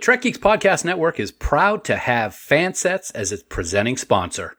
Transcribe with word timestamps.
Trek 0.00 0.22
Geeks 0.22 0.38
Podcast 0.38 0.84
Network 0.84 1.20
is 1.20 1.30
proud 1.30 1.84
to 1.84 1.96
have 1.96 2.32
Fansets 2.32 3.12
as 3.14 3.32
its 3.32 3.42
presenting 3.42 3.98
sponsor. 3.98 4.56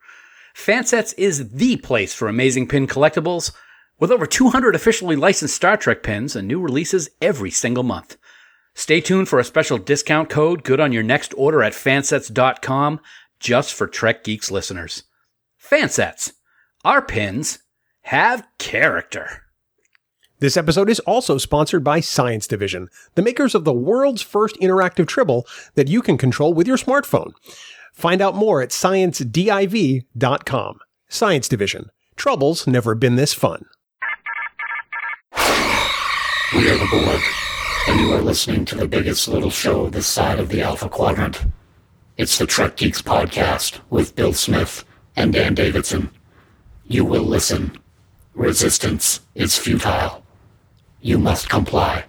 Fansets 0.55 1.15
is 1.17 1.49
the 1.49 1.77
place 1.77 2.13
for 2.13 2.27
amazing 2.27 2.67
pin 2.67 2.85
collectibles, 2.85 3.51
with 3.99 4.11
over 4.11 4.27
200 4.27 4.75
officially 4.75 5.15
licensed 5.15 5.55
Star 5.55 5.77
Trek 5.77 6.03
pins 6.03 6.35
and 6.35 6.47
new 6.47 6.61
releases 6.61 7.09
every 7.21 7.49
single 7.49 7.81
month. 7.83 8.17
Stay 8.75 9.01
tuned 9.01 9.27
for 9.29 9.39
a 9.39 9.43
special 9.43 9.79
discount 9.79 10.29
code 10.29 10.63
good 10.63 10.79
on 10.79 10.91
your 10.91 11.03
next 11.03 11.33
order 11.35 11.63
at 11.63 11.73
fansets.com 11.73 12.99
just 13.39 13.73
for 13.73 13.87
Trek 13.87 14.23
Geeks 14.23 14.51
listeners. 14.51 15.03
Fansets. 15.59 16.33
Our 16.85 17.01
pins 17.01 17.59
have 18.01 18.47
character. 18.59 19.43
This 20.41 20.57
episode 20.57 20.89
is 20.89 20.99
also 21.01 21.37
sponsored 21.37 21.83
by 21.83 21.99
Science 21.99 22.47
Division, 22.47 22.89
the 23.13 23.21
makers 23.21 23.53
of 23.53 23.63
the 23.63 23.71
world's 23.71 24.23
first 24.23 24.59
interactive 24.59 25.07
tribble 25.07 25.45
that 25.75 25.87
you 25.87 26.01
can 26.01 26.17
control 26.17 26.51
with 26.51 26.65
your 26.65 26.77
smartphone. 26.77 27.33
Find 27.93 28.23
out 28.23 28.33
more 28.33 28.59
at 28.59 28.69
sciencediv.com. 28.69 30.79
Science 31.07 31.47
Division. 31.47 31.91
Trouble's 32.15 32.65
never 32.65 32.95
been 32.95 33.17
this 33.17 33.35
fun. 33.35 33.67
We 36.55 36.71
are 36.71 36.77
the 36.77 36.87
Borg, 36.89 37.21
and 37.87 37.99
you 37.99 38.11
are 38.11 38.21
listening 38.21 38.65
to 38.65 38.75
the 38.75 38.87
biggest 38.87 39.27
little 39.27 39.51
show 39.51 39.91
this 39.91 40.07
side 40.07 40.39
of 40.39 40.49
the 40.49 40.63
Alpha 40.63 40.89
Quadrant. 40.89 41.45
It's 42.17 42.39
the 42.39 42.47
Trek 42.47 42.77
Geeks 42.77 43.03
Podcast 43.03 43.79
with 43.91 44.15
Bill 44.15 44.33
Smith 44.33 44.85
and 45.15 45.33
Dan 45.33 45.53
Davidson. 45.53 46.09
You 46.87 47.05
will 47.05 47.25
listen. 47.25 47.77
Resistance 48.33 49.19
is 49.35 49.55
futile. 49.55 50.20
You 51.03 51.17
must 51.17 51.49
comply. 51.49 52.05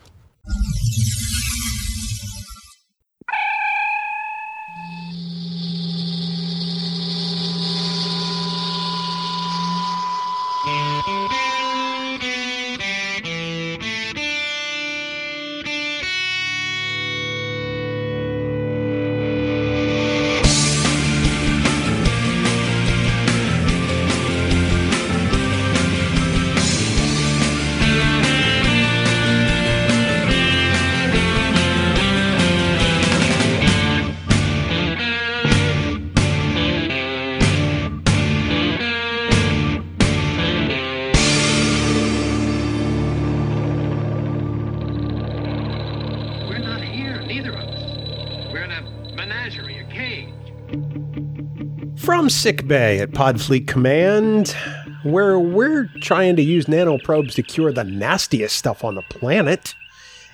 Sick 52.33 52.67
bay 52.67 52.99
at 52.99 53.11
Podfleet 53.11 53.67
Command, 53.67 54.57
where 55.03 55.39
we're 55.39 55.89
trying 56.01 56.35
to 56.37 56.43
use 56.43 56.67
nanoprobes 56.67 57.35
to 57.35 57.43
cure 57.43 57.73
the 57.73 57.85
nastiest 57.85 58.57
stuff 58.57 58.85
on 58.85 58.95
the 58.95 59.03
planet. 59.03 59.75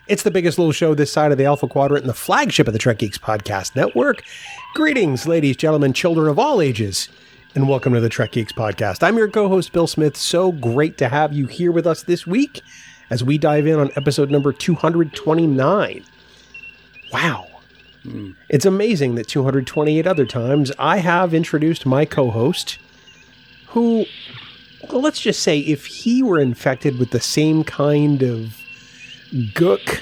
It's 0.06 0.22
the 0.22 0.30
biggest 0.30 0.58
little 0.58 0.72
show 0.72 0.94
this 0.94 1.12
side 1.12 1.32
of 1.32 1.38
the 1.38 1.44
Alpha 1.44 1.66
Quadrant 1.66 2.02
and 2.02 2.08
the 2.08 2.14
flagship 2.14 2.66
of 2.66 2.72
the 2.72 2.78
Trek 2.78 2.98
Geeks 2.98 3.18
Podcast 3.18 3.74
Network. 3.74 4.22
Greetings, 4.74 5.26
ladies, 5.26 5.56
gentlemen, 5.56 5.92
children 5.92 6.28
of 6.28 6.38
all 6.38 6.62
ages, 6.62 7.08
and 7.54 7.68
welcome 7.68 7.92
to 7.94 8.00
the 8.00 8.08
Trek 8.08 8.32
Geeks 8.32 8.52
Podcast. 8.52 9.02
I'm 9.02 9.16
your 9.16 9.28
co 9.28 9.48
host, 9.48 9.72
Bill 9.72 9.86
Smith. 9.86 10.16
So 10.16 10.52
great 10.52 10.98
to 10.98 11.08
have 11.08 11.32
you 11.32 11.46
here 11.46 11.72
with 11.72 11.86
us 11.86 12.04
this 12.04 12.26
week 12.26 12.62
as 13.10 13.24
we 13.24 13.38
dive 13.38 13.66
in 13.66 13.78
on 13.78 13.90
episode 13.96 14.30
number 14.30 14.52
229. 14.52 16.04
Wow. 17.12 17.57
It's 18.48 18.66
amazing 18.66 19.14
that 19.16 19.28
228 19.28 20.06
other 20.06 20.26
times 20.26 20.72
I 20.78 20.98
have 20.98 21.34
introduced 21.34 21.86
my 21.86 22.04
co 22.04 22.30
host, 22.30 22.78
who, 23.68 24.06
let's 24.90 25.20
just 25.20 25.42
say, 25.42 25.58
if 25.60 25.86
he 25.86 26.22
were 26.22 26.38
infected 26.38 26.98
with 26.98 27.10
the 27.10 27.20
same 27.20 27.64
kind 27.64 28.22
of 28.22 28.56
gook 29.54 30.00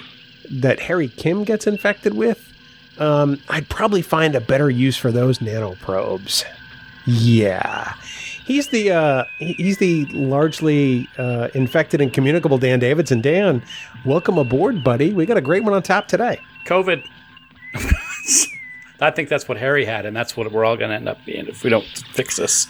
that 0.50 0.80
Harry 0.80 1.08
Kim 1.08 1.44
gets 1.44 1.66
infected 1.66 2.14
with, 2.14 2.52
um, 2.98 3.40
I'd 3.48 3.68
probably 3.68 4.02
find 4.02 4.34
a 4.34 4.40
better 4.40 4.70
use 4.70 4.96
for 4.96 5.10
those 5.10 5.38
nanoprobes. 5.38 6.44
Yeah. 7.06 7.94
He's 8.44 8.68
the 8.68 8.92
uh, 8.92 9.24
he's 9.38 9.78
the 9.78 10.04
largely 10.06 11.08
uh, 11.18 11.48
infected 11.54 12.00
and 12.00 12.12
communicable 12.12 12.58
Dan 12.58 12.78
Davidson. 12.78 13.20
Dan, 13.20 13.62
welcome 14.04 14.38
aboard, 14.38 14.84
buddy. 14.84 15.12
We 15.12 15.26
got 15.26 15.36
a 15.36 15.40
great 15.40 15.64
one 15.64 15.74
on 15.74 15.82
tap 15.82 16.06
today. 16.06 16.40
COVID. 16.64 17.04
I 19.00 19.10
think 19.10 19.28
that's 19.28 19.46
what 19.48 19.58
Harry 19.58 19.84
had, 19.84 20.06
and 20.06 20.16
that's 20.16 20.36
what 20.36 20.50
we're 20.50 20.64
all 20.64 20.76
going 20.76 20.90
to 20.90 20.96
end 20.96 21.08
up 21.08 21.24
being 21.26 21.46
if 21.46 21.62
we 21.62 21.70
don't 21.70 21.84
fix 21.84 22.36
this. 22.36 22.66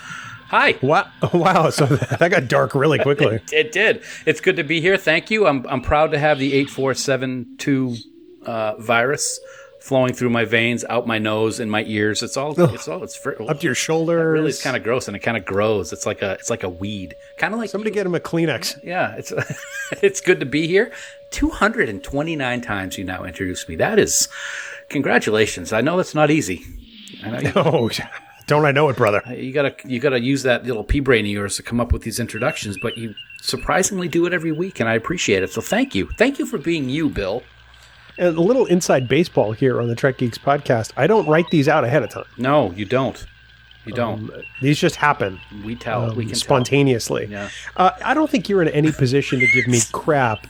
Hi. 0.48 0.76
Wow! 0.80 1.08
Wow! 1.32 1.70
So 1.70 1.86
that 2.18 2.30
got 2.30 2.48
dark 2.48 2.74
really 2.74 2.98
quickly. 2.98 3.40
It 3.52 3.72
did. 3.72 4.02
It's 4.26 4.40
good 4.40 4.56
to 4.56 4.64
be 4.64 4.80
here. 4.80 4.96
Thank 4.96 5.30
you. 5.30 5.46
I'm 5.46 5.66
I'm 5.68 5.80
proud 5.80 6.12
to 6.12 6.18
have 6.18 6.38
the 6.38 6.52
eight 6.52 6.70
four 6.70 6.94
seven 6.94 7.56
two 7.58 7.96
uh, 8.44 8.76
virus 8.76 9.40
flowing 9.80 10.12
through 10.12 10.30
my 10.30 10.44
veins, 10.44 10.84
out 10.88 11.06
my 11.06 11.18
nose, 11.18 11.60
in 11.60 11.70
my 11.70 11.84
ears. 11.84 12.22
It's 12.22 12.36
all. 12.36 12.60
It's 12.60 12.86
all. 12.88 13.02
It's 13.02 13.16
fr- 13.16 13.40
Up 13.48 13.58
to 13.60 13.64
your 13.66 13.74
shoulders. 13.74 14.24
Really, 14.24 14.48
it's 14.50 14.62
kind 14.62 14.76
of 14.76 14.82
gross, 14.84 15.08
and 15.08 15.16
it 15.16 15.20
kind 15.20 15.36
of 15.36 15.44
grows. 15.44 15.92
It's 15.92 16.06
like 16.06 16.22
a. 16.22 16.32
It's 16.32 16.50
like 16.50 16.62
a 16.62 16.68
weed. 16.68 17.14
Kind 17.38 17.52
of 17.54 17.58
like 17.60 17.70
Somebody 17.70 17.90
get 17.90 18.06
him 18.06 18.14
a 18.14 18.20
Kleenex. 18.20 18.84
Yeah, 18.84 19.14
it's 19.16 19.32
it's 20.02 20.20
good 20.20 20.38
to 20.40 20.46
be 20.46 20.66
here. 20.68 20.92
229 21.30 22.60
times 22.60 22.96
you 22.98 23.04
now 23.04 23.24
introduced 23.24 23.68
me. 23.68 23.74
That 23.76 23.98
is 23.98 24.28
congratulations. 24.88 25.72
I 25.72 25.80
know 25.80 25.96
that's 25.96 26.14
not 26.14 26.30
easy. 26.30 26.64
I 27.24 27.52
Oh, 27.56 27.88
don't 28.46 28.64
I 28.64 28.72
know 28.72 28.88
it, 28.88 28.96
brother? 28.96 29.22
Uh, 29.26 29.32
you 29.32 29.52
gotta 29.52 29.74
you 29.84 29.98
gotta 29.98 30.20
use 30.20 30.42
that 30.44 30.64
little 30.64 30.84
pea 30.84 31.00
brain 31.00 31.24
of 31.24 31.30
yours 31.30 31.56
to 31.56 31.62
come 31.62 31.80
up 31.80 31.92
with 31.92 32.02
these 32.02 32.20
introductions, 32.20 32.78
but 32.80 32.96
you 32.96 33.14
surprisingly 33.42 34.08
do 34.08 34.26
it 34.26 34.32
every 34.32 34.52
week, 34.52 34.78
and 34.80 34.88
I 34.88 34.94
appreciate 34.94 35.42
it. 35.42 35.50
So 35.52 35.60
thank 35.60 35.94
you, 35.94 36.08
thank 36.18 36.38
you 36.38 36.46
for 36.46 36.58
being 36.58 36.88
you, 36.88 37.08
Bill. 37.08 37.42
And 38.18 38.36
a 38.36 38.40
little 38.40 38.64
inside 38.66 39.08
baseball 39.08 39.52
here 39.52 39.80
on 39.80 39.88
the 39.88 39.94
Trek 39.94 40.18
Geeks 40.18 40.38
podcast. 40.38 40.92
I 40.96 41.06
don't 41.06 41.26
write 41.28 41.50
these 41.50 41.68
out 41.68 41.84
ahead 41.84 42.02
of 42.02 42.10
time. 42.10 42.24
No, 42.38 42.72
you 42.72 42.84
don't. 42.86 43.26
You 43.86 43.92
don't. 43.92 44.30
These 44.60 44.78
just 44.78 44.96
happen 44.96 45.40
we 45.64 45.76
tell. 45.76 46.12
we 46.14 46.24
um, 46.24 46.28
can 46.30 46.34
spontaneously. 46.34 47.26
Yeah. 47.26 47.50
Uh, 47.76 47.92
I 48.04 48.14
don't 48.14 48.28
think 48.28 48.48
you're 48.48 48.62
in 48.62 48.68
any 48.68 48.90
position 48.90 49.38
to 49.40 49.46
give 49.46 49.68
me 49.68 49.80
crap, 49.92 50.46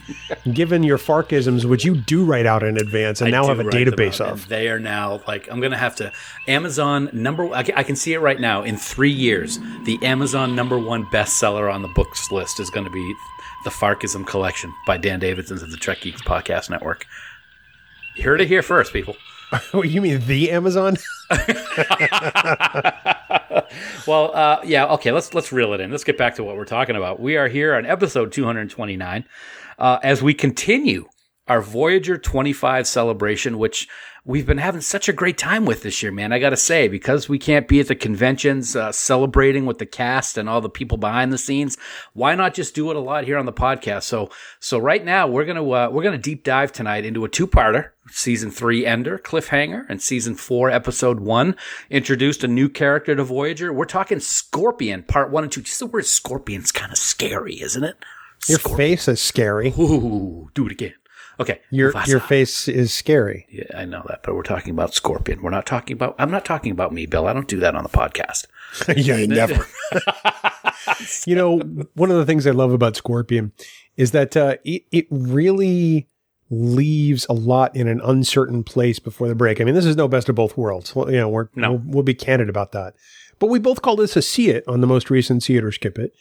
given 0.52 0.82
your 0.82 0.98
Farkisms, 0.98 1.64
which 1.64 1.84
you 1.84 1.94
do 1.94 2.24
write 2.24 2.46
out 2.46 2.62
in 2.62 2.78
advance 2.78 3.20
and 3.20 3.28
I 3.28 3.30
now 3.38 3.46
have 3.48 3.60
a 3.60 3.64
database 3.64 4.20
of. 4.20 4.48
They 4.48 4.68
are 4.68 4.78
now 4.78 5.20
like 5.28 5.50
I'm 5.50 5.60
gonna 5.60 5.76
have 5.76 5.96
to 5.96 6.12
Amazon 6.48 7.10
number. 7.12 7.52
I 7.52 7.62
can, 7.62 7.74
I 7.76 7.82
can 7.82 7.96
see 7.96 8.14
it 8.14 8.20
right 8.20 8.40
now. 8.40 8.62
In 8.62 8.76
three 8.76 9.10
years, 9.10 9.58
the 9.84 9.98
Amazon 10.02 10.54
number 10.54 10.78
one 10.78 11.04
bestseller 11.06 11.72
on 11.72 11.82
the 11.82 11.88
books 11.88 12.30
list 12.32 12.58
is 12.58 12.70
going 12.70 12.86
to 12.86 12.92
be 12.92 13.14
the 13.64 13.70
Farkism 13.70 14.26
Collection 14.26 14.72
by 14.86 14.96
Dan 14.96 15.20
Davidson 15.20 15.58
of 15.62 15.70
the 15.70 15.76
Trek 15.76 16.00
Geeks 16.00 16.22
Podcast 16.22 16.70
Network. 16.70 17.06
You 18.16 18.24
heard 18.24 18.40
it 18.40 18.48
here 18.48 18.62
first, 18.62 18.92
people. 18.92 19.16
You 19.74 20.00
mean 20.00 20.26
the 20.26 20.50
Amazon? 20.50 20.96
Well, 24.06 24.30
uh, 24.34 24.60
yeah, 24.64 24.86
okay. 24.94 25.10
Let's 25.10 25.34
let's 25.34 25.52
reel 25.52 25.72
it 25.72 25.80
in. 25.80 25.90
Let's 25.90 26.04
get 26.04 26.16
back 26.16 26.36
to 26.36 26.44
what 26.44 26.56
we're 26.56 26.64
talking 26.64 26.94
about. 26.94 27.18
We 27.18 27.36
are 27.36 27.48
here 27.48 27.74
on 27.74 27.84
episode 27.84 28.30
229 28.32 29.24
uh, 29.78 29.98
as 30.02 30.22
we 30.22 30.32
continue 30.34 31.08
our 31.48 31.60
Voyager 31.60 32.16
25 32.16 32.86
celebration, 32.86 33.58
which 33.58 33.88
we've 34.26 34.44
been 34.44 34.58
having 34.58 34.80
such 34.80 35.08
a 35.08 35.12
great 35.12 35.38
time 35.38 35.64
with 35.64 35.82
this 35.82 36.02
year, 36.02 36.10
man. 36.10 36.32
I 36.32 36.40
got 36.40 36.50
to 36.50 36.56
say, 36.56 36.88
because 36.88 37.28
we 37.28 37.38
can't 37.38 37.68
be 37.68 37.78
at 37.78 37.86
the 37.86 37.94
conventions 37.94 38.74
uh, 38.74 38.90
celebrating 38.90 39.64
with 39.66 39.78
the 39.78 39.86
cast 39.86 40.36
and 40.36 40.48
all 40.48 40.60
the 40.60 40.68
people 40.68 40.98
behind 40.98 41.32
the 41.32 41.38
scenes, 41.38 41.78
why 42.12 42.34
not 42.34 42.52
just 42.52 42.74
do 42.74 42.90
it 42.90 42.96
a 42.96 43.00
lot 43.00 43.24
here 43.24 43.38
on 43.38 43.46
the 43.46 43.52
podcast? 43.52 44.02
So, 44.02 44.28
so 44.58 44.78
right 44.78 45.04
now 45.04 45.28
we're 45.28 45.44
gonna 45.44 45.66
uh, 45.66 45.88
we're 45.90 46.02
gonna 46.02 46.18
deep 46.18 46.42
dive 46.42 46.72
tonight 46.72 47.06
into 47.06 47.24
a 47.24 47.28
two 47.28 47.46
parter. 47.46 47.90
Season 48.10 48.50
three 48.50 48.86
ender 48.86 49.18
cliffhanger 49.18 49.84
and 49.88 50.00
season 50.00 50.34
four 50.34 50.70
episode 50.70 51.18
one 51.18 51.56
introduced 51.90 52.44
a 52.44 52.48
new 52.48 52.68
character 52.68 53.16
to 53.16 53.24
Voyager. 53.24 53.72
We're 53.72 53.84
talking 53.84 54.20
Scorpion 54.20 55.02
part 55.04 55.30
one 55.30 55.44
and 55.44 55.52
two. 55.52 55.62
Just 55.62 55.80
the 55.80 55.86
word 55.86 56.06
Scorpion's 56.06 56.72
kind 56.72 56.92
of 56.92 56.98
scary, 56.98 57.60
isn't 57.60 57.82
it? 57.82 57.96
Your 58.48 58.58
face 58.58 59.08
is 59.08 59.20
scary. 59.20 59.72
Ooh, 59.78 60.50
do 60.54 60.66
it 60.66 60.72
again. 60.72 60.94
Okay, 61.38 61.60
Your 61.70 61.92
Mufasa. 61.92 62.06
your 62.08 62.20
face 62.20 62.66
is 62.68 62.94
scary. 62.94 63.46
Yeah, 63.50 63.64
I 63.76 63.84
know 63.84 64.02
that, 64.08 64.22
but 64.22 64.34
we're 64.34 64.42
talking 64.42 64.70
about 64.72 64.94
Scorpion. 64.94 65.42
We're 65.42 65.50
not 65.50 65.66
talking 65.66 65.94
about. 65.94 66.14
I'm 66.18 66.30
not 66.30 66.44
talking 66.44 66.72
about 66.72 66.92
me, 66.92 67.04
Bill. 67.06 67.26
I 67.26 67.32
don't 67.34 67.48
do 67.48 67.60
that 67.60 67.74
on 67.74 67.82
the 67.82 67.88
podcast. 67.90 68.46
yeah, 68.96 69.24
never. 69.26 69.66
you 71.26 71.34
know, 71.36 71.58
one 71.94 72.10
of 72.10 72.16
the 72.16 72.24
things 72.26 72.46
I 72.46 72.52
love 72.52 72.72
about 72.72 72.96
Scorpion 72.96 73.52
is 73.96 74.12
that 74.12 74.36
uh, 74.36 74.56
it, 74.64 74.84
it 74.92 75.06
really 75.10 76.08
leaves 76.48 77.26
a 77.28 77.32
lot 77.32 77.74
in 77.74 77.88
an 77.88 78.00
uncertain 78.04 78.62
place 78.62 78.98
before 78.98 79.28
the 79.28 79.34
break. 79.34 79.60
I 79.60 79.64
mean, 79.64 79.74
this 79.74 79.84
is 79.86 79.96
no 79.96 80.08
best 80.08 80.28
of 80.28 80.34
both 80.36 80.56
worlds. 80.56 80.94
Well, 80.94 81.10
you 81.10 81.18
know, 81.18 81.28
we're, 81.28 81.48
No. 81.54 81.72
we'll, 81.72 81.82
we'll 81.86 82.02
be 82.02 82.14
candid 82.14 82.48
about 82.48 82.72
that. 82.72 82.94
But 83.38 83.48
we 83.48 83.58
both 83.58 83.82
call 83.82 83.96
this 83.96 84.16
a 84.16 84.22
see 84.22 84.48
it 84.50 84.64
on 84.68 84.80
the 84.80 84.86
most 84.86 85.10
recent 85.10 85.42
see 85.42 85.56
it 85.56 85.64
or 85.64 85.72
skip 85.72 85.98
it. 85.98 86.14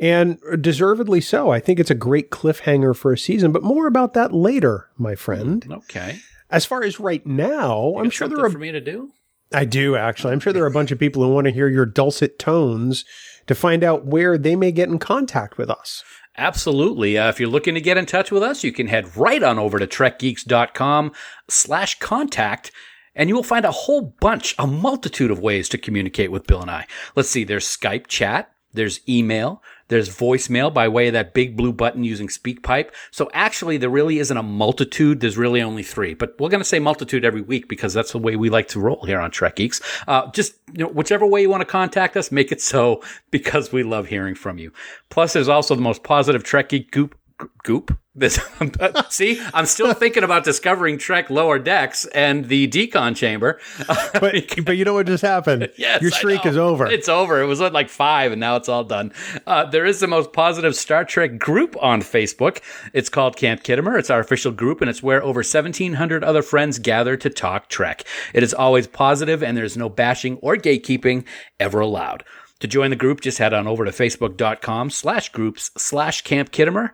And 0.00 0.38
deservedly 0.60 1.20
so. 1.20 1.50
I 1.50 1.58
think 1.60 1.80
it's 1.80 1.90
a 1.90 1.94
great 1.94 2.30
cliffhanger 2.30 2.94
for 2.94 3.12
a 3.12 3.18
season, 3.18 3.50
but 3.50 3.64
more 3.64 3.86
about 3.86 4.14
that 4.14 4.32
later, 4.32 4.88
my 4.96 5.14
friend. 5.14 5.66
Okay. 5.70 6.20
As 6.50 6.64
far 6.64 6.82
as 6.82 7.00
right 7.00 7.26
now, 7.26 7.94
I'm 7.98 8.10
sure 8.10 8.28
there 8.28 8.44
are 8.44 8.50
for 8.50 8.58
me 8.58 8.72
to 8.72 8.80
do. 8.80 9.10
I 9.52 9.64
do 9.64 9.96
actually. 9.96 10.32
I'm 10.32 10.40
sure 10.40 10.52
there 10.52 10.64
are 10.64 10.68
a 10.68 10.72
bunch 10.72 10.90
of 10.90 10.98
people 10.98 11.22
who 11.22 11.32
want 11.32 11.46
to 11.46 11.52
hear 11.52 11.68
your 11.68 11.86
dulcet 11.86 12.38
tones 12.38 13.04
to 13.46 13.54
find 13.54 13.82
out 13.82 14.06
where 14.06 14.38
they 14.38 14.56
may 14.56 14.72
get 14.72 14.88
in 14.88 14.98
contact 14.98 15.58
with 15.58 15.70
us. 15.70 16.04
Absolutely. 16.36 17.18
Uh, 17.18 17.28
if 17.28 17.40
you're 17.40 17.48
looking 17.48 17.74
to 17.74 17.80
get 17.80 17.96
in 17.96 18.06
touch 18.06 18.30
with 18.30 18.42
us, 18.42 18.62
you 18.62 18.72
can 18.72 18.86
head 18.86 19.16
right 19.16 19.42
on 19.42 19.58
over 19.58 19.78
to 19.78 19.86
trekgeeks.com 19.86 21.12
slash 21.48 21.98
contact 21.98 22.70
and 23.18 23.28
you 23.28 23.34
will 23.34 23.42
find 23.42 23.64
a 23.64 23.72
whole 23.72 24.14
bunch, 24.20 24.54
a 24.58 24.66
multitude 24.66 25.32
of 25.32 25.40
ways 25.40 25.68
to 25.70 25.78
communicate 25.78 26.30
with 26.30 26.46
Bill 26.46 26.62
and 26.62 26.70
I. 26.70 26.86
Let's 27.16 27.28
see. 27.28 27.42
There's 27.42 27.66
Skype 27.66 28.06
chat. 28.06 28.52
There's 28.72 29.00
email. 29.08 29.60
There's 29.88 30.08
voicemail 30.08 30.72
by 30.72 30.88
way 30.88 31.08
of 31.08 31.14
that 31.14 31.34
big 31.34 31.56
blue 31.56 31.72
button 31.72 32.04
using 32.04 32.28
SpeakPipe. 32.28 32.90
So 33.10 33.30
actually, 33.32 33.76
there 33.78 33.90
really 33.90 34.18
isn't 34.18 34.36
a 34.36 34.42
multitude. 34.42 35.20
There's 35.20 35.36
really 35.36 35.62
only 35.62 35.82
three, 35.82 36.14
but 36.14 36.38
we're 36.38 36.50
going 36.50 36.60
to 36.60 36.64
say 36.64 36.78
multitude 36.78 37.24
every 37.24 37.40
week 37.40 37.68
because 37.68 37.94
that's 37.94 38.12
the 38.12 38.18
way 38.18 38.36
we 38.36 38.50
like 38.50 38.68
to 38.68 38.80
roll 38.80 39.04
here 39.04 39.20
on 39.20 39.30
Trek 39.30 39.56
Geeks. 39.56 39.80
Uh, 40.06 40.30
just, 40.30 40.54
you 40.72 40.84
know, 40.84 40.90
whichever 40.90 41.26
way 41.26 41.42
you 41.42 41.50
want 41.50 41.62
to 41.62 41.66
contact 41.66 42.16
us, 42.16 42.30
make 42.30 42.52
it 42.52 42.60
so 42.60 43.02
because 43.30 43.72
we 43.72 43.82
love 43.82 44.06
hearing 44.06 44.34
from 44.34 44.58
you. 44.58 44.72
Plus, 45.08 45.32
there's 45.32 45.48
also 45.48 45.74
the 45.74 45.82
most 45.82 46.02
positive 46.02 46.44
Trek 46.44 46.68
Geek 46.68 46.90
goop 46.90 47.17
goop. 47.62 47.96
This 48.14 48.40
see, 49.10 49.40
I'm 49.54 49.66
still 49.66 49.94
thinking 49.94 50.24
about 50.24 50.42
discovering 50.42 50.98
Trek 50.98 51.30
Lower 51.30 51.58
Decks 51.58 52.04
and 52.06 52.46
the 52.46 52.66
decon 52.66 53.14
chamber. 53.14 53.60
But 54.20 54.64
but 54.64 54.76
you 54.76 54.84
know 54.84 54.94
what 54.94 55.06
just 55.06 55.22
happened? 55.22 55.70
Yes, 55.78 56.02
Your 56.02 56.10
streak 56.10 56.44
is 56.44 56.56
over. 56.56 56.86
It's 56.86 57.08
over. 57.08 57.40
It 57.40 57.46
was 57.46 57.60
at 57.60 57.72
like 57.72 57.88
five, 57.88 58.32
and 58.32 58.40
now 58.40 58.56
it's 58.56 58.68
all 58.68 58.82
done. 58.82 59.12
Uh, 59.46 59.64
there 59.64 59.84
is 59.84 60.00
the 60.00 60.08
most 60.08 60.32
positive 60.32 60.74
Star 60.74 61.04
Trek 61.04 61.38
group 61.38 61.76
on 61.80 62.00
Facebook. 62.00 62.60
It's 62.92 63.08
called 63.08 63.36
Camp 63.36 63.62
Khitomer. 63.62 63.98
It's 63.98 64.10
our 64.10 64.18
official 64.18 64.50
group, 64.50 64.80
and 64.80 64.90
it's 64.90 65.02
where 65.02 65.22
over 65.22 65.38
1,700 65.40 66.24
other 66.24 66.42
friends 66.42 66.78
gather 66.78 67.16
to 67.16 67.30
talk 67.30 67.68
Trek. 67.68 68.04
It 68.34 68.42
is 68.42 68.52
always 68.52 68.86
positive, 68.88 69.42
and 69.42 69.56
there's 69.56 69.76
no 69.76 69.88
bashing 69.88 70.38
or 70.38 70.56
gatekeeping 70.56 71.24
ever 71.60 71.78
allowed. 71.80 72.24
To 72.60 72.66
join 72.66 72.90
the 72.90 72.96
group, 72.96 73.20
just 73.20 73.38
head 73.38 73.54
on 73.54 73.68
over 73.68 73.84
to 73.84 73.92
facebook.com 73.92 74.90
slash 74.90 75.28
groups 75.28 75.70
slash 75.76 76.22
Camp 76.22 76.50
Khitomer 76.50 76.90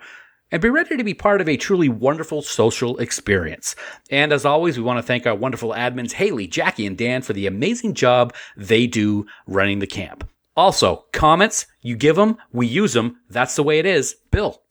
and 0.51 0.63
be 0.63 0.71
ready 0.71 0.97
to 0.97 1.05
be 1.05 1.15
part 1.15 1.41
of 1.41 1.49
a 1.49 1.57
truly 1.57 1.89
wonderful 1.89 2.43
social 2.43 2.97
experience. 2.99 3.75
And 4.11 4.33
as 4.33 4.45
always, 4.45 4.77
we 4.77 4.85
want 4.85 4.99
to 4.99 5.03
thank 5.03 5.27
our 5.27 5.35
wonderful 5.35 5.71
admins, 5.71 6.13
Haley, 6.13 6.47
Jackie, 6.47 6.87
and 6.87 6.97
Dan, 6.97 7.23
for 7.23 7.33
the 7.33 7.47
amazing 7.47 7.95
job 7.95 8.35
they 8.57 8.87
do 8.87 9.27
running 9.47 9.79
the 9.79 9.87
camp. 9.87 10.29
Also, 10.57 11.07
comments, 11.13 11.67
you 11.83 11.97
give 11.97 12.17
them, 12.17 12.37
we 12.53 12.67
use 12.67 12.93
them. 12.93 13.17
That's 13.29 13.57
the 13.57 13.65
way 13.65 13.79
it 13.79 13.87
is. 13.87 14.15
Bill. 14.31 14.63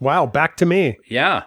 wow, 0.00 0.26
back 0.26 0.56
to 0.56 0.66
me. 0.66 0.98
Yeah. 1.08 1.44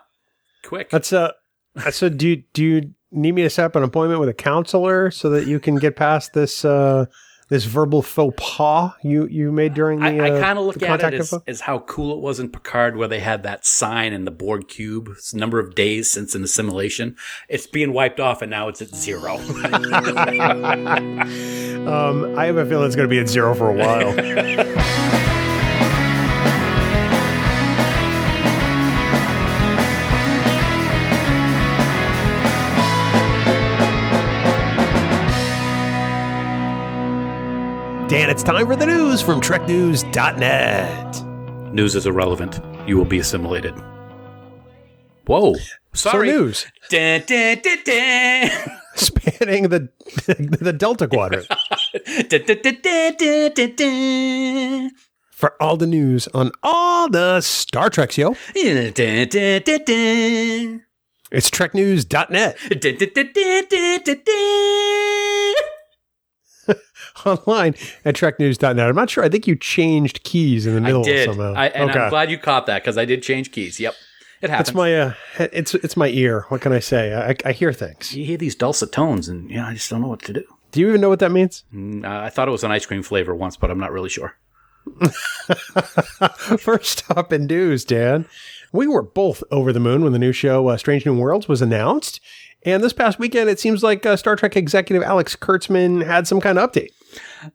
Quick. 0.63 0.89
That's 0.89 1.11
a, 1.11 1.33
I 1.75 1.89
said 1.89 2.17
do 2.17 2.29
you, 2.29 2.43
do 2.53 2.63
you 2.63 2.93
need 3.11 3.33
me 3.33 3.41
to 3.41 3.49
set 3.49 3.65
up 3.65 3.75
an 3.75 3.83
appointment 3.83 4.19
with 4.19 4.29
a 4.29 4.33
counselor 4.33 5.11
so 5.11 5.29
that 5.31 5.47
you 5.47 5.59
can 5.59 5.75
get 5.75 5.95
past 5.95 6.33
this 6.33 6.63
uh 6.63 7.05
this 7.49 7.65
verbal 7.65 8.01
faux 8.01 8.33
pas 8.37 8.93
you 9.03 9.27
you 9.27 9.51
made 9.51 9.73
during 9.73 9.99
the 9.99 10.05
I, 10.05 10.27
I 10.27 10.31
uh, 10.31 10.41
kind 10.41 10.59
of 10.59 10.65
look 10.65 10.79
the 10.79 10.87
at 10.87 11.13
it 11.13 11.19
as, 11.19 11.33
as 11.47 11.61
how 11.61 11.79
cool 11.79 12.15
it 12.15 12.21
was 12.21 12.39
in 12.39 12.49
Picard 12.49 12.95
where 12.95 13.07
they 13.07 13.19
had 13.19 13.43
that 13.43 13.65
sign 13.65 14.13
in 14.13 14.25
the 14.25 14.31
Borg 14.31 14.67
cube. 14.67 15.15
Number 15.33 15.59
of 15.59 15.75
days 15.75 16.09
since 16.09 16.35
an 16.35 16.43
assimilation. 16.43 17.15
It's 17.47 17.67
being 17.67 17.93
wiped 17.93 18.19
off 18.19 18.41
and 18.41 18.49
now 18.49 18.67
it's 18.67 18.81
at 18.81 18.95
zero. 18.95 19.39
Um, 21.79 22.37
I 22.37 22.45
have 22.45 22.57
a 22.57 22.65
feeling 22.65 22.87
it's 22.87 22.95
going 22.95 23.07
to 23.07 23.09
be 23.09 23.19
at 23.19 23.29
zero 23.29 23.55
for 23.55 23.69
a 23.69 23.73
while. 23.73 25.35
Dan, 38.09 38.29
it's 38.31 38.41
time 38.41 38.65
for 38.65 38.75
the 38.75 38.87
news 38.87 39.21
from 39.21 39.39
TrekNews.net. 39.39 41.23
News 41.71 41.95
is 41.95 42.07
irrelevant. 42.07 42.59
You 42.87 42.97
will 42.97 43.05
be 43.05 43.19
assimilated. 43.19 43.75
Whoa. 45.27 45.53
So 45.93 46.09
Sorry. 46.09 46.29
news 46.29 46.65
Dun, 46.89 47.21
dun, 47.27 47.59
dun, 47.61 48.49
spanning 48.95 49.69
the 49.69 49.89
the 50.25 50.73
Delta 50.75 51.07
Quadrant. 51.07 51.45
For 55.29 55.55
all 55.61 55.77
the 55.77 55.85
news 55.85 56.27
on 56.33 56.51
all 56.63 57.09
the 57.09 57.41
Star 57.41 57.91
Treks, 57.91 58.17
yo. 58.17 58.35
It's 61.31 61.51
TrekNews.net. 61.51 62.57
Dun, 62.69 62.79
dun, 62.79 62.95
dun, 62.97 63.29
dun, 63.35 63.65
dun, 63.69 63.99
dun, 64.03 64.21
dun. 64.25 65.55
Online 67.25 67.75
at 68.05 68.15
treknews.net. 68.15 68.79
I'm 68.79 68.95
not 68.95 69.09
sure. 69.09 69.23
I 69.23 69.29
think 69.29 69.47
you 69.47 69.55
changed 69.55 70.23
keys 70.23 70.65
in 70.65 70.73
the 70.73 70.81
I 70.81 70.83
middle 70.83 71.03
did. 71.03 71.25
somehow. 71.25 71.53
I, 71.53 71.67
and 71.67 71.89
okay. 71.89 71.99
I'm 71.99 72.09
glad 72.09 72.31
you 72.31 72.37
caught 72.37 72.65
that 72.67 72.83
because 72.83 72.97
I 72.97 73.05
did 73.05 73.23
change 73.23 73.51
keys. 73.51 73.79
Yep. 73.79 73.95
It 74.41 74.49
happens. 74.49 74.69
It's 74.69 74.75
my 74.75 74.97
uh, 74.97 75.13
it's 75.37 75.75
it's 75.75 75.97
my 75.97 76.07
ear. 76.07 76.45
What 76.47 76.61
can 76.61 76.71
I 76.71 76.79
say? 76.79 77.13
I, 77.13 77.35
I 77.47 77.51
hear 77.51 77.73
things. 77.73 78.15
you 78.15 78.25
hear 78.25 78.37
these 78.37 78.55
dulcet 78.55 78.91
tones 78.91 79.27
and 79.27 79.49
you 79.49 79.57
know, 79.57 79.65
I 79.65 79.73
just 79.73 79.89
don't 79.89 80.01
know 80.01 80.07
what 80.07 80.21
to 80.23 80.33
do. 80.33 80.43
Do 80.71 80.79
you 80.79 80.87
even 80.89 81.01
know 81.01 81.09
what 81.09 81.19
that 81.19 81.31
means? 81.31 81.63
Mm, 81.73 82.05
uh, 82.05 82.23
I 82.23 82.29
thought 82.29 82.47
it 82.47 82.51
was 82.51 82.63
an 82.63 82.71
ice 82.71 82.85
cream 82.85 83.03
flavor 83.03 83.35
once, 83.35 83.57
but 83.57 83.71
I'm 83.71 83.79
not 83.79 83.91
really 83.91 84.09
sure. 84.09 84.35
First 86.57 87.03
up 87.11 87.33
in 87.33 87.47
news, 87.47 87.83
Dan, 87.83 88.25
we 88.71 88.87
were 88.87 89.01
both 89.01 89.43
over 89.51 89.73
the 89.73 89.79
moon 89.79 90.03
when 90.03 90.13
the 90.13 90.19
new 90.19 90.31
show 90.31 90.67
uh, 90.67 90.77
Strange 90.77 91.05
New 91.05 91.17
Worlds 91.17 91.47
was 91.47 91.61
announced. 91.61 92.19
And 92.63 92.83
this 92.83 92.93
past 92.93 93.19
weekend, 93.19 93.49
it 93.49 93.59
seems 93.59 93.83
like 93.83 94.05
uh, 94.05 94.17
Star 94.17 94.35
Trek 94.35 94.55
executive 94.55 95.03
Alex 95.03 95.35
Kurtzman 95.35 96.05
had 96.05 96.27
some 96.27 96.41
kind 96.41 96.57
of 96.57 96.69
update. 96.69 96.89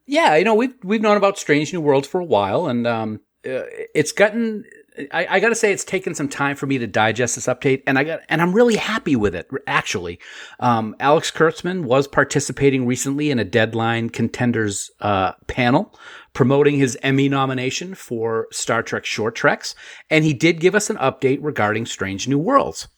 Yeah, 0.06 0.36
you 0.36 0.44
know 0.44 0.54
we've 0.54 0.74
we've 0.82 1.02
known 1.02 1.16
about 1.16 1.38
Strange 1.38 1.72
New 1.72 1.80
Worlds 1.80 2.08
for 2.08 2.20
a 2.20 2.24
while, 2.24 2.66
and 2.66 2.86
um, 2.86 3.20
uh, 3.46 3.68
it's 3.94 4.12
gotten. 4.12 4.64
I, 5.10 5.26
I 5.28 5.40
got 5.40 5.48
to 5.48 5.56
say, 5.56 5.72
it's 5.72 5.82
taken 5.82 6.14
some 6.14 6.28
time 6.28 6.54
for 6.54 6.66
me 6.66 6.78
to 6.78 6.86
digest 6.86 7.34
this 7.34 7.46
update, 7.46 7.82
and 7.86 7.98
I 7.98 8.04
got 8.04 8.20
and 8.28 8.40
I'm 8.40 8.52
really 8.52 8.76
happy 8.76 9.16
with 9.16 9.34
it. 9.34 9.48
Actually, 9.66 10.20
um, 10.60 10.94
Alex 11.00 11.30
Kurtzman 11.30 11.84
was 11.84 12.06
participating 12.06 12.86
recently 12.86 13.30
in 13.30 13.38
a 13.38 13.44
Deadline 13.44 14.10
Contenders 14.10 14.90
uh, 15.00 15.32
panel 15.48 15.98
promoting 16.32 16.76
his 16.76 16.98
Emmy 17.02 17.28
nomination 17.28 17.94
for 17.94 18.48
Star 18.52 18.82
Trek 18.82 19.04
Short 19.04 19.34
Treks, 19.34 19.74
and 20.10 20.24
he 20.24 20.34
did 20.34 20.60
give 20.60 20.74
us 20.74 20.90
an 20.90 20.96
update 20.96 21.38
regarding 21.40 21.86
Strange 21.86 22.28
New 22.28 22.38
Worlds. 22.38 22.88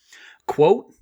Quote. 0.47 0.93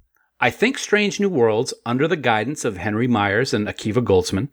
I 0.41 0.50
think 0.50 0.79
Strange 0.79 1.21
New 1.21 1.29
Worlds, 1.29 1.73
under 1.87 2.09
the 2.09 2.17
guidance 2.17 2.64
of 2.64 2.76
Henry 2.76 3.07
Myers 3.07 3.55
and 3.55 3.69
Akiva 3.69 4.05
Goldsman, 4.05 4.49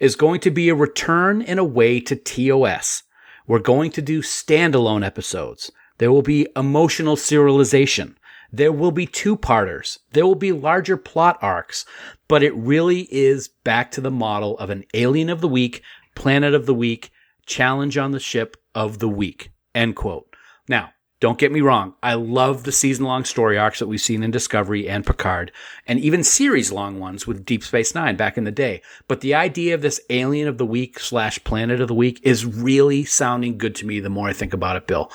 is 0.00 0.16
going 0.16 0.40
to 0.40 0.50
be 0.50 0.68
a 0.68 0.74
return 0.74 1.42
in 1.42 1.58
a 1.58 1.64
way 1.64 2.00
to 2.00 2.16
TOS. 2.16 3.02
We're 3.46 3.58
going 3.58 3.90
to 3.92 4.02
do 4.02 4.22
standalone 4.22 5.04
episodes. 5.04 5.70
There 5.98 6.10
will 6.10 6.22
be 6.22 6.48
emotional 6.56 7.16
serialization. 7.16 8.16
There 8.50 8.72
will 8.72 8.92
be 8.92 9.06
two 9.06 9.36
parters. 9.36 9.98
There 10.12 10.26
will 10.26 10.36
be 10.36 10.52
larger 10.52 10.96
plot 10.96 11.38
arcs, 11.42 11.84
but 12.28 12.42
it 12.42 12.54
really 12.54 13.02
is 13.10 13.48
back 13.48 13.90
to 13.92 14.00
the 14.00 14.10
model 14.10 14.58
of 14.58 14.70
an 14.70 14.84
alien 14.94 15.28
of 15.28 15.42
the 15.42 15.48
week, 15.48 15.82
planet 16.14 16.54
of 16.54 16.66
the 16.66 16.74
week, 16.74 17.10
challenge 17.44 17.98
on 17.98 18.12
the 18.12 18.20
ship 18.20 18.56
of 18.74 18.98
the 18.98 19.08
week. 19.08 19.50
End 19.74 19.96
quote. 19.96 20.34
Now, 20.68 20.90
don't 21.18 21.38
get 21.38 21.50
me 21.50 21.62
wrong. 21.62 21.94
I 22.02 22.14
love 22.14 22.64
the 22.64 22.72
season 22.72 23.06
long 23.06 23.24
story 23.24 23.56
arcs 23.56 23.78
that 23.78 23.86
we've 23.86 24.00
seen 24.00 24.22
in 24.22 24.30
Discovery 24.30 24.86
and 24.86 25.06
Picard, 25.06 25.50
and 25.86 25.98
even 25.98 26.22
series 26.22 26.70
long 26.70 27.00
ones 27.00 27.26
with 27.26 27.46
Deep 27.46 27.64
Space 27.64 27.94
Nine 27.94 28.16
back 28.16 28.36
in 28.36 28.44
the 28.44 28.50
day. 28.50 28.82
But 29.08 29.22
the 29.22 29.34
idea 29.34 29.74
of 29.74 29.80
this 29.80 30.00
alien 30.10 30.46
of 30.46 30.58
the 30.58 30.66
week 30.66 31.00
slash 31.00 31.42
planet 31.42 31.80
of 31.80 31.88
the 31.88 31.94
week 31.94 32.20
is 32.22 32.44
really 32.44 33.04
sounding 33.04 33.56
good 33.56 33.74
to 33.76 33.86
me 33.86 33.98
the 34.00 34.10
more 34.10 34.28
I 34.28 34.34
think 34.34 34.52
about 34.52 34.76
it, 34.76 34.86
Bill. 34.86 35.10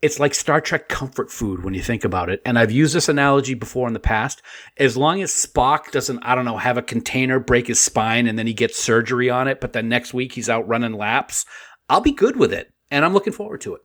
It's 0.00 0.20
like 0.20 0.32
Star 0.32 0.60
Trek 0.60 0.88
comfort 0.88 1.30
food 1.30 1.62
when 1.62 1.74
you 1.74 1.82
think 1.82 2.04
about 2.04 2.30
it. 2.30 2.40
And 2.46 2.58
I've 2.58 2.70
used 2.70 2.94
this 2.94 3.08
analogy 3.08 3.54
before 3.54 3.88
in 3.88 3.94
the 3.94 4.00
past. 4.00 4.40
As 4.76 4.96
long 4.96 5.20
as 5.20 5.32
Spock 5.32 5.90
doesn't, 5.90 6.22
I 6.22 6.36
don't 6.36 6.44
know, 6.44 6.56
have 6.56 6.78
a 6.78 6.82
container 6.82 7.40
break 7.40 7.66
his 7.66 7.82
spine 7.82 8.28
and 8.28 8.38
then 8.38 8.46
he 8.46 8.54
gets 8.54 8.78
surgery 8.78 9.28
on 9.28 9.48
it, 9.48 9.60
but 9.60 9.72
then 9.72 9.88
next 9.88 10.14
week 10.14 10.32
he's 10.32 10.48
out 10.48 10.68
running 10.68 10.92
laps, 10.92 11.44
I'll 11.88 12.00
be 12.00 12.12
good 12.12 12.36
with 12.36 12.52
it. 12.52 12.72
And 12.90 13.04
I'm 13.04 13.12
looking 13.12 13.32
forward 13.32 13.60
to 13.62 13.74
it. 13.74 13.82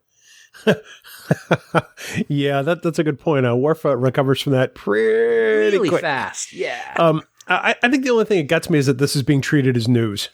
yeah, 2.28 2.62
that, 2.62 2.82
that's 2.84 3.00
a 3.00 3.04
good 3.04 3.20
point. 3.20 3.46
Uh, 3.46 3.56
Worf 3.56 3.86
uh, 3.86 3.96
recovers 3.98 4.42
from 4.42 4.54
that 4.54 4.76
pretty 4.76 5.78
really 5.78 5.90
quick. 5.90 6.02
fast. 6.02 6.54
Yeah. 6.54 6.82
Um, 6.98 7.22
I, 7.48 7.76
I 7.84 7.90
think 7.90 8.04
the 8.04 8.10
only 8.12 8.26
thing 8.26 8.38
that 8.40 8.48
gets 8.48 8.70
me 8.70 8.80
is 8.80 8.86
that 8.86 8.98
this 9.00 9.16
is 9.16 9.24
being 9.24 9.42
treated 9.42 9.76
as 9.76 9.88
news. 9.88 10.30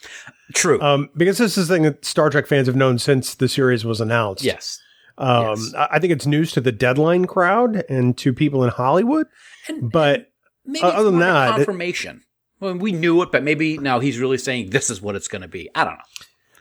True. 0.53 0.79
Um, 0.81 1.09
because 1.17 1.37
this 1.37 1.57
is 1.57 1.67
the 1.67 1.73
thing 1.75 1.83
that 1.83 2.05
Star 2.05 2.29
Trek 2.29 2.47
fans 2.47 2.67
have 2.67 2.75
known 2.75 2.99
since 2.99 3.35
the 3.35 3.47
series 3.47 3.83
was 3.85 3.99
announced. 4.01 4.43
yes. 4.43 4.79
Um, 5.17 5.47
Yes. 5.57 5.73
I 5.75 5.99
think 5.99 6.13
it's 6.13 6.25
news 6.25 6.51
to 6.53 6.61
the 6.61 6.71
deadline 6.71 7.25
crowd 7.25 7.83
and 7.89 8.17
to 8.19 8.33
people 8.33 8.63
in 8.63 8.69
Hollywood. 8.69 9.27
And 9.67 9.91
But 9.91 10.31
maybe 10.65 10.83
uh, 10.83 10.89
other 10.91 11.11
than 11.11 11.19
more 11.19 11.23
of 11.23 11.29
a 11.29 11.33
that, 11.33 11.49
it- 11.49 11.55
confirmation. 11.65 12.21
well, 12.59 12.75
we 12.75 12.91
knew 12.93 13.21
it, 13.21 13.31
but 13.31 13.43
maybe 13.43 13.77
now 13.77 13.99
he's 13.99 14.17
really 14.19 14.37
saying 14.37 14.69
this 14.69 14.89
is 14.89 15.01
what 15.01 15.15
it's 15.15 15.27
going 15.27 15.41
to 15.41 15.47
be. 15.47 15.69
I 15.75 15.83
don't 15.83 15.93
know. 15.95 16.03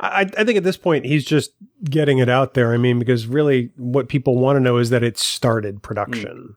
I, 0.01 0.31
I 0.37 0.45
think 0.45 0.57
at 0.57 0.65
this 0.65 0.77
point 0.77 1.05
he's 1.05 1.25
just 1.25 1.53
getting 1.85 2.19
it 2.19 2.29
out 2.29 2.55
there. 2.55 2.73
I 2.73 2.77
mean, 2.77 2.99
because 2.99 3.27
really, 3.27 3.71
what 3.77 4.09
people 4.09 4.39
want 4.39 4.57
to 4.57 4.61
know 4.61 4.77
is 4.77 4.91
that 4.91 5.03
it 5.03 5.19
started 5.19 5.83
production, 5.83 6.57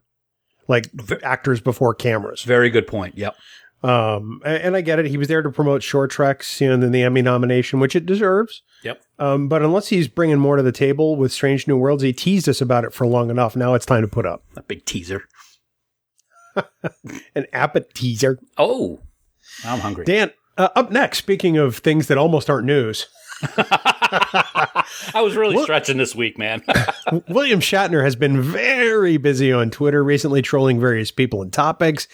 like 0.67 0.89
actors 1.23 1.59
before 1.59 1.93
cameras. 1.93 2.43
Very 2.43 2.69
good 2.69 2.87
point. 2.87 3.17
Yep. 3.17 3.35
Um, 3.83 4.41
and 4.45 4.75
I 4.75 4.81
get 4.81 4.99
it. 4.99 5.07
He 5.07 5.17
was 5.17 5.27
there 5.27 5.41
to 5.41 5.49
promote 5.49 5.81
Short 5.81 6.11
Treks, 6.11 6.61
you 6.61 6.67
know, 6.67 6.75
and 6.75 6.83
then 6.83 6.91
the 6.91 7.01
Emmy 7.01 7.23
nomination, 7.23 7.79
which 7.79 7.95
it 7.95 8.05
deserves. 8.05 8.61
Yep. 8.83 9.01
Um, 9.17 9.47
but 9.47 9.63
unless 9.63 9.87
he's 9.87 10.07
bringing 10.07 10.37
more 10.37 10.55
to 10.55 10.63
the 10.63 10.71
table 10.71 11.15
with 11.15 11.31
Strange 11.31 11.67
New 11.67 11.77
Worlds, 11.77 12.03
he 12.03 12.13
teased 12.13 12.47
us 12.47 12.61
about 12.61 12.83
it 12.83 12.93
for 12.93 13.07
long 13.07 13.31
enough. 13.31 13.55
Now 13.55 13.73
it's 13.73 13.85
time 13.85 14.01
to 14.03 14.07
put 14.07 14.27
up 14.27 14.43
A 14.55 14.61
big 14.61 14.85
teaser. 14.85 15.23
an 17.35 17.47
appetizer. 17.53 18.39
Oh, 18.57 18.99
I'm 19.63 19.79
hungry. 19.79 20.05
Dan, 20.05 20.31
uh, 20.57 20.69
up 20.75 20.91
next, 20.91 21.17
speaking 21.17 21.57
of 21.57 21.77
things 21.77 22.07
that 22.07 22.17
almost 22.17 22.49
aren't 22.49 22.67
news, 22.67 23.07
I 25.13 25.21
was 25.21 25.35
really 25.35 25.61
stretching 25.63 25.97
this 25.97 26.15
week, 26.15 26.37
man. 26.37 26.63
William 27.27 27.59
Shatner 27.59 28.03
has 28.03 28.15
been 28.15 28.41
very 28.41 29.17
busy 29.17 29.51
on 29.51 29.69
Twitter 29.69 30.03
recently, 30.03 30.41
trolling 30.41 30.79
various 30.79 31.11
people 31.11 31.41
and 31.41 31.51
topics. 31.51 32.07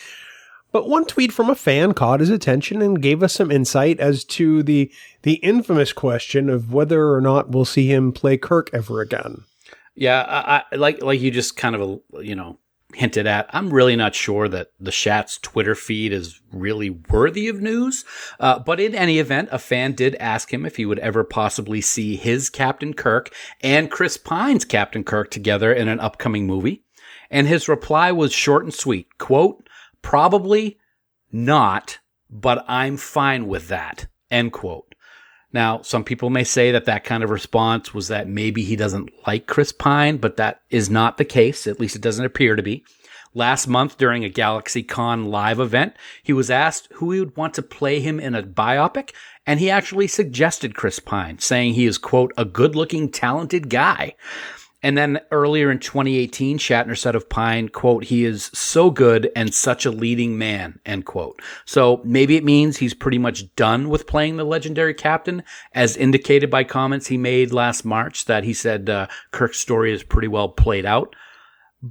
But 0.71 0.89
one 0.89 1.05
tweet 1.05 1.31
from 1.31 1.49
a 1.49 1.55
fan 1.55 1.93
caught 1.93 2.19
his 2.19 2.29
attention 2.29 2.81
and 2.81 3.01
gave 3.01 3.23
us 3.23 3.33
some 3.33 3.51
insight 3.51 3.99
as 3.99 4.23
to 4.25 4.63
the 4.63 4.91
the 5.23 5.35
infamous 5.35 5.93
question 5.93 6.49
of 6.49 6.73
whether 6.73 7.13
or 7.13 7.21
not 7.21 7.49
we'll 7.49 7.65
see 7.65 7.91
him 7.91 8.11
play 8.11 8.37
Kirk 8.37 8.69
ever 8.73 9.01
again. 9.01 9.43
yeah, 9.95 10.21
I, 10.21 10.63
I, 10.71 10.75
like 10.75 11.01
like 11.01 11.19
you 11.21 11.31
just 11.31 11.57
kind 11.57 11.75
of 11.75 12.01
you 12.21 12.35
know 12.35 12.59
hinted 12.93 13.27
at. 13.27 13.49
I'm 13.51 13.73
really 13.73 13.95
not 13.95 14.15
sure 14.15 14.47
that 14.47 14.71
the 14.79 14.91
Shat's 14.91 15.37
Twitter 15.37 15.75
feed 15.75 16.13
is 16.13 16.39
really 16.51 16.89
worthy 16.89 17.47
of 17.47 17.61
news. 17.61 18.05
Uh, 18.39 18.59
but 18.59 18.79
in 18.79 18.95
any 18.95 19.19
event, 19.19 19.49
a 19.51 19.59
fan 19.59 19.93
did 19.93 20.15
ask 20.15 20.53
him 20.53 20.65
if 20.65 20.77
he 20.77 20.85
would 20.85 20.99
ever 20.99 21.23
possibly 21.23 21.81
see 21.81 22.15
his 22.15 22.49
Captain 22.49 22.93
Kirk 22.93 23.33
and 23.61 23.91
Chris 23.91 24.17
Pine's 24.17 24.65
Captain 24.65 25.03
Kirk 25.03 25.31
together 25.31 25.73
in 25.73 25.87
an 25.87 25.99
upcoming 25.99 26.47
movie. 26.47 26.83
And 27.29 27.47
his 27.47 27.67
reply 27.67 28.11
was 28.11 28.31
short 28.31 28.63
and 28.63 28.73
sweet. 28.73 29.17
Quote, 29.17 29.67
probably 30.01 30.77
not, 31.31 31.99
but 32.29 32.63
I'm 32.67 32.95
fine 32.95 33.47
with 33.47 33.67
that. 33.67 34.07
End 34.31 34.53
quote. 34.53 34.95
Now, 35.53 35.81
some 35.81 36.03
people 36.03 36.29
may 36.29 36.43
say 36.43 36.71
that 36.71 36.85
that 36.85 37.03
kind 37.03 37.23
of 37.23 37.29
response 37.29 37.93
was 37.93 38.09
that 38.09 38.27
maybe 38.27 38.63
he 38.63 38.75
doesn't 38.75 39.09
like 39.25 39.47
Chris 39.47 39.71
Pine, 39.71 40.17
but 40.17 40.37
that 40.37 40.61
is 40.69 40.89
not 40.89 41.17
the 41.17 41.25
case. 41.25 41.67
At 41.67 41.79
least 41.79 41.95
it 41.95 42.01
doesn't 42.01 42.25
appear 42.25 42.55
to 42.55 42.63
be. 42.63 42.83
Last 43.33 43.67
month 43.67 43.97
during 43.97 44.25
a 44.25 44.29
GalaxyCon 44.29 45.27
live 45.27 45.59
event, 45.59 45.95
he 46.23 46.33
was 46.33 46.49
asked 46.49 46.87
who 46.93 47.11
he 47.11 47.19
would 47.19 47.37
want 47.37 47.53
to 47.53 47.61
play 47.61 47.99
him 47.99 48.19
in 48.19 48.33
a 48.33 48.43
biopic, 48.43 49.11
and 49.45 49.59
he 49.59 49.69
actually 49.69 50.07
suggested 50.07 50.75
Chris 50.75 50.99
Pine, 50.99 51.39
saying 51.39 51.73
he 51.73 51.85
is, 51.85 51.97
quote, 51.97 52.33
a 52.35 52.45
good 52.45 52.75
looking, 52.75 53.09
talented 53.09 53.69
guy. 53.69 54.15
And 54.87 54.97
then 54.97 55.19
earlier 55.33 55.69
in 55.69 55.79
2018, 55.79 56.59
Shatner 56.59 56.97
said 56.97 57.13
of 57.13 57.27
Pine, 57.27 57.67
quote, 57.67 58.05
he 58.05 58.23
is 58.23 58.49
so 58.53 58.89
good 58.89 59.29
and 59.35 59.53
such 59.53 59.85
a 59.85 59.91
leading 59.91 60.37
man, 60.37 60.79
end 60.85 61.05
quote. 61.05 61.41
So 61.65 61.99
maybe 62.05 62.37
it 62.37 62.45
means 62.45 62.77
he's 62.77 62.93
pretty 62.93 63.17
much 63.17 63.53
done 63.57 63.89
with 63.89 64.07
playing 64.07 64.37
the 64.37 64.45
legendary 64.45 64.93
captain, 64.93 65.43
as 65.73 65.97
indicated 65.97 66.49
by 66.49 66.63
comments 66.63 67.07
he 67.07 67.17
made 67.17 67.51
last 67.51 67.83
March 67.83 68.23
that 68.27 68.45
he 68.45 68.53
said 68.53 68.89
uh, 68.89 69.07
Kirk's 69.31 69.59
story 69.59 69.91
is 69.91 70.03
pretty 70.03 70.29
well 70.29 70.47
played 70.47 70.85
out. 70.85 71.17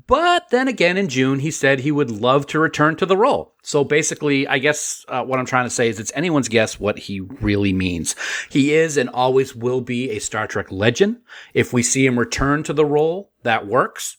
But 0.07 0.51
then 0.51 0.69
again, 0.69 0.97
in 0.97 1.09
June, 1.09 1.39
he 1.39 1.51
said 1.51 1.81
he 1.81 1.93
would 1.93 2.11
love 2.11 2.47
to 2.49 2.59
return 2.59 2.97
to 2.97 3.07
the 3.07 3.17
role. 3.17 3.55
So 3.63 3.85
basically, 3.85 4.47
I 4.47 4.59
guess 4.59 5.05
uh, 5.09 5.23
what 5.23 5.39
I'm 5.39 5.47
trying 5.47 5.67
to 5.67 5.71
say 5.71 5.89
is 5.89 6.01
it's 6.01 6.13
anyone's 6.15 6.49
guess 6.49 6.81
what 6.81 6.99
he 6.99 7.21
really 7.21 7.73
means. 7.73 8.17
He 8.51 8.75
is 8.75 8.97
and 8.97 9.09
always 9.09 9.55
will 9.55 9.81
be 9.81 10.11
a 10.11 10.19
Star 10.19 10.47
Trek 10.47 10.73
legend. 10.73 11.19
If 11.55 11.73
we 11.73 11.83
see 11.83 12.05
him 12.05 12.19
return 12.19 12.63
to 12.65 12.73
the 12.73 12.85
role, 12.85 13.31
that 13.43 13.67
works. 13.67 14.17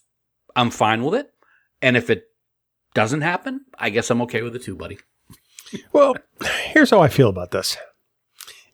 I'm 0.55 0.72
fine 0.72 1.03
with 1.03 1.15
it. 1.15 1.34
And 1.81 1.98
if 1.98 2.10
it 2.10 2.25
doesn't 2.93 3.22
happen, 3.22 3.65
I 3.77 3.89
guess 3.89 4.10
I'm 4.10 4.22
okay 4.24 4.41
with 4.41 4.55
it 4.55 4.63
too, 4.63 4.75
buddy. 4.75 5.00
Well, 5.91 6.15
here's 6.72 6.91
how 6.91 7.01
I 7.01 7.10
feel 7.10 7.29
about 7.29 7.51
this. 7.51 7.77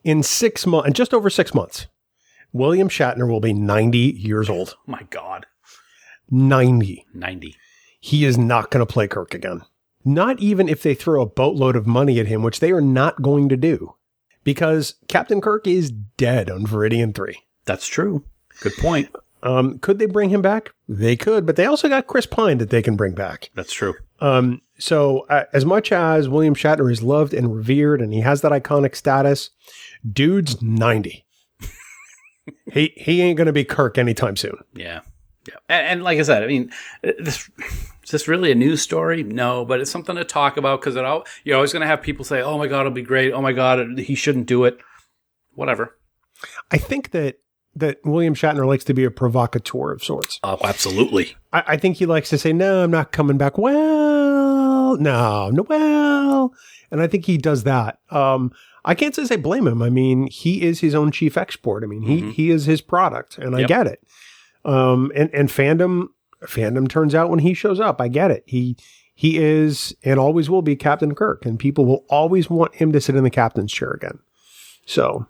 In 0.04 0.22
six 0.22 0.68
months, 0.68 0.88
in 0.88 0.94
just 0.94 1.14
over 1.14 1.30
six 1.30 1.54
months, 1.54 1.88
William 2.52 2.88
Shatner 2.88 3.28
will 3.28 3.40
be 3.40 3.52
90 3.54 3.98
years 3.98 4.50
old. 4.50 4.76
My 4.86 5.08
God. 5.10 5.48
90. 6.34 7.06
90. 7.14 7.56
He 8.00 8.26
is 8.26 8.38
not 8.38 8.72
going 8.72 8.86
to 8.86 8.92
play 8.92 9.08
Kirk 9.08 9.36
again. 9.36 9.62
Not 10.04 10.40
even 10.40 10.68
if 10.68 10.82
they 10.82 10.96
throw 10.96 11.22
a 11.22 11.28
boatload 11.28 11.76
of 11.76 11.88
money 11.88 12.20
at 12.20 12.26
him, 12.26 12.42
which 12.42 12.60
they 12.60 12.72
are 12.72 12.82
not 12.82 13.22
going 13.22 13.50
to 13.50 13.56
do. 13.56 13.96
Because 14.44 14.96
Captain 15.08 15.40
Kirk 15.40 15.68
is 15.68 15.92
dead 15.92 16.50
on 16.50 16.66
Veridian 16.66 17.14
3. 17.16 17.38
That's 17.66 17.88
true. 17.88 18.26
Good 18.62 18.74
point. 18.80 19.16
Um, 19.44 19.78
could 19.78 20.00
they 20.00 20.06
bring 20.06 20.30
him 20.30 20.42
back? 20.42 20.74
They 20.90 21.16
could, 21.16 21.46
but 21.46 21.56
they 21.56 21.66
also 21.66 21.88
got 21.88 22.08
Chris 22.08 22.26
Pine 22.26 22.58
that 22.58 22.72
they 22.72 22.82
can 22.82 22.96
bring 22.96 23.14
back. 23.14 23.52
That's 23.56 23.72
true. 23.72 23.94
Um, 24.20 24.62
so 24.80 25.26
uh, 25.30 25.46
as 25.54 25.66
much 25.66 25.92
as 25.92 26.28
William 26.28 26.56
Shatner 26.56 26.92
is 26.92 27.04
loved 27.04 27.34
and 27.34 27.56
revered 27.56 28.02
and 28.02 28.14
he 28.14 28.22
has 28.22 28.42
that 28.42 28.52
iconic 28.52 28.96
status, 28.96 29.52
dude's 30.10 30.62
90. 30.62 31.26
he 32.74 32.94
he 32.98 33.22
ain't 33.22 33.38
going 33.38 33.48
to 33.48 33.54
be 33.54 33.64
Kirk 33.66 33.98
anytime 33.98 34.36
soon. 34.36 34.58
Yeah. 34.74 35.02
Yeah. 35.48 35.56
And, 35.70 35.88
and 35.88 36.04
like 36.04 36.20
I 36.20 36.24
said, 36.24 36.44
I 36.44 36.48
mean, 36.48 36.72
this, 37.02 37.50
is 38.04 38.12
this 38.12 38.28
really 38.28 38.52
a 38.52 38.56
news 38.56 38.82
story? 38.82 39.24
No, 39.24 39.66
but 39.66 39.82
it's 39.82 39.92
something 39.92 40.16
to 40.16 40.24
talk 40.24 40.58
about 40.58 40.82
because 40.82 40.96
it 40.96 41.06
all, 41.06 41.26
you're 41.44 41.56
always 41.56 41.74
going 41.74 41.82
to 41.82 41.88
have 41.88 42.02
people 42.02 42.26
say, 42.26 42.42
oh 42.42 42.58
my 42.58 42.68
God, 42.68 42.82
it'll 42.82 42.92
be 42.92 43.02
great. 43.02 43.34
Oh 43.34 43.42
my 43.42 43.54
God, 43.54 44.00
he 44.00 44.16
shouldn't 44.16 44.46
do 44.46 44.64
it. 44.64 44.78
Whatever. 45.54 45.98
I 46.72 46.78
think 46.78 47.12
that 47.12 47.40
that 47.76 47.98
William 48.04 48.36
Shatner 48.36 48.68
likes 48.68 48.84
to 48.86 48.94
be 48.94 49.04
a 49.04 49.12
provocateur 49.12 49.92
of 49.92 50.04
sorts. 50.04 50.40
Oh, 50.44 50.58
absolutely. 50.64 51.36
I, 51.52 51.64
I 51.68 51.78
think 51.78 51.98
he 51.98 52.06
likes 52.06 52.30
to 52.30 52.38
say, 52.38 52.54
"No, 52.54 52.84
I'm 52.84 52.92
not 52.92 53.12
coming 53.12 53.38
back." 53.38 53.58
Well, 53.58 54.98
no, 54.98 55.50
no, 55.50 55.64
well, 55.64 56.54
and 56.92 57.02
I 57.02 57.08
think 57.08 57.26
he 57.26 57.38
does 57.38 57.64
that. 57.64 58.00
Um, 58.10 58.52
I 58.86 58.96
can't 58.96 59.16
say 59.16 59.24
I 59.34 59.38
blame 59.38 59.68
him. 59.68 59.82
I 59.82 59.90
mean, 59.90 60.28
he 60.28 60.62
is 60.62 60.82
his 60.82 60.94
own 60.94 61.12
chief 61.12 61.38
export. 61.38 61.84
I 61.84 61.88
mean, 61.88 62.04
he 62.04 62.32
he 62.32 62.52
is 62.52 62.66
his 62.66 62.82
product, 62.82 63.38
and 63.38 63.56
I 63.56 63.64
get 63.64 63.88
it. 63.88 64.02
Um, 64.66 65.12
and 65.16 65.30
and 65.34 65.50
fandom 65.50 66.08
fandom 66.44 66.88
turns 66.88 67.16
out 67.16 67.30
when 67.30 67.40
he 67.40 67.54
shows 67.54 67.80
up. 67.80 68.00
I 68.02 68.08
get 68.08 68.32
it. 68.32 68.44
He 68.46 68.78
he 69.16 69.38
is 69.38 69.96
and 70.04 70.20
always 70.20 70.50
will 70.50 70.62
be 70.62 70.76
Captain 70.76 71.16
Kirk, 71.16 71.46
and 71.46 71.60
people 71.60 71.86
will 71.86 72.06
always 72.10 72.50
want 72.50 72.76
him 72.76 72.92
to 72.92 73.02
sit 73.02 73.16
in 73.16 73.24
the 73.24 73.30
captain's 73.30 73.72
chair 73.72 73.92
again. 73.92 74.20
So 74.86 75.28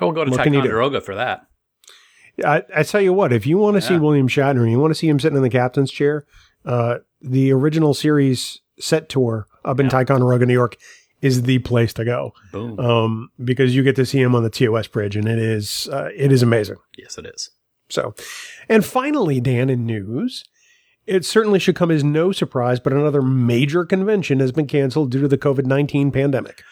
I 0.00 0.04
will 0.04 0.12
go 0.12 0.24
to 0.24 0.30
What 0.30 0.42
can 0.42 0.52
you 0.52 0.60
do? 0.60 0.68
Ticonderoga 0.68 1.00
for 1.00 1.14
that. 1.14 1.46
I, 2.44 2.62
I 2.74 2.82
tell 2.84 3.00
you 3.00 3.12
what, 3.12 3.32
if 3.32 3.46
you 3.46 3.58
want 3.58 3.74
to 3.74 3.82
see 3.82 3.98
William 3.98 4.28
Shatner 4.28 4.62
and 4.62 4.70
you 4.70 4.78
want 4.78 4.92
to 4.92 4.94
see 4.94 5.08
him 5.08 5.20
sitting 5.20 5.36
in 5.36 5.42
the 5.42 5.50
captain's 5.50 5.90
chair, 5.90 6.26
uh, 6.64 6.98
the 7.20 7.52
original 7.52 7.92
series 7.92 8.60
set 8.78 9.10
tour 9.10 9.46
up 9.64 9.78
in 9.78 9.90
Ticonderoga, 9.90 10.46
New 10.46 10.54
York, 10.54 10.76
is 11.20 11.42
the 11.42 11.58
place 11.58 11.92
to 11.94 12.04
go 12.04 12.32
Boom. 12.50 12.80
um, 12.80 13.30
because 13.44 13.76
you 13.76 13.82
get 13.82 13.96
to 13.96 14.06
see 14.06 14.22
him 14.22 14.34
on 14.34 14.42
the 14.42 14.48
TOS 14.48 14.86
bridge, 14.86 15.16
and 15.16 15.28
it 15.28 15.38
is 15.38 15.88
uh, 15.92 16.08
it 16.16 16.32
is 16.32 16.42
amazing. 16.42 16.76
yes, 16.96 17.18
it 17.18 17.26
is. 17.26 17.50
So, 17.90 18.14
and 18.68 18.84
finally, 18.84 19.40
Dan, 19.40 19.68
in 19.68 19.84
news, 19.84 20.44
it 21.06 21.24
certainly 21.24 21.58
should 21.58 21.76
come 21.76 21.90
as 21.90 22.04
no 22.04 22.30
surprise, 22.32 22.78
but 22.80 22.92
another 22.92 23.22
major 23.22 23.84
convention 23.84 24.40
has 24.40 24.52
been 24.52 24.66
canceled 24.66 25.10
due 25.10 25.20
to 25.20 25.28
the 25.28 25.38
COVID 25.38 25.66
nineteen 25.66 26.10
pandemic. 26.12 26.62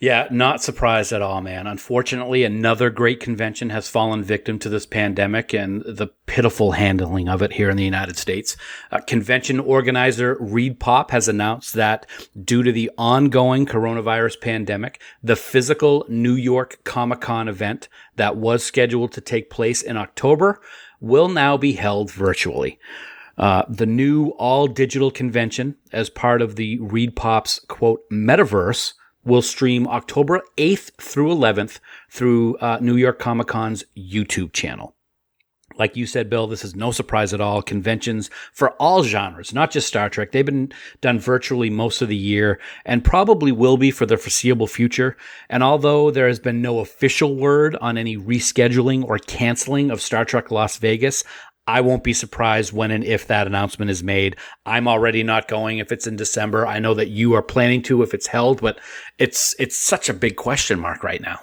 Yeah, 0.00 0.28
not 0.30 0.62
surprised 0.62 1.12
at 1.12 1.22
all, 1.22 1.40
man. 1.40 1.66
Unfortunately, 1.66 2.44
another 2.44 2.88
great 2.88 3.18
convention 3.18 3.70
has 3.70 3.88
fallen 3.88 4.22
victim 4.22 4.60
to 4.60 4.68
this 4.68 4.86
pandemic 4.86 5.52
and 5.52 5.82
the 5.84 6.06
pitiful 6.26 6.72
handling 6.72 7.28
of 7.28 7.42
it 7.42 7.54
here 7.54 7.68
in 7.68 7.76
the 7.76 7.84
United 7.84 8.16
States. 8.16 8.56
Uh, 8.92 9.00
convention 9.00 9.58
organizer 9.58 10.36
ReedPop 10.36 11.10
has 11.10 11.26
announced 11.26 11.74
that 11.74 12.06
due 12.40 12.62
to 12.62 12.70
the 12.70 12.92
ongoing 12.96 13.66
coronavirus 13.66 14.40
pandemic, 14.40 15.00
the 15.20 15.34
physical 15.34 16.06
New 16.08 16.34
York 16.34 16.78
Comic 16.84 17.20
Con 17.20 17.48
event 17.48 17.88
that 18.14 18.36
was 18.36 18.62
scheduled 18.62 19.10
to 19.12 19.20
take 19.20 19.50
place 19.50 19.82
in 19.82 19.96
October 19.96 20.60
will 21.00 21.28
now 21.28 21.56
be 21.56 21.72
held 21.72 22.12
virtually. 22.12 22.78
Uh, 23.36 23.64
the 23.68 23.86
new 23.86 24.28
all 24.38 24.68
digital 24.68 25.10
convention, 25.10 25.74
as 25.92 26.08
part 26.08 26.40
of 26.40 26.54
the 26.54 26.78
ReedPop's 26.78 27.60
quote 27.66 28.08
metaverse, 28.12 28.92
will 29.28 29.42
stream 29.42 29.86
October 29.86 30.42
8th 30.56 30.90
through 31.00 31.28
11th 31.28 31.78
through 32.10 32.56
uh, 32.56 32.78
New 32.80 32.96
York 32.96 33.18
Comic 33.18 33.46
Con's 33.46 33.84
YouTube 33.96 34.52
channel. 34.52 34.96
Like 35.78 35.96
you 35.96 36.06
said, 36.06 36.28
Bill, 36.28 36.48
this 36.48 36.64
is 36.64 36.74
no 36.74 36.90
surprise 36.90 37.32
at 37.32 37.40
all. 37.40 37.62
Conventions 37.62 38.30
for 38.52 38.70
all 38.72 39.04
genres, 39.04 39.54
not 39.54 39.70
just 39.70 39.86
Star 39.86 40.10
Trek. 40.10 40.32
They've 40.32 40.44
been 40.44 40.72
done 41.00 41.20
virtually 41.20 41.70
most 41.70 42.02
of 42.02 42.08
the 42.08 42.16
year 42.16 42.58
and 42.84 43.04
probably 43.04 43.52
will 43.52 43.76
be 43.76 43.92
for 43.92 44.04
the 44.04 44.16
foreseeable 44.16 44.66
future. 44.66 45.16
And 45.48 45.62
although 45.62 46.10
there 46.10 46.26
has 46.26 46.40
been 46.40 46.60
no 46.60 46.80
official 46.80 47.36
word 47.36 47.76
on 47.76 47.96
any 47.96 48.16
rescheduling 48.16 49.04
or 49.04 49.18
canceling 49.18 49.92
of 49.92 50.02
Star 50.02 50.24
Trek 50.24 50.50
Las 50.50 50.78
Vegas, 50.78 51.22
I 51.68 51.80
won't 51.82 52.02
be 52.02 52.14
surprised 52.14 52.72
when 52.72 52.90
and 52.90 53.04
if 53.04 53.26
that 53.26 53.46
announcement 53.46 53.90
is 53.90 54.02
made. 54.02 54.36
I'm 54.66 54.88
already 54.88 55.22
not 55.22 55.46
going 55.48 55.78
if 55.78 55.92
it's 55.92 56.06
in 56.06 56.16
December. 56.16 56.66
I 56.66 56.78
know 56.78 56.94
that 56.94 57.08
you 57.08 57.34
are 57.34 57.42
planning 57.42 57.82
to 57.82 58.02
if 58.02 58.14
it's 58.14 58.26
held, 58.26 58.60
but 58.62 58.80
it's 59.18 59.54
it's 59.58 59.76
such 59.76 60.08
a 60.08 60.14
big 60.14 60.36
question 60.36 60.80
mark 60.80 61.04
right 61.04 61.20
now. 61.20 61.38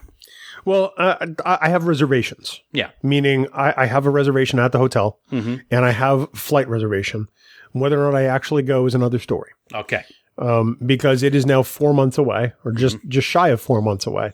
Well, 0.65 0.93
uh, 0.97 1.27
I 1.45 1.69
have 1.69 1.85
reservations. 1.85 2.59
Yeah. 2.71 2.89
meaning 3.03 3.45
I, 3.53 3.83
I 3.83 3.85
have 3.85 4.07
a 4.07 4.09
reservation 4.09 4.57
at 4.57 4.71
the 4.71 4.79
hotel 4.79 5.19
and 5.29 5.85
I 5.85 5.91
have 5.91 6.27
flight 6.33 6.67
reservation. 6.67 7.27
Whether 7.73 8.01
or 8.03 8.11
not 8.11 8.17
I 8.17 8.23
actually 8.25 8.63
go 8.63 8.85
is 8.87 8.95
another 8.95 9.19
story 9.19 9.51
Okay. 9.75 10.03
um, 10.39 10.77
because 10.83 11.21
it 11.21 11.35
is 11.35 11.45
now 11.45 11.61
four 11.61 11.93
months 11.93 12.17
away 12.17 12.53
or 12.63 12.71
just, 12.71 12.97
just 13.07 13.27
shy 13.27 13.49
of 13.49 13.61
four 13.61 13.79
months 13.81 14.07
away 14.07 14.31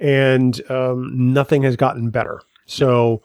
and 0.00 0.60
um, 0.70 1.10
nothing 1.34 1.62
has 1.64 1.76
gotten 1.76 2.08
better. 2.10 2.40
So 2.64 3.22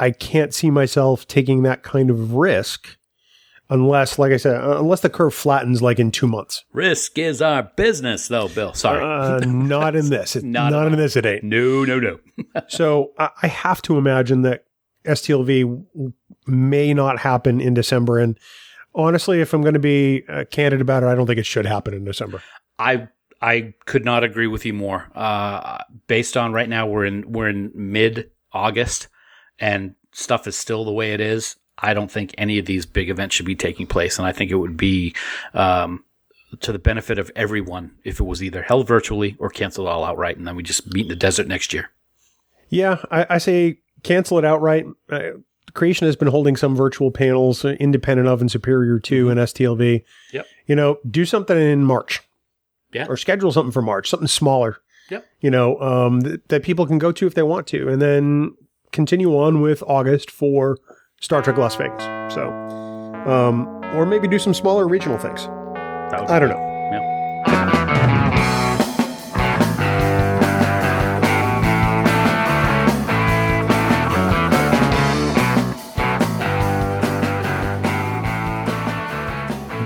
I 0.00 0.10
can't 0.10 0.52
see 0.54 0.70
myself 0.70 1.28
taking 1.28 1.62
that 1.62 1.82
kind 1.82 2.10
of 2.10 2.34
risk 2.34 2.96
unless, 3.68 4.18
like 4.18 4.32
I 4.32 4.36
said, 4.36 4.56
uh, 4.56 4.78
unless 4.80 5.00
the 5.00 5.10
curve 5.10 5.32
flattens 5.34 5.80
like 5.82 5.98
in 6.00 6.10
two 6.10 6.26
months. 6.26 6.64
Risk 6.72 7.18
is 7.18 7.40
our 7.40 7.64
business, 7.76 8.26
though, 8.28 8.48
Bill. 8.48 8.74
Sorry. 8.74 9.00
Uh, 9.02 9.38
not 9.46 9.94
in 9.94 10.10
this. 10.10 10.34
It, 10.40 10.44
Not 10.44 10.72
not 10.72 10.86
in 10.88 10.96
this, 10.98 11.16
it 11.16 11.24
ain't. 11.26 11.44
no, 11.44 11.84
no, 11.84 12.00
no. 12.00 12.18
So 12.68 13.12
I, 13.18 13.28
I 13.42 13.46
have 13.46 13.80
to 13.82 13.98
imagine 13.98 14.42
that 14.42 14.64
STLV 15.04 15.84
may 16.46 16.94
not 16.94 17.18
happen 17.20 17.60
in 17.60 17.74
December. 17.74 18.18
And 18.18 18.38
honestly, 18.94 19.40
if 19.40 19.52
I'm 19.54 19.62
going 19.62 19.74
to 19.74 19.80
be 19.80 20.24
uh, 20.28 20.44
candid 20.50 20.80
about 20.80 21.02
it, 21.02 21.06
I 21.06 21.14
don't 21.14 21.26
think 21.26 21.38
it 21.38 21.46
should 21.46 21.66
happen 21.66 21.94
in 21.94 22.04
December. 22.04 22.42
I 22.78 23.08
I 23.42 23.74
could 23.86 24.04
not 24.04 24.24
agree 24.24 24.46
with 24.46 24.66
you 24.66 24.72
more. 24.74 25.08
Uh, 25.14 25.78
based 26.06 26.36
on 26.36 26.52
right 26.52 26.68
now, 26.68 26.86
we're 26.86 27.04
in 27.04 27.30
we're 27.32 27.48
in 27.48 27.70
mid 27.74 28.30
August, 28.52 29.08
and 29.60 29.94
stuff 30.12 30.46
is 30.46 30.56
still 30.56 30.84
the 30.84 30.92
way 30.92 31.12
it 31.12 31.20
is. 31.20 31.56
I 31.78 31.94
don't 31.94 32.10
think 32.10 32.34
any 32.36 32.58
of 32.58 32.66
these 32.66 32.84
big 32.86 33.08
events 33.08 33.34
should 33.34 33.46
be 33.46 33.54
taking 33.54 33.86
place, 33.86 34.18
and 34.18 34.26
I 34.26 34.32
think 34.32 34.50
it 34.50 34.56
would 34.56 34.76
be 34.76 35.14
um, 35.54 36.04
to 36.60 36.72
the 36.72 36.78
benefit 36.78 37.18
of 37.18 37.30
everyone 37.34 37.92
if 38.04 38.20
it 38.20 38.24
was 38.24 38.42
either 38.42 38.62
held 38.62 38.86
virtually 38.86 39.36
or 39.38 39.48
canceled 39.48 39.88
all 39.88 40.04
outright, 40.04 40.36
and 40.36 40.46
then 40.46 40.56
we 40.56 40.62
just 40.62 40.92
meet 40.92 41.02
in 41.02 41.08
the 41.08 41.16
desert 41.16 41.46
next 41.46 41.72
year. 41.72 41.90
Yeah, 42.68 42.98
I, 43.10 43.26
I 43.30 43.38
say 43.38 43.78
cancel 44.02 44.38
it 44.38 44.44
outright. 44.44 44.86
Uh, 45.08 45.30
Creation 45.74 46.06
has 46.06 46.16
been 46.16 46.28
holding 46.28 46.56
some 46.56 46.74
virtual 46.74 47.10
panels, 47.10 47.64
uh, 47.64 47.70
independent 47.80 48.28
of 48.28 48.40
and 48.40 48.50
superior 48.50 48.98
to 48.98 49.30
an 49.30 49.38
STLV. 49.38 50.02
Yep. 50.32 50.46
You 50.66 50.76
know, 50.76 50.98
do 51.08 51.24
something 51.24 51.56
in 51.56 51.84
March. 51.84 52.20
Yeah. 52.92 53.06
Or 53.08 53.16
schedule 53.16 53.52
something 53.52 53.70
for 53.70 53.82
March, 53.82 54.08
something 54.08 54.26
smaller. 54.26 54.78
Yep. 55.10 55.26
You 55.40 55.50
know, 55.50 55.80
um, 55.80 56.22
th- 56.22 56.40
that 56.48 56.62
people 56.64 56.86
can 56.86 56.98
go 56.98 57.12
to 57.12 57.26
if 57.26 57.34
they 57.34 57.42
want 57.42 57.66
to, 57.68 57.88
and 57.88 58.02
then 58.02 58.54
continue 58.92 59.36
on 59.36 59.60
with 59.60 59.82
August 59.86 60.30
for 60.30 60.78
Star 61.20 61.42
Trek 61.42 61.58
Las 61.58 61.76
Vegas. 61.76 62.02
So, 62.32 62.48
um, 63.26 63.66
or 63.94 64.06
maybe 64.06 64.28
do 64.28 64.38
some 64.38 64.54
smaller 64.54 64.88
regional 64.88 65.18
things. 65.18 65.46
I 66.28 66.38
don't 66.38 66.48
know. 66.48 66.70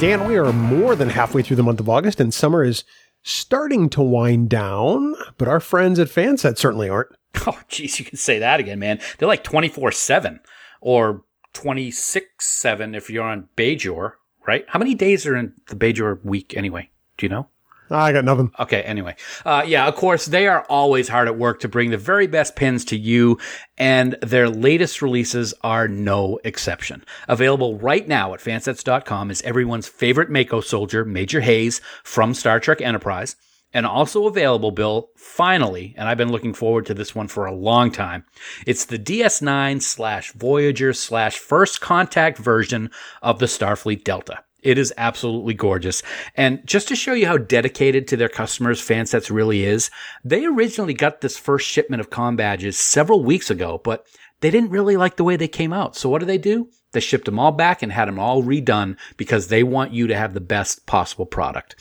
Dan, 0.01 0.29
we 0.29 0.37
are 0.37 0.53
more 0.53 0.95
than 0.97 1.09
halfway 1.09 1.43
through 1.43 1.57
the 1.57 1.63
month 1.63 1.81
of 1.81 1.89
August, 1.89 2.21
and 2.21 2.35
summer 2.35 2.63
is 2.63 2.85
starting 3.23 3.89
to 3.89 4.03
wind 4.03 4.51
down, 4.51 5.15
but 5.39 5.49
our 5.49 5.61
friends 5.61 5.99
at 5.99 6.09
Fanset 6.09 6.59
certainly 6.59 6.91
aren't. 6.91 7.09
Oh, 7.47 7.61
geez, 7.69 7.99
you 7.99 8.05
can 8.05 8.17
say 8.17 8.39
that 8.39 8.61
again, 8.61 8.79
man. 8.79 9.01
They're 9.19 9.29
like 9.29 9.45
24 9.45 9.93
7 9.93 10.41
or 10.81 11.25
26 11.53 12.27
7 12.39 12.95
if 12.95 13.11
you're 13.11 13.25
on 13.25 13.49
Bajor, 13.57 14.13
right? 14.47 14.65
How 14.69 14.79
many 14.79 14.95
days 14.95 15.27
are 15.27 15.37
in 15.37 15.53
the 15.69 15.77
Bajor 15.77 16.25
week 16.25 16.57
anyway? 16.57 16.91
Do 17.17 17.27
you 17.27 17.31
know? 17.31 17.49
I 17.91 18.13
got 18.13 18.25
nothing. 18.25 18.51
Okay, 18.59 18.83
anyway. 18.83 19.15
Uh, 19.45 19.63
yeah, 19.67 19.87
of 19.87 19.95
course, 19.95 20.27
they 20.27 20.49
are 20.49 20.65
always 20.69 21.09
hard 21.09 21.29
at 21.29 21.37
work 21.37 21.61
to 21.61 21.69
bring 21.69 21.91
the 21.91 21.99
very 21.99 22.27
best 22.27 22.57
pins 22.57 22.85
to 22.87 22.97
you, 22.97 23.39
and 23.77 24.17
their 24.23 24.49
latest 24.49 25.03
releases 25.03 25.53
are 25.63 25.87
no 25.87 26.41
exception. 26.45 27.05
Available 27.29 27.79
right 27.79 28.09
now 28.09 28.33
at 28.33 28.41
fansets.com 28.41 29.31
is 29.31 29.43
everyone's 29.43 29.87
favorite 29.87 30.31
MACO 30.31 30.61
soldier, 30.61 31.05
Major 31.05 31.43
Hayes 31.43 31.81
from 32.03 32.33
Star 32.33 32.59
Trek 32.59 32.81
Enterprise. 32.81 33.37
And 33.75 33.85
also 33.85 34.27
available, 34.27 34.71
Bill, 34.71 35.11
finally, 35.17 35.95
and 35.99 36.09
I've 36.09 36.17
been 36.17 36.31
looking 36.31 36.55
forward 36.55 36.87
to 36.87 36.95
this 36.95 37.15
one 37.15 37.27
for 37.29 37.45
a 37.45 37.53
long 37.53 37.91
time. 37.91 38.25
It's 38.67 38.85
the 38.85 38.99
DS9 38.99 39.83
slash 39.83 40.33
Voyager 40.33 40.93
slash 40.93 41.39
first 41.39 41.81
contact 41.81 42.39
version 42.39 42.91
of 43.21 43.41
the 43.41 43.47
Starfleet 43.47 44.05
Delta. 44.05 44.45
It 44.63 44.79
is 44.79 44.95
absolutely 44.97 45.55
gorgeous. 45.55 46.03
And 46.37 46.67
just 46.67 46.89
to 46.89 46.97
show 46.97 47.13
you 47.13 47.27
how 47.27 47.37
dedicated 47.37 48.09
to 48.09 48.17
their 48.17 48.31
customers 48.31 48.81
Fansets 48.81 49.31
really 49.31 49.65
is, 49.65 49.91
they 50.25 50.47
originally 50.47 50.95
got 50.95 51.21
this 51.21 51.37
first 51.37 51.69
shipment 51.69 52.01
of 52.01 52.11
com 52.11 52.37
badges 52.37 52.79
several 52.79 53.23
weeks 53.23 53.51
ago, 53.51 53.81
but 53.85 54.07
they 54.41 54.51
didn't 54.51 54.71
really 54.71 54.97
like 54.97 55.17
the 55.17 55.25
way 55.25 55.37
they 55.37 55.49
came 55.49 55.73
out. 55.73 55.97
So 55.97 56.09
what 56.09 56.21
do 56.21 56.27
they 56.27 56.39
do? 56.39 56.71
They 56.93 57.01
shipped 57.01 57.27
them 57.27 57.39
all 57.39 57.53
back 57.53 57.83
and 57.83 57.93
had 57.93 58.09
them 58.09 58.19
all 58.19 58.43
redone 58.43 58.97
because 59.17 59.49
they 59.49 59.63
want 59.63 59.93
you 59.93 60.07
to 60.07 60.17
have 60.17 60.33
the 60.33 60.41
best 60.41 60.87
possible 60.87 61.27
product. 61.27 61.77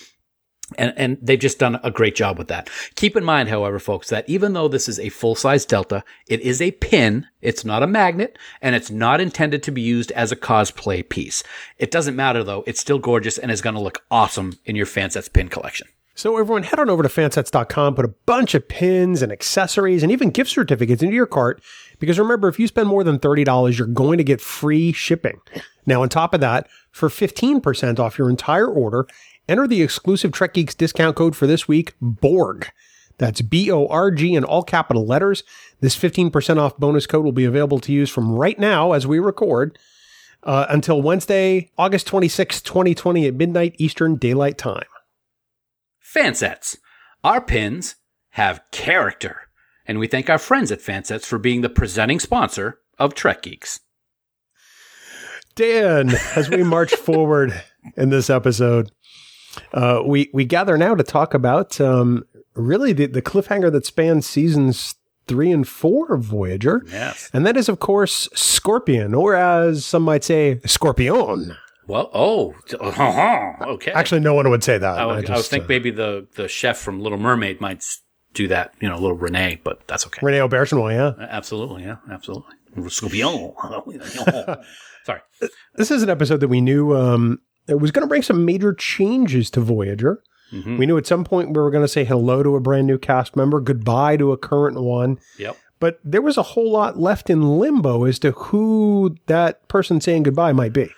And, 0.77 0.93
and 0.97 1.17
they've 1.21 1.39
just 1.39 1.59
done 1.59 1.79
a 1.83 1.91
great 1.91 2.15
job 2.15 2.37
with 2.37 2.47
that. 2.47 2.69
Keep 2.95 3.15
in 3.15 3.23
mind, 3.23 3.49
however, 3.49 3.79
folks, 3.79 4.09
that 4.09 4.27
even 4.27 4.53
though 4.53 4.67
this 4.67 4.89
is 4.89 4.99
a 4.99 5.09
full 5.09 5.35
size 5.35 5.65
Delta, 5.65 6.03
it 6.27 6.41
is 6.41 6.61
a 6.61 6.71
pin. 6.71 7.27
It's 7.41 7.65
not 7.65 7.83
a 7.83 7.87
magnet 7.87 8.37
and 8.61 8.75
it's 8.75 8.91
not 8.91 9.21
intended 9.21 9.63
to 9.63 9.71
be 9.71 9.81
used 9.81 10.11
as 10.11 10.31
a 10.31 10.37
cosplay 10.37 11.07
piece. 11.07 11.43
It 11.77 11.91
doesn't 11.91 12.15
matter 12.15 12.43
though. 12.43 12.63
It's 12.67 12.79
still 12.79 12.99
gorgeous 12.99 13.37
and 13.37 13.51
is 13.51 13.61
going 13.61 13.75
to 13.75 13.81
look 13.81 14.03
awesome 14.09 14.59
in 14.65 14.75
your 14.75 14.85
Fansets 14.85 15.31
pin 15.31 15.49
collection. 15.49 15.87
So 16.15 16.37
everyone 16.37 16.61
head 16.61 16.79
on 16.79 16.91
over 16.91 17.01
to 17.01 17.09
fansets.com, 17.09 17.95
put 17.95 18.05
a 18.05 18.09
bunch 18.25 18.53
of 18.53 18.67
pins 18.67 19.23
and 19.23 19.31
accessories 19.31 20.03
and 20.03 20.11
even 20.11 20.29
gift 20.29 20.51
certificates 20.51 21.01
into 21.01 21.15
your 21.15 21.25
cart. 21.25 21.61
Because 21.97 22.19
remember, 22.19 22.47
if 22.47 22.59
you 22.59 22.67
spend 22.67 22.87
more 22.87 23.03
than 23.03 23.17
$30, 23.17 23.77
you're 23.77 23.87
going 23.87 24.19
to 24.19 24.23
get 24.23 24.39
free 24.39 24.91
shipping. 24.91 25.41
Now, 25.87 26.03
on 26.03 26.09
top 26.09 26.33
of 26.33 26.41
that, 26.41 26.67
for 26.91 27.09
15% 27.09 27.99
off 27.99 28.17
your 28.17 28.29
entire 28.29 28.67
order, 28.67 29.07
enter 29.47 29.67
the 29.67 29.81
exclusive 29.81 30.31
Trek 30.31 30.53
Geeks 30.53 30.75
discount 30.75 31.15
code 31.15 31.35
for 31.35 31.47
this 31.47 31.67
week, 31.67 31.93
BORG. 32.01 32.69
That's 33.17 33.41
B 33.41 33.71
O 33.71 33.87
R 33.87 34.11
G 34.11 34.35
in 34.35 34.43
all 34.43 34.63
capital 34.63 35.05
letters. 35.05 35.43
This 35.81 35.95
15% 35.95 36.57
off 36.57 36.77
bonus 36.77 37.05
code 37.05 37.23
will 37.23 37.31
be 37.31 37.45
available 37.45 37.79
to 37.79 37.93
use 37.93 38.09
from 38.09 38.31
right 38.31 38.57
now 38.57 38.93
as 38.93 39.05
we 39.05 39.19
record 39.19 39.77
uh, 40.43 40.65
until 40.69 41.01
Wednesday, 41.01 41.71
August 41.77 42.07
26, 42.07 42.61
2020 42.61 43.27
at 43.27 43.35
midnight 43.35 43.75
Eastern 43.77 44.15
Daylight 44.15 44.57
Time. 44.57 44.85
Fansets. 46.03 46.77
Our 47.23 47.41
pins 47.41 47.95
have 48.31 48.63
character. 48.71 49.41
And 49.85 49.99
we 49.99 50.07
thank 50.07 50.29
our 50.29 50.37
friends 50.37 50.71
at 50.71 50.79
Fansets 50.79 51.25
for 51.25 51.37
being 51.37 51.61
the 51.61 51.69
presenting 51.69 52.19
sponsor 52.19 52.79
of 52.97 53.13
Trek 53.13 53.41
Geeks. 53.43 53.79
Dan, 55.55 56.09
as 56.35 56.49
we 56.49 56.63
march 56.63 56.93
forward 56.95 57.63
in 57.95 58.09
this 58.09 58.29
episode, 58.29 58.91
uh, 59.73 60.01
we 60.05 60.29
we 60.33 60.45
gather 60.45 60.77
now 60.77 60.95
to 60.95 61.03
talk 61.03 61.33
about 61.33 61.79
um, 61.81 62.25
really 62.55 62.93
the, 62.93 63.05
the 63.07 63.21
cliffhanger 63.21 63.71
that 63.71 63.85
spans 63.85 64.27
seasons 64.27 64.95
three 65.27 65.51
and 65.51 65.67
four 65.67 66.13
of 66.13 66.21
Voyager, 66.23 66.83
Yes. 66.91 67.29
and 67.33 67.45
that 67.45 67.55
is 67.57 67.69
of 67.69 67.79
course 67.79 68.29
Scorpion, 68.33 69.13
or 69.13 69.35
as 69.35 69.85
some 69.85 70.03
might 70.03 70.23
say, 70.23 70.59
Scorpion. 70.65 71.55
Well, 71.85 72.09
oh, 72.13 72.55
uh-huh, 72.79 73.65
okay. 73.73 73.91
Actually, 73.91 74.21
no 74.21 74.33
one 74.33 74.49
would 74.49 74.63
say 74.63 74.77
that. 74.77 74.97
I 74.97 75.05
would, 75.05 75.11
I 75.11 75.15
would 75.17 75.25
just, 75.27 75.49
think 75.49 75.65
uh, 75.65 75.67
maybe 75.67 75.91
the, 75.91 76.25
the 76.35 76.47
chef 76.47 76.77
from 76.77 77.01
Little 77.01 77.17
Mermaid 77.17 77.59
might 77.59 77.83
do 78.33 78.47
that, 78.47 78.73
you 78.79 78.87
know, 78.87 78.95
little 78.97 79.17
Renee, 79.17 79.59
but 79.65 79.85
that's 79.87 80.05
okay. 80.07 80.19
Rene 80.23 80.39
Auberjonois, 80.39 80.93
yeah. 80.93 81.25
Absolutely, 81.27 81.83
yeah, 81.83 81.97
absolutely. 82.09 82.55
Scorpion. 82.89 83.53
Sorry. 85.05 85.19
This 85.75 85.91
is 85.91 86.03
an 86.03 86.09
episode 86.09 86.39
that 86.39 86.47
we 86.47 86.61
knew 86.61 86.95
um, 86.95 87.39
it 87.67 87.79
was 87.79 87.91
going 87.91 88.01
to 88.03 88.07
bring 88.07 88.21
some 88.21 88.45
major 88.45 88.73
changes 88.73 89.49
to 89.51 89.61
Voyager. 89.61 90.21
Mhm. 90.51 90.77
We 90.77 90.85
knew 90.85 90.97
at 90.97 91.07
some 91.07 91.23
point 91.23 91.49
we 91.49 91.61
were 91.61 91.71
going 91.71 91.83
to 91.83 91.87
say 91.87 92.03
hello 92.03 92.43
to 92.43 92.55
a 92.55 92.59
brand 92.59 92.87
new 92.87 92.97
cast 92.97 93.35
member, 93.35 93.59
goodbye 93.59 94.17
to 94.17 94.31
a 94.31 94.37
current 94.37 94.79
one. 94.81 95.19
Yep. 95.39 95.57
But 95.79 95.99
there 96.03 96.21
was 96.21 96.37
a 96.37 96.43
whole 96.43 96.71
lot 96.71 96.99
left 96.99 97.29
in 97.29 97.59
limbo 97.59 98.05
as 98.05 98.19
to 98.19 98.31
who 98.31 99.15
that 99.25 99.67
person 99.67 99.99
saying 99.99 100.23
goodbye 100.23 100.53
might 100.53 100.73
be. 100.73 100.89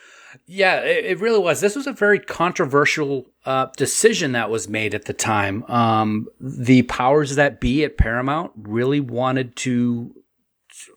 Yeah, 0.46 0.82
it, 0.82 1.06
it 1.06 1.20
really 1.20 1.40
was. 1.40 1.62
This 1.62 1.76
was 1.76 1.88
a 1.88 1.94
very 1.94 2.20
controversial 2.20 3.26
uh, 3.46 3.68
decision 3.78 4.34
that 4.34 4.50
was 4.52 4.68
made 4.68 4.94
at 4.94 5.06
the 5.06 5.14
time. 5.14 5.64
Um, 5.70 6.28
the 6.40 6.84
powers 6.84 7.36
that 7.36 7.60
be 7.60 7.84
at 7.84 7.98
Paramount 7.98 8.52
really 8.56 9.00
wanted 9.00 9.56
to, 9.58 10.14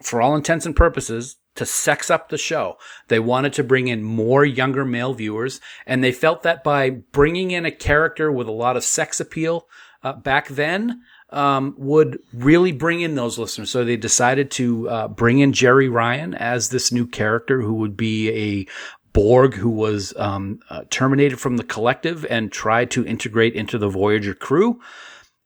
for 0.02 0.20
all 0.20 0.36
intents 0.36 0.66
and 0.66 0.76
purposes, 0.76 1.36
to 1.58 1.66
sex 1.66 2.10
up 2.10 2.28
the 2.28 2.38
show. 2.38 2.78
They 3.08 3.18
wanted 3.18 3.52
to 3.54 3.64
bring 3.64 3.88
in 3.88 4.02
more 4.02 4.44
younger 4.44 4.84
male 4.84 5.14
viewers, 5.14 5.60
and 5.86 6.02
they 6.02 6.12
felt 6.12 6.42
that 6.44 6.64
by 6.64 6.90
bringing 6.90 7.50
in 7.50 7.66
a 7.66 7.70
character 7.70 8.32
with 8.32 8.48
a 8.48 8.52
lot 8.52 8.76
of 8.76 8.84
sex 8.84 9.20
appeal 9.20 9.68
uh, 10.02 10.14
back 10.14 10.48
then, 10.48 11.02
um, 11.30 11.74
would 11.76 12.18
really 12.32 12.72
bring 12.72 13.00
in 13.00 13.14
those 13.14 13.38
listeners. 13.38 13.70
So 13.70 13.84
they 13.84 13.96
decided 13.96 14.50
to 14.52 14.88
uh, 14.88 15.08
bring 15.08 15.40
in 15.40 15.52
Jeri 15.52 15.92
Ryan 15.92 16.34
as 16.34 16.70
this 16.70 16.90
new 16.90 17.06
character 17.06 17.60
who 17.60 17.74
would 17.74 17.96
be 17.96 18.30
a 18.30 18.66
Borg 19.12 19.54
who 19.54 19.70
was 19.70 20.14
um, 20.16 20.60
uh, 20.70 20.84
terminated 20.90 21.38
from 21.40 21.56
the 21.56 21.64
collective 21.64 22.24
and 22.30 22.52
tried 22.52 22.90
to 22.92 23.04
integrate 23.04 23.54
into 23.54 23.76
the 23.76 23.88
Voyager 23.88 24.34
crew. 24.34 24.80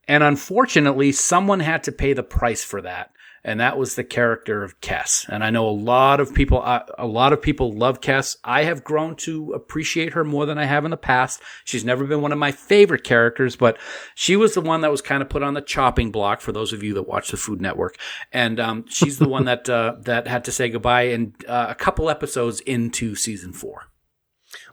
And 0.06 0.22
unfortunately, 0.22 1.10
someone 1.12 1.60
had 1.60 1.82
to 1.84 1.92
pay 1.92 2.12
the 2.12 2.22
price 2.22 2.62
for 2.62 2.82
that 2.82 3.12
and 3.44 3.58
that 3.60 3.76
was 3.76 3.94
the 3.94 4.04
character 4.04 4.62
of 4.62 4.80
Kes. 4.80 5.28
And 5.28 5.42
I 5.42 5.50
know 5.50 5.68
a 5.68 5.70
lot 5.70 6.20
of 6.20 6.32
people, 6.32 6.62
a 6.62 7.06
lot 7.06 7.32
of 7.32 7.42
people 7.42 7.72
love 7.72 8.00
Kes. 8.00 8.36
I 8.44 8.64
have 8.64 8.84
grown 8.84 9.16
to 9.16 9.52
appreciate 9.52 10.12
her 10.12 10.24
more 10.24 10.46
than 10.46 10.58
I 10.58 10.66
have 10.66 10.84
in 10.84 10.92
the 10.92 10.96
past. 10.96 11.42
She's 11.64 11.84
never 11.84 12.04
been 12.04 12.22
one 12.22 12.32
of 12.32 12.38
my 12.38 12.52
favorite 12.52 13.02
characters, 13.02 13.56
but 13.56 13.78
she 14.14 14.36
was 14.36 14.54
the 14.54 14.60
one 14.60 14.82
that 14.82 14.90
was 14.90 15.02
kind 15.02 15.22
of 15.22 15.28
put 15.28 15.42
on 15.42 15.54
the 15.54 15.60
chopping 15.60 16.12
block 16.12 16.40
for 16.40 16.52
those 16.52 16.72
of 16.72 16.82
you 16.82 16.94
that 16.94 17.08
watch 17.08 17.30
the 17.30 17.36
Food 17.36 17.60
Network. 17.60 17.96
And 18.32 18.60
um, 18.60 18.84
she's 18.88 19.18
the 19.18 19.28
one 19.28 19.44
that 19.46 19.68
uh, 19.68 19.96
that 20.02 20.28
had 20.28 20.44
to 20.44 20.52
say 20.52 20.68
goodbye 20.68 21.02
in 21.02 21.34
uh, 21.48 21.66
a 21.68 21.74
couple 21.74 22.10
episodes 22.10 22.60
into 22.60 23.14
season 23.16 23.52
four. 23.52 23.88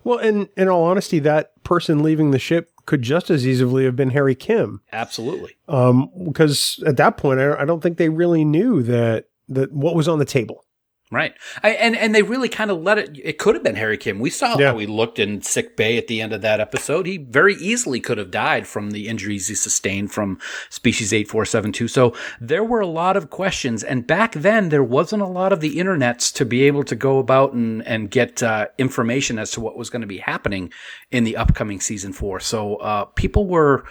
Well, 0.04 0.20
and 0.20 0.50
in 0.56 0.68
all 0.68 0.84
honesty, 0.84 1.20
that 1.20 1.64
person 1.64 2.04
leaving 2.04 2.32
the 2.32 2.40
ship 2.40 2.72
could 2.90 3.04
just 3.04 3.30
as 3.30 3.46
easily 3.46 3.86
have 3.86 3.96
been 3.96 4.10
Harry 4.10 4.34
Kim. 4.34 4.82
Absolutely. 4.92 5.56
Um, 5.68 6.10
because 6.26 6.84
at 6.88 6.98
that 6.98 7.18
point, 7.18 7.40
I, 7.40 7.62
I 7.62 7.66
don't 7.66 7.82
think 7.82 7.98
they 7.98 8.10
really 8.10 8.44
knew 8.44 8.82
that 8.82 9.26
that 9.48 9.72
what 9.72 9.96
was 9.96 10.08
on 10.08 10.18
the 10.18 10.26
table. 10.26 10.66
Right. 11.12 11.34
I, 11.64 11.72
and, 11.72 11.96
and 11.96 12.14
they 12.14 12.22
really 12.22 12.50
kind 12.50 12.70
of 12.70 12.84
let 12.84 13.00
it, 13.00 13.20
it 13.24 13.40
could 13.40 13.56
have 13.56 13.64
been 13.64 13.76
Harry 13.76 13.98
Kim. 13.98 14.20
We 14.20 14.30
saw 14.30 14.60
yeah. 14.60 14.68
how 14.68 14.78
he 14.78 14.86
looked 14.86 15.18
in 15.18 15.42
sick 15.42 15.76
bay 15.76 15.98
at 15.98 16.06
the 16.06 16.22
end 16.22 16.34
of 16.34 16.42
that 16.42 16.60
episode. 16.60 17.08
He 17.08 17.18
very 17.18 17.56
easily 17.56 18.00
could 18.00 18.20
have 18.20 18.30
died 18.30 18.68
from 18.68 18.92
the 18.92 19.08
injuries 19.08 19.48
he 19.48 19.56
sustained 19.56 20.12
from 20.12 20.38
species 20.70 21.12
8472. 21.12 21.88
So 21.88 22.14
there 22.40 22.64
were 22.64 22.80
a 22.80 22.88
lot 22.88 23.18
of 23.18 23.32
questions. 23.32 23.84
And 23.84 24.06
back 24.06 24.34
then, 24.34 24.70
there 24.70 24.84
wasn't 24.84 25.24
a 25.24 25.28
lot 25.28 25.52
of 25.52 25.62
the 25.62 25.78
internets 25.78 26.32
to 26.36 26.46
be 26.46 26.66
able 26.66 26.84
to 26.84 26.96
go 26.96 27.18
about 27.18 27.54
and, 27.54 27.82
and 27.88 28.12
get 28.12 28.44
uh, 28.44 28.68
information 28.78 29.40
as 29.40 29.50
to 29.52 29.62
what 29.62 29.76
was 29.76 29.90
going 29.90 30.02
to 30.02 30.08
be 30.08 30.20
happening 30.20 30.72
in 31.10 31.24
the 31.24 31.38
upcoming 31.38 31.80
season 31.80 32.14
four. 32.14 32.40
So 32.40 32.76
uh, 32.76 33.06
people 33.06 33.48
were 33.48 33.84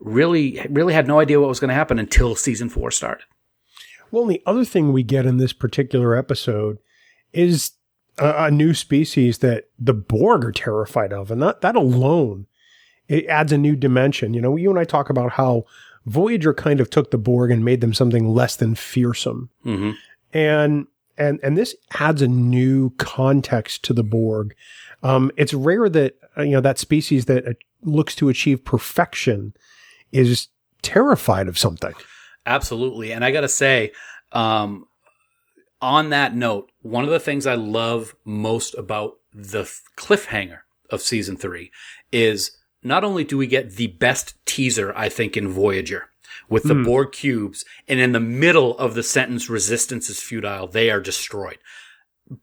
really, 0.00 0.66
really 0.70 0.94
had 0.94 1.06
no 1.06 1.20
idea 1.20 1.40
what 1.40 1.48
was 1.50 1.60
going 1.60 1.68
to 1.68 1.74
happen 1.74 1.98
until 1.98 2.34
season 2.34 2.70
four 2.70 2.90
started. 2.90 3.26
Well, 4.14 4.26
the 4.26 4.42
other 4.46 4.64
thing 4.64 4.92
we 4.92 5.02
get 5.02 5.26
in 5.26 5.38
this 5.38 5.52
particular 5.52 6.14
episode 6.14 6.78
is 7.32 7.72
a, 8.16 8.44
a 8.44 8.50
new 8.50 8.72
species 8.72 9.38
that 9.38 9.64
the 9.76 9.92
Borg 9.92 10.44
are 10.44 10.52
terrified 10.52 11.12
of, 11.12 11.32
and 11.32 11.42
that 11.42 11.62
that 11.62 11.74
alone 11.74 12.46
it 13.08 13.26
adds 13.26 13.50
a 13.50 13.58
new 13.58 13.74
dimension. 13.74 14.32
You 14.32 14.40
know, 14.40 14.54
you 14.54 14.70
and 14.70 14.78
I 14.78 14.84
talk 14.84 15.10
about 15.10 15.32
how 15.32 15.64
Voyager 16.06 16.54
kind 16.54 16.78
of 16.78 16.90
took 16.90 17.10
the 17.10 17.18
Borg 17.18 17.50
and 17.50 17.64
made 17.64 17.80
them 17.80 17.92
something 17.92 18.28
less 18.28 18.54
than 18.54 18.76
fearsome, 18.76 19.50
mm-hmm. 19.66 19.90
and 20.32 20.86
and 21.18 21.40
and 21.42 21.58
this 21.58 21.74
adds 21.98 22.22
a 22.22 22.28
new 22.28 22.90
context 22.98 23.82
to 23.86 23.92
the 23.92 24.04
Borg. 24.04 24.54
Um, 25.02 25.32
it's 25.36 25.52
rare 25.52 25.88
that 25.88 26.16
uh, 26.38 26.42
you 26.42 26.52
know 26.52 26.60
that 26.60 26.78
species 26.78 27.24
that 27.24 27.48
uh, 27.48 27.52
looks 27.82 28.14
to 28.14 28.28
achieve 28.28 28.64
perfection 28.64 29.54
is 30.12 30.46
terrified 30.82 31.48
of 31.48 31.58
something. 31.58 31.94
Absolutely. 32.46 33.12
And 33.12 33.24
I 33.24 33.30
got 33.30 33.42
to 33.42 33.48
say, 33.48 33.92
um, 34.32 34.86
on 35.80 36.10
that 36.10 36.34
note, 36.34 36.70
one 36.82 37.04
of 37.04 37.10
the 37.10 37.20
things 37.20 37.46
I 37.46 37.54
love 37.54 38.14
most 38.24 38.74
about 38.74 39.14
the 39.32 39.70
cliffhanger 39.96 40.60
of 40.90 41.02
season 41.02 41.36
three 41.36 41.70
is 42.12 42.56
not 42.82 43.04
only 43.04 43.24
do 43.24 43.38
we 43.38 43.46
get 43.46 43.72
the 43.72 43.88
best 43.88 44.34
teaser, 44.46 44.92
I 44.96 45.08
think, 45.08 45.36
in 45.36 45.48
Voyager 45.48 46.08
with 46.48 46.64
the 46.64 46.74
mm. 46.74 46.84
Borg 46.84 47.12
cubes, 47.12 47.64
and 47.88 48.00
in 48.00 48.12
the 48.12 48.20
middle 48.20 48.76
of 48.78 48.94
the 48.94 49.02
sentence, 49.02 49.48
resistance 49.48 50.10
is 50.10 50.20
futile, 50.20 50.66
they 50.66 50.90
are 50.90 51.00
destroyed. 51.00 51.58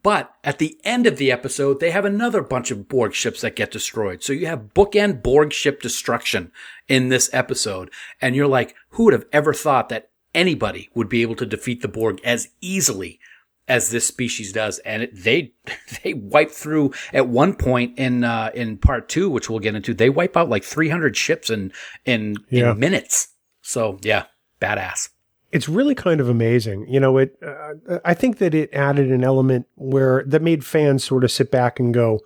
But 0.04 0.36
at 0.44 0.60
the 0.60 0.80
end 0.84 1.08
of 1.08 1.18
the 1.18 1.32
episode, 1.32 1.80
they 1.80 1.92
have 1.92 2.06
another 2.06 2.42
bunch 2.42 2.70
of 2.70 2.88
Borg 2.88 3.14
ships 3.14 3.42
that 3.42 3.56
get 3.56 3.72
destroyed. 3.72 4.22
So 4.22 4.32
you 4.32 4.46
have 4.46 4.74
bookend 4.76 5.24
Borg 5.24 5.54
ship 5.54 5.82
destruction 5.82 6.52
in 6.88 7.10
this 7.10 7.30
episode. 7.34 7.92
And 8.22 8.36
you're 8.36 8.48
like, 8.48 8.76
who 8.92 9.06
would 9.06 9.14
have 9.14 9.26
ever 9.34 9.54
thought 9.54 9.90
that 9.90 10.12
anybody 10.36 10.90
would 10.94 11.10
be 11.10 11.24
able 11.24 11.36
to 11.36 11.48
defeat 11.48 11.82
the 11.82 11.88
Borg 11.88 12.22
as 12.24 12.50
easily 12.62 13.20
as 13.68 13.90
this 13.90 14.08
species 14.08 14.54
does? 14.54 14.78
And 14.80 15.04
it, 15.04 15.16
they, 15.16 15.54
they 16.04 16.14
wipe 16.14 16.52
through 16.52 16.94
at 17.12 17.28
one 17.28 17.56
point 17.56 17.98
in, 17.98 18.24
uh, 18.24 18.52
in 18.54 18.78
part 18.78 19.10
two, 19.10 19.32
which 19.32 19.50
we'll 19.50 19.60
get 19.60 19.76
into, 19.76 19.96
they 19.96 20.12
wipe 20.12 20.38
out 20.38 20.50
like 20.50 20.64
300 20.64 21.18
ships 21.18 21.50
in, 21.50 21.74
in, 22.06 22.36
yeah. 22.50 22.74
in 22.74 22.80
minutes. 22.80 23.30
So 23.64 23.98
yeah, 24.04 24.26
badass 24.62 25.10
it's 25.52 25.68
really 25.68 25.96
kind 25.96 26.22
of 26.22 26.30
amazing. 26.30 26.88
You 26.88 27.00
know, 27.00 27.18
it. 27.18 27.38
Uh, 27.46 28.00
I 28.04 28.14
think 28.14 28.38
that 28.38 28.54
it 28.54 28.74
added 28.74 29.12
an 29.12 29.24
element 29.24 29.68
where 29.76 30.24
that 30.26 30.42
made 30.42 30.66
fans 30.66 31.04
sort 31.04 31.24
of 31.24 31.32
sit 31.32 31.52
back 31.52 31.80
and 31.80 31.94
go, 31.94 32.20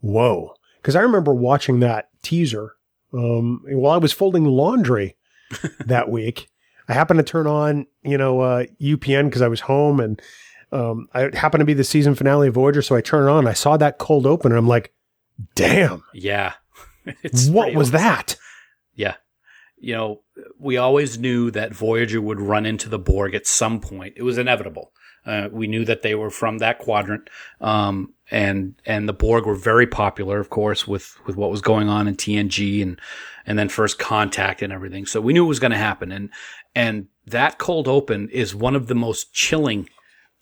"Whoa!" 0.00 0.54
Because 0.80 0.96
I 0.96 1.00
remember 1.00 1.34
watching 1.34 1.80
that 1.80 2.08
teaser 2.22 2.74
um, 3.12 3.62
while 3.66 3.92
I 3.92 3.98
was 3.98 4.12
folding 4.12 4.44
laundry 4.44 5.16
that 5.86 6.10
week. 6.10 6.48
I 6.86 6.92
happened 6.92 7.18
to 7.18 7.24
turn 7.24 7.46
on, 7.46 7.86
you 8.02 8.18
know, 8.18 8.40
uh, 8.40 8.64
UPN 8.80 9.26
because 9.26 9.40
I 9.40 9.48
was 9.48 9.60
home, 9.60 10.00
and 10.00 10.20
um, 10.70 11.08
I 11.14 11.30
happened 11.32 11.60
to 11.60 11.66
be 11.66 11.74
the 11.74 11.84
season 11.84 12.14
finale 12.14 12.48
of 12.48 12.54
Voyager, 12.54 12.82
so 12.82 12.94
I 12.94 13.00
turned 13.00 13.30
on. 13.30 13.46
I 13.46 13.54
saw 13.54 13.76
that 13.78 13.98
cold 13.98 14.26
open, 14.26 14.52
and 14.52 14.58
I'm 14.58 14.68
like, 14.68 14.92
"Damn!" 15.54 16.02
Yeah. 16.12 16.54
what 17.48 17.74
was 17.74 17.92
that? 17.92 18.36
Yeah 18.94 19.14
you 19.84 19.94
know, 19.94 20.22
we 20.58 20.78
always 20.78 21.18
knew 21.18 21.50
that 21.50 21.74
Voyager 21.74 22.20
would 22.20 22.40
run 22.40 22.64
into 22.64 22.88
the 22.88 22.98
Borg 22.98 23.34
at 23.34 23.46
some 23.46 23.80
point. 23.80 24.14
It 24.16 24.22
was 24.22 24.38
inevitable. 24.38 24.92
Uh, 25.26 25.48
we 25.52 25.66
knew 25.66 25.84
that 25.84 26.02
they 26.02 26.14
were 26.14 26.30
from 26.30 26.58
that 26.58 26.78
quadrant, 26.78 27.28
um, 27.60 28.12
and 28.30 28.74
and 28.86 29.08
the 29.08 29.12
Borg 29.12 29.46
were 29.46 29.54
very 29.54 29.86
popular, 29.86 30.38
of 30.38 30.50
course, 30.50 30.86
with 30.86 31.16
with 31.26 31.36
what 31.36 31.50
was 31.50 31.60
going 31.60 31.88
on 31.88 32.08
in 32.08 32.14
TNG 32.14 32.82
and 32.82 33.00
and 33.46 33.58
then 33.58 33.68
First 33.68 33.98
Contact 33.98 34.62
and 34.62 34.72
everything. 34.72 35.06
So 35.06 35.20
we 35.20 35.32
knew 35.32 35.44
it 35.44 35.48
was 35.48 35.60
going 35.60 35.70
to 35.70 35.78
happen, 35.78 36.12
and 36.12 36.30
and 36.74 37.08
that 37.26 37.58
cold 37.58 37.88
open 37.88 38.28
is 38.30 38.54
one 38.54 38.76
of 38.76 38.86
the 38.86 38.94
most 38.94 39.32
chilling 39.32 39.88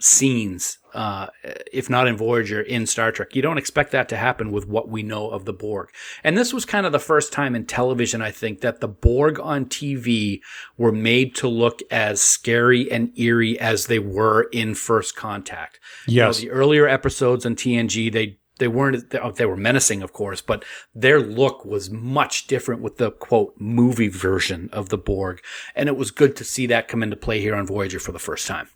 scenes, 0.03 0.79
uh, 0.95 1.29
if 1.73 1.89
not 1.89 2.09
in 2.09 2.17
Voyager, 2.17 2.61
in 2.61 2.87
Star 2.87 3.13
Trek. 3.13 3.37
You 3.37 3.43
don't 3.43 3.57
expect 3.57 3.93
that 3.93 4.09
to 4.09 4.17
happen 4.17 4.51
with 4.51 4.67
what 4.67 4.89
we 4.89 5.03
know 5.05 5.31
of 5.31 5.45
the 5.45 5.53
Borg. 5.53 5.91
And 6.25 6.37
this 6.37 6.53
was 6.53 6.65
kind 6.65 6.85
of 6.85 6.93
the 6.93 6.99
first 6.99 7.33
time 7.33 7.55
in 7.55 7.67
television, 7.67 8.21
I 8.21 8.33
think, 8.33 8.61
that 8.61 8.81
the 8.81 8.89
Borg 8.89 9.39
on 9.39 9.67
TV 9.67 10.41
were 10.77 10.93
made 10.93 11.37
to 11.37 11.49
look 11.49 11.81
as 11.91 12.21
scary 12.21 12.91
and 12.91 13.17
eerie 13.17 13.59
as 13.61 13.87
they 13.87 14.01
were 14.01 14.49
in 14.53 14.75
First 14.75 15.15
Contact. 15.15 15.79
Yes. 16.09 16.43
You 16.43 16.49
know, 16.49 16.55
the 16.55 16.59
earlier 16.59 16.89
episodes 16.89 17.47
on 17.47 17.55
TNG, 17.55 18.13
they 18.13 18.39
they 18.59 18.69
weren't 18.69 19.11
they 19.37 19.47
were 19.47 19.57
menacing 19.57 20.03
of 20.03 20.13
course 20.13 20.43
but 20.43 20.63
their 20.95 21.21
look 21.21 21.65
was 21.65 21.91
much 21.91 22.47
different 22.47 22.83
with 22.83 22.99
the 22.99 23.11
quote 23.11 23.55
movie 23.59 24.09
version 24.09 24.69
of 24.73 24.91
the 24.91 24.99
borg 24.99 25.41
and 25.75 25.89
it 25.89 25.97
was 25.97 26.11
good 26.11 26.37
to 26.37 26.45
see 26.45 26.67
that 26.67 26.87
come 26.87 27.03
into 27.03 27.17
play 27.17 27.41
here 27.41 27.57
on 27.57 27.67
voyager 27.67 27.99
for 27.99 28.13
the 28.13 28.19
first 28.19 28.47
time 28.47 28.69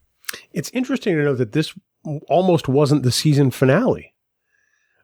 it's 0.53 0.71
interesting 0.71 1.17
to 1.17 1.23
know 1.23 1.35
that 1.35 1.53
this 1.53 1.75
almost 2.29 2.69
wasn't 2.69 3.03
the 3.03 3.13
season 3.13 3.51
finale. 3.51 4.15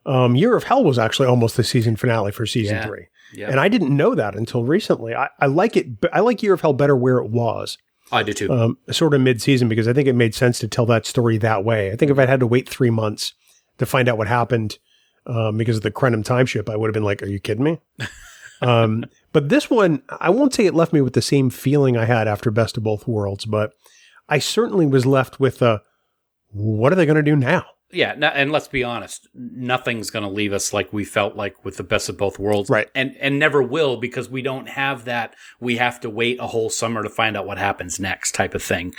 Um, 0.05 0.35
Year 0.35 0.57
of 0.57 0.65
Hell 0.65 0.85
was 0.85 0.99
actually 0.99 1.29
almost 1.29 1.57
the 1.57 1.65
season 1.65 1.97
finale 1.97 2.33
for 2.33 2.47
season 2.47 2.77
yeah. 2.77 2.87
three. 2.87 3.07
And 3.51 3.61
I 3.61 3.69
didn't 3.69 3.97
know 3.97 4.15
that 4.15 4.35
until 4.35 4.65
recently. 4.65 5.15
I, 5.15 5.29
I, 5.41 5.47
like 5.47 5.77
it. 5.77 5.87
I 6.13 6.21
like 6.21 6.43
Year 6.43 6.55
of 6.55 6.61
Hell 6.61 6.73
better 6.73 6.97
where 6.97 7.19
it 7.19 7.31
was. 7.31 7.79
I 8.11 8.23
do 8.23 8.33
too. 8.33 8.53
Um, 8.53 8.79
sort 8.91 9.15
of 9.15 9.21
mid 9.21 9.41
season 9.41 9.69
because 9.69 9.89
I 9.89 9.93
think 9.93 10.07
it 10.07 10.15
made 10.15 10.35
sense 10.35 10.59
to 10.59 10.69
tell 10.69 10.87
that 10.87 11.07
story 11.07 11.39
that 11.39 11.65
way. 11.65 11.93
I 11.93 11.97
think 11.97 12.11
if 12.11 12.19
I 12.19 12.27
had 12.27 12.41
to 12.41 12.47
wait 12.47 12.69
three 12.69 12.91
months 12.91 13.33
to 13.79 13.87
find 13.87 14.09
out 14.09 14.19
what 14.19 14.29
happened 14.29 14.79
um, 15.27 15.57
because 15.57 15.79
of 15.79 15.83
the 15.83 15.91
Krenim 15.91 16.25
time 16.25 16.47
ship, 16.47 16.69
I 16.69 16.77
would 16.77 16.89
have 16.89 16.95
been 16.95 17.05
like, 17.05 17.23
"Are 17.23 17.29
you 17.29 17.41
kidding 17.41 17.65
me?" 17.65 17.81
um, 18.63 19.07
but 19.33 19.49
this 19.49 19.71
one, 19.71 20.03
I 20.21 20.29
won't 20.29 20.53
say 20.53 20.67
it 20.67 20.75
left 20.75 20.93
me 20.93 21.01
with 21.01 21.15
the 21.15 21.23
same 21.23 21.49
feeling 21.49 21.97
I 21.97 22.05
had 22.05 22.29
after 22.29 22.51
Best 22.51 22.77
of 22.77 22.83
Both 22.83 23.09
Worlds, 23.09 23.47
but 23.47 23.73
I 24.29 24.39
certainly 24.39 24.87
was 24.87 25.07
left 25.07 25.41
with 25.41 25.63
a 25.63 25.83
what 26.53 26.93
are 26.93 26.97
they 26.97 27.07
going 27.07 27.17
to 27.17 27.23
do 27.23 27.37
now? 27.37 27.65
Yeah, 27.93 28.13
and 28.13 28.51
let's 28.51 28.69
be 28.69 28.83
honest, 28.83 29.29
nothing's 29.35 30.09
going 30.09 30.23
to 30.23 30.31
leave 30.31 30.55
us 30.55 30.73
like 30.73 30.95
we 30.95 31.05
felt 31.05 31.37
like 31.37 31.63
with 31.63 31.77
the 31.77 31.83
best 31.83 32.09
of 32.09 32.17
both 32.17 32.39
worlds, 32.39 32.71
right? 32.71 32.89
And 32.95 33.15
and 33.21 33.39
never 33.39 33.63
will 33.63 33.99
because 33.99 34.31
we 34.31 34.41
don't 34.41 34.67
have 34.71 35.05
that. 35.05 35.35
We 35.61 35.77
have 35.77 36.01
to 36.01 36.09
wait 36.09 36.41
a 36.41 36.47
whole 36.47 36.71
summer 36.71 37.03
to 37.03 37.11
find 37.11 37.37
out 37.37 37.47
what 37.47 37.59
happens 37.59 38.01
next, 38.01 38.35
type 38.35 38.55
of 38.55 38.63
thing, 38.63 38.95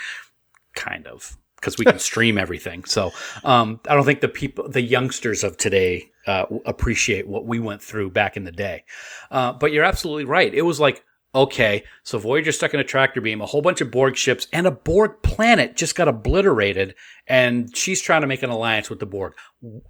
kind 0.75 1.07
of 1.07 1.37
because 1.55 1.79
we 1.79 1.85
can 1.85 1.97
stream 2.11 2.37
everything. 2.37 2.83
So 2.83 3.11
um, 3.43 3.79
I 3.89 3.95
don't 3.95 4.05
think 4.05 4.21
the 4.21 4.27
people, 4.27 4.69
the 4.69 4.81
youngsters 4.81 5.43
of 5.43 5.57
today, 5.57 6.11
uh, 6.27 6.45
appreciate 6.65 7.27
what 7.27 7.47
we 7.47 7.59
went 7.59 7.81
through 7.81 8.11
back 8.11 8.37
in 8.37 8.43
the 8.43 8.51
day. 8.51 8.83
Uh, 9.31 9.53
but 9.53 9.71
you're 9.71 9.83
absolutely 9.83 10.25
right. 10.25 10.53
It 10.53 10.61
was 10.61 10.79
like 10.79 11.03
Okay, 11.35 11.83
so 12.03 12.19
Voyager 12.19 12.51
stuck 12.51 12.75
in 12.75 12.79
a 12.79 12.83
tractor 12.83 13.19
beam, 13.19 13.41
a 13.41 13.47
whole 13.47 13.63
bunch 13.63 13.81
of 13.81 13.89
Borg 13.89 14.15
ships, 14.15 14.47
and 14.53 14.67
a 14.67 14.71
Borg 14.71 15.23
planet 15.23 15.75
just 15.75 15.95
got 15.95 16.07
obliterated, 16.07 16.93
and 17.25 17.75
she's 17.75 18.01
trying 18.01 18.21
to 18.21 18.27
make 18.27 18.43
an 18.43 18.51
alliance 18.51 18.87
with 18.87 18.99
the 18.99 19.07
Borg. 19.07 19.33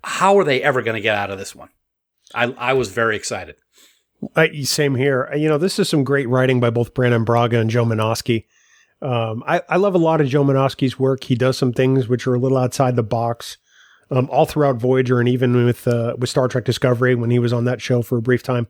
How 0.06 0.38
are 0.38 0.46
they 0.46 0.64
ever 0.64 0.82
going 0.82 0.96
to 0.96 1.02
get 1.02 1.16
out 1.16 1.32
of 1.32 1.38
this 1.38 1.54
one? 1.54 1.70
I, 2.34 2.46
I 2.58 2.74
was 2.74 2.90
very 2.90 3.18
excited. 3.18 3.56
Same 4.64 4.96
here. 4.96 5.30
You 5.36 5.50
know, 5.50 5.58
this 5.58 5.80
is 5.80 5.90
some 5.90 6.06
great 6.06 6.30
writing 6.30 6.62
by 6.62 6.70
both 6.70 6.94
Brannon 6.94 7.26
Braga 7.26 7.60
and 7.60 7.70
Joe 7.70 7.84
Menosky. 7.84 8.46
Um, 9.02 9.44
I, 9.46 9.62
I 9.68 9.76
love 9.76 9.96
a 9.96 10.00
lot 10.00 10.22
of 10.22 10.28
Joe 10.30 10.46
Menosky's 10.46 10.98
work. 10.98 11.26
He 11.26 11.36
does 11.36 11.58
some 11.58 11.74
things 11.74 12.08
which 12.08 12.26
are 12.26 12.36
a 12.36 12.40
little 12.40 12.58
outside 12.58 12.96
the 12.96 13.04
box, 13.04 13.58
um, 14.10 14.30
all 14.32 14.46
throughout 14.46 14.78
Voyager 14.78 15.20
and 15.20 15.28
even 15.28 15.66
with 15.66 15.86
uh, 15.90 16.16
with 16.18 16.30
Star 16.30 16.48
Trek 16.48 16.64
Discovery 16.64 17.16
when 17.16 17.32
he 17.32 17.40
was 17.40 17.52
on 17.52 17.66
that 17.66 17.82
show 17.82 18.02
for 18.02 18.18
a 18.18 18.22
brief 18.22 18.44
time. 18.44 18.68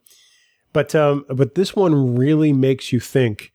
But 0.73 0.95
um, 0.95 1.25
but 1.29 1.55
this 1.55 1.75
one 1.75 2.15
really 2.15 2.51
makes 2.51 2.91
you 2.91 2.99
think 2.99 3.53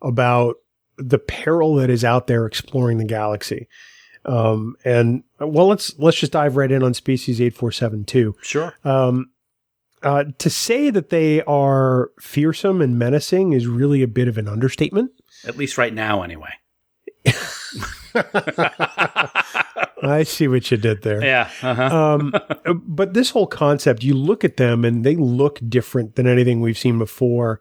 about 0.00 0.56
the 0.96 1.18
peril 1.18 1.74
that 1.76 1.90
is 1.90 2.04
out 2.04 2.26
there 2.26 2.46
exploring 2.46 2.98
the 2.98 3.04
galaxy. 3.04 3.68
Um, 4.24 4.76
and 4.84 5.24
well, 5.38 5.66
let's 5.66 5.98
let's 5.98 6.18
just 6.18 6.32
dive 6.32 6.56
right 6.56 6.70
in 6.70 6.82
on 6.82 6.94
Species 6.94 7.40
eight 7.40 7.54
four 7.54 7.72
seven 7.72 8.04
two. 8.04 8.36
Sure. 8.42 8.74
Um, 8.84 9.30
uh, 10.02 10.24
to 10.38 10.48
say 10.48 10.90
that 10.90 11.10
they 11.10 11.42
are 11.42 12.10
fearsome 12.18 12.80
and 12.80 12.98
menacing 12.98 13.52
is 13.52 13.66
really 13.66 14.02
a 14.02 14.08
bit 14.08 14.28
of 14.28 14.38
an 14.38 14.48
understatement. 14.48 15.10
At 15.46 15.56
least 15.56 15.76
right 15.76 15.92
now, 15.92 16.22
anyway. 16.22 16.52
I 20.02 20.22
see 20.22 20.48
what 20.48 20.70
you 20.70 20.76
did 20.76 21.02
there. 21.02 21.22
Yeah. 21.24 21.50
Uh-huh. 21.62 21.96
Um, 21.96 22.34
but 22.86 23.14
this 23.14 23.30
whole 23.30 23.46
concept, 23.46 24.02
you 24.02 24.14
look 24.14 24.44
at 24.44 24.56
them 24.56 24.84
and 24.84 25.04
they 25.04 25.16
look 25.16 25.60
different 25.68 26.16
than 26.16 26.26
anything 26.26 26.60
we've 26.60 26.78
seen 26.78 26.98
before. 26.98 27.60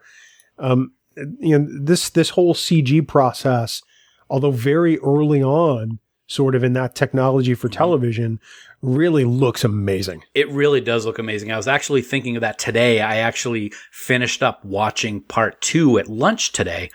Um, 0.57 0.93
you 1.39 1.57
know, 1.57 1.67
this 1.69 2.09
this 2.09 2.31
whole 2.31 2.53
CG 2.53 3.07
process, 3.07 3.81
although 4.29 4.51
very 4.51 4.97
early 4.99 5.43
on, 5.43 5.99
sort 6.27 6.55
of 6.55 6.63
in 6.63 6.73
that 6.73 6.95
technology 6.95 7.55
for 7.55 7.67
television, 7.67 8.39
really 8.81 9.25
looks 9.25 9.63
amazing. 9.63 10.23
It 10.33 10.49
really 10.49 10.79
does 10.79 11.05
look 11.05 11.19
amazing. 11.19 11.51
I 11.51 11.57
was 11.57 11.67
actually 11.67 12.01
thinking 12.01 12.35
of 12.37 12.41
that 12.41 12.59
today. 12.59 13.01
I 13.01 13.17
actually 13.17 13.73
finished 13.91 14.41
up 14.41 14.63
watching 14.63 15.21
part 15.21 15.59
two 15.59 15.97
at 15.97 16.07
lunch 16.07 16.51
today. 16.51 16.91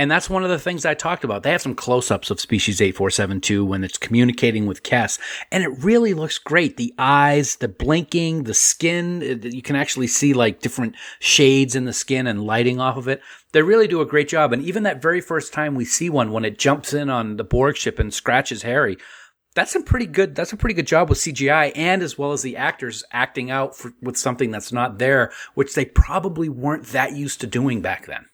And 0.00 0.10
that's 0.10 0.30
one 0.30 0.44
of 0.44 0.48
the 0.48 0.58
things 0.58 0.86
I 0.86 0.94
talked 0.94 1.24
about. 1.24 1.42
They 1.42 1.50
have 1.50 1.60
some 1.60 1.74
close 1.74 2.10
ups 2.10 2.30
of 2.30 2.40
species 2.40 2.80
8472 2.80 3.66
when 3.66 3.84
it's 3.84 3.98
communicating 3.98 4.64
with 4.66 4.82
Kes. 4.82 5.20
And 5.52 5.62
it 5.62 5.84
really 5.84 6.14
looks 6.14 6.38
great. 6.38 6.78
The 6.78 6.94
eyes, 6.96 7.56
the 7.56 7.68
blinking, 7.68 8.44
the 8.44 8.54
skin, 8.54 9.22
uh, 9.22 9.46
you 9.46 9.60
can 9.60 9.76
actually 9.76 10.06
see 10.06 10.32
like 10.32 10.62
different 10.62 10.96
shades 11.18 11.76
in 11.76 11.84
the 11.84 11.92
skin 11.92 12.26
and 12.26 12.46
lighting 12.46 12.80
off 12.80 12.96
of 12.96 13.08
it. 13.08 13.20
They 13.52 13.60
really 13.60 13.86
do 13.86 14.00
a 14.00 14.06
great 14.06 14.30
job. 14.30 14.54
And 14.54 14.64
even 14.64 14.84
that 14.84 15.02
very 15.02 15.20
first 15.20 15.52
time 15.52 15.74
we 15.74 15.84
see 15.84 16.08
one, 16.08 16.32
when 16.32 16.46
it 16.46 16.58
jumps 16.58 16.94
in 16.94 17.10
on 17.10 17.36
the 17.36 17.44
Borg 17.44 17.76
ship 17.76 17.98
and 17.98 18.14
scratches 18.14 18.62
Harry, 18.62 18.96
that's 19.54 19.74
a 19.74 19.82
pretty 19.82 20.06
good 20.06 20.34
that's 20.34 20.54
a 20.54 20.56
pretty 20.56 20.72
good 20.72 20.86
job 20.86 21.10
with 21.10 21.18
CGI 21.18 21.72
and 21.74 22.02
as 22.02 22.16
well 22.16 22.32
as 22.32 22.40
the 22.40 22.56
actors 22.56 23.04
acting 23.12 23.50
out 23.50 23.76
for, 23.76 23.92
with 24.00 24.16
something 24.16 24.50
that's 24.50 24.72
not 24.72 24.96
there 24.96 25.30
which 25.52 25.74
they 25.74 25.84
probably 25.84 26.48
weren't 26.48 26.86
that 26.86 27.12
used 27.14 27.42
to 27.42 27.46
doing 27.46 27.82
back 27.82 28.06
then. 28.06 28.29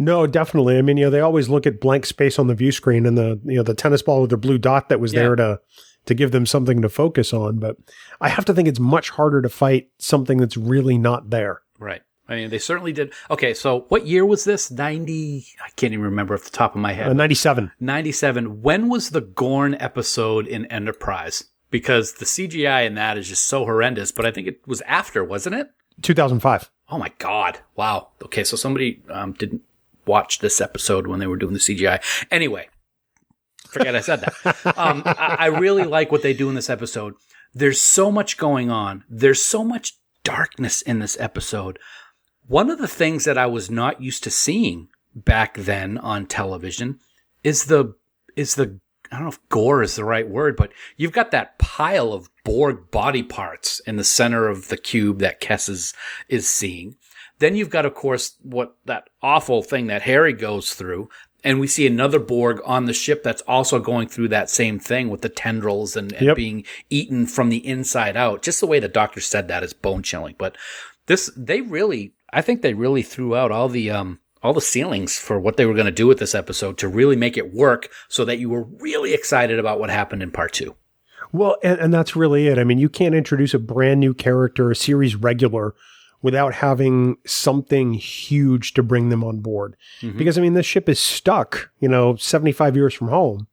No, 0.00 0.26
definitely. 0.26 0.78
I 0.78 0.82
mean, 0.82 0.96
you 0.96 1.04
know, 1.04 1.10
they 1.10 1.20
always 1.20 1.50
look 1.50 1.66
at 1.66 1.78
blank 1.78 2.06
space 2.06 2.38
on 2.38 2.46
the 2.46 2.54
view 2.54 2.72
screen 2.72 3.04
and 3.04 3.18
the 3.18 3.38
you 3.44 3.56
know 3.56 3.62
the 3.62 3.74
tennis 3.74 4.00
ball 4.00 4.22
with 4.22 4.30
the 4.30 4.38
blue 4.38 4.56
dot 4.56 4.88
that 4.88 4.98
was 4.98 5.12
Yeah. 5.12 5.20
there 5.20 5.36
to 5.36 5.60
to 6.06 6.14
give 6.14 6.30
them 6.32 6.46
something 6.46 6.80
to 6.80 6.88
focus 6.88 7.34
on. 7.34 7.58
But 7.58 7.76
I 8.18 8.30
have 8.30 8.46
to 8.46 8.54
think 8.54 8.66
it's 8.66 8.80
much 8.80 9.10
harder 9.10 9.42
to 9.42 9.50
fight 9.50 9.90
something 9.98 10.38
that's 10.38 10.56
really 10.56 10.96
not 10.96 11.28
there. 11.28 11.60
Right. 11.78 12.00
I 12.26 12.36
mean 12.36 12.48
they 12.48 12.58
certainly 12.58 12.92
did. 12.94 13.12
Okay, 13.30 13.52
so 13.52 13.84
what 13.90 14.06
year 14.06 14.24
was 14.24 14.44
this? 14.44 14.70
90 14.70 15.44
I 15.62 15.68
can't 15.76 15.92
even 15.92 16.04
remember 16.06 16.32
off 16.32 16.44
the 16.44 16.50
top 16.50 16.74
of 16.74 16.80
my 16.80 16.94
head. 16.94 17.08
Uh, 17.08 17.12
Ninety 17.12 17.34
seven. 17.34 17.70
97. 17.80 18.62
When 18.62 18.88
was 18.88 19.10
the 19.10 19.20
Gorn 19.20 19.74
episode 19.74 20.46
in 20.46 20.64
Enterprise? 20.66 21.44
Because 21.70 22.14
the 22.14 22.24
CGI 22.24 22.86
in 22.86 22.94
that 22.94 23.18
is 23.18 23.28
just 23.28 23.44
so 23.44 23.64
horrendous, 23.66 24.12
but 24.12 24.24
I 24.24 24.30
think 24.30 24.48
it 24.48 24.60
was 24.66 24.80
after, 24.82 25.22
wasn't 25.22 25.56
it? 25.56 25.70
2005. 26.02 26.70
Oh 26.90 26.98
my 26.98 27.12
God. 27.18 27.58
Wow. 27.76 28.08
Okay. 28.24 28.44
So 28.44 28.56
somebody 28.56 29.02
um, 29.10 29.32
didn't 29.34 29.60
watch 30.10 30.40
this 30.40 30.60
episode 30.60 31.06
when 31.06 31.20
they 31.20 31.26
were 31.26 31.36
doing 31.36 31.54
the 31.54 31.60
CGI. 31.60 32.02
Anyway, 32.30 32.68
forget 33.68 33.94
I 33.94 34.00
said 34.00 34.20
that. 34.20 34.34
Um, 34.76 35.02
I, 35.06 35.36
I 35.38 35.46
really 35.46 35.84
like 35.84 36.10
what 36.10 36.22
they 36.22 36.34
do 36.34 36.48
in 36.48 36.54
this 36.54 36.70
episode. 36.70 37.14
There's 37.54 37.80
so 37.80 38.10
much 38.10 38.36
going 38.36 38.70
on. 38.70 39.04
There's 39.08 39.42
so 39.42 39.64
much 39.64 39.94
darkness 40.22 40.82
in 40.82 40.98
this 40.98 41.18
episode. 41.20 41.78
One 42.46 42.70
of 42.70 42.78
the 42.78 42.88
things 42.88 43.24
that 43.24 43.38
I 43.38 43.46
was 43.46 43.70
not 43.70 44.02
used 44.02 44.24
to 44.24 44.30
seeing 44.30 44.88
back 45.14 45.56
then 45.56 45.98
on 45.98 46.26
television 46.26 46.98
is 47.42 47.66
the, 47.66 47.94
is 48.36 48.54
the, 48.54 48.80
I 49.10 49.16
don't 49.16 49.24
know 49.24 49.28
if 49.28 49.48
gore 49.48 49.82
is 49.82 49.96
the 49.96 50.04
right 50.04 50.28
word, 50.28 50.56
but 50.56 50.72
you've 50.96 51.12
got 51.12 51.30
that 51.30 51.58
pile 51.58 52.12
of 52.12 52.28
Borg 52.44 52.90
body 52.90 53.22
parts 53.22 53.80
in 53.80 53.96
the 53.96 54.04
center 54.04 54.48
of 54.48 54.68
the 54.68 54.76
cube 54.76 55.18
that 55.20 55.40
Kes 55.40 55.68
is, 55.68 55.94
is 56.28 56.48
seeing. 56.48 56.96
Then 57.40 57.56
you've 57.56 57.70
got, 57.70 57.86
of 57.86 57.94
course, 57.94 58.36
what 58.42 58.76
that 58.84 59.08
awful 59.22 59.62
thing 59.62 59.88
that 59.88 60.02
Harry 60.02 60.32
goes 60.32 60.72
through. 60.74 61.08
And 61.42 61.58
we 61.58 61.66
see 61.66 61.86
another 61.86 62.18
Borg 62.18 62.60
on 62.66 62.84
the 62.84 62.92
ship 62.92 63.22
that's 63.22 63.40
also 63.42 63.80
going 63.80 64.08
through 64.08 64.28
that 64.28 64.50
same 64.50 64.78
thing 64.78 65.08
with 65.08 65.22
the 65.22 65.30
tendrils 65.30 65.96
and, 65.96 66.12
and 66.12 66.26
Yep. 66.26 66.36
being 66.36 66.64
eaten 66.90 67.26
from 67.26 67.48
the 67.48 67.66
inside 67.66 68.14
out. 68.16 68.42
Just 68.42 68.60
the 68.60 68.66
way 68.66 68.78
the 68.78 68.88
doctor 68.88 69.20
said 69.20 69.48
that 69.48 69.62
is 69.62 69.72
bone 69.72 70.02
chilling. 70.02 70.34
But 70.38 70.56
this, 71.06 71.30
they 71.34 71.62
really, 71.62 72.12
I 72.30 72.42
think 72.42 72.60
they 72.60 72.74
really 72.74 73.02
threw 73.02 73.34
out 73.34 73.50
all 73.50 73.70
the, 73.70 73.90
um, 73.90 74.20
all 74.42 74.52
the 74.52 74.60
ceilings 74.60 75.18
for 75.18 75.40
what 75.40 75.56
they 75.56 75.64
were 75.64 75.74
going 75.74 75.86
to 75.86 75.92
do 75.92 76.06
with 76.06 76.18
this 76.18 76.34
episode 76.34 76.76
to 76.78 76.88
really 76.88 77.16
make 77.16 77.38
it 77.38 77.54
work 77.54 77.88
so 78.08 78.24
that 78.26 78.38
you 78.38 78.50
were 78.50 78.64
really 78.64 79.14
excited 79.14 79.58
about 79.58 79.80
what 79.80 79.88
happened 79.88 80.22
in 80.22 80.30
part 80.30 80.52
two. 80.52 80.76
Well, 81.32 81.56
and, 81.62 81.78
and 81.78 81.94
that's 81.94 82.14
really 82.14 82.48
it. 82.48 82.58
I 82.58 82.64
mean, 82.64 82.78
you 82.78 82.90
can't 82.90 83.14
introduce 83.14 83.54
a 83.54 83.58
brand 83.58 84.00
new 84.00 84.12
character, 84.12 84.70
a 84.70 84.76
series 84.76 85.16
regular, 85.16 85.74
without 86.22 86.54
having 86.54 87.16
something 87.26 87.94
huge 87.94 88.74
to 88.74 88.82
bring 88.82 89.08
them 89.08 89.24
on 89.24 89.40
board. 89.40 89.76
Because, 90.16 90.36
I 90.36 90.40
mean, 90.40 90.54
this 90.54 90.66
ship 90.66 90.88
is 90.88 91.00
stuck, 91.00 91.70
you 91.80 91.88
know, 91.88 92.16
75 92.16 92.76
years 92.76 92.92
from 92.94 93.08
home. 93.08 93.46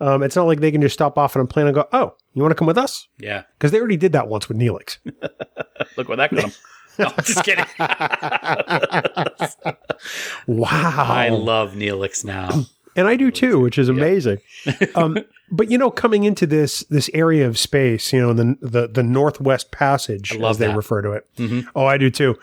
Um, 0.00 0.22
it's 0.22 0.36
not 0.36 0.44
like 0.46 0.60
they 0.60 0.70
can 0.70 0.82
just 0.82 0.92
stop 0.94 1.16
off 1.18 1.36
on 1.36 1.42
a 1.42 1.46
plane 1.46 1.66
and 1.66 1.74
go, 1.74 1.88
oh, 1.92 2.14
you 2.34 2.42
want 2.42 2.50
to 2.52 2.54
come 2.56 2.66
with 2.66 2.76
us? 2.78 3.08
Yeah. 3.18 3.42
Because 3.58 3.70
they 3.72 3.78
already 3.78 3.96
did 3.96 4.12
that 4.12 4.28
once 4.28 4.48
with 4.48 4.58
Neelix. 4.58 4.98
Look 5.96 6.08
where 6.08 6.16
that 6.18 6.32
got 6.34 6.42
them. 6.42 6.52
No, 6.98 7.08
just 7.22 7.44
kidding. 7.44 7.64
wow. 10.46 11.06
I 11.08 11.28
love 11.30 11.72
Neelix 11.72 12.24
now. 12.24 12.48
and 12.96 13.06
I 13.06 13.16
do 13.16 13.30
too, 13.30 13.60
which 13.60 13.78
is 13.78 13.88
amazing. 13.88 14.38
um, 14.96 15.18
but 15.50 15.70
you 15.70 15.78
know, 15.78 15.90
coming 15.90 16.24
into 16.24 16.46
this 16.46 16.80
this 16.90 17.08
area 17.14 17.46
of 17.46 17.58
space, 17.58 18.12
you 18.12 18.20
know, 18.20 18.32
the 18.32 18.56
the, 18.60 18.88
the 18.88 19.02
Northwest 19.02 19.70
Passage, 19.70 20.34
as 20.36 20.58
they 20.58 20.66
that. 20.66 20.76
refer 20.76 21.02
to 21.02 21.12
it. 21.12 21.26
Mhm. 21.36 21.66
Oh, 21.76 21.86
I 21.86 21.98
do 21.98 22.10
too. 22.10 22.36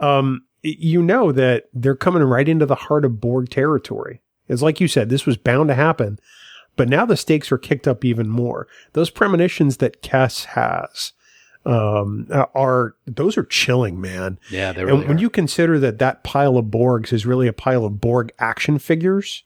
Um, 0.00 0.42
you 0.62 1.02
know 1.02 1.30
that 1.32 1.68
they're 1.72 1.94
coming 1.94 2.22
right 2.24 2.48
into 2.48 2.66
the 2.66 2.74
heart 2.74 3.04
of 3.04 3.20
Borg 3.20 3.48
territory. 3.50 4.20
It's 4.48 4.62
like 4.62 4.80
you 4.80 4.88
said, 4.88 5.08
this 5.08 5.26
was 5.26 5.36
bound 5.36 5.68
to 5.68 5.74
happen, 5.74 6.18
but 6.76 6.88
now 6.88 7.04
the 7.06 7.16
stakes 7.16 7.52
are 7.52 7.58
kicked 7.58 7.86
up 7.86 8.04
even 8.04 8.28
more. 8.28 8.66
Those 8.94 9.10
premonitions 9.10 9.76
that 9.76 10.02
Kes 10.02 10.46
has 10.46 11.12
um, 11.66 12.26
are 12.54 12.94
those 13.06 13.36
are 13.36 13.44
chilling, 13.44 14.00
man. 14.00 14.38
Yeah, 14.50 14.72
they 14.72 14.84
really 14.84 15.00
And 15.00 15.08
when 15.08 15.18
are. 15.18 15.20
you 15.20 15.28
consider 15.30 15.78
that 15.80 15.98
that 15.98 16.24
pile 16.24 16.56
of 16.56 16.66
Borgs 16.66 17.12
is 17.12 17.26
really 17.26 17.46
a 17.46 17.52
pile 17.52 17.84
of 17.84 18.00
Borg 18.00 18.32
action 18.38 18.78
figures 18.78 19.44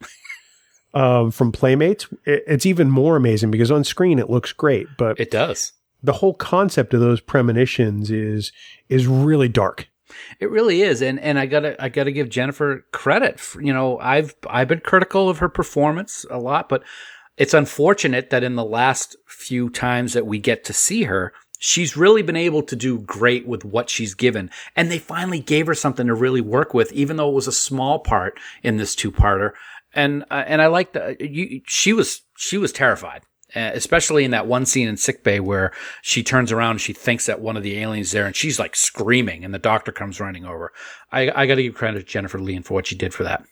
um, 0.94 1.30
from 1.30 1.52
Playmates, 1.52 2.06
it, 2.24 2.44
it's 2.46 2.66
even 2.66 2.90
more 2.90 3.16
amazing 3.16 3.50
because 3.50 3.70
on 3.70 3.84
screen 3.84 4.18
it 4.18 4.30
looks 4.30 4.52
great, 4.52 4.86
but 4.98 5.18
It 5.18 5.30
does. 5.30 5.72
the 6.02 6.12
whole 6.14 6.34
concept 6.34 6.92
of 6.94 7.00
those 7.00 7.20
premonitions 7.20 8.10
is 8.10 8.52
is 8.88 9.06
really 9.06 9.48
dark. 9.48 9.88
It 10.40 10.50
really 10.50 10.82
is, 10.82 11.00
and 11.00 11.18
and 11.20 11.38
I 11.38 11.46
gotta 11.46 11.82
I 11.82 11.88
gotta 11.88 12.12
give 12.12 12.28
Jennifer 12.28 12.84
credit. 12.92 13.40
For, 13.40 13.62
you 13.62 13.72
know, 13.72 13.98
I've 13.98 14.34
I've 14.48 14.68
been 14.68 14.80
critical 14.80 15.28
of 15.30 15.38
her 15.38 15.48
performance 15.48 16.26
a 16.30 16.38
lot, 16.38 16.68
but 16.68 16.82
it's 17.38 17.54
unfortunate 17.54 18.28
that 18.30 18.44
in 18.44 18.56
the 18.56 18.64
last 18.64 19.16
few 19.26 19.70
times 19.70 20.12
that 20.12 20.26
we 20.26 20.38
get 20.38 20.64
to 20.64 20.74
see 20.74 21.04
her, 21.04 21.32
she's 21.58 21.96
really 21.96 22.20
been 22.20 22.36
able 22.36 22.62
to 22.64 22.76
do 22.76 22.98
great 22.98 23.46
with 23.48 23.64
what 23.64 23.88
she's 23.88 24.12
given, 24.12 24.50
and 24.76 24.90
they 24.90 24.98
finally 24.98 25.40
gave 25.40 25.66
her 25.66 25.74
something 25.74 26.06
to 26.08 26.14
really 26.14 26.42
work 26.42 26.74
with, 26.74 26.92
even 26.92 27.16
though 27.16 27.30
it 27.30 27.34
was 27.34 27.48
a 27.48 27.52
small 27.52 27.98
part 28.00 28.38
in 28.62 28.76
this 28.76 28.94
two 28.94 29.10
parter. 29.10 29.52
And 29.94 30.24
uh, 30.30 30.44
and 30.46 30.62
I 30.62 30.66
like 30.66 30.92
that 30.92 31.20
you 31.20 31.60
she 31.66 31.92
was 31.92 32.22
she 32.36 32.58
was 32.58 32.72
terrified. 32.72 33.22
Uh, 33.54 33.70
especially 33.74 34.24
in 34.24 34.30
that 34.30 34.46
one 34.46 34.64
scene 34.64 34.88
in 34.88 34.96
sickbay 34.96 35.38
where 35.38 35.72
she 36.00 36.22
turns 36.22 36.50
around 36.50 36.70
and 36.70 36.80
she 36.80 36.94
thinks 36.94 37.26
that 37.26 37.38
one 37.38 37.54
of 37.54 37.62
the 37.62 37.78
aliens 37.78 38.10
there 38.10 38.24
and 38.24 38.34
she's 38.34 38.58
like 38.58 38.74
screaming 38.74 39.44
and 39.44 39.52
the 39.52 39.58
doctor 39.58 39.92
comes 39.92 40.18
running 40.18 40.46
over. 40.46 40.72
I, 41.10 41.30
I 41.30 41.44
got 41.44 41.56
to 41.56 41.62
give 41.62 41.74
credit 41.74 41.98
to 41.98 42.04
Jennifer 42.06 42.38
Lien 42.38 42.62
for 42.62 42.72
what 42.72 42.86
she 42.86 42.96
did 42.96 43.12
for 43.12 43.24
that. 43.24 43.44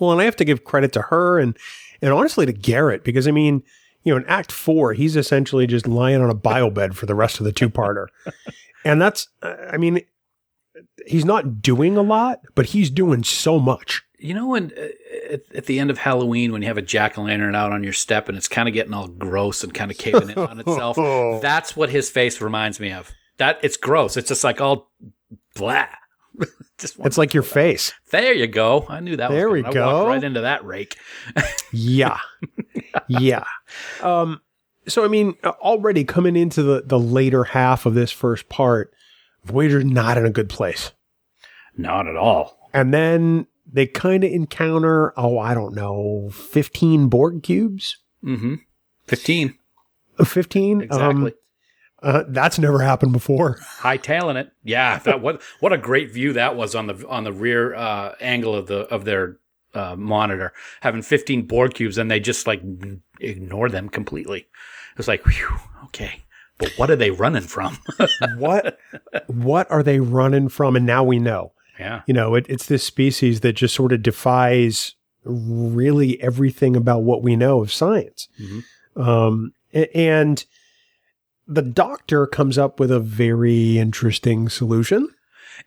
Well, 0.00 0.10
and 0.10 0.20
I 0.20 0.24
have 0.24 0.34
to 0.36 0.44
give 0.44 0.64
credit 0.64 0.92
to 0.94 1.02
her 1.02 1.38
and 1.38 1.56
and 2.02 2.12
honestly 2.12 2.46
to 2.46 2.52
Garrett 2.52 3.04
because 3.04 3.28
I 3.28 3.30
mean, 3.30 3.62
you 4.02 4.12
know, 4.12 4.18
in 4.18 4.26
Act 4.26 4.52
Four, 4.52 4.92
he's 4.92 5.16
essentially 5.16 5.66
just 5.66 5.86
lying 5.86 6.20
on 6.20 6.30
a 6.30 6.34
bio 6.34 6.70
bed 6.70 6.96
for 6.96 7.06
the 7.06 7.14
rest 7.14 7.38
of 7.38 7.44
the 7.44 7.52
two 7.52 7.68
parter, 7.68 8.06
and 8.84 9.00
that's 9.00 9.28
uh, 9.42 9.54
I 9.70 9.76
mean, 9.76 10.00
he's 11.06 11.24
not 11.24 11.60
doing 11.62 11.96
a 11.96 12.02
lot, 12.02 12.40
but 12.54 12.66
he's 12.66 12.90
doing 12.90 13.24
so 13.24 13.58
much. 13.58 14.02
You 14.26 14.34
know, 14.34 14.48
when 14.48 14.72
uh, 14.76 15.34
at, 15.34 15.42
at 15.54 15.66
the 15.66 15.78
end 15.78 15.88
of 15.88 15.98
Halloween, 15.98 16.50
when 16.50 16.60
you 16.60 16.66
have 16.66 16.78
a 16.78 16.82
jack 16.82 17.16
o' 17.16 17.22
lantern 17.22 17.54
out 17.54 17.70
on 17.70 17.84
your 17.84 17.92
step 17.92 18.28
and 18.28 18.36
it's 18.36 18.48
kind 18.48 18.68
of 18.68 18.74
getting 18.74 18.92
all 18.92 19.06
gross 19.06 19.62
and 19.62 19.72
kind 19.72 19.88
of 19.88 19.98
caving 19.98 20.30
in 20.30 20.38
on 20.38 20.58
itself, 20.58 20.96
that's 21.42 21.76
what 21.76 21.90
his 21.90 22.10
face 22.10 22.40
reminds 22.40 22.80
me 22.80 22.90
of. 22.90 23.12
That 23.38 23.60
it's 23.62 23.76
gross. 23.76 24.16
It's 24.16 24.26
just 24.28 24.42
like 24.42 24.60
all 24.60 24.90
blah. 25.54 25.86
Just 26.78 26.98
It's 26.98 27.16
like 27.16 27.32
your 27.32 27.42
face. 27.42 27.94
There 28.10 28.34
you 28.34 28.46
go. 28.46 28.84
I 28.90 29.00
knew 29.00 29.16
that. 29.16 29.30
There 29.30 29.48
was 29.48 29.64
we 29.64 29.72
go. 29.72 30.06
right 30.06 30.22
into 30.22 30.42
that 30.42 30.64
rake. 30.64 30.96
Yeah. 31.72 32.18
yeah. 33.08 33.44
Um, 34.02 34.40
so, 34.86 35.04
I 35.04 35.08
mean, 35.08 35.34
uh, 35.42 35.52
already 35.60 36.04
coming 36.04 36.36
into 36.36 36.62
the, 36.62 36.82
the 36.84 36.98
later 36.98 37.44
half 37.44 37.86
of 37.86 37.94
this 37.94 38.12
first 38.12 38.48
part, 38.48 38.92
Voyager's 39.44 39.84
not 39.84 40.18
in 40.18 40.26
a 40.26 40.30
good 40.30 40.48
place. 40.48 40.92
Not 41.76 42.06
at 42.06 42.16
all. 42.16 42.70
And 42.72 42.92
then 42.92 43.46
they 43.70 43.86
kind 43.86 44.24
of 44.24 44.30
encounter, 44.30 45.12
oh, 45.16 45.38
I 45.38 45.54
don't 45.54 45.74
know, 45.74 46.30
15 46.32 47.08
Borg 47.08 47.42
cubes? 47.42 47.98
Mm-hmm. 48.24 48.54
Fifteen 49.06 49.54
15? 50.22 50.80
exactly. 50.82 51.32
Um, 51.32 51.32
uh, 52.02 52.24
that's 52.28 52.58
never 52.58 52.80
happened 52.80 53.12
before. 53.12 53.58
Hightailing 53.80 54.36
it. 54.36 54.50
Yeah. 54.62 54.98
That 54.98 55.20
what 55.20 55.42
what 55.60 55.72
a 55.72 55.78
great 55.78 56.12
view 56.12 56.32
that 56.34 56.56
was 56.56 56.74
on 56.74 56.86
the 56.86 57.06
on 57.08 57.24
the 57.24 57.32
rear 57.32 57.74
uh, 57.74 58.14
angle 58.20 58.54
of 58.54 58.66
the 58.66 58.80
of 58.92 59.04
their 59.04 59.38
uh, 59.74 59.96
monitor, 59.96 60.52
having 60.80 61.02
fifteen 61.02 61.46
Borg 61.46 61.74
cubes, 61.74 61.98
and 61.98 62.10
they 62.10 62.20
just 62.20 62.46
like 62.46 62.62
ignore 63.20 63.68
them 63.68 63.88
completely. 63.88 64.40
It 64.40 64.98
was 64.98 65.08
like, 65.08 65.24
whew, 65.24 65.56
okay, 65.84 66.24
but 66.58 66.72
what 66.76 66.90
are 66.90 66.96
they 66.96 67.10
running 67.10 67.42
from? 67.42 67.78
what 68.36 68.78
what 69.26 69.70
are 69.70 69.82
they 69.82 70.00
running 70.00 70.48
from? 70.48 70.76
And 70.76 70.86
now 70.86 71.02
we 71.02 71.18
know. 71.18 71.52
Yeah. 71.78 72.02
You 72.06 72.14
know, 72.14 72.34
it, 72.34 72.46
it's 72.48 72.66
this 72.66 72.84
species 72.84 73.40
that 73.40 73.54
just 73.54 73.74
sort 73.74 73.92
of 73.92 74.02
defies 74.02 74.94
really 75.24 76.20
everything 76.22 76.76
about 76.76 77.02
what 77.02 77.22
we 77.22 77.36
know 77.36 77.60
of 77.60 77.72
science. 77.72 78.28
Mhm. 78.40 78.64
Um, 78.96 79.52
and 79.94 80.44
the 81.46 81.62
doctor 81.62 82.26
comes 82.26 82.58
up 82.58 82.80
with 82.80 82.90
a 82.90 83.00
very 83.00 83.78
interesting 83.78 84.48
solution. 84.48 85.08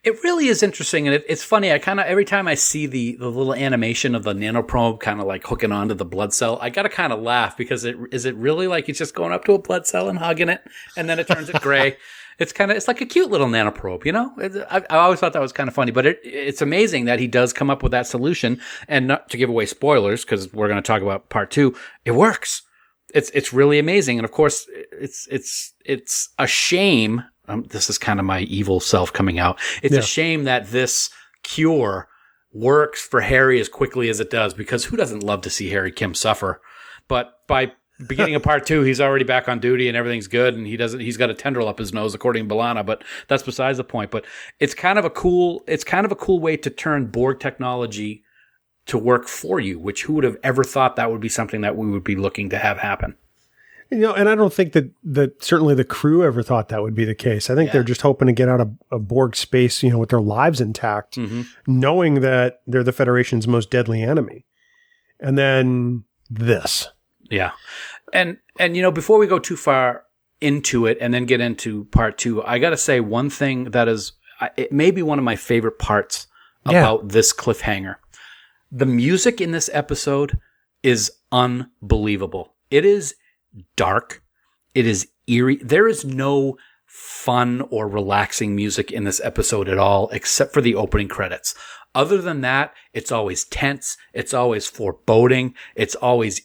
It 0.04 0.24
really 0.24 0.48
is 0.48 0.62
interesting, 0.62 1.08
and 1.08 1.16
it, 1.16 1.26
it's 1.28 1.44
funny. 1.44 1.72
I 1.74 1.80
kind 1.80 2.00
of 2.00 2.06
every 2.06 2.24
time 2.26 2.48
I 2.48 2.54
see 2.54 2.86
the 2.86 3.16
the 3.16 3.30
little 3.30 3.56
animation 3.56 4.14
of 4.14 4.24
the 4.24 4.34
nanoprobe 4.34 5.00
kind 5.00 5.20
of 5.20 5.26
like 5.26 5.46
hooking 5.46 5.72
onto 5.72 5.96
the 5.96 6.06
blood 6.06 6.32
cell, 6.32 6.60
I 6.62 6.70
gotta 6.70 6.90
kind 6.90 7.12
of 7.12 7.22
laugh 7.22 7.58
because 7.58 7.86
it 7.86 7.98
is 8.12 8.26
it 8.26 8.36
really 8.36 8.68
like 8.68 8.88
it's 8.88 9.00
just 9.00 9.16
going 9.16 9.32
up 9.32 9.46
to 9.46 9.54
a 9.54 9.60
blood 9.60 9.88
cell 9.88 10.08
and 10.08 10.20
hugging 10.20 10.48
it, 10.50 10.62
and 10.96 11.10
then 11.10 11.18
it 11.20 11.28
turns 11.28 11.50
it 11.50 11.60
gray. 11.62 11.98
It's 12.40 12.54
kind 12.54 12.72
of 12.72 12.78
it's 12.78 12.88
like 12.88 13.02
a 13.02 13.06
cute 13.06 13.30
little 13.30 13.48
nanoprobe, 13.48 14.06
you 14.06 14.12
know. 14.12 14.32
It, 14.38 14.56
I, 14.70 14.78
I 14.90 14.98
always 14.98 15.20
thought 15.20 15.34
that 15.34 15.42
was 15.42 15.52
kind 15.52 15.68
of 15.68 15.76
funny, 15.76 15.92
but 15.92 16.06
it, 16.06 16.20
it's 16.24 16.62
amazing 16.62 17.06
that 17.06 17.20
he 17.20 17.28
does 17.28 17.52
come 17.54 17.70
up 17.70 17.84
with 17.84 17.92
that 17.92 18.08
solution. 18.08 18.60
And 18.88 19.08
not 19.08 19.30
to 19.30 19.38
give 19.38 19.50
away 19.50 19.66
spoilers, 19.66 20.24
because 20.24 20.52
we're 20.54 20.68
going 20.70 20.82
to 20.82 20.88
talk 20.88 21.02
about 21.02 21.30
part 21.30 21.52
two, 21.52 21.76
it 22.06 22.12
works. 22.12 22.62
It's 23.14 23.30
it's 23.32 23.52
really 23.52 23.80
amazing, 23.80 24.20
and 24.20 24.26
of 24.26 24.32
course, 24.32 24.68
it's 24.92 25.28
it's 25.32 25.74
it's 25.84 26.30
a 26.38 26.48
shame. 26.48 27.24
Um, 27.48 27.64
this 27.72 27.90
is 27.90 27.98
kind 27.98 28.20
of 28.20 28.26
my 28.26 28.42
evil 28.42 28.80
self 28.80 29.12
coming 29.12 29.40
out. 29.40 29.60
It's 29.82 29.94
Yeah. 29.94 30.00
a 30.02 30.04
shame 30.04 30.44
that 30.44 30.68
this 30.70 31.10
cure 31.44 32.08
works 32.54 33.02
for 33.02 33.22
Harry 33.22 33.60
as 33.60 33.68
quickly 33.68 34.10
as 34.10 34.20
it 34.20 34.30
does, 34.30 34.54
because 34.54 34.86
who 34.86 34.96
doesn't 34.98 35.24
love 35.24 35.42
to 35.42 35.50
see 35.50 35.70
Harry 35.70 35.92
Kim 35.92 36.14
suffer? 36.14 36.62
But 37.08 37.34
by 37.48 37.72
beginning 38.08 38.36
of 38.36 38.44
part 38.44 38.66
two, 38.66 38.82
he's 38.82 39.02
already 39.02 39.26
back 39.26 39.48
on 39.50 39.60
duty 39.60 39.88
and 39.88 39.98
everything's 39.98 40.28
good, 40.28 40.56
and 40.56 40.66
he 40.66 40.78
doesn't. 40.78 41.00
He's 41.00 41.18
got 41.18 41.30
a 41.30 41.34
tendril 41.34 41.68
up 41.68 41.80
his 41.80 41.94
nose, 41.94 42.14
according 42.16 42.48
to 42.48 42.56
B'Elanna. 42.56 42.86
But 42.86 43.04
that's 43.28 43.44
besides 43.44 43.78
the 43.78 43.84
point. 43.84 44.12
But 44.12 44.26
it's 44.60 44.74
kind 44.74 44.98
of 45.00 45.06
a 45.06 45.10
cool. 45.10 45.64
It's 45.68 45.84
kind 45.84 46.06
of 46.06 46.12
a 46.12 46.16
cool 46.16 46.40
way 46.40 46.58
to 46.58 46.70
turn 46.70 47.08
Borg 47.08 47.40
technology 47.40 48.24
to 48.88 48.98
work 48.98 49.28
for 49.28 49.60
you. 49.60 49.78
Which 49.80 50.04
who 50.04 50.14
would 50.14 50.24
have 50.24 50.38
ever 50.44 50.64
thought 50.64 50.96
that 50.96 51.12
would 51.12 51.22
be 51.22 51.30
something 51.30 51.62
that 51.62 51.76
we 51.76 51.90
would 51.90 52.04
be 52.04 52.16
looking 52.16 52.50
to 52.52 52.58
have 52.58 52.78
happen? 52.78 53.16
You 53.92 53.98
know, 53.98 54.14
and 54.14 54.30
I 54.30 54.36
don't 54.36 54.54
think 54.54 54.74
that 54.74 54.92
that 55.04 55.44
certainly 55.44 55.74
the 55.74 55.84
crew 55.84 56.24
ever 56.24 56.44
thought 56.44 56.70
that 56.70 56.84
would 56.84 56.94
be 56.94 57.06
the 57.06 57.16
case. 57.16 57.50
I 57.50 57.56
think 57.56 57.70
Yeah. 57.70 57.74
they're 57.74 57.84
just 57.84 58.02
hoping 58.02 58.28
to 58.28 58.32
get 58.34 58.48
out 58.48 58.62
of, 58.62 58.72
of 58.92 59.08
Borg 59.08 59.36
space, 59.36 59.82
you 59.82 59.90
know, 59.90 59.98
with 59.98 60.10
their 60.10 60.22
lives 60.22 60.62
intact, 60.62 61.16
Mm-hmm. 61.16 61.42
knowing 61.66 62.22
that 62.22 62.62
they're 62.68 62.84
the 62.84 62.92
Federation's 62.92 63.48
most 63.48 63.72
deadly 63.72 64.04
enemy. 64.04 64.46
And 65.20 65.40
then 65.40 66.04
this. 66.30 66.90
Yeah. 67.32 67.52
And 68.14 68.38
and 68.60 68.76
you 68.76 68.82
know, 68.82 68.92
before 68.92 69.18
we 69.20 69.28
go 69.28 69.40
too 69.40 69.56
far 69.58 70.04
into 70.42 70.86
it 70.86 70.98
and 71.02 71.14
then 71.14 71.26
get 71.26 71.42
into 71.42 71.86
part 71.86 72.18
2, 72.18 72.44
I 72.44 72.60
got 72.60 72.70
to 72.72 72.78
say 72.78 73.00
one 73.00 73.30
thing 73.30 73.66
that 73.72 73.88
is 73.88 74.14
it 74.58 74.72
may 74.72 74.92
be 74.92 75.02
one 75.04 75.20
of 75.20 75.26
my 75.26 75.36
favorite 75.36 75.80
parts 75.80 76.28
Yeah. 76.66 76.80
about 76.80 77.10
this 77.10 77.34
cliffhanger. 77.34 77.96
The 78.72 78.86
music 78.86 79.42
in 79.42 79.52
this 79.52 79.70
episode 79.74 80.40
is 80.84 81.12
unbelievable. 81.32 82.54
It 82.72 82.86
is 82.86 83.16
dark. 83.76 84.22
It 84.74 84.86
is 84.86 85.08
eerie. 85.28 85.58
There 85.58 85.88
is 85.88 86.06
no 86.06 86.58
fun 86.86 87.62
or 87.70 87.88
relaxing 87.88 88.56
music 88.56 88.92
in 88.92 89.04
this 89.04 89.20
episode 89.24 89.68
at 89.68 89.78
all, 89.78 90.10
except 90.10 90.54
for 90.54 90.62
the 90.62 90.76
opening 90.76 91.08
credits. 91.08 91.54
Other 91.96 92.20
than 92.22 92.42
that, 92.42 92.74
it's 92.94 93.12
always 93.12 93.44
tense. 93.46 93.98
It's 94.14 94.34
always 94.34 94.68
foreboding. 94.68 95.56
It's 95.76 95.96
always 95.96 96.42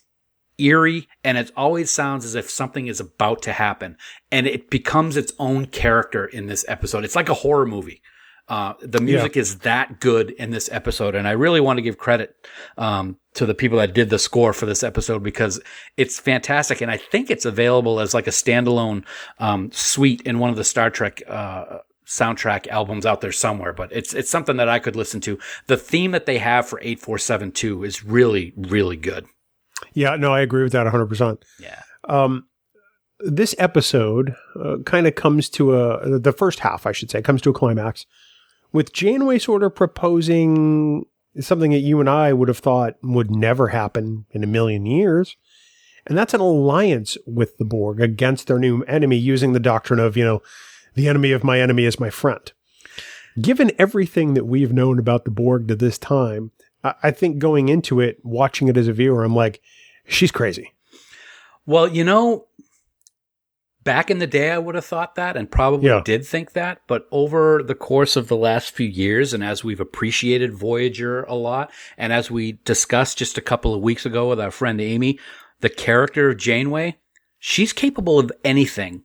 eerie 0.59 1.09
and 1.23 1.39
it 1.39 1.51
always 1.57 1.91
sounds 1.91 2.25
as 2.25 2.35
if 2.35 2.49
something 2.49 2.87
is 2.87 3.01
about 3.01 3.43
to 3.43 3.53
happen 3.53 3.97
and 4.31 4.47
it 4.47 4.71
becomes 4.71 5.17
its 5.17 5.33
own 5.39 5.67
character 5.67 6.25
in 6.25 6.47
this 6.47 6.65
episode. 6.69 7.05
It's 7.05 7.17
like 7.17 7.29
a 7.29 7.35
horror 7.35 7.67
movie. 7.67 8.03
Uh, 8.47 8.75
the 8.81 9.01
music 9.01 9.39
is 9.39 9.61
that 9.61 10.01
good 10.01 10.31
in 10.33 10.51
this 10.51 10.69
episode. 10.71 11.15
And 11.15 11.27
I 11.27 11.31
really 11.31 11.61
want 11.61 11.79
to 11.79 11.83
give 11.83 11.97
credit, 11.97 12.37
um, 12.77 13.17
to 13.35 13.47
the 13.47 13.55
people 13.55 13.79
that 13.79 13.95
did 13.95 14.11
the 14.11 14.19
score 14.19 14.53
for 14.53 14.67
this 14.67 14.83
episode 14.83 15.23
because 15.23 15.61
it's 15.97 16.19
fantastic. 16.19 16.83
And 16.83 16.91
I 16.91 16.99
think 16.99 17.31
it's 17.31 17.47
available 17.47 18.01
as 18.01 18.13
like 18.13 18.27
a 18.27 18.31
standalone, 18.31 19.05
um, 19.39 19.73
suite 19.73 20.21
in 20.23 20.39
one 20.39 20.51
of 20.51 20.57
the 20.57 20.65
Star 20.65 20.91
Trek, 20.91 21.23
uh, 21.27 21.79
soundtrack 22.07 22.69
albums 22.69 23.07
out 23.07 23.23
there 23.23 23.33
somewhere, 23.33 23.73
but 23.73 23.91
it's, 23.91 24.13
it's 24.13 24.29
something 24.29 24.59
that 24.59 24.69
I 24.69 24.79
could 24.79 24.95
listen 24.95 25.23
to. 25.23 25.39
The 25.67 25.79
theme 25.79 26.11
that 26.11 26.27
they 26.27 26.37
have 26.37 26.69
for 26.69 26.79
8472 26.81 27.83
is 27.83 28.05
really, 28.05 28.53
really 28.57 28.97
good. 28.97 29.27
Yeah, 29.93 30.17
no, 30.17 30.33
I 30.33 30.41
agree 30.41 30.63
with 30.63 30.73
that 30.73 30.87
100%. 30.87 31.43
Yeah. 31.61 31.81
Um, 32.09 32.47
this 33.21 33.55
episode 33.59 34.35
uh, 34.63 34.79
kind 34.85 35.07
of 35.07 35.15
comes 35.15 35.49
to 35.51 35.77
a, 35.77 36.19
the 36.19 36.33
first 36.33 36.61
half, 36.61 36.87
I 36.87 36.93
should 36.93 37.11
say, 37.11 37.23
comes 37.23 37.43
to 37.43 37.51
a 37.51 37.55
climax 37.55 38.07
with 38.75 38.93
Janeway 38.93 39.39
sort 39.39 39.63
of 39.63 39.75
proposing 39.75 41.07
something 41.41 41.71
that 41.71 41.79
you 41.79 42.01
and 42.01 42.11
I 42.11 42.33
would 42.33 42.49
have 42.49 42.59
thought 42.59 42.97
would 43.03 43.31
never 43.31 43.69
happen 43.69 44.27
in 44.33 44.45
a 44.45 44.49
million 44.49 44.85
years. 44.85 45.37
And 46.07 46.19
that's 46.19 46.35
an 46.35 46.41
alliance 46.41 47.17
with 47.27 47.57
the 47.57 47.65
Borg 47.65 48.01
against 48.01 48.47
their 48.47 48.59
new 48.59 48.83
enemy 48.83 49.17
using 49.17 49.53
the 49.53 49.61
doctrine 49.61 50.01
of, 50.01 50.17
you 50.17 50.25
know, 50.25 50.43
the 50.95 51.09
enemy 51.09 51.33
of 51.33 51.45
my 51.45 51.61
enemy 51.61 51.85
is 51.85 51.99
my 51.99 52.11
friend. 52.11 52.53
Given 53.41 53.73
everything 53.79 54.35
that 54.35 54.47
we've 54.47 54.73
known 54.73 54.99
about 54.99 55.25
the 55.25 55.31
Borg 55.31 55.67
to 55.69 55.77
this 55.77 55.99
time, 55.99 56.51
I, 56.85 57.11
think 57.11 57.39
going 57.39 57.69
into 57.69 58.01
it, 58.01 58.19
watching 58.23 58.69
it 58.69 58.77
as 58.77 58.89
a 58.89 58.93
viewer, 58.93 59.25
I'm 59.25 59.35
like, 59.35 59.61
she's 60.07 60.31
crazy. 60.31 60.73
Well, 61.67 61.89
you 61.89 62.05
know, 62.05 62.47
back 63.85 64.11
in 64.11 64.19
the 64.19 64.27
day, 64.27 64.51
I 64.51 64.59
would 64.59 64.75
have 64.75 64.85
thought 64.85 65.15
that 65.15 65.37
and 65.37 65.51
probably 65.51 65.89
Yeah. 65.89 66.03
did 66.05 66.27
think 66.27 66.53
that. 66.53 66.81
But 66.87 67.07
over 67.11 67.63
the 67.63 67.75
course 67.75 68.17
of 68.17 68.29
the 68.29 68.37
last 68.37 68.73
few 68.73 68.87
years, 68.87 69.33
and 69.33 69.43
as 69.43 69.65
we've 69.65 69.81
appreciated 69.81 70.55
Voyager 70.55 71.23
a 71.25 71.35
lot, 71.35 71.71
and 71.97 72.13
as 72.13 72.31
we 72.31 72.59
discussed 72.65 73.19
just 73.19 73.39
a 73.39 73.43
couple 73.43 73.75
of 73.75 73.81
weeks 73.83 74.05
ago 74.05 74.29
with 74.29 74.41
our 74.41 74.51
friend 74.51 74.81
Amy, 74.81 75.19
the 75.61 75.71
character 75.71 76.31
of 76.31 76.37
Janeway, 76.37 76.99
she's 77.39 77.73
capable 77.73 78.19
of 78.19 78.31
anything. 78.45 79.05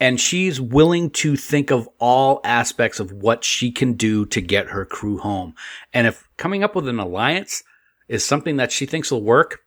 And 0.00 0.20
she's 0.20 0.60
willing 0.60 1.10
to 1.10 1.36
think 1.36 1.70
of 1.70 1.88
all 1.98 2.40
aspects 2.44 2.98
of 3.00 3.12
what 3.12 3.44
she 3.44 3.70
can 3.70 3.92
do 3.94 4.26
to 4.26 4.40
get 4.40 4.66
her 4.68 4.84
crew 4.84 5.18
home. 5.18 5.54
And 5.92 6.06
if 6.06 6.28
coming 6.36 6.64
up 6.64 6.74
with 6.74 6.88
an 6.88 6.98
alliance 6.98 7.62
is 8.08 8.24
something 8.24 8.56
that 8.56 8.72
she 8.72 8.86
thinks 8.86 9.10
will 9.10 9.22
work, 9.22 9.60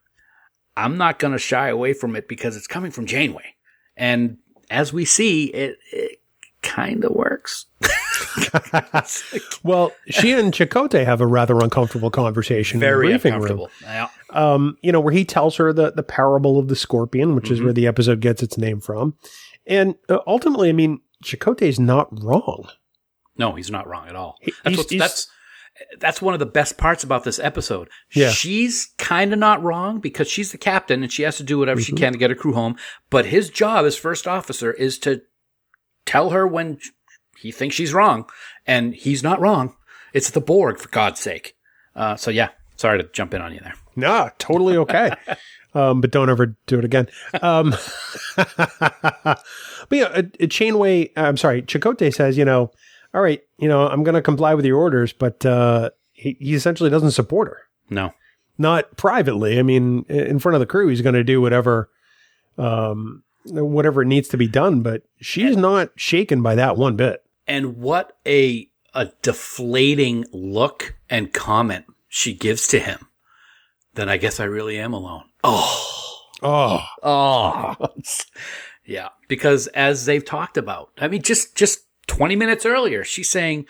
I'm 0.76 0.98
not 0.98 1.18
going 1.18 1.32
to 1.34 1.40
shy 1.40 1.70
away 1.70 1.94
from 1.94 2.16
it 2.16 2.28
because 2.28 2.56
it's 2.58 2.68
coming 2.68 2.92
from 2.92 3.06
Janeway. 3.06 3.56
And 3.96 4.38
as 4.70 4.92
we 4.94 5.06
see, 5.06 5.46
it, 5.46 5.78
it 5.92 6.20
kind 6.62 7.04
of 7.06 7.14
works. 7.14 7.66
Well, 9.64 9.92
she 10.10 10.32
and 10.34 10.54
Chakotay 10.54 11.06
have 11.06 11.22
a 11.22 11.28
rather 11.28 11.58
uncomfortable 11.60 12.10
conversation 12.10 12.78
in 12.78 12.80
Very 12.82 13.08
the 13.08 13.14
briefing 13.14 13.34
uncomfortable. 13.34 13.70
Yeah. 13.82 14.08
Um, 14.32 14.78
you 14.82 14.92
know, 14.92 15.00
where 15.00 15.14
he 15.14 15.26
tells 15.26 15.56
her 15.58 15.72
the 15.74 15.92
the 15.92 16.04
parable 16.04 16.58
of 16.60 16.68
the 16.68 16.76
scorpion, 16.76 17.36
which 17.36 17.46
Mm-hmm. 17.46 17.54
is 17.54 17.62
where 17.62 17.74
the 17.74 17.88
episode 17.88 18.20
gets 18.20 18.42
its 18.44 18.58
name 18.58 18.80
from. 18.82 19.16
And 19.68 19.96
uh, 20.10 20.20
ultimately, 20.26 20.70
I 20.70 20.74
mean, 20.74 21.02
Chakotay's 21.24 21.80
not 21.80 22.08
wrong. 22.24 22.70
No, 23.38 23.54
he's 23.54 23.70
not 23.70 23.88
wrong 23.88 24.08
at 24.08 24.16
all. 24.16 24.38
He- 24.42 24.52
That's 24.64 24.70
he's- 24.70 24.78
what's, 24.78 24.92
he's- 24.92 25.02
that's 25.02 25.28
that's 26.00 26.22
one 26.24 26.34
of 26.34 26.40
the 26.40 26.46
best 26.48 26.76
parts 26.80 27.04
about 27.04 27.24
this 27.24 27.38
episode. 27.38 27.88
Yeah. 28.12 28.32
She's 28.32 28.94
kind 28.98 29.32
of 29.32 29.38
not 29.38 29.62
wrong 29.62 30.00
because 30.00 30.28
she's 30.28 30.52
the 30.52 30.58
captain 30.58 31.04
and 31.04 31.12
she 31.14 31.22
has 31.22 31.38
to 31.38 31.44
do 31.44 31.60
whatever 31.60 31.80
Mm-hmm. 31.80 31.96
she 31.96 32.02
can 32.02 32.14
to 32.14 32.18
get 32.18 32.32
her 32.32 32.36
crew 32.36 32.54
home. 32.54 32.78
But 33.12 33.28
his 33.28 33.52
job 33.52 33.86
as 33.86 33.96
first 33.96 34.28
officer 34.28 34.72
is 34.72 34.98
to 35.00 35.22
tell 36.08 36.32
her 36.32 36.48
when 36.48 36.80
he 37.38 37.52
thinks 37.52 37.76
she's 37.76 37.94
wrong, 37.94 38.28
and 38.66 38.96
he's 38.96 39.22
not 39.22 39.40
wrong. 39.40 39.76
It's 40.14 40.32
the 40.32 40.42
Borg, 40.42 40.80
for 40.80 40.90
God's 40.90 41.20
sake. 41.20 41.56
Uh, 41.96 42.16
so 42.16 42.32
yeah, 42.32 42.50
sorry 42.78 42.98
to 43.04 43.08
jump 43.14 43.36
in 43.36 43.42
on 43.44 43.54
you 43.54 43.60
there. 43.60 43.76
Nah, 43.96 44.30
totally 44.40 44.78
okay. 44.78 45.12
um, 45.78 46.02
but 46.02 46.12
don't 46.12 46.30
ever 46.30 46.58
do 46.66 46.80
it 46.80 46.86
again. 46.86 47.08
Um, 47.42 47.76
but 48.36 49.44
yeah, 49.92 50.06
uh, 50.06 50.20
uh, 50.20 50.48
Chainway, 50.48 51.12
I'm 51.16 51.38
sorry, 51.38 51.62
Chakotay 51.62 52.14
says, 52.14 52.38
you 52.38 52.46
know, 52.46 52.72
all 53.14 53.22
right, 53.22 53.42
you 53.60 53.68
know, 53.68 53.88
I'm 53.88 54.04
going 54.04 54.16
to 54.16 54.22
comply 54.22 54.56
with 54.56 54.66
your 54.66 54.78
orders, 54.78 55.14
but 55.14 55.46
uh, 55.46 55.92
he, 56.14 56.36
he 56.40 56.56
essentially 56.56 56.90
doesn't 56.90 57.12
support 57.12 57.50
her. 57.50 57.62
No. 57.92 58.14
Not 58.58 58.98
privately. 58.98 59.60
I 59.60 59.62
mean, 59.62 60.04
in 60.10 60.40
front 60.40 60.56
of 60.56 60.60
the 60.60 60.66
crew, 60.66 60.88
he's 60.88 61.02
going 61.02 61.14
to 61.14 61.24
do 61.24 61.42
whatever, 61.42 61.92
um, 62.58 63.24
whatever 63.46 64.04
needs 64.04 64.28
to 64.30 64.38
be 64.38 64.48
done. 64.48 64.82
But 64.82 65.04
she's 65.22 65.56
not 65.56 65.92
shaken 65.96 66.42
by 66.42 66.56
that 66.56 66.76
one 66.76 66.96
bit. 66.96 67.24
And 67.46 67.78
what 67.78 68.18
a 68.26 68.68
a 68.96 69.12
deflating 69.22 70.26
look 70.34 70.96
and 71.08 71.32
comment 71.32 71.86
she 72.08 72.34
gives 72.34 72.68
to 72.70 72.80
him. 72.80 73.08
Then 73.94 74.10
I 74.10 74.18
guess 74.18 74.40
I 74.40 74.46
really 74.46 74.80
am 74.80 74.92
alone. 74.92 75.26
Oh. 75.50 75.84
Oh, 76.44 76.84
Oh. 77.02 77.76
yeah, 78.86 79.10
because 79.28 79.68
as 79.68 80.06
they've 80.06 80.24
talked 80.24 80.58
about, 80.58 80.92
I 81.00 81.08
mean 81.08 81.22
just 81.22 81.56
just 81.56 81.80
20 82.08 82.36
minutes 82.36 82.66
earlier, 82.66 83.04
she's 83.04 83.30
saying, 83.30 83.66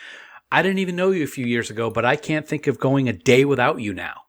"I 0.52 0.62
didn't 0.62 0.80
even 0.80 0.96
know 0.96 1.12
you 1.12 1.24
a 1.24 1.28
few 1.28 1.46
years 1.46 1.70
ago, 1.70 1.90
but 1.90 2.04
I 2.04 2.16
can't 2.16 2.48
think 2.48 2.68
of 2.68 2.80
going 2.80 3.08
a 3.08 3.14
day 3.14 3.46
without 3.46 3.80
you 3.80 3.94
now." 3.94 4.24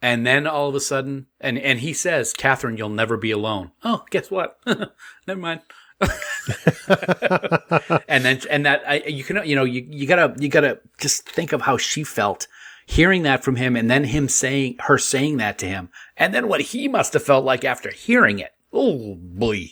And 0.00 0.26
then 0.26 0.46
all 0.46 0.68
of 0.68 0.74
a 0.74 0.80
sudden, 0.80 1.26
and 1.40 1.58
and 1.58 1.80
he 1.80 1.92
says, 1.92 2.32
"Kathryn, 2.32 2.78
you'll 2.78 2.88
never 2.88 3.16
be 3.16 3.32
alone." 3.32 3.72
Oh, 3.84 4.04
guess 4.10 4.30
what? 4.30 4.58
never 5.26 5.40
mind. 5.40 5.62
and 8.08 8.24
then 8.24 8.40
and 8.48 8.64
that 8.66 8.82
I, 8.86 9.02
you 9.06 9.24
can 9.24 9.44
you 9.46 9.56
know 9.56 9.64
you, 9.64 9.84
you 9.88 10.06
gotta 10.06 10.34
you 10.38 10.48
gotta 10.48 10.78
just 11.00 11.28
think 11.28 11.52
of 11.52 11.62
how 11.62 11.78
she 11.78 12.04
felt 12.04 12.46
hearing 12.86 13.22
that 13.22 13.44
from 13.44 13.56
him 13.56 13.76
and 13.76 13.90
then 13.90 14.04
him 14.04 14.28
saying 14.28 14.76
her 14.80 14.96
saying 14.96 15.36
that 15.36 15.58
to 15.58 15.66
him 15.66 15.90
and 16.16 16.32
then 16.32 16.48
what 16.48 16.60
he 16.60 16.88
must 16.88 17.12
have 17.12 17.22
felt 17.22 17.44
like 17.44 17.64
after 17.64 17.90
hearing 17.90 18.38
it 18.38 18.52
oh 18.72 19.16
boy 19.16 19.68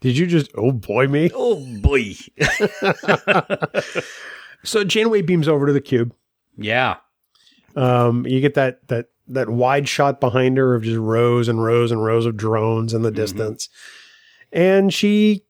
did 0.00 0.18
you 0.18 0.26
just, 0.26 0.50
oh 0.56 0.72
boy, 0.72 1.06
me? 1.06 1.30
oh 1.32 1.64
boy 1.80 2.14
So 4.64 4.84
Janeway 4.84 5.22
beams 5.22 5.48
over 5.48 5.66
to 5.66 5.72
the 5.72 5.80
cube. 5.80 6.14
yeah 6.56 6.96
Um, 7.76 8.26
you 8.26 8.40
get 8.40 8.54
that, 8.54 8.86
that, 8.88 9.06
that 9.28 9.48
wide 9.48 9.88
shot 9.88 10.20
behind 10.20 10.56
her 10.58 10.74
of 10.74 10.82
just 10.82 10.98
rows 10.98 11.48
and 11.48 11.62
rows 11.62 11.90
and 11.90 12.04
rows 12.04 12.26
of 12.26 12.36
drones 12.36 12.92
in 12.92 13.02
the 13.02 13.10
distance. 13.10 13.68
And 14.52 14.92
she 14.92 15.44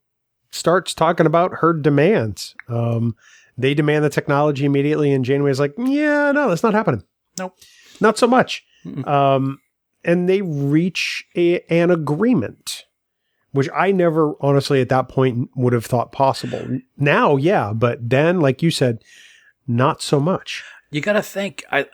starts 0.51 0.95
talking 0.95 1.27
about 1.27 1.55
her 1.57 1.73
demands. 1.73 2.55
Um, 2.69 3.17
they 3.59 3.75
demand 3.75 4.05
the 4.05 4.11
technology 4.11 4.65
immediately, 4.65 5.13
and 5.13 5.25
Janeway's 5.25 5.61
like, 5.61 5.75
"Yeah, 5.79 6.33
no, 6.33 6.49
that's 6.49 6.63
not 6.63 6.75
happening. 6.75 7.03
Nope. 7.39 7.57
not 8.01 8.19
so 8.19 8.27
much." 8.27 8.65
Um, 9.05 9.59
and 10.05 10.29
they 10.29 10.43
reach 10.43 11.25
a, 11.37 11.61
an 11.73 11.91
agreement, 11.91 12.85
which 13.53 13.69
I 13.75 13.93
never, 13.93 14.35
honestly, 14.41 14.81
at 14.81 14.89
that 14.89 15.09
point 15.09 15.51
would 15.55 15.73
have 15.73 15.87
thought 15.87 16.11
possible. 16.11 16.81
Now, 16.97 17.37
yeah, 17.37 17.73
but 17.73 18.11
then, 18.11 18.41
like 18.41 18.63
you 18.63 18.71
said, 18.73 19.05
not 19.69 20.03
so 20.03 20.19
much. 20.19 20.65
you 20.91 21.01
gotta 21.01 21.23
think 21.23 21.65
i 21.71 21.87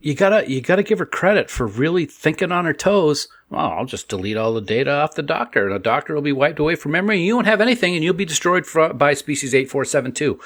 you 0.00 0.14
gotta 0.14 0.48
you 0.50 0.60
gotta 0.60 0.82
give 0.84 0.98
her 1.00 1.06
credit 1.06 1.50
for 1.50 1.66
really 1.66 2.06
thinking 2.06 2.52
on 2.52 2.64
her 2.64 2.72
toes 2.72 3.26
well 3.50 3.72
i'll 3.72 3.84
just 3.84 4.08
delete 4.08 4.36
all 4.36 4.54
the 4.54 4.60
data 4.60 4.90
off 4.90 5.14
the 5.16 5.22
doctor 5.22 5.66
and 5.66 5.74
the 5.74 5.78
doctor 5.80 6.14
will 6.14 6.22
be 6.22 6.32
wiped 6.32 6.58
away 6.60 6.74
from 6.76 6.92
memory 6.92 7.16
and 7.16 7.26
you 7.26 7.34
won't 7.34 7.46
have 7.48 7.60
anything 7.60 7.94
and 7.94 8.02
you'll 8.04 8.14
be 8.14 8.24
destroyed 8.24 8.64
fro- 8.66 8.92
by 8.94 9.14
species 9.14 9.52
8472 9.54 10.38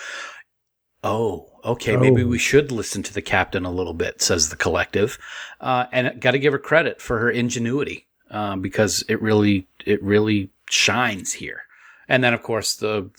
oh 1.05 1.47
okay 1.65 1.97
maybe 1.97 2.23
Oh. 2.23 2.27
we 2.29 2.39
should 2.39 2.73
listen 2.73 3.03
to 3.05 3.13
the 3.15 3.23
captain 3.23 3.65
a 3.65 3.71
little 3.71 3.95
bit 3.95 4.21
says 4.23 4.49
the 4.49 4.57
collective 4.57 5.19
uh, 5.61 5.87
and 5.93 6.21
got 6.21 6.33
to 6.33 6.39
give 6.39 6.53
her 6.53 6.59
credit 6.59 7.01
for 7.01 7.19
her 7.19 7.31
ingenuity 7.31 8.07
uh, 8.31 8.57
because 8.57 9.05
it 9.09 9.21
really 9.23 9.67
it 9.85 10.03
really 10.03 10.51
shines 10.71 11.33
here 11.35 11.63
and 12.09 12.25
then 12.25 12.35
of 12.35 12.43
course 12.43 12.75
the 12.77 13.11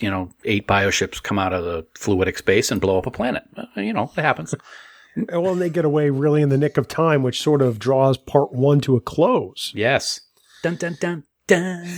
you 0.00 0.10
know 0.10 0.30
eight 0.44 0.66
bioships 0.66 1.22
come 1.22 1.38
out 1.38 1.52
of 1.52 1.64
the 1.64 1.82
fluidic 1.94 2.36
space 2.38 2.70
and 2.70 2.80
blow 2.80 2.98
up 2.98 3.06
a 3.06 3.10
planet 3.10 3.44
Uh, 3.56 3.80
you 3.80 3.92
know 3.92 4.10
it 4.16 4.22
happens 4.22 4.54
well, 5.32 5.52
and 5.52 5.60
they 5.60 5.70
get 5.70 5.84
away 5.84 6.10
really 6.10 6.42
in 6.42 6.48
the 6.48 6.58
nick 6.58 6.76
of 6.78 6.86
time, 6.86 7.24
which 7.24 7.42
sort 7.42 7.60
of 7.60 7.80
draws 7.80 8.16
part 8.16 8.52
one 8.52 8.80
to 8.80 8.94
a 8.94 9.00
close. 9.00 9.72
Yes. 9.74 10.20
Dun 10.62 10.76
dun 10.76 10.96
dun 11.00 11.24
dun. 11.48 11.88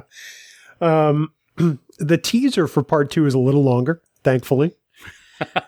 um, 0.80 1.33
the 1.98 2.18
teaser 2.18 2.66
for 2.66 2.82
part 2.82 3.10
two 3.10 3.26
is 3.26 3.34
a 3.34 3.38
little 3.38 3.62
longer, 3.64 4.00
thankfully. 4.22 4.74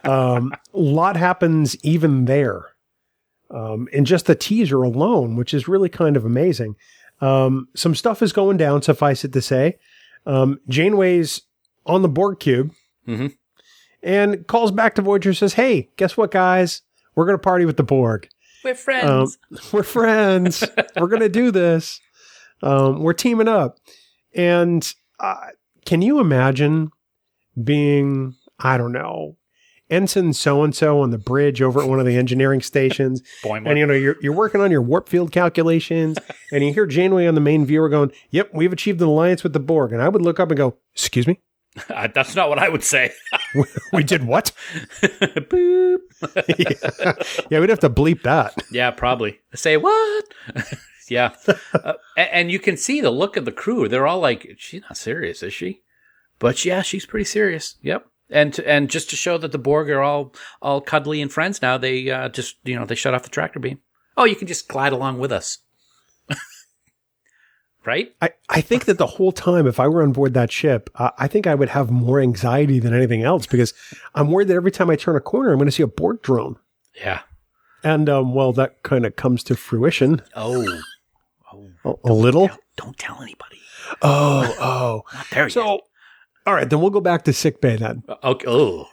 Um, 0.04 0.52
a 0.72 0.78
lot 0.78 1.16
happens 1.16 1.76
even 1.84 2.26
there. 2.26 2.66
Um, 3.50 3.88
in 3.92 4.04
just 4.04 4.26
the 4.26 4.36
teaser 4.36 4.82
alone, 4.84 5.34
which 5.34 5.52
is 5.52 5.66
really 5.66 5.88
kind 5.88 6.16
of 6.16 6.24
amazing. 6.24 6.76
Um, 7.20 7.68
some 7.74 7.94
stuff 7.96 8.22
is 8.22 8.32
going 8.32 8.56
down, 8.58 8.82
suffice 8.82 9.24
it 9.24 9.32
to 9.32 9.42
say. 9.42 9.78
Um, 10.24 10.60
Janeway's 10.68 11.42
on 11.84 12.02
the 12.02 12.08
Borg 12.08 12.38
cube 12.38 12.72
Mhm. 13.08 13.36
and 14.04 14.46
calls 14.46 14.70
back 14.70 14.94
to 14.94 15.02
Voyager 15.02 15.34
says, 15.34 15.54
Hey, 15.54 15.90
guess 15.96 16.16
what, 16.16 16.30
guys? 16.30 16.82
We're 17.16 17.26
going 17.26 17.38
to 17.38 17.42
party 17.42 17.64
with 17.64 17.76
the 17.76 17.82
Borg. 17.82 18.28
We're 18.64 18.70
Um, 18.70 18.76
friends. 18.76 19.38
we're 19.72 19.82
friends. 19.82 20.64
we're 20.96 21.08
going 21.08 21.22
to 21.22 21.28
do 21.28 21.50
this. 21.50 22.00
Um, 22.62 23.00
we're 23.02 23.12
teaming 23.14 23.48
up. 23.48 23.78
And 24.34 24.88
uh, 25.18 25.36
can 25.86 26.02
you 26.02 26.18
imagine 26.20 26.90
being, 27.62 28.34
I 28.58 28.76
don't 28.76 28.92
know, 28.92 29.36
Ensign 29.88 30.32
so 30.32 30.64
and 30.64 30.74
so 30.74 31.00
on 31.00 31.10
the 31.10 31.18
bridge 31.18 31.62
over 31.62 31.80
at 31.80 31.88
one 31.88 32.00
of 32.00 32.06
the 32.06 32.16
engineering 32.16 32.60
stations? 32.60 33.22
Boimler. 33.44 33.68
and 33.70 33.78
you 33.78 33.86
know, 33.86 33.94
you're, 33.94 34.16
you're 34.20 34.32
working 34.32 34.60
on 34.60 34.72
your 34.72 34.82
warp 34.82 35.08
field 35.08 35.30
calculations, 35.30 36.18
and 36.52 36.64
you 36.64 36.72
hear 36.74 36.86
Janeway 36.86 37.26
on 37.28 37.36
the 37.36 37.40
main 37.40 37.64
viewer 37.64 37.88
going, 37.88 38.10
Yep, 38.30 38.50
we've 38.52 38.72
achieved 38.72 39.00
an 39.00 39.06
alliance 39.06 39.44
with 39.44 39.52
the 39.52 39.60
Borg. 39.60 39.92
And 39.92 40.02
I 40.02 40.08
would 40.08 40.22
look 40.22 40.40
up 40.40 40.50
and 40.50 40.58
go, 40.58 40.76
Excuse 40.92 41.26
me? 41.26 41.40
Uh, 41.90 42.08
That's 42.14 42.34
not 42.34 42.48
what 42.48 42.58
I 42.58 42.70
would 42.70 42.82
say. 42.82 43.12
We 43.92 44.02
did 44.02 44.24
what? 44.26 44.50
Boop. 45.02 45.98
yeah. 46.58 47.12
yeah, 47.50 47.60
we'd 47.60 47.68
have 47.68 47.80
to 47.80 47.90
bleep 47.90 48.22
that. 48.22 48.54
Yeah, 48.72 48.90
probably. 48.92 49.40
Say 49.54 49.76
what? 49.76 50.24
yeah. 51.10 51.34
Uh, 51.72 51.94
and, 52.16 52.50
you 52.50 52.58
can 52.58 52.76
see 52.76 53.00
the 53.00 53.10
look 53.10 53.36
of 53.36 53.44
the 53.44 53.52
crew. 53.52 53.88
They're 53.88 54.06
all 54.06 54.20
like, 54.20 54.54
she's 54.58 54.82
not 54.82 54.96
serious, 54.96 55.42
is 55.42 55.52
she? 55.52 55.82
But 56.38 56.64
yeah, 56.64 56.82
she's 56.82 57.06
pretty 57.06 57.24
serious. 57.24 57.76
Yep. 57.82 58.06
And 58.28 58.52
to, 58.54 58.68
and 58.68 58.90
just 58.90 59.10
to 59.10 59.16
show 59.16 59.38
that 59.38 59.52
the 59.52 59.58
Borg 59.58 59.88
are 59.88 60.02
all 60.02 60.34
all 60.60 60.80
cuddly 60.80 61.22
and 61.22 61.32
friends 61.32 61.62
now, 61.62 61.78
they 61.78 62.10
uh, 62.10 62.28
just 62.28 62.56
you 62.64 62.74
know 62.74 62.84
they 62.84 62.96
shut 62.96 63.14
off 63.14 63.22
the 63.22 63.28
tractor 63.28 63.60
beam. 63.60 63.78
Oh, 64.16 64.24
you 64.24 64.34
can 64.34 64.48
just 64.48 64.66
glide 64.66 64.92
along 64.92 65.18
with 65.20 65.30
us, 65.30 65.58
right? 67.86 68.12
I, 68.20 68.30
I 68.48 68.60
think 68.62 68.86
that 68.86 68.98
the 68.98 69.06
whole 69.06 69.30
time, 69.30 69.66
if 69.66 69.78
I 69.78 69.86
were 69.86 70.02
on 70.02 70.12
board 70.12 70.34
that 70.34 70.50
ship, 70.50 70.90
uh, 70.96 71.10
I 71.18 71.28
think 71.28 71.46
I 71.46 71.54
would 71.54 71.68
have 71.68 71.90
more 71.90 72.20
anxiety 72.20 72.80
than 72.80 72.94
anything 72.94 73.22
else 73.22 73.46
because 73.46 73.74
I'm 74.14 74.30
worried 74.32 74.48
that 74.48 74.54
every 74.54 74.72
time 74.72 74.90
I 74.90 74.96
turn 74.96 75.16
a 75.16 75.20
corner, 75.20 75.52
I'm 75.52 75.58
going 75.58 75.66
to 75.66 75.72
see 75.72 75.82
a 75.84 75.86
Borg 75.86 76.22
drone. 76.22 76.56
Yeah. 76.94 77.20
And, 77.84 78.08
um, 78.08 78.34
well, 78.34 78.52
that 78.54 78.82
kind 78.82 79.06
of 79.06 79.16
comes 79.16 79.44
to 79.44 79.54
fruition 79.54 80.22
Oh, 80.34 80.80
Oh, 81.86 82.00
a, 82.04 82.10
a 82.10 82.12
little. 82.12 82.50
don't 82.76 82.98
tell 82.98 83.22
anybody. 83.22 83.60
Oh, 84.02 84.54
oh. 84.60 85.02
Not 85.14 85.26
there 85.30 85.44
yet. 85.44 85.52
So, 85.52 85.80
all 86.46 86.54
right, 86.54 86.68
then 86.68 86.80
we'll 86.80 86.90
go 86.90 87.00
back 87.00 87.22
to 87.24 87.32
sick 87.32 87.60
bay 87.60 87.76
then. 87.76 88.02
Uh, 88.08 88.16
okay. 88.24 88.46
Oh. 88.48 88.88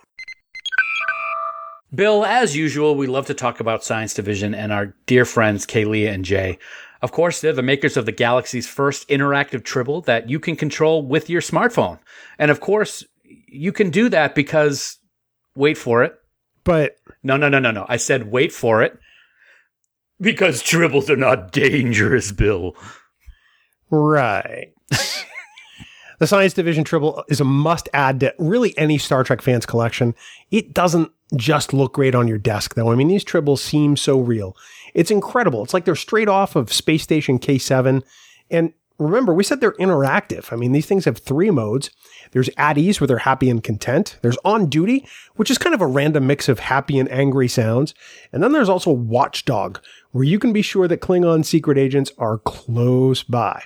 Bill, 1.94 2.26
as 2.26 2.56
usual, 2.56 2.96
we 2.96 3.06
love 3.06 3.28
to 3.28 3.34
talk 3.36 3.60
about 3.60 3.84
Science 3.84 4.14
Division 4.14 4.56
and 4.56 4.72
our 4.72 4.96
dear 5.06 5.26
friends 5.26 5.66
Kaylee 5.66 6.12
and 6.12 6.26
Jay. 6.26 6.58
Of 7.04 7.12
course, 7.12 7.42
they're 7.42 7.54
the 7.54 7.62
makers 7.62 7.98
of 7.98 8.06
the 8.06 8.12
galaxy's 8.12 8.68
first 8.68 9.08
interactive 9.10 9.64
tribble 9.64 10.02
that 10.02 10.30
you 10.30 10.40
can 10.40 10.56
control 10.56 11.06
with 11.06 11.30
your 11.30 11.42
smartphone. 11.42 12.00
And 12.40 12.50
of 12.50 12.62
course, 12.62 13.04
you 13.24 13.72
can 13.72 13.90
do 13.90 14.10
that 14.10 14.34
because, 14.34 14.98
wait 15.56 15.78
for 15.78 16.04
it. 16.04 16.16
But 16.64 16.96
No, 17.22 17.36
no, 17.38 17.50
no, 17.50 17.60
no, 17.60 17.72
no. 17.72 17.86
I 17.90 17.98
said 17.98 18.32
wait 18.32 18.52
for 18.54 18.82
it. 18.82 18.98
Because 20.24 20.64
tribbles 20.64 21.10
are 21.10 21.18
not 21.18 21.52
dangerous, 21.52 22.32
Bill. 22.32 22.76
Right. 23.90 24.74
the 26.20 26.28
Science 26.28 26.54
Division 26.54 26.86
Tribble 26.86 27.26
is 27.28 27.42
a 27.42 27.46
must 27.46 27.90
add 27.94 28.22
to 28.22 28.34
really 28.40 28.76
any 28.78 28.98
Star 28.98 29.26
Trek 29.26 29.42
fans 29.42 29.66
collection. 29.66 30.16
It 30.50 30.74
doesn't 30.74 31.12
just 31.36 31.74
look 31.74 31.94
great 31.94 32.16
on 32.16 32.28
your 32.28 32.38
desk, 32.38 32.76
though. 32.76 32.90
I 32.90 32.96
mean, 32.96 33.10
these 33.10 33.26
tribbles 33.26 33.60
seem 33.60 33.98
so 33.98 34.18
real. 34.20 34.56
It's 34.94 35.12
incredible. 35.12 35.62
It's 35.62 35.74
like 35.74 35.84
they're 35.84 35.96
straight 35.96 36.30
off 36.30 36.56
of 36.56 36.72
Space 36.72 37.04
Station 37.04 37.38
K7. 37.38 38.02
And 38.50 38.72
remember, 39.00 39.34
we 39.34 39.44
said 39.44 39.60
they're 39.60 39.74
interactive. 39.74 40.54
I 40.54 40.56
mean, 40.56 40.72
these 40.72 40.86
things 40.86 41.04
have 41.04 41.18
three 41.18 41.52
modes. 41.52 41.92
There's 42.34 42.50
at 42.58 42.78
ease, 42.78 43.00
where 43.00 43.08
they're 43.08 43.20
happy 43.20 43.50
and 43.50 43.64
content. 43.64 44.18
There's 44.22 44.38
on 44.44 44.66
duty, 44.66 45.08
which 45.36 45.50
is 45.50 45.58
kind 45.58 45.74
of 45.74 45.82
a 45.82 45.88
random 45.88 46.28
mix 46.28 46.50
of 46.50 46.60
happy 46.60 47.00
and 47.00 47.10
angry 47.12 47.48
sounds. 47.48 47.94
And 48.32 48.44
then 48.44 48.52
there's 48.52 48.70
also 48.70 48.92
watchdog, 48.92 49.80
where 50.12 50.24
you 50.24 50.40
can 50.40 50.52
be 50.52 50.62
sure 50.62 50.88
that 50.88 51.02
Klingon 51.02 51.46
secret 51.46 51.78
agents 51.78 52.12
are 52.18 52.40
close 52.40 53.24
by. 53.24 53.64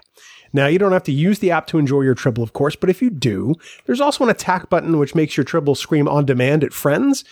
Now, 0.54 0.68
you 0.68 0.80
don't 0.80 0.92
have 0.92 1.04
to 1.04 1.12
use 1.12 1.40
the 1.40 1.52
app 1.52 1.68
to 1.68 1.78
enjoy 1.78 2.02
your 2.02 2.16
Tribble, 2.16 2.44
of 2.44 2.54
course, 2.54 2.76
but 2.76 2.90
if 2.90 3.02
you 3.02 3.10
do, 3.10 3.56
there's 3.86 4.02
also 4.02 4.24
an 4.24 4.30
attack 4.30 4.70
button 4.70 4.98
which 4.98 5.16
makes 5.16 5.38
your 5.38 5.44
Tribble 5.44 5.76
scream 5.76 6.08
on 6.08 6.26
demand 6.26 6.64
at 6.64 6.74
friends, 6.74 7.24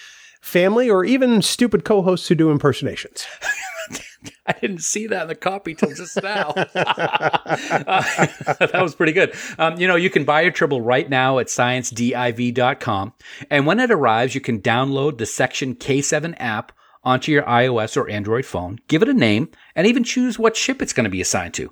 family, 0.41 0.89
or 0.89 1.05
even 1.05 1.41
stupid 1.41 1.83
co 1.85 2.01
hosts 2.01 2.27
who 2.27 2.35
do 2.35 2.51
impersonations. 2.51 3.25
I 4.45 4.53
didn't 4.53 4.81
see 4.81 5.07
that 5.07 5.23
in 5.23 5.27
the 5.27 5.35
copy 5.35 5.75
till 5.75 5.93
just 5.93 6.21
now. 6.21 6.49
Uh, 6.49 6.65
that 8.59 8.79
was 8.81 8.95
pretty 8.95 9.13
good. 9.13 9.33
Um, 9.57 9.77
you 9.77 9.87
know, 9.87 9.95
you 9.95 10.09
can 10.09 10.25
buy 10.25 10.41
your 10.41 10.51
Tribble 10.51 10.81
right 10.81 11.09
now 11.09 11.39
at 11.39 11.47
sciencediv.com. 11.47 13.13
And 13.49 13.65
when 13.65 13.79
it 13.79 13.91
arrives, 13.91 14.35
you 14.35 14.41
can 14.41 14.61
download 14.61 15.17
the 15.17 15.25
Section 15.25 15.75
K7 15.75 16.35
app 16.37 16.71
onto 17.03 17.31
your 17.31 17.43
iOS 17.43 17.95
or 17.95 18.09
Android 18.09 18.45
phone, 18.45 18.79
give 18.87 19.03
it 19.03 19.09
a 19.09 19.13
name, 19.13 19.49
and 19.75 19.85
even 19.85 20.03
choose 20.03 20.39
what 20.39 20.57
ship 20.57 20.81
it's 20.81 20.93
going 20.93 21.03
to 21.03 21.09
be 21.09 21.21
assigned 21.21 21.53
to. 21.53 21.71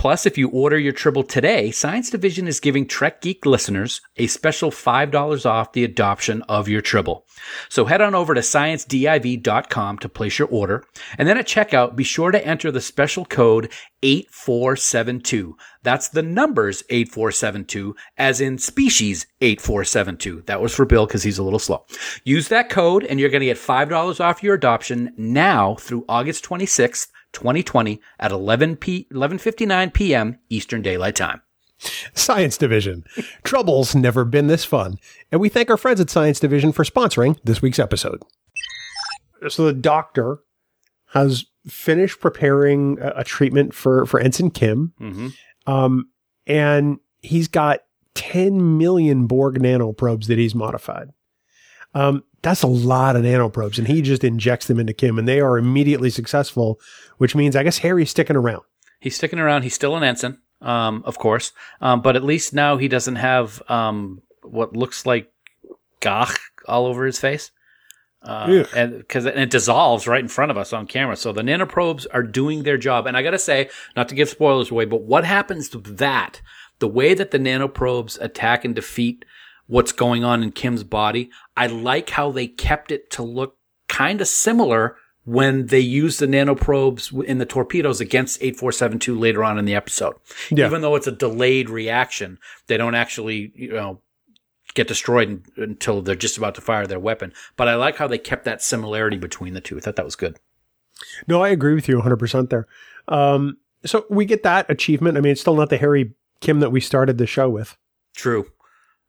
Plus, 0.00 0.24
if 0.24 0.38
you 0.38 0.48
order 0.48 0.78
your 0.78 0.94
Tribble 0.94 1.24
today, 1.24 1.70
Science 1.70 2.08
Division 2.08 2.48
is 2.48 2.58
giving 2.58 2.86
Trek 2.86 3.20
Geek 3.20 3.44
listeners 3.44 4.00
a 4.16 4.28
special 4.28 4.70
$5 4.70 5.44
off 5.44 5.74
the 5.74 5.84
adoption 5.84 6.40
of 6.48 6.68
your 6.68 6.80
Tribble. 6.80 7.26
So 7.68 7.84
head 7.84 8.00
on 8.00 8.14
over 8.14 8.32
to 8.32 8.40
sciencediv.com 8.40 9.98
to 9.98 10.08
place 10.08 10.38
your 10.38 10.48
order. 10.48 10.84
And 11.18 11.28
then 11.28 11.36
at 11.36 11.46
checkout, 11.46 11.96
be 11.96 12.04
sure 12.04 12.30
to 12.30 12.46
enter 12.46 12.72
the 12.72 12.80
special 12.80 13.26
code 13.26 13.70
8472. 14.02 15.58
That's 15.82 16.08
the 16.08 16.22
numbers 16.22 16.82
8472, 16.88 17.94
as 18.16 18.40
in 18.40 18.56
species 18.56 19.26
8472. 19.42 20.44
That 20.46 20.62
was 20.62 20.74
for 20.74 20.86
Bill 20.86 21.04
because 21.04 21.24
he's 21.24 21.36
a 21.36 21.42
little 21.42 21.58
slow. 21.58 21.84
Use 22.24 22.48
that 22.48 22.70
code 22.70 23.04
and 23.04 23.20
you're 23.20 23.28
going 23.28 23.40
to 23.40 23.46
get 23.46 23.58
$5 23.58 24.18
off 24.18 24.42
your 24.42 24.54
adoption 24.54 25.12
now 25.18 25.74
through 25.74 26.06
August 26.08 26.42
26th. 26.46 27.08
2020 27.32 28.00
at 28.18 28.32
11 28.32 28.76
p 28.76 29.06
11:59 29.12 29.92
p.m. 29.92 30.38
Eastern 30.48 30.82
Daylight 30.82 31.16
Time. 31.16 31.42
Science 32.14 32.58
Division. 32.58 33.04
Trouble's 33.42 33.94
never 33.94 34.24
been 34.24 34.48
this 34.48 34.64
fun. 34.64 34.98
And 35.32 35.40
we 35.40 35.48
thank 35.48 35.70
our 35.70 35.76
friends 35.76 36.00
at 36.00 36.10
Science 36.10 36.40
Division 36.40 36.72
for 36.72 36.84
sponsoring 36.84 37.38
this 37.44 37.62
week's 37.62 37.78
episode. 37.78 38.22
So 39.48 39.64
the 39.64 39.72
doctor 39.72 40.40
has 41.12 41.46
finished 41.66 42.20
preparing 42.20 42.98
a, 43.00 43.12
a 43.16 43.24
treatment 43.24 43.74
for, 43.74 44.06
for 44.06 44.20
Ensign 44.20 44.50
Kim. 44.50 44.92
Mm-hmm. 45.00 45.28
Um, 45.66 46.10
and 46.46 46.98
he's 47.22 47.48
got 47.48 47.80
10 48.14 48.78
million 48.78 49.26
Borg 49.26 49.58
nanoprobes 49.58 50.26
that 50.26 50.38
he's 50.38 50.54
modified. 50.54 51.10
Um, 51.94 52.24
that's 52.42 52.62
a 52.62 52.68
lot 52.68 53.16
of 53.16 53.22
nanoprobes, 53.22 53.78
and 53.78 53.86
he 53.86 54.00
just 54.00 54.24
injects 54.24 54.66
them 54.66 54.78
into 54.78 54.94
Kim, 54.94 55.18
and 55.18 55.28
they 55.28 55.40
are 55.40 55.58
immediately 55.58 56.08
successful, 56.08 56.80
which 57.20 57.34
means 57.34 57.54
I 57.54 57.62
guess 57.62 57.78
Harry's 57.78 58.08
sticking 58.08 58.34
around. 58.34 58.62
He's 58.98 59.14
sticking 59.14 59.38
around. 59.38 59.62
He's 59.62 59.74
still 59.74 59.94
an 59.94 60.02
ensign, 60.02 60.38
um, 60.62 61.02
of 61.04 61.18
course, 61.18 61.52
um, 61.82 62.00
but 62.00 62.16
at 62.16 62.24
least 62.24 62.54
now 62.54 62.78
he 62.78 62.88
doesn't 62.88 63.16
have 63.16 63.62
um, 63.68 64.22
what 64.42 64.74
looks 64.74 65.04
like 65.04 65.30
gach 66.00 66.38
all 66.66 66.86
over 66.86 67.04
his 67.04 67.18
face. 67.18 67.50
Uh, 68.22 68.64
and 68.74 68.96
because 68.96 69.26
it 69.26 69.50
dissolves 69.50 70.06
right 70.06 70.22
in 70.22 70.28
front 70.28 70.50
of 70.50 70.56
us 70.56 70.72
on 70.72 70.86
camera. 70.86 71.14
So 71.14 71.30
the 71.30 71.42
nanoprobes 71.42 72.06
are 72.10 72.22
doing 72.22 72.62
their 72.62 72.78
job. 72.78 73.06
And 73.06 73.18
I 73.18 73.22
got 73.22 73.32
to 73.32 73.38
say, 73.38 73.68
not 73.96 74.08
to 74.08 74.14
give 74.14 74.30
spoilers 74.30 74.70
away, 74.70 74.86
but 74.86 75.02
what 75.02 75.24
happens 75.24 75.68
to 75.70 75.78
that? 75.78 76.40
The 76.78 76.88
way 76.88 77.12
that 77.12 77.32
the 77.32 77.38
nanoprobes 77.38 78.18
attack 78.18 78.64
and 78.64 78.74
defeat 78.74 79.26
what's 79.66 79.92
going 79.92 80.24
on 80.24 80.42
in 80.42 80.52
Kim's 80.52 80.84
body, 80.84 81.30
I 81.54 81.66
like 81.66 82.10
how 82.10 82.30
they 82.30 82.46
kept 82.46 82.90
it 82.90 83.10
to 83.12 83.22
look 83.22 83.58
kind 83.88 84.22
of 84.22 84.28
similar 84.28 84.96
when 85.24 85.66
they 85.66 85.80
use 85.80 86.18
the 86.18 86.26
nanoprobes 86.26 87.24
in 87.24 87.38
the 87.38 87.46
torpedoes 87.46 88.00
against 88.00 88.42
8472 88.42 89.18
later 89.18 89.44
on 89.44 89.58
in 89.58 89.64
the 89.64 89.74
episode. 89.74 90.14
Yeah. 90.50 90.66
Even 90.66 90.82
though 90.82 90.96
it's 90.96 91.06
a 91.06 91.12
delayed 91.12 91.68
reaction, 91.68 92.38
they 92.66 92.76
don't 92.76 92.94
actually, 92.94 93.52
you 93.54 93.72
know, 93.72 94.00
get 94.74 94.88
destroyed 94.88 95.44
until 95.56 96.00
they're 96.00 96.14
just 96.14 96.38
about 96.38 96.54
to 96.54 96.60
fire 96.60 96.86
their 96.86 96.98
weapon. 96.98 97.32
But 97.56 97.68
I 97.68 97.74
like 97.74 97.96
how 97.96 98.06
they 98.06 98.18
kept 98.18 98.44
that 98.44 98.62
similarity 98.62 99.18
between 99.18 99.54
the 99.54 99.60
two. 99.60 99.76
I 99.76 99.80
thought 99.80 99.96
that 99.96 100.04
was 100.04 100.16
good. 100.16 100.38
No, 101.26 101.42
I 101.42 101.48
agree 101.48 101.74
with 101.74 101.88
you 101.88 102.00
100% 102.00 102.50
there. 102.50 102.66
Um, 103.08 103.58
so 103.84 104.06
we 104.10 104.24
get 104.24 104.42
that 104.42 104.70
achievement. 104.70 105.16
I 105.16 105.20
mean, 105.20 105.32
it's 105.32 105.40
still 105.40 105.56
not 105.56 105.70
the 105.70 105.78
Harry 105.78 106.14
Kim 106.40 106.60
that 106.60 106.70
we 106.70 106.80
started 106.80 107.18
the 107.18 107.26
show 107.26 107.48
with. 107.48 107.76
True. 108.14 108.46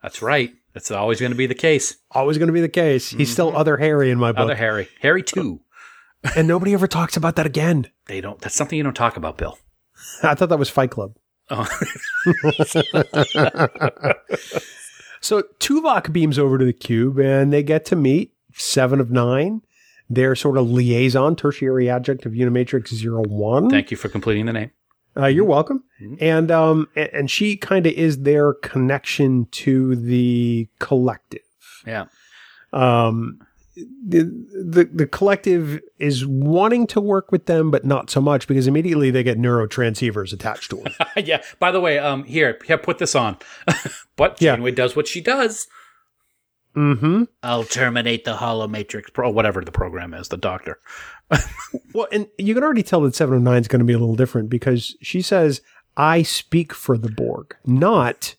That's 0.02 0.22
right. 0.22 0.54
That's 0.74 0.90
always 0.90 1.20
going 1.20 1.32
to 1.32 1.38
be 1.38 1.48
the 1.48 1.56
case. 1.56 1.98
Always 2.12 2.38
going 2.38 2.48
to 2.48 2.54
be 2.54 2.62
the 2.62 2.70
case. 2.70 3.10
He's 3.10 3.32
still 3.32 3.56
other 3.56 3.78
Harry 3.78 4.10
in 4.10 4.18
my 4.18 4.32
book. 4.32 4.42
Other 4.42 4.56
Harry. 4.56 4.88
Harry 5.02 5.22
2. 5.22 5.60
And 6.36 6.48
nobody 6.48 6.74
ever 6.74 6.88
talks 6.88 7.18
about 7.18 7.36
that 7.36 7.46
again. 7.46 7.88
They 8.08 8.22
don't, 8.22 8.40
that's 8.40 8.56
something 8.56 8.78
you 8.78 8.84
don't 8.84 8.96
talk 8.96 9.18
about, 9.18 9.38
Bill. 9.38 9.58
I 10.24 10.36
thought 10.36 10.50
that 10.50 10.60
was 10.60 10.70
Fight 10.70 10.92
Club. 10.92 11.16
Oh. 11.50 11.66
So 15.24 15.44
Tuvok 15.60 16.12
beams 16.12 16.40
over 16.40 16.58
to 16.58 16.66
the 16.66 16.74
cube 16.74 17.20
and 17.20 17.54
they 17.54 17.62
get 17.62 17.86
to 17.86 17.96
meet 17.96 18.34
Seven 18.54 19.00
of 19.00 19.12
Nine, 19.12 19.62
their 20.10 20.36
sort 20.36 20.58
of 20.58 20.70
liaison, 20.70 21.36
tertiary 21.36 21.90
adjunct 21.90 22.26
of 22.26 22.34
Unimatrix 22.34 22.88
Zero 22.94 23.22
One. 23.28 23.70
Thank 23.70 23.92
you 23.92 23.98
for 23.98 24.10
completing 24.10 24.48
the 24.48 24.54
name. 24.54 24.72
Uh, 25.16 25.28
you're 25.28 25.46
welcome. 25.46 25.84
Mhm. 26.02 26.18
And 26.22 26.52
um, 26.52 26.88
and 26.96 27.30
she 27.30 27.56
kind 27.56 27.86
of 27.86 27.94
is 27.94 28.24
their 28.24 28.54
connection 28.56 29.46
to 29.52 29.96
the 29.96 30.68
collective. 30.80 31.42
Yeah. 31.86 32.06
Um, 32.74 33.40
the, 33.76 34.24
the 34.54 34.90
the 34.92 35.08
collective 35.08 35.80
is 35.98 36.26
wanting 36.26 36.88
to 36.88 37.00
work 37.00 37.32
with 37.32 37.46
them, 37.46 37.72
but 37.72 37.86
not 37.86 38.10
so 38.10 38.20
much 38.20 38.48
because 38.48 38.68
immediately 38.68 39.12
they 39.12 39.24
get 39.24 39.38
neurotransceivers 39.38 40.34
attached 40.34 40.70
to 40.72 40.78
them. 40.78 40.94
yeah. 41.26 41.42
By 41.60 41.72
the 41.72 41.80
way, 41.80 41.98
um, 41.98 42.24
here, 42.26 42.60
here, 42.66 42.78
put 42.78 42.98
this 42.98 43.16
on. 43.16 43.38
but 44.18 44.42
Yeah. 44.42 44.56
Janeway 44.56 44.72
does 44.72 44.96
what 44.96 45.08
she 45.08 45.22
does. 45.22 45.68
mm-hmm. 46.76 47.24
I'll 47.44 47.64
terminate 47.64 48.26
the 48.26 48.36
Hollow 48.36 48.68
Matrix 48.68 49.10
Pro, 49.10 49.30
whatever 49.30 49.64
the 49.64 49.72
program 49.72 50.14
is, 50.14 50.28
the 50.30 50.38
doctor. 50.38 50.80
Well, 51.94 52.08
and 52.12 52.28
you 52.38 52.54
can 52.54 52.64
already 52.64 52.84
tell 52.84 53.02
that 53.02 53.16
Seven 53.16 53.36
of 53.36 53.42
Nine 53.42 53.62
is 53.62 53.68
going 53.68 53.80
to 53.80 53.86
be 53.86 53.94
a 53.94 54.00
little 54.00 54.16
different 54.16 54.50
because 54.50 54.96
she 55.02 55.22
says, 55.22 55.62
"I 55.98 56.24
speak 56.24 56.74
for 56.74 56.98
the 56.98 57.10
Borg," 57.10 57.56
not 57.66 58.36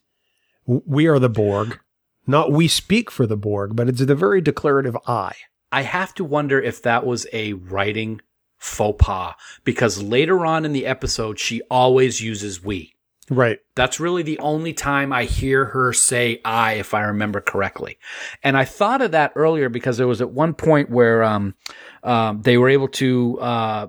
"We 0.67 1.07
are 1.07 1.19
the 1.19 1.29
Borg," 1.29 1.79
not 2.27 2.53
"We 2.53 2.69
speak 2.69 3.11
for 3.11 3.27
the 3.27 3.37
Borg," 3.37 3.77
but 3.77 3.89
it's 3.89 4.05
the 4.05 4.15
very 4.15 4.41
declarative 4.41 4.97
"I." 5.07 5.33
I 5.71 5.83
have 5.83 6.15
to 6.15 6.25
wonder 6.25 6.61
if 6.61 6.83
that 6.83 7.07
was 7.07 7.27
a 7.33 7.55
writing 7.55 8.21
faux 8.59 9.05
pas 9.05 9.35
because 9.65 10.03
later 10.03 10.47
on 10.47 10.65
in 10.65 10.73
the 10.73 10.87
episode, 10.87 11.39
she 11.39 11.63
always 11.71 12.21
uses 12.21 12.63
we. 12.63 12.95
Right. 13.31 13.59
That's 13.75 13.99
really 13.99 14.23
the 14.23 14.39
only 14.41 14.73
time 14.73 15.13
I 15.13 15.25
hear 15.25 15.65
her 15.67 15.93
say 15.93 16.41
I, 16.45 16.75
if 16.75 16.93
I 16.93 17.03
remember 17.03 17.41
correctly. 17.41 17.99
And 18.43 18.57
I 18.57 18.65
thought 18.65 19.01
of 19.01 19.13
that 19.13 19.33
earlier 19.35 19.69
because 19.69 19.97
there 19.97 20.07
was 20.07 20.21
at 20.21 20.31
one 20.31 20.55
point 20.55 20.91
where 20.91 21.23
um, 21.23 21.55
um, 22.03 22.43
they 22.43 22.59
were 22.59 22.69
able 22.69 22.89
to, 22.89 23.41
uh, 23.41 23.87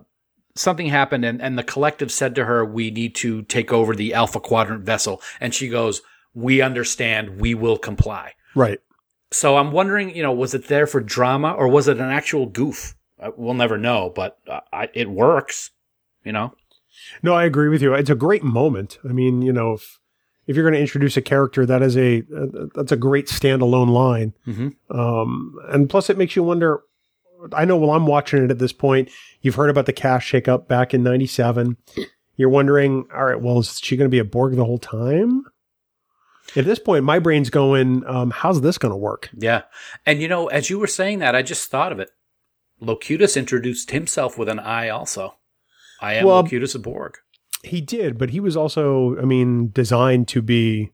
something 0.56 0.88
happened 0.88 1.26
and, 1.26 1.42
and 1.42 1.58
the 1.58 1.64
collective 1.64 2.12
said 2.12 2.36
to 2.36 2.46
her, 2.46 2.64
We 2.64 2.92
need 2.92 3.16
to 3.16 3.42
take 3.44 3.74
over 3.74 3.96
the 3.96 4.14
Alpha 4.14 4.40
Quadrant 4.40 4.86
vessel. 4.86 5.22
And 5.42 5.54
she 5.54 5.68
goes, 5.68 6.02
We 6.34 6.62
understand, 6.62 7.40
we 7.40 7.54
will 7.54 7.78
comply. 7.78 8.34
Right. 8.56 8.80
So 9.32 9.58
I'm 9.58 9.72
wondering, 9.72 10.16
you 10.16 10.24
know, 10.24 10.32
was 10.32 10.54
it 10.54 10.68
there 10.68 10.88
for 10.88 11.00
drama 11.02 11.52
or 11.54 11.68
was 11.68 11.88
it 11.88 11.98
an 11.98 12.10
actual 12.12 12.46
goof? 12.46 12.96
Uh, 13.20 13.32
We'll 13.38 13.54
never 13.54 13.78
know, 13.78 14.12
but 14.16 14.38
uh, 14.48 14.60
I, 14.72 14.90
it 14.94 15.10
works, 15.10 15.72
you 16.24 16.32
know? 16.32 16.54
No, 17.24 17.34
I 17.34 17.46
agree 17.46 17.70
with 17.70 17.82
you. 17.82 17.94
It's 17.94 18.10
a 18.10 18.16
great 18.16 18.44
moment. 18.44 19.00
I 19.08 19.14
mean, 19.14 19.42
you 19.42 19.52
know, 19.52 19.74
if 19.74 20.00
if 20.46 20.56
you're 20.56 20.64
going 20.66 20.76
to 20.76 20.80
introduce 20.82 21.16
a 21.18 21.22
character, 21.22 21.66
that 21.66 21.82
is 21.82 21.98
a 21.98 22.20
uh, 22.36 22.68
that's 22.76 22.92
a 22.92 22.98
great 22.98 23.28
standalone 23.28 23.90
line. 23.90 24.34
Mhm. 24.46 24.76
Um, 24.92 25.56
and 25.70 25.90
plus, 25.90 26.10
it 26.10 26.18
makes 26.18 26.36
you 26.36 26.44
wonder. 26.44 26.82
I 27.52 27.66
know 27.66 27.78
while 27.78 27.96
I'm 27.98 28.06
watching 28.06 28.44
it 28.44 28.52
at 28.52 28.60
this 28.60 28.74
point, 28.74 29.10
you've 29.42 29.56
heard 29.56 29.70
about 29.72 29.86
the 29.88 29.94
cash 29.94 30.32
shakeup 30.32 30.68
back 30.68 30.94
in 30.94 31.02
'97. 31.02 31.78
You're 32.36 32.50
wondering, 32.50 33.06
all 33.14 33.26
right, 33.26 33.42
well, 33.42 33.60
is 33.60 33.80
she 33.82 33.98
going 33.98 34.06
to 34.10 34.12
be 34.12 34.20
a 34.20 34.24
Borg 34.26 34.56
the 34.56 34.66
whole 34.66 34.78
time? 34.80 35.46
At 36.56 36.66
this 36.66 36.80
point, 36.80 37.04
my 37.04 37.20
brain's 37.20 37.50
going, 37.50 38.06
um, 38.06 38.32
how's 38.32 38.62
this 38.62 38.78
going 38.78 38.92
to 38.92 38.98
work? 38.98 39.30
Yeah. 39.38 39.64
And 40.06 40.22
you 40.22 40.28
know, 40.28 40.48
as 40.48 40.70
you 40.70 40.78
were 40.80 40.88
saying 40.88 41.20
that, 41.20 41.36
I 41.36 41.42
just 41.42 41.70
thought 41.72 41.92
of 41.92 42.00
it. 42.00 42.10
Locutus 42.80 43.38
introduced 43.38 43.92
himself 43.92 44.38
with 44.38 44.50
an 44.50 44.60
I 44.60 44.90
also. 44.90 45.36
I 46.02 46.16
am 46.16 46.26
Well- 46.26 46.38
Locutus 46.42 46.76
of 46.76 46.82
Borg. 46.84 47.18
He 47.64 47.80
did, 47.80 48.18
but 48.18 48.32
he 48.32 48.42
was 48.42 48.58
also, 48.58 49.18
I 49.18 49.24
mean, 49.24 49.70
designed 49.72 50.28
to 50.30 50.42
be, 50.42 50.92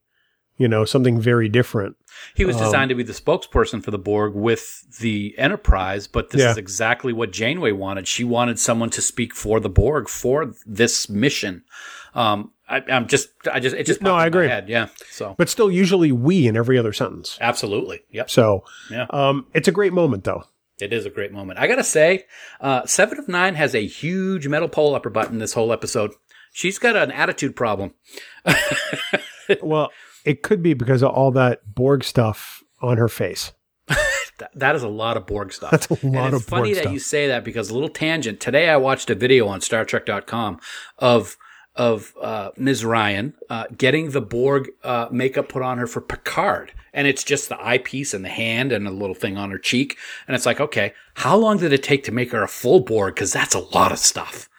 you 0.58 0.68
know, 0.68 0.86
something 0.86 1.20
very 1.20 1.50
different. 1.50 1.96
He 2.36 2.46
was 2.46 2.58
Um, 2.58 2.64
designed 2.66 2.90
to 2.90 2.96
be 2.96 3.02
the 3.02 3.14
spokesperson 3.14 3.84
for 3.84 3.90
the 3.90 3.98
Borg 3.98 4.36
with 4.36 4.84
the 5.00 5.34
Enterprise, 5.40 6.06
but 6.06 6.30
this 6.30 6.42
Yeah. 6.42 6.52
is 6.52 6.58
exactly 6.58 7.12
what 7.12 7.32
Janeway 7.32 7.72
wanted. 7.72 8.08
She 8.08 8.24
wanted 8.24 8.60
someone 8.60 8.92
to 8.92 9.02
speak 9.02 9.34
for 9.34 9.60
the 9.60 9.70
Borg 9.70 10.08
for 10.10 10.54
this 10.64 11.10
mission. 11.10 11.64
Um, 12.14 12.52
I, 12.70 12.84
I'm 12.92 13.08
just, 13.08 13.30
I 13.52 13.60
just, 13.60 13.76
it 13.76 13.86
just 13.86 14.02
No, 14.02 14.14
I 14.16 14.28
agree. 14.28 14.48
head. 14.48 14.70
Yeah. 14.70 14.88
So 15.10 15.34
But 15.38 15.50
still, 15.50 15.72
usually 15.72 16.12
we 16.12 16.46
in 16.48 16.56
every 16.56 16.78
other 16.78 16.94
sentence. 16.94 17.38
absolutely. 17.42 18.02
Yep. 18.12 18.30
So, 18.30 18.64
Yeah. 18.92 19.08
um, 19.10 19.48
it's 19.54 19.68
a 19.68 19.72
great 19.72 19.92
moment, 19.94 20.24
though. 20.24 20.44
It 20.80 20.94
is 20.94 21.06
a 21.06 21.10
great 21.10 21.32
moment. 21.34 21.60
I 21.60 21.68
gotta 21.68 21.84
say, 21.84 22.26
uh, 22.62 22.86
Seven 22.86 23.18
of 23.20 23.28
Nine 23.28 23.56
has 23.56 23.76
a 23.76 23.86
huge 23.86 24.48
metal 24.48 24.70
pole 24.70 24.96
upper 24.96 25.10
button 25.10 25.40
this 25.40 25.54
whole 25.54 25.74
episode. 25.74 26.12
She's 26.54 26.78
got 26.80 26.96
an 26.96 27.12
attitude 27.12 27.56
problem. 27.56 27.94
well, 29.62 29.92
it 30.26 30.42
could 30.44 30.62
be 30.64 30.74
because 30.74 31.02
of 31.02 31.12
all 31.12 31.32
that 31.32 31.74
Borg 31.76 32.04
stuff 32.04 32.64
on 32.82 32.98
her 32.98 33.08
face. 33.10 33.52
That, 34.38 34.52
that 34.56 34.76
is 34.76 34.84
a 34.84 34.88
lot 34.88 35.18
of 35.18 35.26
Borg 35.28 35.52
stuff. 35.52 35.72
That's 35.72 35.92
a 35.92 35.98
And 36.02 36.16
lot 36.16 36.34
it's 36.34 36.44
of 36.44 36.48
funny 36.48 36.70
Borg 36.70 36.76
that 36.76 36.82
stuff. 36.84 36.94
you 36.94 37.00
say 37.00 37.28
that 37.28 37.44
because 37.44 37.70
a 37.70 37.74
little 37.74 37.90
tangent. 37.90 38.40
Today 38.40 38.70
I 38.70 38.78
watched 38.78 39.10
a 39.10 39.16
video 39.16 39.48
on 39.48 39.60
StarTrek.com 39.60 40.62
of 40.98 41.36
of 41.80 42.14
uh, 42.22 42.52
Ms. 42.58 42.84
Ryan 42.86 43.34
uh, 43.50 43.64
getting 43.76 44.12
the 44.12 44.22
Borg 44.22 44.70
uh, 44.84 45.08
makeup 45.12 45.48
put 45.50 45.64
on 45.64 45.78
her 45.80 45.88
for 45.88 46.02
Picard, 46.02 46.74
and 46.94 47.08
it's 47.08 47.24
just 47.24 47.48
the 47.50 47.60
eyepiece 47.66 48.14
and 48.14 48.24
the 48.24 48.30
hand 48.30 48.72
and 48.72 48.86
a 48.86 48.92
little 48.92 49.16
thing 49.16 49.38
on 49.38 49.50
her 49.50 49.58
cheek, 49.58 49.98
and 50.28 50.36
it's 50.36 50.46
like, 50.46 50.60
okay, 50.60 50.94
how 51.16 51.36
long 51.38 51.58
did 51.58 51.72
it 51.74 51.82
take 51.82 52.04
to 52.04 52.12
make 52.12 52.32
her 52.32 52.44
a 52.44 52.48
full 52.48 52.82
Borg? 52.82 53.16
Because 53.16 53.32
that's 53.34 53.56
a 53.56 53.60
lot 53.60 53.92
of 53.92 53.98
stuff, 54.00 54.50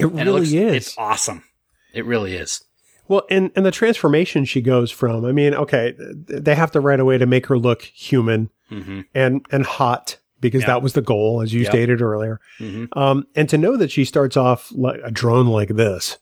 It 0.00 0.06
and 0.06 0.14
really 0.16 0.28
it 0.28 0.32
looks, 0.32 0.52
is. 0.52 0.74
It's 0.74 0.98
awesome. 0.98 1.44
It 1.92 2.04
really 2.06 2.34
is. 2.34 2.62
Well, 3.08 3.22
and 3.30 3.52
and 3.54 3.64
the 3.64 3.70
transformation 3.70 4.44
she 4.46 4.60
goes 4.60 4.90
from. 4.90 5.24
I 5.26 5.32
mean, 5.32 5.54
okay, 5.54 5.94
they 5.98 6.54
have 6.56 6.72
to 6.72 6.80
right 6.80 6.98
away 6.98 7.18
to 7.18 7.26
make 7.26 7.46
her 7.46 7.56
look 7.58 7.82
human 7.82 8.50
hmm 8.68 9.02
and 9.14 9.46
and 9.52 9.64
hot 9.64 10.16
because 10.40 10.62
Yeah. 10.62 10.66
that 10.68 10.82
was 10.82 10.94
the 10.94 11.02
goal, 11.02 11.40
as 11.40 11.52
you 11.54 11.60
Yep. 11.62 11.70
stated 11.70 12.02
earlier. 12.02 12.40
hmm 12.58 12.86
Um, 12.94 13.26
and 13.36 13.48
to 13.48 13.56
know 13.58 13.76
that 13.76 13.90
she 13.92 14.04
starts 14.04 14.36
off 14.36 14.72
like 14.74 15.00
a 15.04 15.10
drone 15.12 15.46
like 15.46 15.68
this, 15.76 16.18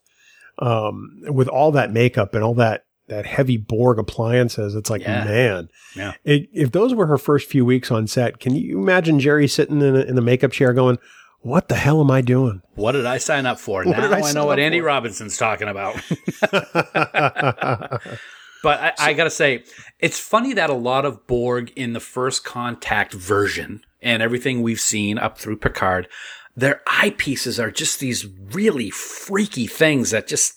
um, 0.59 1.21
with 1.29 1.49
all 1.49 1.73
that 1.73 1.93
makeup 1.93 2.35
and 2.35 2.43
all 2.45 2.55
that 2.55 2.85
that 3.09 3.27
heavy 3.27 3.59
Borg 3.59 3.99
appliances, 3.99 4.75
it's 4.75 4.89
like, 4.89 5.03
Yeah. 5.03 5.25
man, 5.25 5.69
Yeah. 5.95 6.13
it, 6.25 6.49
if 6.55 6.73
those 6.73 6.95
were 6.95 7.07
her 7.07 7.19
first 7.19 7.51
few 7.51 7.63
weeks 7.65 7.91
on 7.91 8.07
set, 8.07 8.41
can 8.41 8.55
you 8.57 8.79
imagine 8.81 9.19
Jeri 9.21 9.51
sitting 9.51 9.83
in, 9.83 9.95
a, 9.95 10.01
in 10.01 10.15
the 10.15 10.23
makeup 10.23 10.53
chair 10.53 10.73
going, 10.73 10.99
"What 11.41 11.69
the 11.69 11.75
hell 11.75 12.01
am 12.01 12.11
I 12.11 12.23
doing?" 12.23 12.63
What 12.77 12.93
did 12.93 13.05
I 13.05 13.19
sign 13.19 13.45
up 13.45 13.59
for? 13.61 13.85
What 13.85 13.99
now 13.99 14.11
I 14.11 14.21
I, 14.21 14.33
know 14.33 14.47
what 14.47 14.59
Andy 14.59 14.81
for? 14.81 14.87
Robinson's 14.87 15.37
talking 15.37 15.69
about. 15.69 15.97
But 18.63 18.81
I, 18.81 18.93
I 19.11 19.13
gotta 19.13 19.29
say, 19.29 19.65
it's 20.01 20.19
funny 20.19 20.55
that 20.55 20.71
a 20.71 20.75
lot 20.75 21.05
of 21.05 21.27
Borg 21.27 21.71
in 21.77 21.93
the 21.93 22.01
first 22.01 22.45
contact 22.47 23.13
version 23.13 23.83
and 24.01 24.23
everything 24.23 24.63
we've 24.63 24.81
seen 24.81 25.19
up 25.19 25.37
through 25.37 25.59
Picard, 25.59 26.09
their 26.57 26.83
eyepieces 26.89 27.59
are 27.63 27.71
just 27.71 28.01
these 28.01 28.27
really 28.53 28.91
freaky 28.91 29.67
things 29.67 30.11
that 30.11 30.27
just, 30.29 30.55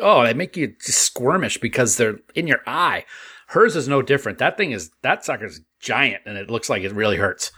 oh, 0.00 0.24
they 0.24 0.34
make 0.34 0.56
you 0.56 0.74
just 0.84 1.14
squirmish 1.14 1.60
because 1.60 1.96
they're 1.96 2.18
in 2.34 2.46
your 2.46 2.60
eye. 2.66 3.04
Hers 3.48 3.76
is 3.76 3.86
no 3.88 4.00
different. 4.02 4.38
That 4.38 4.56
thing 4.56 4.72
is, 4.72 4.90
that 5.02 5.24
sucker's 5.24 5.60
giant 5.80 6.22
and 6.26 6.38
it 6.38 6.50
looks 6.50 6.68
like 6.70 6.82
it 6.82 6.92
really 6.92 7.16
hurts. 7.18 7.52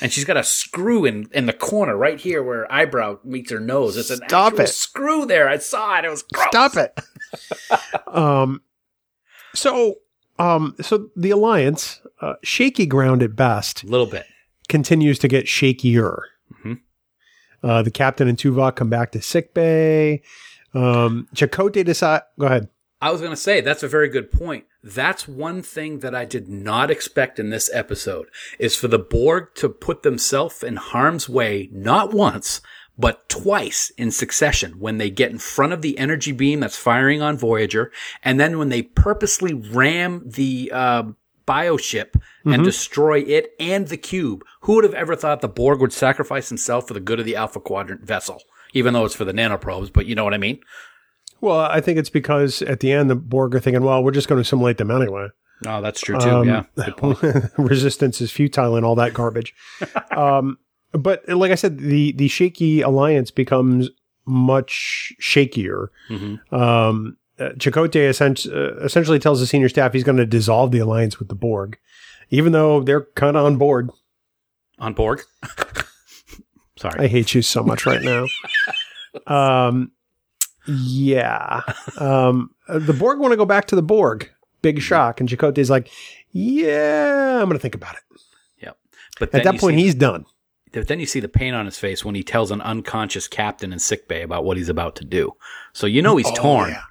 And 0.00 0.10
she's 0.12 0.24
got 0.24 0.36
a 0.38 0.44
screw 0.44 1.04
in, 1.04 1.28
in 1.32 1.44
the 1.46 1.52
corner 1.52 1.94
right 1.96 2.18
here 2.18 2.42
where 2.42 2.58
her 2.60 2.72
eyebrow 2.72 3.18
meets 3.24 3.50
her 3.50 3.60
nose. 3.60 3.96
It's 3.98 4.08
an 4.10 4.20
Stop 4.28 4.52
actual 4.54 4.64
it. 4.64 4.68
screw 4.68 5.26
there. 5.26 5.46
I 5.48 5.58
saw 5.58 5.98
it. 5.98 6.04
It 6.06 6.10
was 6.10 6.22
gross. 6.32 6.46
Stop 6.48 6.76
it. 6.76 7.00
um, 8.06 8.62
so, 9.54 9.96
um, 10.38 10.74
so 10.80 11.08
the 11.16 11.30
alliance, 11.30 12.00
uh, 12.22 12.34
shaky 12.42 12.86
ground 12.86 13.22
at 13.22 13.36
best, 13.36 13.82
A 13.82 13.86
little 13.86 14.06
bit. 14.06 14.24
continues 14.68 15.18
to 15.18 15.28
get 15.28 15.44
shakier. 15.46 16.18
Mhm. 16.64 16.80
Uh, 17.64 17.82
the 17.82 17.90
captain 17.90 18.28
and 18.28 18.36
Tuvok 18.36 18.76
come 18.76 18.90
back 18.90 19.10
to 19.12 19.22
sick 19.22 19.54
bay. 19.54 20.22
Um, 20.74 21.28
Chakotay 21.34 21.84
decide. 21.84 22.22
Go 22.38 22.46
ahead. 22.46 22.68
I 23.00 23.10
was 23.10 23.20
going 23.20 23.32
to 23.32 23.36
say 23.36 23.60
that's 23.60 23.82
a 23.82 23.88
very 23.88 24.08
good 24.08 24.30
point. 24.30 24.64
That's 24.82 25.26
one 25.26 25.62
thing 25.62 26.00
that 26.00 26.14
I 26.14 26.24
did 26.26 26.48
not 26.48 26.90
expect 26.90 27.38
in 27.38 27.50
this 27.50 27.70
episode 27.72 28.28
is 28.58 28.76
for 28.76 28.88
the 28.88 28.98
Borg 28.98 29.54
to 29.56 29.68
put 29.68 30.02
themselves 30.02 30.62
in 30.62 30.76
harm's 30.76 31.28
way 31.28 31.70
not 31.72 32.12
once 32.12 32.60
but 32.96 33.28
twice 33.28 33.90
in 33.96 34.10
succession 34.10 34.78
when 34.78 34.98
they 34.98 35.10
get 35.10 35.30
in 35.30 35.38
front 35.38 35.72
of 35.72 35.82
the 35.82 35.98
energy 35.98 36.32
beam 36.32 36.60
that's 36.60 36.76
firing 36.76 37.20
on 37.20 37.36
Voyager 37.36 37.90
and 38.22 38.38
then 38.38 38.58
when 38.58 38.68
they 38.68 38.82
purposely 38.82 39.52
ram 39.52 40.22
the 40.24 40.70
uh, 40.72 41.02
bioship 41.46 42.20
and 42.44 42.64
destroy 42.64 43.20
it 43.20 43.52
and 43.60 43.88
the 43.88 43.96
cube. 43.96 44.44
Who 44.62 44.74
would 44.74 44.84
have 44.84 44.94
ever 44.94 45.16
thought 45.16 45.40
the 45.40 45.48
Borg 45.48 45.80
would 45.80 45.92
sacrifice 45.92 46.48
himself 46.48 46.88
for 46.88 46.94
the 46.94 47.00
good 47.00 47.20
of 47.20 47.26
the 47.26 47.36
Alpha 47.36 47.60
Quadrant 47.60 48.02
vessel? 48.02 48.42
Even 48.72 48.94
though 48.94 49.04
it's 49.04 49.14
for 49.14 49.24
the 49.24 49.32
nanoprobes, 49.32 49.92
but 49.92 50.06
you 50.06 50.14
know 50.14 50.24
what 50.24 50.34
I 50.34 50.38
mean? 50.38 50.58
Well, 51.40 51.60
I 51.60 51.80
think 51.80 51.98
it's 51.98 52.10
because 52.10 52.62
at 52.62 52.80
the 52.80 52.90
end 52.92 53.10
the 53.10 53.14
Borg 53.14 53.54
are 53.54 53.60
thinking, 53.60 53.82
well, 53.82 54.02
we're 54.02 54.10
just 54.10 54.28
going 54.28 54.38
to 54.38 54.42
assimilate 54.42 54.78
them 54.78 54.90
anyway. 54.90 55.28
Oh, 55.66 55.80
that's 55.80 56.00
true 56.00 56.18
too. 56.18 56.28
Um, 56.28 56.48
yeah. 56.48 56.64
Good 56.74 56.96
point. 56.96 57.18
resistance 57.58 58.20
is 58.20 58.30
futile 58.30 58.76
and 58.76 58.84
all 58.84 58.94
that 58.96 59.14
garbage. 59.14 59.54
um, 60.16 60.58
but 60.92 61.28
like 61.28 61.50
I 61.50 61.56
said, 61.56 61.78
the 61.78 62.12
the 62.12 62.28
shaky 62.28 62.80
alliance 62.80 63.30
becomes 63.30 63.90
much 64.26 65.12
shakier. 65.20 65.88
Mhm. 66.08 66.52
Um, 66.52 67.16
uh, 67.38 67.50
Chakotay 67.56 68.08
essen- 68.08 68.36
uh, 68.52 68.76
essentially 68.84 69.18
tells 69.18 69.40
the 69.40 69.46
senior 69.46 69.68
staff 69.68 69.92
he's 69.92 70.04
going 70.04 70.18
to 70.18 70.26
dissolve 70.26 70.70
the 70.70 70.78
alliance 70.78 71.18
with 71.18 71.28
the 71.28 71.34
Borg, 71.34 71.78
even 72.30 72.52
though 72.52 72.80
they're 72.82 73.06
kind 73.14 73.36
of 73.36 73.44
on 73.44 73.56
board. 73.56 73.90
On 74.78 74.92
Borg. 74.94 75.22
Sorry. 76.76 77.04
I 77.04 77.06
hate 77.06 77.34
you 77.34 77.42
so 77.42 77.62
much 77.62 77.86
right 77.86 78.02
now. 78.02 78.26
um, 79.26 79.92
yeah. 80.66 81.60
Um, 81.98 82.50
uh, 82.68 82.78
the 82.78 82.92
Borg 82.92 83.18
want 83.20 83.32
to 83.32 83.36
go 83.36 83.44
back 83.44 83.66
to 83.66 83.76
the 83.76 83.82
Borg. 83.82 84.30
Big 84.62 84.80
shock. 84.80 85.20
And 85.20 85.28
Chakotay's 85.28 85.70
like, 85.70 85.90
yeah, 86.32 87.36
I'm 87.38 87.44
going 87.48 87.52
to 87.52 87.58
think 87.58 87.74
about 87.74 87.94
it. 87.94 88.20
Yep. 88.62 88.76
But 89.20 89.34
At 89.34 89.44
that 89.44 89.58
point, 89.60 89.78
he's 89.78 89.94
done. 89.94 90.24
but 90.72 90.88
then 90.88 90.98
you 91.00 91.06
see 91.06 91.20
the 91.20 91.28
pain 91.28 91.54
on 91.54 91.66
his 91.66 91.78
face 91.78 92.04
when 92.04 92.14
he 92.14 92.22
tells 92.22 92.50
an 92.50 92.60
unconscious 92.62 93.28
captain 93.28 93.72
in 93.72 93.78
sickbay 93.78 94.22
about 94.22 94.44
what 94.44 94.56
he's 94.56 94.68
about 94.68 94.96
to 94.96 95.04
do. 95.04 95.32
So 95.72 95.86
you 95.86 96.02
know 96.02 96.16
he's 96.16 96.26
Oh, 96.28 96.34
torn. 96.34 96.70
yeah. 96.70 96.82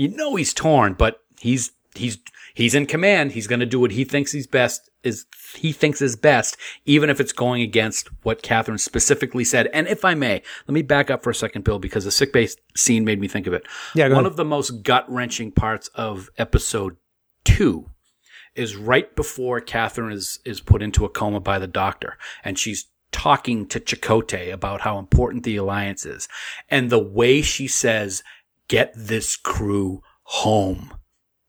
You 0.00 0.08
know 0.08 0.34
he's 0.36 0.54
torn, 0.54 0.94
but 0.94 1.20
he's 1.38 1.72
he's 1.94 2.16
he's 2.54 2.74
in 2.74 2.86
command. 2.86 3.32
He's 3.32 3.46
going 3.46 3.60
to 3.60 3.66
do 3.66 3.78
what 3.78 3.90
he 3.90 4.04
thinks 4.04 4.32
he's 4.32 4.46
best 4.46 4.88
is 5.02 5.26
he 5.54 5.72
thinks 5.72 6.00
is 6.00 6.16
best, 6.16 6.56
even 6.86 7.10
if 7.10 7.20
it's 7.20 7.34
going 7.34 7.60
against 7.60 8.08
what 8.22 8.42
Kathryn 8.42 8.80
specifically 8.80 9.44
said. 9.44 9.68
And 9.74 9.86
if 9.88 10.02
I 10.02 10.14
may, 10.14 10.40
let 10.66 10.72
me 10.72 10.80
back 10.80 11.10
up 11.10 11.22
for 11.22 11.28
a 11.28 11.34
second, 11.34 11.64
Bill, 11.64 11.78
because 11.78 12.06
the 12.06 12.10
sick 12.10 12.28
sickbay 12.28 12.48
scene 12.74 13.04
made 13.04 13.20
me 13.20 13.28
think 13.28 13.46
of 13.46 13.52
it. 13.52 13.66
Yeah, 13.94 14.04
One 14.04 14.12
ahead. 14.12 14.24
of 14.26 14.36
the 14.36 14.44
most 14.46 14.82
gut 14.82 15.04
wrenching 15.06 15.52
parts 15.52 15.88
of 15.88 16.30
episode 16.38 16.96
two 17.44 17.90
is 18.54 18.76
right 18.76 19.14
before 19.14 19.60
Kathryn 19.60 20.14
is 20.14 20.38
is 20.46 20.62
put 20.62 20.80
into 20.80 21.04
a 21.04 21.10
coma 21.10 21.40
by 21.40 21.58
the 21.58 21.66
doctor, 21.66 22.16
and 22.42 22.58
she's 22.58 22.86
talking 23.12 23.66
to 23.66 23.78
Chakotay 23.78 24.50
about 24.50 24.80
how 24.80 24.98
important 24.98 25.44
the 25.44 25.56
alliance 25.56 26.06
is, 26.06 26.26
and 26.70 26.88
the 26.88 26.98
way 26.98 27.42
she 27.42 27.68
says, 27.68 28.22
"Get 28.70 28.92
this 28.96 29.36
crew 29.36 30.02
home," 30.22 30.94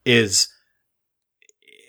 is 0.03 0.49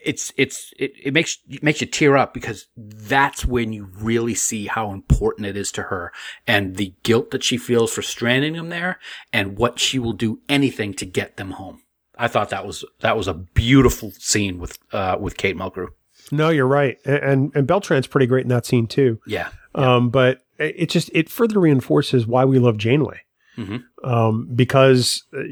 it's 0.04 0.32
it's 0.36 0.72
it, 0.78 0.92
it 1.02 1.14
makes 1.14 1.38
it 1.48 1.62
makes 1.62 1.80
you 1.80 1.86
tear 1.86 2.16
up 2.16 2.34
because 2.34 2.66
that's 2.76 3.44
when 3.44 3.72
you 3.72 3.88
really 3.98 4.34
see 4.34 4.66
how 4.66 4.90
important 4.90 5.46
it 5.46 5.56
is 5.56 5.72
to 5.72 5.84
her 5.84 6.12
and 6.46 6.76
the 6.76 6.94
guilt 7.02 7.30
that 7.30 7.42
she 7.42 7.56
feels 7.56 7.92
for 7.92 8.02
stranding 8.02 8.54
them 8.54 8.68
there 8.68 8.98
and 9.32 9.56
what 9.56 9.78
she 9.78 9.98
will 9.98 10.12
do 10.12 10.40
anything 10.48 10.92
to 10.94 11.06
get 11.06 11.36
them 11.36 11.52
home. 11.52 11.82
I 12.18 12.28
thought 12.28 12.50
that 12.50 12.66
was 12.66 12.84
that 13.00 13.16
was 13.16 13.28
a 13.28 13.34
beautiful 13.34 14.12
scene 14.12 14.58
with 14.58 14.78
uh 14.92 15.16
with 15.18 15.36
Kate 15.36 15.56
Mulgrew. 15.56 15.88
No, 16.30 16.50
you're 16.50 16.66
right. 16.66 16.98
And 17.04 17.52
and 17.54 17.66
Beltran's 17.66 18.06
pretty 18.06 18.26
great 18.26 18.44
in 18.44 18.48
that 18.50 18.66
scene 18.66 18.86
too. 18.86 19.20
Yeah. 19.26 19.48
Um, 19.74 20.10
but 20.10 20.42
it 20.58 20.74
it 20.76 20.90
just 20.90 21.10
it 21.14 21.28
further 21.28 21.58
reinforces 21.60 22.26
why 22.26 22.44
we 22.44 22.58
love 22.58 22.76
Janeway. 22.76 23.22
Mhm. 23.58 23.82
Um, 24.04 24.48
because 24.54 25.24
uh, 25.36 25.42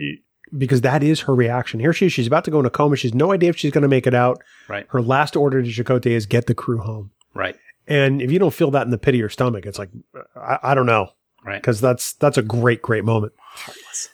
because 0.56 0.80
that 0.80 1.02
is 1.02 1.20
her 1.20 1.34
reaction. 1.34 1.80
Here 1.80 1.92
she 1.92 2.06
is. 2.06 2.12
She's 2.12 2.26
about 2.26 2.44
to 2.44 2.50
go 2.50 2.58
in 2.60 2.66
a 2.66 2.70
coma. 2.70 2.96
She's 2.96 3.14
no 3.14 3.32
idea 3.32 3.50
if 3.50 3.56
she's 3.56 3.70
going 3.72 3.82
to 3.82 3.88
make 3.88 4.06
it 4.06 4.14
out. 4.14 4.42
Right. 4.68 4.86
Her 4.90 5.00
last 5.02 5.36
order 5.36 5.62
to 5.62 5.68
Chakotay 5.68 6.06
is 6.12 6.26
get 6.26 6.46
the 6.46 6.54
crew 6.54 6.78
home. 6.78 7.10
Right. 7.34 7.56
And 7.86 8.20
if 8.22 8.30
you 8.32 8.38
don't 8.38 8.52
feel 8.54 8.70
that 8.72 8.82
in 8.84 8.90
the 8.90 8.98
pit 8.98 9.14
of 9.14 9.18
your 9.18 9.28
stomach, 9.28 9.64
it's 9.66 9.78
like 9.78 9.90
I, 10.36 10.58
I 10.62 10.74
don't 10.74 10.86
know 10.86 11.10
Right. 11.44 11.60
because 11.60 11.80
that's 11.80 12.14
that's 12.14 12.36
a 12.38 12.42
great 12.42 12.82
great 12.82 13.04
moment. 13.04 13.32
Heartless. 13.38 14.08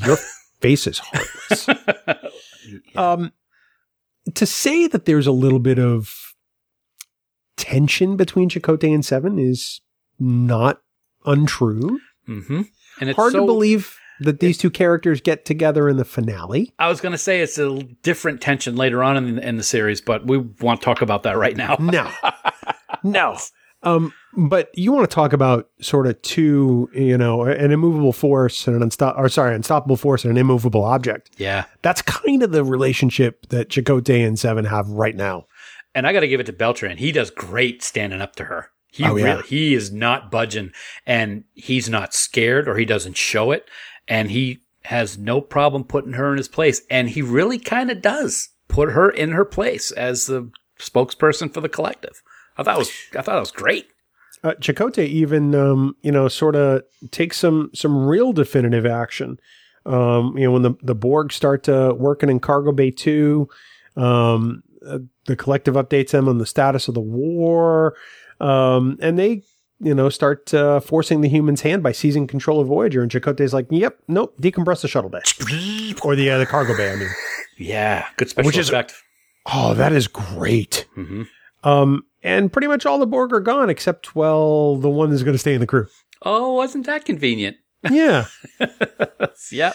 your 0.06 0.16
face 0.60 0.86
is 0.86 0.98
heartless. 0.98 1.68
Um, 2.94 3.32
to 4.34 4.46
say 4.46 4.86
that 4.86 5.04
there's 5.04 5.26
a 5.26 5.32
little 5.32 5.58
bit 5.58 5.78
of 5.78 6.14
tension 7.56 8.16
between 8.16 8.48
Chakotay 8.48 8.94
and 8.94 9.04
Seven 9.04 9.38
is 9.38 9.80
not 10.18 10.80
untrue. 11.26 12.00
Mm-hmm. 12.28 12.62
And 13.00 13.10
it's 13.10 13.16
Hard 13.16 13.32
so, 13.32 13.40
to 13.40 13.46
believe 13.46 13.98
that 14.20 14.40
these 14.40 14.58
two 14.58 14.70
characters 14.70 15.20
get 15.20 15.44
together 15.44 15.88
in 15.88 15.96
the 15.96 16.04
finale. 16.04 16.72
I 16.78 16.88
was 16.88 17.00
going 17.00 17.12
to 17.12 17.18
say 17.18 17.40
it's 17.40 17.58
a 17.58 17.82
different 18.02 18.40
tension 18.40 18.76
later 18.76 19.02
on 19.02 19.16
in, 19.16 19.38
in 19.38 19.56
the 19.56 19.62
series, 19.62 20.00
but 20.00 20.26
we 20.26 20.38
won't 20.38 20.82
talk 20.82 21.02
about 21.02 21.24
that 21.24 21.36
right 21.36 21.56
now. 21.56 21.76
No, 21.80 22.10
no. 23.02 23.36
Um, 23.82 24.12
but 24.34 24.70
you 24.74 24.92
want 24.92 25.08
to 25.08 25.14
talk 25.14 25.32
about 25.32 25.68
sort 25.80 26.06
of 26.06 26.20
two, 26.22 26.88
you 26.94 27.18
know, 27.18 27.42
an 27.42 27.72
immovable 27.72 28.12
force 28.12 28.66
and 28.66 28.76
an 28.76 28.82
unstop, 28.82 29.18
or 29.18 29.28
sorry, 29.28 29.54
unstoppable 29.54 29.96
force 29.96 30.24
and 30.24 30.30
an 30.30 30.38
immovable 30.38 30.84
object. 30.84 31.30
Yeah. 31.36 31.64
That's 31.82 32.00
kind 32.02 32.42
of 32.42 32.52
the 32.52 32.64
relationship 32.64 33.48
that 33.48 33.68
Chakotay 33.68 34.26
and 34.26 34.38
Seven 34.38 34.64
have 34.64 34.88
right 34.88 35.16
now. 35.16 35.46
And 35.94 36.06
I 36.06 36.12
got 36.12 36.20
to 36.20 36.28
give 36.28 36.40
it 36.40 36.46
to 36.46 36.52
Beltran. 36.52 36.96
He 36.96 37.12
does 37.12 37.30
great 37.30 37.82
standing 37.82 38.22
up 38.22 38.36
to 38.36 38.44
her. 38.44 38.70
He 38.92 39.04
Oh, 39.04 39.16
yeah. 39.16 39.24
really, 39.24 39.42
he 39.48 39.74
is 39.74 39.90
not 39.90 40.30
budging 40.30 40.70
and 41.06 41.44
he's 41.54 41.88
not 41.88 42.14
scared 42.14 42.68
or 42.68 42.76
he 42.76 42.84
doesn't 42.84 43.16
show 43.16 43.50
it. 43.50 43.66
And 44.06 44.30
he 44.30 44.58
has 44.84 45.16
no 45.16 45.40
problem 45.40 45.84
putting 45.84 46.12
her 46.12 46.30
in 46.30 46.36
his 46.36 46.48
place. 46.48 46.82
And 46.90 47.08
he 47.08 47.22
really 47.22 47.58
kind 47.58 47.90
of 47.90 48.02
does 48.02 48.50
put 48.68 48.90
her 48.90 49.08
in 49.08 49.30
her 49.32 49.46
place 49.46 49.90
as 49.92 50.26
the 50.26 50.50
spokesperson 50.78 51.52
for 51.52 51.60
the 51.62 51.68
collective. 51.68 52.22
I 52.58 52.62
thought 52.62 52.78
was 52.78 52.92
I 53.18 53.22
thought 53.22 53.36
it 53.36 53.40
was 53.40 53.50
great. 53.50 53.88
Uh, 54.44 54.54
Chakotay 54.60 55.06
even, 55.06 55.54
um, 55.54 55.96
you 56.02 56.12
know, 56.12 56.28
sort 56.28 56.54
of 56.56 56.82
takes 57.10 57.38
some 57.38 57.70
some 57.74 58.06
real 58.06 58.32
definitive 58.32 58.84
action. 58.84 59.38
Um, 59.86 60.36
you 60.36 60.44
know, 60.44 60.50
when 60.52 60.62
the 60.62 60.74
the 60.82 60.94
Borg 60.94 61.32
start 61.32 61.68
uh, 61.68 61.94
working 61.96 62.28
in 62.28 62.40
Cargo 62.40 62.72
Bay 62.72 62.90
two, 62.90 63.48
um, 63.96 64.62
uh, 64.86 64.98
the 65.26 65.36
collective 65.36 65.74
updates 65.74 66.10
them 66.10 66.28
on 66.28 66.38
the 66.38 66.46
status 66.46 66.88
of 66.88 66.94
the 66.94 67.00
war, 67.00 67.94
um, 68.42 68.98
and 69.00 69.18
they, 69.18 69.42
you 69.80 69.94
know, 69.94 70.08
start 70.08 70.52
uh, 70.52 70.80
forcing 70.80 71.20
the 71.22 71.28
humans' 71.28 71.62
hand 71.62 71.82
by 71.82 71.92
seizing 71.92 72.26
control 72.26 72.60
of 72.60 72.68
Voyager. 72.68 73.00
And 73.02 73.10
Chakotay's 73.10 73.54
like, 73.54 73.66
"Yep, 73.70 73.98
nope, 74.08 74.34
decompress 74.40 74.82
the 74.82 74.88
shuttle 74.88 75.10
bay 75.10 75.20
or 76.04 76.14
the 76.16 76.28
uh, 76.30 76.38
the 76.38 76.46
cargo 76.46 76.76
bay." 76.76 76.92
I 76.92 76.96
mean, 76.96 77.08
Yeah, 77.58 78.06
good 78.16 78.28
special 78.28 78.46
Which 78.48 78.58
is- 78.58 78.68
effect. 78.68 78.94
oh, 79.46 79.74
that 79.74 79.92
is 79.92 80.08
great. 80.08 80.86
hmm 80.94 81.22
Um, 81.64 82.02
and 82.22 82.52
pretty 82.52 82.68
much 82.68 82.86
all 82.86 82.98
the 82.98 83.06
Borg 83.06 83.32
are 83.32 83.40
gone 83.40 83.70
except, 83.70 84.14
well, 84.14 84.76
the 84.76 84.90
one 84.90 85.10
that's 85.10 85.22
going 85.22 85.34
to 85.34 85.38
stay 85.38 85.54
in 85.54 85.60
the 85.60 85.66
crew. 85.66 85.86
Oh, 86.22 86.52
wasn't 86.54 86.86
that 86.86 87.04
convenient? 87.04 87.56
Yeah. 87.90 88.26
yeah. 89.52 89.72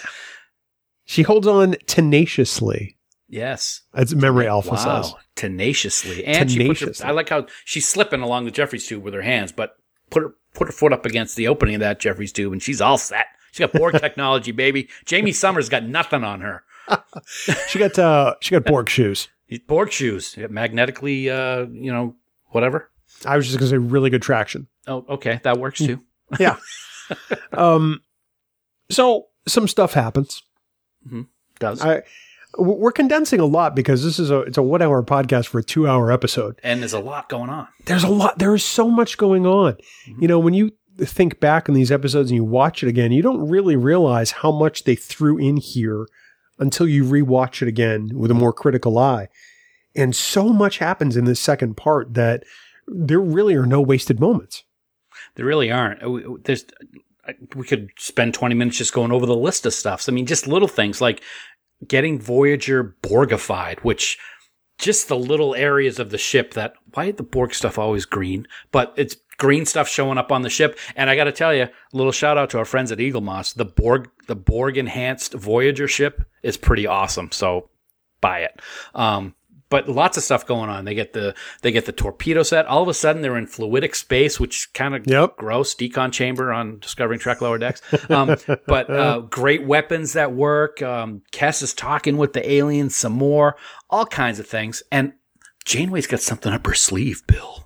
she 1.05 1.23
holds 1.23 1.45
on 1.47 1.75
tenaciously, 1.87 2.96
Yes. 3.29 3.81
as 3.93 4.15
Memory 4.15 4.47
Alpha 4.47 4.71
wow. 4.71 5.01
says. 5.01 5.13
Tenaciously. 5.35 6.25
And 6.25 6.49
she 6.49 6.67
her, 6.67 6.91
I 7.03 7.11
like 7.11 7.29
how 7.29 7.47
she's 7.65 7.87
slipping 7.87 8.21
along 8.21 8.45
the 8.45 8.51
Jefferies 8.51 8.87
tube 8.87 9.03
with 9.03 9.13
her 9.13 9.21
hands, 9.21 9.51
but 9.51 9.75
put 10.09 10.23
her 10.23 10.35
put 10.53 10.67
her 10.67 10.71
foot 10.73 10.93
up 10.93 11.05
against 11.05 11.35
the 11.35 11.47
opening 11.47 11.75
of 11.75 11.81
that 11.81 11.99
Jefferies 11.99 12.31
tube 12.31 12.53
and 12.53 12.61
she's 12.61 12.81
all 12.81 12.97
set. 12.97 13.27
She's 13.51 13.59
got 13.59 13.73
Borg 13.73 13.95
technology, 13.99 14.51
baby. 14.51 14.89
Jaime 15.09 15.31
Sommers 15.31 15.69
got 15.69 15.83
nothing 15.83 16.23
on 16.23 16.41
her. 16.41 16.63
She 17.67 17.79
got 17.79 17.99
uh, 17.99 18.35
she 18.39 18.51
got 18.51 18.63
Borg 18.63 18.87
shoes. 18.89 19.27
Borg 19.67 19.91
shoes, 19.91 20.37
magnetically, 20.49 21.29
uh, 21.29 21.65
you 21.69 21.91
know, 21.91 22.15
whatever. 22.51 22.89
I 23.25 23.35
was 23.35 23.45
just 23.45 23.59
going 23.59 23.69
to 23.69 23.75
say 23.75 23.77
really 23.77 24.09
good 24.09 24.21
traction. 24.21 24.67
Oh, 24.87 25.05
okay, 25.09 25.39
that 25.43 25.57
works 25.57 25.79
too. 25.79 26.01
Yeah. 26.39 26.57
um, 27.53 28.01
so 28.89 29.27
some 29.47 29.67
stuff 29.67 29.93
happens. 29.93 30.43
Mm-hmm. 31.05 31.21
Does 31.59 31.81
I 31.81 32.03
we're 32.57 32.91
condensing 32.91 33.39
a 33.39 33.45
lot 33.45 33.75
because 33.75 34.03
this 34.03 34.19
is 34.19 34.31
a 34.31 34.41
it's 34.41 34.57
a 34.57 34.63
one 34.63 34.81
hour 34.81 35.03
podcast 35.03 35.47
for 35.47 35.59
a 35.59 35.63
two 35.63 35.87
hour 35.87 36.11
episode. 36.11 36.59
and 36.63 36.81
there's 36.81 36.93
a 36.93 36.99
lot 36.99 37.29
going 37.29 37.49
on. 37.49 37.67
There's 37.85 38.03
a 38.03 38.09
lot. 38.09 38.39
There 38.39 38.55
is 38.55 38.63
so 38.63 38.89
much 38.89 39.17
going 39.17 39.45
on. 39.45 39.73
Mm-hmm. 39.73 40.21
You 40.21 40.27
know, 40.27 40.39
when 40.39 40.53
you 40.53 40.71
think 40.97 41.39
back 41.39 41.69
on 41.69 41.75
these 41.75 41.91
episodes 41.91 42.31
and 42.31 42.35
you 42.35 42.43
watch 42.43 42.83
it 42.83 42.89
again, 42.89 43.11
you 43.11 43.21
don't 43.21 43.47
really 43.47 43.75
realize 43.75 44.31
how 44.31 44.51
much 44.51 44.83
they 44.83 44.95
threw 44.95 45.37
in 45.37 45.57
here 45.57 46.07
until 46.59 46.87
you 46.87 47.03
rewatch 47.03 47.61
it 47.61 47.67
again 47.67 48.09
with 48.13 48.31
a 48.31 48.35
more 48.35 48.53
critical 48.53 48.97
eye. 48.97 49.27
And 49.95 50.15
so 50.15 50.49
much 50.49 50.79
happens 50.79 51.17
in 51.17 51.25
this 51.25 51.39
second 51.39 51.77
part 51.77 52.13
that 52.15 52.43
there 52.87 53.19
really 53.19 53.55
are 53.55 53.65
no 53.65 53.81
wasted 53.81 54.19
moments. 54.19 54.63
There 55.35 55.45
really 55.45 55.71
aren't. 55.71 56.45
There's, 56.45 56.65
we 57.55 57.65
could 57.65 57.89
spend 57.97 58.33
20 58.33 58.55
minutes 58.55 58.77
just 58.77 58.93
going 58.93 59.11
over 59.11 59.25
the 59.25 59.35
list 59.35 59.65
of 59.65 59.73
stuffs. 59.73 60.07
I 60.07 60.11
mean, 60.11 60.25
just 60.25 60.47
little 60.47 60.67
things 60.67 61.01
like 61.01 61.21
getting 61.85 62.19
Voyager 62.19 62.95
Borgified, 63.01 63.79
which 63.79 64.17
just 64.77 65.07
the 65.07 65.17
little 65.17 65.55
areas 65.55 65.99
of 65.99 66.11
the 66.11 66.17
ship 66.17 66.53
that, 66.53 66.73
why 66.93 67.11
the 67.11 67.23
Borg 67.23 67.53
stuff 67.53 67.77
always 67.77 68.05
green? 68.05 68.47
But 68.71 68.93
it's 68.95 69.17
green 69.37 69.65
stuff 69.65 69.87
showing 69.87 70.17
up 70.17 70.31
on 70.31 70.41
the 70.41 70.49
ship. 70.49 70.77
And 70.95 71.09
I 71.09 71.15
got 71.15 71.25
to 71.25 71.31
tell 71.31 71.53
you, 71.53 71.63
a 71.63 71.71
little 71.93 72.11
shout 72.11 72.37
out 72.37 72.49
to 72.51 72.57
our 72.57 72.65
friends 72.65 72.91
at 72.91 72.97
Eaglemoss. 72.99 73.55
The 73.55 73.65
Borg, 73.65 74.09
the 74.27 74.35
Borg 74.35 74.77
enhanced 74.77 75.33
Voyager 75.33 75.87
ship 75.87 76.23
is 76.43 76.57
pretty 76.57 76.87
awesome. 76.87 77.31
So 77.31 77.69
buy 78.21 78.39
it. 78.39 78.61
Um, 78.93 79.35
but 79.69 79.89
lots 79.89 80.17
of 80.17 80.23
stuff 80.23 80.45
going 80.45 80.69
on. 80.69 80.85
They 80.85 80.95
get 80.95 81.13
the 81.13 81.35
they 81.61 81.71
get 81.71 81.85
the 81.85 81.91
torpedo 81.91 82.43
set. 82.43 82.65
All 82.67 82.81
of 82.81 82.87
a 82.87 82.93
sudden, 82.93 83.21
they're 83.21 83.37
in 83.37 83.47
fluidic 83.47 83.95
space, 83.95 84.39
which 84.39 84.69
kind 84.73 84.95
of 84.95 85.05
Yep. 85.07 85.37
gross. 85.37 85.75
Decon 85.75 86.11
chamber 86.13 86.53
on 86.53 86.79
Discovering 86.79 87.19
Trek 87.19 87.41
Lower 87.41 87.57
Decks. 87.57 87.81
Um, 88.09 88.35
but 88.67 88.89
uh, 88.89 89.19
great 89.21 89.65
weapons 89.65 90.13
that 90.13 90.31
work. 90.33 90.81
Um, 90.81 91.21
Kes 91.31 91.61
is 91.61 91.73
talking 91.73 92.17
with 92.17 92.33
the 92.33 92.49
aliens 92.49 92.95
some 92.95 93.13
more. 93.13 93.55
All 93.89 94.05
kinds 94.05 94.39
of 94.39 94.47
things. 94.47 94.83
And 94.91 95.13
Janeway's 95.65 96.07
got 96.07 96.21
something 96.21 96.53
up 96.53 96.65
her 96.67 96.73
sleeve, 96.73 97.21
Bill. 97.27 97.65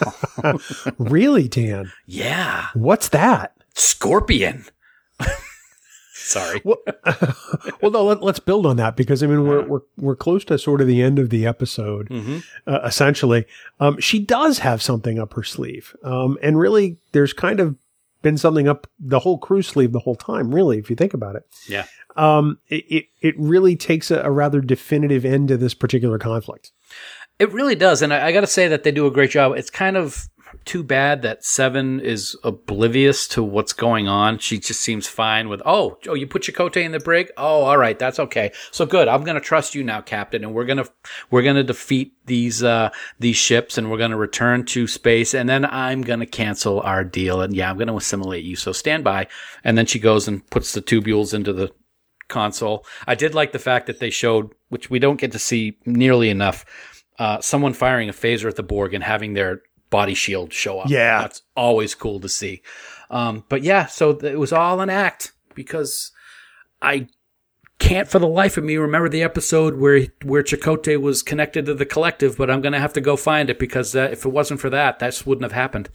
Really, 0.98 1.46
Dan? 1.48 1.92
Yeah, 2.06 2.66
What's 2.74 3.08
that? 3.10 3.54
Scorpion. 3.74 4.64
Sorry. 6.32 6.60
Well, 6.64 6.78
well, 7.80 7.90
no, 7.90 8.04
let, 8.04 8.22
let's 8.22 8.40
build 8.40 8.66
on 8.66 8.76
that 8.76 8.96
because 8.96 9.22
I 9.22 9.26
mean 9.26 9.46
we're 9.46 9.62
we're 9.66 9.80
we're 9.98 10.16
close 10.16 10.44
to 10.46 10.58
sort 10.58 10.80
of 10.80 10.86
the 10.86 11.02
end 11.02 11.18
of 11.18 11.30
the 11.30 11.46
episode, 11.46 12.08
hmm 12.08 12.38
uh, 12.66 12.80
essentially. 12.84 13.44
Um, 13.80 13.98
she 14.00 14.18
does 14.18 14.58
have 14.60 14.80
something 14.82 15.18
up 15.18 15.34
her 15.34 15.42
sleeve, 15.42 15.94
um, 16.02 16.38
and 16.42 16.58
really, 16.58 16.96
there's 17.12 17.32
kind 17.32 17.60
of 17.60 17.76
been 18.22 18.38
something 18.38 18.68
up 18.68 18.86
the 19.00 19.18
whole 19.18 19.36
crew 19.38 19.62
sleeve 19.62 19.92
the 19.92 19.98
whole 20.00 20.14
time. 20.16 20.54
Really, 20.54 20.78
if 20.78 20.88
you 20.90 20.96
think 20.96 21.12
about 21.14 21.34
it, 21.36 21.44
Yeah. 21.68 21.86
um, 22.16 22.58
it 22.68 22.84
it, 22.88 23.04
it 23.20 23.34
really 23.38 23.74
takes 23.76 24.10
a, 24.10 24.20
a 24.22 24.30
rather 24.30 24.60
definitive 24.60 25.24
end 25.24 25.48
to 25.48 25.56
this 25.56 25.74
particular 25.74 26.18
conflict. 26.18 26.70
It 27.38 27.52
really 27.52 27.74
does, 27.74 28.02
and 28.02 28.12
I, 28.14 28.28
I 28.28 28.32
got 28.32 28.42
to 28.42 28.46
say 28.46 28.68
that 28.68 28.84
they 28.84 28.92
do 28.92 29.06
a 29.06 29.10
great 29.10 29.30
job. 29.30 29.52
It's 29.56 29.70
kind 29.70 29.96
of 29.96 30.28
too 30.64 30.82
bad 30.82 31.22
that 31.22 31.44
Seven 31.44 32.00
is 32.00 32.36
oblivious 32.44 33.26
to 33.28 33.42
what's 33.42 33.72
going 33.72 34.08
on. 34.08 34.38
She 34.38 34.58
just 34.58 34.80
seems 34.80 35.06
fine 35.06 35.48
with, 35.48 35.62
oh, 35.64 35.98
oh, 36.08 36.14
you 36.14 36.26
put 36.26 36.42
Chakotay 36.42 36.84
in 36.84 36.92
the 36.92 37.00
brig. 37.00 37.30
Oh, 37.36 37.62
all 37.62 37.78
right, 37.78 37.98
that's 37.98 38.18
okay. 38.18 38.52
So 38.70 38.86
good. 38.86 39.08
I'm 39.08 39.24
going 39.24 39.34
to 39.34 39.40
trust 39.40 39.74
you 39.74 39.84
now, 39.84 40.00
Captain, 40.00 40.44
and 40.44 40.54
we're 40.54 40.64
gonna 40.64 40.86
we're 41.30 41.42
gonna 41.42 41.64
defeat 41.64 42.14
these 42.26 42.62
uh 42.62 42.90
these 43.18 43.36
ships, 43.36 43.78
and 43.78 43.90
we're 43.90 43.98
gonna 43.98 44.16
return 44.16 44.64
to 44.66 44.86
space, 44.86 45.34
and 45.34 45.48
then 45.48 45.64
I'm 45.64 46.02
gonna 46.02 46.26
cancel 46.26 46.80
our 46.80 47.04
deal, 47.04 47.40
and 47.40 47.54
yeah, 47.54 47.70
I'm 47.70 47.78
gonna 47.78 47.96
assimilate 47.96 48.44
you. 48.44 48.56
So 48.56 48.72
stand 48.72 49.04
by. 49.04 49.28
And 49.64 49.76
then 49.76 49.86
she 49.86 49.98
goes 49.98 50.28
and 50.28 50.48
puts 50.50 50.72
the 50.72 50.82
tubules 50.82 51.34
into 51.34 51.52
the 51.52 51.72
console. 52.28 52.84
I 53.06 53.14
did 53.14 53.34
like 53.34 53.52
the 53.52 53.58
fact 53.58 53.86
that 53.86 54.00
they 54.00 54.10
showed, 54.10 54.52
which 54.68 54.90
we 54.90 54.98
don't 54.98 55.20
get 55.20 55.32
to 55.32 55.38
see 55.38 55.78
nearly 55.84 56.30
enough, 56.30 56.64
uh, 57.18 57.40
someone 57.40 57.74
firing 57.74 58.08
a 58.08 58.12
phaser 58.12 58.48
at 58.48 58.56
the 58.56 58.62
Borg 58.62 58.94
and 58.94 59.04
having 59.04 59.34
their 59.34 59.62
body 59.92 60.14
shield 60.14 60.52
show 60.52 60.80
up. 60.80 60.88
Yeah. 60.88 61.20
That's 61.20 61.42
always 61.54 61.94
cool 61.94 62.18
to 62.18 62.28
see. 62.28 62.62
Um, 63.10 63.44
but 63.48 63.62
yeah, 63.62 63.86
so 63.86 64.10
it 64.10 64.40
was 64.40 64.52
all 64.52 64.80
an 64.80 64.90
act 64.90 65.32
because 65.54 66.10
I 66.80 67.06
can't 67.78 68.08
for 68.08 68.18
the 68.18 68.26
life 68.26 68.56
of 68.56 68.64
me 68.64 68.76
remember 68.76 69.08
the 69.08 69.22
episode 69.22 69.76
where 69.76 70.06
where 70.24 70.42
Chakotay 70.42 71.00
was 71.00 71.22
connected 71.22 71.66
to 71.66 71.74
the 71.74 71.86
collective, 71.86 72.36
but 72.36 72.50
I'm 72.50 72.62
going 72.62 72.72
to 72.72 72.80
have 72.80 72.94
to 72.94 73.00
go 73.00 73.16
find 73.16 73.50
it 73.50 73.58
because 73.60 73.94
uh, 73.94 74.08
if 74.10 74.24
it 74.24 74.30
wasn't 74.30 74.60
for 74.60 74.70
that, 74.70 74.98
that 74.98 75.22
wouldn't 75.24 75.44
have 75.44 75.52
happened. 75.52 75.88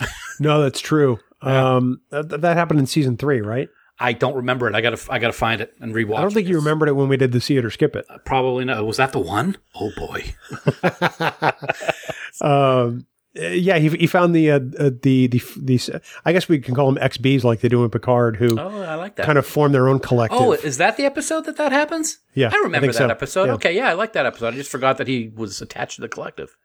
No, 0.40 0.62
that's 0.62 0.80
true. 0.80 1.18
Um, 1.42 2.00
that, 2.08 2.40
that 2.40 2.56
happened 2.56 2.80
in 2.80 2.86
season 2.86 3.18
three, 3.18 3.42
right? 3.42 3.68
I 3.98 4.14
don't 4.14 4.34
remember 4.34 4.66
it. 4.66 4.74
I 4.74 4.80
got 4.80 4.96
to 4.96 5.12
I 5.12 5.18
got 5.18 5.26
to 5.26 5.34
find 5.34 5.60
it 5.60 5.74
and 5.78 5.94
rewatch. 5.94 6.16
I 6.16 6.22
don't 6.22 6.32
think 6.32 6.48
it. 6.48 6.50
you 6.50 6.56
remembered 6.56 6.88
it 6.88 6.96
when 6.96 7.08
we 7.08 7.18
did 7.18 7.32
the 7.32 7.40
see 7.40 7.58
it 7.58 7.66
or 7.66 7.70
skip 7.70 7.94
it. 7.94 8.06
Probably 8.24 8.64
not. 8.64 8.82
Was 8.86 8.96
that 8.96 9.12
the 9.12 9.18
one? 9.18 9.58
Oh 9.74 9.90
boy. 9.94 10.32
Um, 12.40 13.06
uh, 13.36 13.46
yeah, 13.48 13.78
he, 13.78 13.88
he 13.90 14.06
found 14.06 14.34
the 14.34 14.50
uh, 14.50 14.60
uh, 14.78 14.90
the 15.02 15.26
the 15.26 15.42
these. 15.56 15.90
I 16.24 16.32
guess 16.32 16.48
we 16.48 16.58
can 16.60 16.74
call 16.74 16.90
them 16.92 17.02
XBs 17.02 17.42
like 17.44 17.60
they 17.60 17.68
do 17.68 17.82
in 17.84 17.90
Picard, 17.90 18.36
who 18.36 18.58
Oh, 18.58 18.82
I 18.82 18.94
like 18.94 19.16
that. 19.16 19.26
kind 19.26 19.38
of 19.38 19.46
form 19.46 19.72
their 19.72 19.88
own 19.88 19.98
collective. 19.98 20.38
Oh, 20.40 20.52
is 20.52 20.78
that 20.78 20.96
the 20.96 21.04
episode 21.04 21.44
that 21.46 21.56
that 21.56 21.72
happens? 21.72 22.18
Yeah, 22.34 22.50
I 22.52 22.56
remember 22.58 22.86
I 22.88 22.92
that 22.92 22.94
so. 22.94 23.08
episode. 23.08 23.44
Yeah. 23.46 23.52
Okay, 23.54 23.74
yeah, 23.76 23.88
I 23.88 23.94
like 23.94 24.12
that 24.12 24.24
episode. 24.26 24.54
I 24.54 24.56
just 24.56 24.70
forgot 24.70 24.98
that 24.98 25.08
he 25.08 25.32
was 25.34 25.60
attached 25.60 25.96
to 25.96 26.00
the 26.02 26.08
collective. 26.08 26.56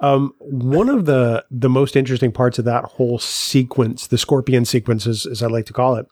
Um, 0.00 0.34
one 0.38 0.88
of 0.90 1.06
the 1.06 1.44
the 1.50 1.70
most 1.70 1.96
interesting 1.96 2.30
parts 2.30 2.58
of 2.58 2.64
that 2.66 2.84
whole 2.84 3.18
sequence, 3.18 4.06
the 4.06 4.18
Scorpion 4.18 4.64
sequence, 4.64 5.06
as, 5.06 5.24
as 5.26 5.42
I 5.42 5.46
like 5.46 5.66
to 5.66 5.72
call 5.72 5.96
it, 5.96 6.06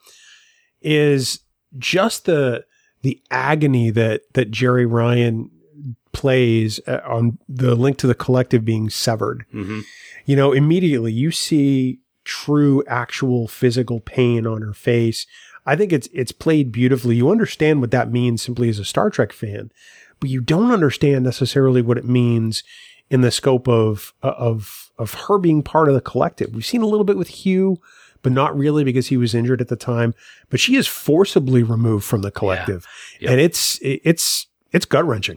is 0.81 1.41
just 1.79 2.25
the 2.25 2.65
the 3.03 3.21
agony 3.31 3.91
that 3.91 4.23
that 4.33 4.51
Jeri 4.51 4.91
Ryan 4.91 5.51
plays 6.17 6.81
uh, 6.89 7.01
on 7.05 7.37
the 7.47 7.75
link 7.75 7.99
to 7.99 8.07
the 8.07 8.15
collective 8.15 8.65
being 8.65 8.89
severed. 8.89 9.45
Mm-hmm. 9.53 9.81
You 10.25 10.35
know, 10.35 10.53
immediately 10.53 11.13
you 11.13 11.31
see 11.31 11.99
true, 12.25 12.83
actual 12.89 13.47
physical 13.49 14.01
pain 14.01 14.47
on 14.47 14.63
her 14.63 14.73
face. 14.73 15.27
I 15.67 15.77
think 15.77 15.93
it's 15.93 16.09
it's 16.15 16.33
played 16.33 16.73
beautifully. 16.73 17.17
You 17.17 17.31
understand 17.31 17.81
what 17.83 17.91
that 17.91 18.11
means 18.11 18.41
simply 18.43 18.71
as 18.71 18.79
a 18.79 18.85
Star 18.85 19.11
Trek 19.11 19.33
fan, 19.33 19.71
but 20.19 20.31
you 20.31 20.41
don't 20.41 20.73
understand 20.73 21.23
necessarily 21.25 21.83
what 21.83 21.99
it 21.99 22.07
means 22.07 22.65
in 23.11 23.21
the 23.21 23.31
scope 23.31 23.69
of 23.69 24.15
of 24.23 24.91
of 24.99 25.13
her 25.29 25.37
being 25.39 25.63
part 25.63 25.89
of 25.89 25.95
the 25.95 26.01
collective. 26.01 26.55
We've 26.55 26.65
seen 26.65 26.83
a 26.83 26.87
little 26.87 27.05
bit 27.05 27.19
with 27.19 27.29
Hugh, 27.29 27.77
but 28.23 28.33
not 28.33 28.57
really 28.57 28.85
because 28.85 29.09
he 29.09 29.19
was 29.19 29.35
injured 29.35 29.61
at 29.61 29.69
the 29.69 29.77
time. 29.77 30.15
But 30.49 30.61
she 30.61 30.77
is 30.77 30.87
forcibly 30.87 31.63
removed 31.63 32.05
from 32.07 32.23
the 32.23 32.31
collective, 32.31 32.87
Yep. 33.21 33.31
and 33.33 33.41
it's 33.41 33.79
it's 33.83 34.47
it's 34.73 34.87
gut 34.87 35.05
wrenching. 35.07 35.37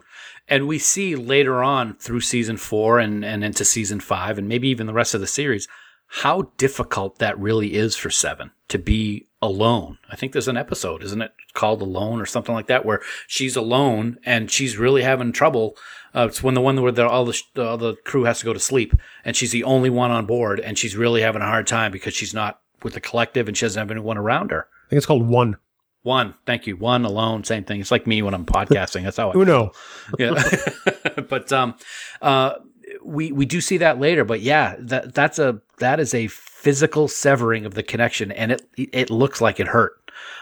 And 0.49 0.67
we 0.67 0.79
see 0.79 1.15
later 1.15 1.63
on 1.63 1.93
through 1.95 2.21
season 2.21 2.57
four 2.57 2.99
and, 2.99 3.23
and 3.23 3.43
into 3.43 3.63
season 3.63 3.99
five, 3.99 4.37
and 4.37 4.47
maybe 4.47 4.67
even 4.69 4.87
the 4.87 4.93
rest 4.93 5.13
of 5.13 5.21
the 5.21 5.27
series, 5.27 5.67
how 6.07 6.51
difficult 6.57 7.19
that 7.19 7.37
really 7.39 7.75
is 7.75 7.95
for 7.95 8.09
Seven 8.09 8.51
to 8.67 8.79
be 8.79 9.27
alone. 9.41 9.99
I 10.09 10.15
think 10.15 10.33
there's 10.33 10.47
an 10.47 10.57
episode, 10.57 11.03
isn't 11.03 11.21
it, 11.21 11.33
called 11.53 11.81
Alone 11.81 12.19
or 12.19 12.25
something 12.25 12.53
like 12.53 12.67
that, 12.67 12.83
where 12.83 13.01
she's 13.27 13.55
alone 13.55 14.17
and 14.25 14.49
she's 14.49 14.77
really 14.77 15.03
having 15.03 15.31
trouble. 15.31 15.77
Uh, 16.15 16.27
it's 16.27 16.41
when 16.41 16.55
the 16.55 16.61
one 16.61 16.81
where 16.81 17.05
all 17.05 17.25
the 17.25 17.41
all 17.57 17.77
the 17.77 17.95
crew 18.03 18.23
has 18.23 18.39
to 18.39 18.45
go 18.45 18.53
to 18.53 18.59
sleep, 18.59 18.93
and 19.23 19.35
she's 19.35 19.51
the 19.51 19.63
only 19.63 19.91
one 19.91 20.09
on 20.09 20.25
board, 20.25 20.59
and 20.59 20.77
she's 20.79 20.97
really 20.97 21.21
having 21.21 21.43
a 21.43 21.45
hard 21.45 21.67
time 21.67 21.91
because 21.91 22.15
she's 22.15 22.33
not 22.33 22.59
with 22.81 22.93
the 22.95 23.01
collective 23.01 23.47
and 23.47 23.55
she 23.55 23.65
doesn't 23.65 23.79
have 23.79 23.91
anyone 23.91 24.17
around 24.17 24.49
her. 24.49 24.67
I 24.87 24.89
think 24.89 24.97
it's 24.97 25.05
called 25.05 25.27
One. 25.27 25.57
One, 26.03 26.33
thank 26.45 26.65
you. 26.65 26.77
One 26.77 27.03
alone, 27.03 27.43
same 27.43 27.65
thing. 27.65 27.81
It's 27.81 27.91
like 27.91 28.07
me 28.07 28.21
when 28.21 28.33
I'm 28.33 28.45
podcasting. 28.45 29.03
That's 29.03 29.17
how 29.17 29.31
I 29.31 29.33
Uno. 29.35 29.71
yeah. 30.17 30.41
but 31.29 31.51
um, 31.51 31.75
uh, 32.21 32.55
we 33.03 33.31
we 33.31 33.45
do 33.45 33.59
see 33.59 33.77
that 33.77 33.99
later. 33.99 34.23
But 34.23 34.41
yeah, 34.41 34.75
that 34.79 35.13
that's 35.13 35.39
a 35.39 35.61
that 35.79 35.99
is 35.99 36.13
a 36.13 36.27
physical 36.27 37.07
severing 37.07 37.65
of 37.65 37.73
the 37.73 37.83
connection, 37.83 38.31
and 38.31 38.51
it 38.51 38.61
it 38.77 39.09
looks 39.09 39.41
like 39.41 39.59
it 39.59 39.67
hurt. 39.67 39.93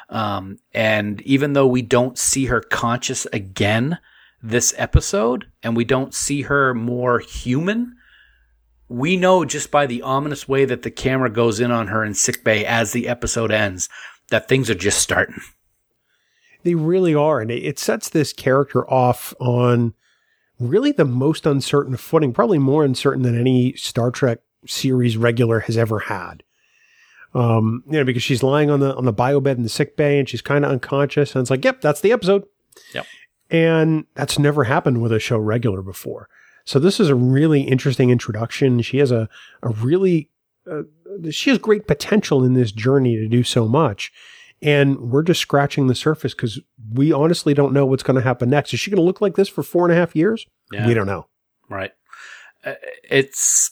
Um, 0.09 0.57
and 0.73 1.21
even 1.21 1.53
though 1.53 1.67
we 1.67 1.81
don't 1.81 2.17
see 2.17 2.45
her 2.45 2.61
conscious 2.61 3.25
again 3.33 3.97
this 4.41 4.73
episode, 4.77 5.45
and 5.63 5.75
we 5.75 5.83
don't 5.83 6.13
see 6.13 6.43
her 6.43 6.73
more 6.73 7.19
human. 7.19 7.95
We 8.89 9.17
know 9.17 9.43
just 9.43 9.69
by 9.69 9.85
the 9.85 10.01
ominous 10.01 10.47
way 10.47 10.63
that 10.63 10.83
the 10.83 10.91
camera 10.91 11.29
goes 11.29 11.59
in 11.59 11.71
on 11.71 11.87
her 11.87 12.05
in 12.05 12.13
sickbay 12.13 12.63
as 12.63 12.93
the 12.93 13.09
episode 13.09 13.51
ends 13.51 13.89
that 14.29 14.47
things 14.47 14.69
are 14.69 14.75
just 14.75 14.99
starting. 14.99 15.39
They 16.63 16.75
really 16.75 17.15
are. 17.15 17.39
And 17.39 17.49
it, 17.49 17.79
sets 17.79 18.09
this 18.09 18.33
character 18.33 18.89
off 18.89 19.33
on 19.39 19.93
really 20.59 20.91
the 20.91 21.05
most 21.05 21.45
uncertain 21.45 21.95
footing, 21.97 22.33
probably 22.33 22.57
more 22.57 22.83
uncertain 22.83 23.21
than 23.21 23.39
any 23.39 23.73
Star 23.73 24.11
Trek 24.11 24.39
series 24.65 25.17
regular 25.17 25.61
has 25.61 25.77
ever 25.77 25.99
had. 25.99 26.43
Um, 27.33 27.83
you 27.85 27.93
know, 27.93 28.03
because 28.03 28.23
she's 28.23 28.43
lying 28.43 28.69
on 28.69 28.79
the 28.79 28.95
on 28.95 29.05
the 29.05 29.13
bio 29.13 29.39
bed 29.39 29.57
in 29.57 29.63
the 29.63 29.69
sick 29.69 29.95
bay 29.95 30.17
and 30.17 30.27
she's 30.27 30.41
kind 30.41 30.65
of 30.65 30.71
unconscious, 30.71 31.35
and 31.35 31.41
it's 31.41 31.51
like, 31.51 31.63
yep, 31.63 31.81
that's 31.81 32.01
the 32.01 32.11
episode. 32.11 32.45
Yep. 32.93 33.05
And 33.49 34.05
that's 34.15 34.39
never 34.39 34.63
happened 34.63 35.01
with 35.01 35.11
a 35.11 35.19
show 35.19 35.37
regular 35.37 35.81
before. 35.81 36.29
So 36.65 36.79
this 36.79 36.99
is 36.99 37.09
a 37.09 37.15
really 37.15 37.61
interesting 37.61 38.09
introduction. 38.09 38.81
She 38.81 38.97
has 38.97 39.11
a 39.11 39.29
a 39.61 39.69
really 39.69 40.31
uh, 40.69 40.83
she 41.31 41.49
has 41.49 41.59
great 41.59 41.87
potential 41.87 42.43
in 42.43 42.53
this 42.53 42.71
journey 42.71 43.15
to 43.15 43.27
do 43.27 43.43
so 43.43 43.67
much. 43.67 44.11
And 44.61 45.11
we're 45.11 45.23
just 45.23 45.39
scratching 45.39 45.87
the 45.87 45.95
surface 45.95 46.33
because 46.33 46.59
we 46.91 47.11
honestly 47.11 47.53
don't 47.53 47.73
know 47.73 47.85
what's 47.85 48.01
going 48.01 48.15
to 48.15 48.23
happen 48.23 48.49
next. 48.49 48.73
Is 48.73 48.79
she 48.79 48.89
going 48.89 48.97
to 48.97 49.03
look 49.05 49.21
like 49.21 49.35
this 49.35 49.47
for 49.47 49.61
four 49.61 49.85
and 49.85 49.93
a 49.93 49.95
half 49.95 50.15
years? 50.15 50.47
Yeah. 50.71 50.87
We 50.87 50.95
don't 50.95 51.05
know. 51.05 51.27
Right. 51.69 51.91
Uh, 52.65 52.73
It's 53.03 53.71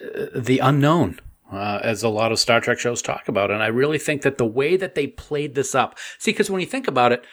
uh, 0.00 0.26
the 0.34 0.60
unknown, 0.60 1.18
uh, 1.52 1.80
as 1.82 2.04
a 2.04 2.08
lot 2.08 2.30
of 2.30 2.38
Star 2.38 2.60
Trek 2.60 2.78
shows 2.78 3.02
talk 3.02 3.26
about. 3.26 3.50
And 3.50 3.62
I 3.62 3.66
really 3.66 3.98
think 3.98 4.22
that 4.22 4.38
the 4.38 4.46
way 4.46 4.76
that 4.76 4.94
they 4.94 5.08
played 5.08 5.56
this 5.56 5.74
up, 5.74 5.98
see, 6.18 6.30
because 6.30 6.50
when 6.50 6.60
you 6.60 6.66
think 6.66 6.86
about 6.86 7.10
it, 7.10 7.24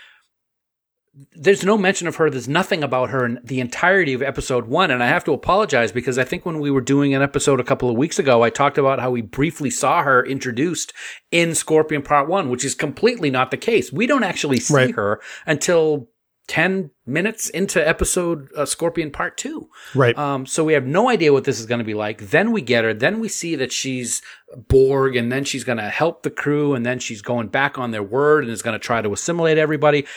there's 1.35 1.63
no 1.65 1.77
mention 1.77 2.07
of 2.07 2.15
her. 2.17 2.29
There's 2.29 2.47
nothing 2.47 2.83
about 2.83 3.09
her 3.09 3.25
in 3.25 3.39
the 3.43 3.59
entirety 3.59 4.13
of 4.13 4.21
episode 4.21 4.67
one. 4.67 4.91
And 4.91 5.03
I 5.03 5.07
have 5.07 5.23
to 5.25 5.33
apologize 5.33 5.91
because 5.91 6.17
I 6.17 6.23
think 6.23 6.45
when 6.45 6.59
we 6.59 6.71
were 6.71 6.81
doing 6.81 7.13
an 7.13 7.21
episode 7.21 7.59
a 7.59 7.63
couple 7.63 7.89
of 7.89 7.97
weeks 7.97 8.19
ago, 8.19 8.43
I 8.43 8.49
talked 8.49 8.77
about 8.77 8.99
how 8.99 9.11
we 9.11 9.21
briefly 9.21 9.69
saw 9.69 10.03
her 10.03 10.25
introduced 10.25 10.93
in 11.31 11.55
Scorpion 11.55 12.01
Part 12.03 12.29
One, 12.29 12.49
which 12.49 12.63
is 12.63 12.75
completely 12.75 13.29
not 13.29 13.51
the 13.51 13.57
case. 13.57 13.91
We 13.91 14.07
don't 14.07 14.23
actually 14.23 14.59
see 14.59 14.73
Right. 14.73 14.95
her 14.95 15.19
until 15.45 16.09
10 16.47 16.89
minutes 17.05 17.47
into 17.49 17.85
episode 17.87 18.47
uh, 18.57 18.65
Scorpion 18.65 19.11
Part 19.11 19.37
Two. 19.37 19.69
Right. 19.93 20.17
Um, 20.17 20.47
so 20.47 20.63
we 20.63 20.73
have 20.73 20.85
no 20.85 21.07
idea 21.09 21.31
what 21.31 21.43
this 21.43 21.59
is 21.59 21.67
going 21.67 21.77
to 21.79 21.85
be 21.85 21.93
like. 21.93 22.29
Then 22.29 22.51
we 22.51 22.61
get 22.61 22.83
her. 22.83 22.91
Then 22.93 23.19
we 23.19 23.29
see 23.29 23.55
that 23.55 23.71
she's 23.71 24.23
Borg, 24.67 25.15
and 25.15 25.31
then 25.31 25.43
she's 25.43 25.63
going 25.63 25.77
to 25.77 25.89
help 25.89 26.23
the 26.23 26.31
crew, 26.31 26.73
and 26.73 26.83
then 26.83 26.97
she's 26.97 27.21
going 27.21 27.49
back 27.49 27.77
on 27.77 27.91
their 27.91 28.01
word 28.01 28.43
and 28.43 28.51
is 28.51 28.63
going 28.63 28.73
to 28.73 28.79
try 28.83 28.99
to 28.99 29.13
assimilate 29.13 29.59
everybody. 29.59 30.07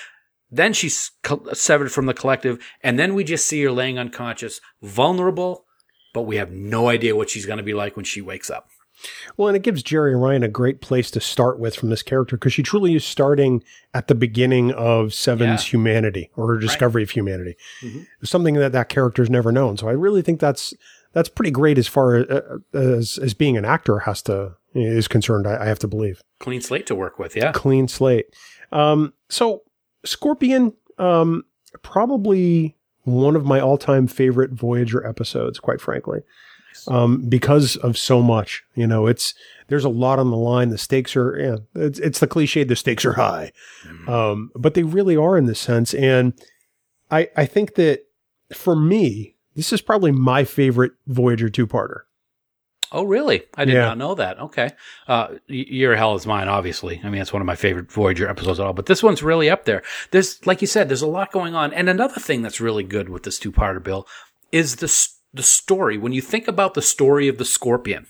Then 0.55 0.75
she's 0.75 1.11
severed 1.55 1.91
from 1.91 2.07
the 2.07 2.15
collective, 2.15 2.59
and 2.83 2.99
then 2.99 3.15
we 3.15 3.25
just 3.25 3.47
see 3.47 3.63
her 3.65 3.73
laying 3.73 3.99
unconscious, 3.99 4.61
vulnerable, 4.83 5.65
but 6.13 6.23
we 6.23 6.37
have 6.37 6.53
no 6.53 6.89
idea 6.89 7.17
what 7.17 7.31
she's 7.31 7.47
going 7.47 7.57
to 7.57 7.63
be 7.63 7.73
like 7.75 7.97
when 7.97 8.05
she 8.05 8.21
wakes 8.21 8.51
up. 8.51 8.69
Well, 9.37 9.49
and 9.49 9.57
it 9.57 9.63
gives 9.63 9.83
Jeri 9.83 10.15
Ryan 10.21 10.43
a 10.43 10.49
great 10.49 10.81
place 10.81 11.11
to 11.13 11.21
start 11.21 11.59
with 11.59 11.75
from 11.75 11.89
this 11.89 12.03
character 12.03 12.37
because 12.37 12.53
she 12.53 12.63
truly 12.63 12.95
is 12.95 13.05
starting 13.05 13.65
at 13.95 14.07
the 14.07 14.15
beginning 14.15 14.71
of 14.73 15.15
Seven's 15.15 15.65
Yeah. 15.67 15.71
humanity 15.71 16.31
or 16.37 16.47
her 16.49 16.59
discovery 16.59 17.03
of 17.03 17.11
humanity, 17.11 17.57
Mhm. 17.83 18.07
something 18.23 18.55
that 18.55 18.73
that 18.73 18.89
character's 18.91 19.31
never 19.31 19.51
known. 19.51 19.77
So 19.79 19.89
I 19.89 19.93
really 19.93 20.23
think 20.23 20.39
that's 20.39 20.75
that's 21.15 21.29
pretty 21.29 21.51
great 21.51 21.79
as 21.79 21.89
far 21.89 22.17
uh, 22.31 22.59
as 22.75 23.19
as 23.21 23.35
being 23.35 23.57
an 23.57 23.65
actor 23.65 24.01
has 24.01 24.23
to 24.23 24.53
is 24.75 25.09
concerned. 25.09 25.47
I, 25.49 25.63
I 25.63 25.67
have 25.67 25.79
to 25.81 25.89
believe 25.89 26.23
Clean 26.39 26.61
slate 26.61 26.87
to 26.87 26.95
work 26.95 27.19
with, 27.19 27.35
yeah. 27.35 27.53
clean 27.53 27.89
slate. 27.89 28.27
Um, 28.71 29.15
so 29.29 29.63
Scorpion, 30.05 30.73
um, 30.99 31.45
probably 31.83 32.77
one 33.05 33.37
of 33.37 33.45
my 33.45 33.61
all 33.61 33.79
time 33.79 34.07
favorite 34.07 34.53
Voyager 34.53 35.07
episodes, 35.07 35.59
quite 35.59 35.81
frankly 35.81 36.23
um, 36.89 37.29
because 37.29 37.77
of 37.77 37.97
so 37.99 38.23
much. 38.23 38.65
You 38.75 38.87
know, 38.87 39.07
it's 39.07 39.35
there's 39.69 39.85
a 39.85 39.91
lot 39.91 40.19
on 40.19 40.31
the 40.31 40.37
line. 40.37 40.71
The 40.71 40.79
stakes 40.79 41.17
are, 41.17 41.39
yeah, 41.39 41.83
it's, 41.83 41.99
it's 41.99 42.21
the 42.21 42.27
cliche. 42.27 42.65
The 42.65 42.77
stakes 42.77 43.05
are 43.05 43.15
high, 43.15 43.53
um, 44.09 44.51
but 44.55 44.75
they 44.75 44.83
really 44.83 45.17
are 45.17 45.37
in 45.37 45.47
this 45.47 45.61
sense. 45.61 45.95
And 45.95 46.35
I 47.11 47.29
I 47.37 47.47
think 47.47 47.75
that 47.75 48.05
for 48.53 48.77
me, 48.77 49.37
this 49.55 49.73
is 49.73 49.81
probably 49.81 50.13
my 50.13 50.45
favorite 50.45 50.93
Voyager 51.07 51.51
two 51.51 51.67
parter. 51.67 52.03
Oh, 52.93 53.05
really? 53.05 53.45
I 53.57 53.65
did 53.65 53.75
Yeah. 53.75 53.87
not 53.87 53.99
know 53.99 54.15
that. 54.15 54.39
Okay. 54.39 54.71
Uh, 55.09 55.29
Your 55.47 55.97
Hell 55.97 56.15
is 56.15 56.27
Mine, 56.27 56.49
obviously. 56.49 57.01
I 57.03 57.09
mean, 57.09 57.23
it's 57.23 57.33
one 57.33 57.41
of 57.43 57.47
my 57.47 57.57
favorite 57.57 57.91
Voyager 57.91 58.29
episodes 58.29 58.61
at 58.61 58.67
all, 58.67 58.73
but 58.75 58.87
this 58.87 59.03
one's 59.03 59.23
really 59.23 59.49
up 59.49 59.65
there. 59.65 59.83
There's, 60.11 60.45
like 60.47 60.61
you 60.61 60.67
said, 60.67 60.89
there's 60.89 61.03
a 61.03 61.07
lot 61.07 61.33
going 61.33 61.55
on. 61.55 61.73
And 61.73 61.89
another 61.89 62.21
thing 62.21 62.43
that's 62.43 62.61
really 62.61 62.85
good 62.85 63.09
with 63.09 63.23
this 63.23 63.39
two-parter, 63.39 63.83
Bill, 63.83 64.07
is 64.53 64.77
the, 64.77 65.09
the 65.33 65.43
story. 65.43 65.97
When 65.97 66.13
you 66.13 66.21
think 66.21 66.47
about 66.47 66.75
the 66.75 66.83
story 66.83 67.29
of 67.29 67.39
the 67.39 67.45
Scorpion, 67.47 68.07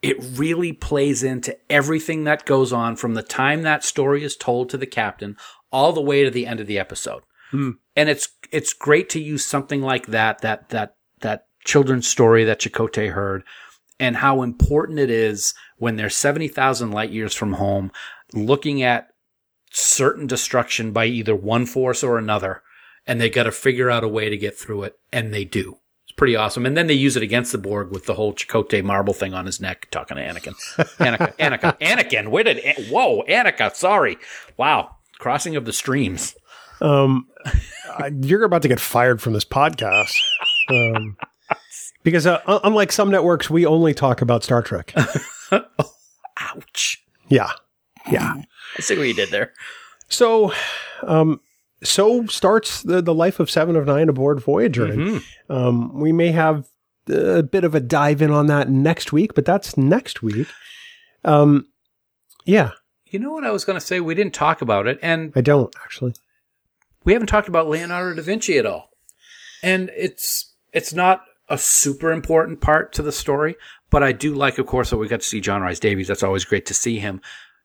it 0.00 0.16
really 0.38 0.72
plays 0.72 1.22
into 1.22 1.56
everything 1.70 2.24
that 2.24 2.44
goes 2.44 2.72
on 2.72 2.94
from 2.94 3.14
the 3.14 3.22
time 3.22 3.62
that 3.62 3.82
story 3.82 4.22
is 4.22 4.36
told 4.36 4.68
to 4.70 4.76
the 4.76 4.86
captain 4.86 5.36
all 5.72 5.92
the 5.92 6.00
way 6.02 6.22
to 6.22 6.30
the 6.30 6.46
end 6.46 6.60
of 6.60 6.66
the 6.66 6.78
episode. 6.78 7.22
And 7.52 8.08
it's 8.08 8.28
it's 8.50 8.72
great 8.72 9.08
to 9.10 9.20
use 9.20 9.44
something 9.44 9.80
like 9.80 10.08
that 10.08 10.40
that 10.40 10.70
that 10.70 10.96
that 11.20 11.46
children's 11.64 12.08
story 12.08 12.42
that 12.42 12.58
Chakotay 12.60 13.12
heard 13.12 13.44
and 14.00 14.16
how 14.16 14.42
important 14.42 14.98
it 14.98 15.10
is 15.10 15.54
when 15.78 15.96
they're 15.96 16.10
70,000 16.10 16.90
light 16.90 17.10
years 17.10 17.34
from 17.34 17.54
home 17.54 17.92
looking 18.32 18.82
at 18.82 19.08
certain 19.70 20.26
destruction 20.26 20.92
by 20.92 21.06
either 21.06 21.34
one 21.34 21.66
force 21.66 22.02
or 22.02 22.18
another 22.18 22.62
and 23.06 23.20
they 23.20 23.28
got 23.30 23.44
to 23.44 23.52
figure 23.52 23.90
out 23.90 24.04
a 24.04 24.08
way 24.08 24.28
to 24.30 24.36
get 24.36 24.56
through 24.56 24.84
it 24.84 24.98
and 25.12 25.32
they 25.32 25.44
do. 25.44 25.78
It's 26.04 26.12
pretty 26.12 26.36
awesome. 26.36 26.66
And 26.66 26.76
then 26.76 26.86
they 26.86 26.94
use 26.94 27.16
it 27.16 27.22
against 27.22 27.52
the 27.52 27.58
Borg 27.58 27.90
with 27.90 28.06
the 28.06 28.14
whole 28.14 28.34
Chakotay 28.34 28.82
marble 28.82 29.14
thing 29.14 29.34
on 29.34 29.46
his 29.46 29.60
neck 29.60 29.88
talking 29.90 30.16
to 30.16 30.22
Anakin. 30.22 30.54
Anakin, 30.98 31.36
Anakin, 31.38 31.78
Anakin. 31.80 32.28
Where 32.28 32.44
did, 32.44 32.58
An- 32.58 32.84
whoa, 32.86 33.22
Anakin, 33.28 33.74
sorry. 33.74 34.18
Wow. 34.56 34.96
Crossing 35.18 35.56
of 35.56 35.64
the 35.64 35.72
streams. 35.72 36.34
Um, 36.80 37.28
you're 38.20 38.44
about 38.44 38.62
to 38.62 38.68
get 38.68 38.80
fired 38.80 39.22
from 39.22 39.32
this 39.32 39.44
podcast. 39.44 40.14
Um, 40.68 41.16
because 42.04 42.26
uh, 42.26 42.40
unlike 42.62 42.92
some 42.92 43.10
networks, 43.10 43.50
we 43.50 43.66
only 43.66 43.92
talk 43.94 44.22
about 44.22 44.44
Star 44.44 44.62
Trek. 44.62 44.94
Ouch. 46.38 47.02
Yeah. 47.28 47.50
Yeah. 48.10 48.34
I 48.76 48.80
see 48.80 48.96
what 48.98 49.06
you 49.08 49.14
did 49.14 49.30
there. 49.30 49.52
So, 50.08 50.52
um, 51.02 51.40
so 51.82 52.26
starts 52.26 52.82
the, 52.82 53.00
the 53.02 53.14
life 53.14 53.40
of 53.40 53.50
Seven 53.50 53.76
of 53.76 53.86
Nine 53.86 54.08
aboard 54.08 54.40
Voyager. 54.40 54.84
And, 54.86 55.00
Mhm. 55.00 55.22
um, 55.50 55.98
we 56.00 56.12
may 56.12 56.30
have 56.32 56.66
a 57.08 57.42
bit 57.42 57.64
of 57.64 57.74
a 57.74 57.80
dive 57.80 58.22
in 58.22 58.30
on 58.30 58.46
that 58.46 58.68
next 58.70 59.12
week, 59.12 59.34
but 59.34 59.44
that's 59.44 59.76
next 59.76 60.22
week. 60.22 60.48
Um, 61.24 61.66
yeah, 62.46 62.70
You 63.06 63.18
know 63.18 63.30
what 63.32 63.44
I 63.44 63.50
was 63.50 63.64
going 63.64 63.78
to 63.78 63.84
say? 63.86 64.00
We 64.00 64.14
didn't 64.14 64.34
talk 64.34 64.60
about 64.60 64.86
it, 64.86 64.98
and 65.02 65.32
I 65.36 65.40
don't 65.40 65.74
actually. 65.84 66.14
we 67.04 67.12
haven't 67.12 67.28
talked 67.28 67.48
about 67.48 67.68
Leonardo 67.68 68.16
da 68.16 68.22
Vinci 68.22 68.58
at 68.58 68.66
all. 68.66 68.90
And 69.62 69.90
it's 69.96 70.52
it's 70.72 70.92
not 70.92 71.22
a 71.48 71.58
super 71.58 72.12
important 72.12 72.60
part 72.60 72.92
to 72.94 73.02
the 73.02 73.12
story, 73.12 73.56
but 73.90 74.02
I 74.02 74.12
do 74.12 74.34
like, 74.34 74.58
of 74.58 74.66
course, 74.66 74.90
that 74.90 74.96
we 74.96 75.08
got 75.08 75.20
to 75.20 75.26
see 75.26 75.40
John 75.40 75.62
Rhys-Davies. 75.62 76.08
That's 76.08 76.22
always 76.22 76.44
great 76.44 76.66
to 76.66 76.74
see 76.74 76.98
him. 76.98 77.20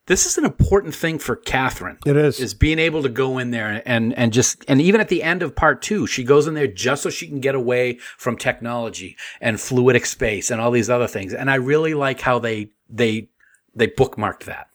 This 0.09 0.25
is 0.25 0.39
an 0.39 0.45
important 0.45 0.95
thing 0.95 1.19
for 1.19 1.35
Kathryn. 1.35 1.97
It 2.03 2.17
is. 2.17 2.39
Is 2.39 2.55
being 2.55 2.79
able 2.79 3.03
to 3.03 3.09
go 3.09 3.37
in 3.37 3.51
there 3.51 3.83
and 3.85 4.11
and 4.17 4.33
just 4.33 4.65
and 4.67 4.81
even 4.81 4.99
at 4.99 5.07
the 5.07 5.21
end 5.21 5.43
of 5.43 5.55
part 5.55 5.83
two, 5.83 6.07
she 6.07 6.23
goes 6.23 6.47
in 6.47 6.55
there 6.55 6.65
just 6.65 7.03
so 7.03 7.11
she 7.11 7.27
can 7.27 7.39
get 7.39 7.53
away 7.53 7.99
from 8.17 8.35
technology 8.35 9.15
and 9.39 9.57
fluidic 9.57 10.07
space 10.07 10.49
and 10.49 10.59
all 10.59 10.71
these 10.71 10.89
other 10.89 11.05
things. 11.05 11.31
And 11.31 11.51
I 11.51 11.55
really 11.55 11.93
like 11.93 12.21
how 12.21 12.39
they 12.39 12.71
they 12.89 13.29
they 13.75 13.87
bookmarked 13.87 14.45
that. 14.45 14.69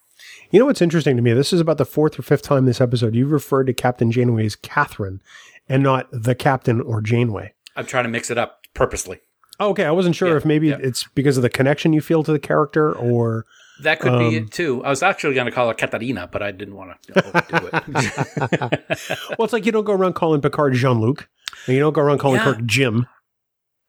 You 0.52 0.60
know 0.60 0.66
what's 0.66 0.82
interesting 0.82 1.16
to 1.16 1.22
me? 1.22 1.32
This 1.32 1.52
is 1.52 1.60
about 1.60 1.78
the 1.78 1.84
fourth 1.84 2.16
or 2.16 2.22
fifth 2.22 2.42
time 2.42 2.64
this 2.64 2.80
episode 2.80 3.16
you 3.16 3.26
referred 3.26 3.66
to 3.66 3.74
Captain 3.74 4.12
Janeway 4.12 4.46
as 4.46 4.54
Kathryn 4.54 5.18
and 5.68 5.82
not 5.82 6.06
the 6.12 6.36
Captain 6.36 6.80
or 6.80 7.00
Janeway. 7.00 7.54
I'm 7.74 7.86
trying 7.86 8.04
to 8.04 8.10
mix 8.10 8.30
it 8.30 8.38
up 8.38 8.63
purposely. 8.74 9.20
Oh, 9.60 9.70
okay, 9.70 9.84
I 9.84 9.92
wasn't 9.92 10.16
sure 10.16 10.28
Yeah, 10.30 10.36
if 10.36 10.44
maybe 10.44 10.68
yeah. 10.68 10.78
it's 10.80 11.04
because 11.14 11.36
of 11.36 11.42
the 11.42 11.48
connection 11.50 11.92
you 11.92 12.00
feel 12.00 12.22
to 12.24 12.32
the 12.32 12.40
character 12.40 12.92
or 12.92 13.46
That 13.82 14.00
could 14.00 14.18
be 14.18 14.26
Um, 14.26 14.34
it 14.34 14.50
too. 14.52 14.84
I 14.84 14.90
was 14.90 15.02
actually 15.02 15.34
going 15.34 15.46
to 15.46 15.52
call 15.52 15.68
her 15.68 15.74
Katarina, 15.74 16.28
but 16.30 16.42
I 16.42 16.50
didn't 16.50 16.74
want 16.74 17.00
to 17.02 17.26
overdo 17.26 17.70
it. 17.72 18.80
Well, 19.38 19.44
it's 19.44 19.52
like 19.52 19.64
you 19.66 19.72
don't 19.72 19.84
go 19.84 19.92
around 19.92 20.14
calling 20.14 20.40
Picard 20.40 20.74
Jean 20.74 21.00
Luc, 21.00 21.28
and 21.66 21.74
you 21.74 21.80
don't 21.80 21.92
go 21.92 22.00
around 22.02 22.18
calling 22.18 22.38
Yeah. 22.38 22.44
Kirk 22.54 22.64
Jim. 22.66 23.06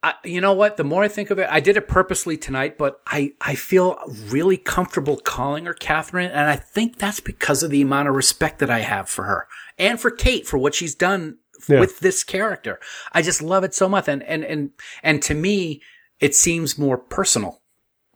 I, 0.03 0.13
you 0.23 0.39
know 0.39 0.53
what? 0.53 0.77
The 0.77 0.83
more 0.83 1.03
I 1.03 1.07
think 1.07 1.31
of 1.31 1.39
it, 1.39 1.47
I 1.49 1.59
did 1.59 1.77
it 1.77 1.87
purposely 1.87 2.37
tonight, 2.37 2.77
but 2.77 2.99
I, 3.07 3.31
I 3.41 3.55
feel 3.55 3.97
really 4.27 4.55
comfortable 4.57 5.17
calling 5.17 5.65
her 5.65 5.73
Kathryn. 5.73 6.29
And 6.29 6.47
I 6.47 6.57
think 6.57 6.99
that's 6.99 7.19
because 7.19 7.63
of 7.63 7.71
the 7.71 7.81
amount 7.81 8.07
of 8.07 8.13
respect 8.13 8.59
that 8.59 8.69
I 8.69 8.81
have 8.81 9.09
for 9.09 9.23
her 9.23 9.47
and 9.79 9.99
for 9.99 10.11
Kate 10.11 10.45
for 10.45 10.59
what 10.59 10.75
she's 10.75 10.93
done 10.93 11.39
Yeah. 11.67 11.79
with 11.79 11.99
this 11.99 12.23
character. 12.23 12.79
I 13.13 13.21
just 13.21 13.41
love 13.41 13.63
it 13.63 13.73
so 13.73 13.89
much. 13.89 14.07
And, 14.07 14.23
and, 14.23 14.43
and, 14.43 14.71
and 15.03 15.21
to 15.23 15.33
me, 15.33 15.81
it 16.19 16.35
seems 16.35 16.77
more 16.77 16.97
personal. 16.97 17.61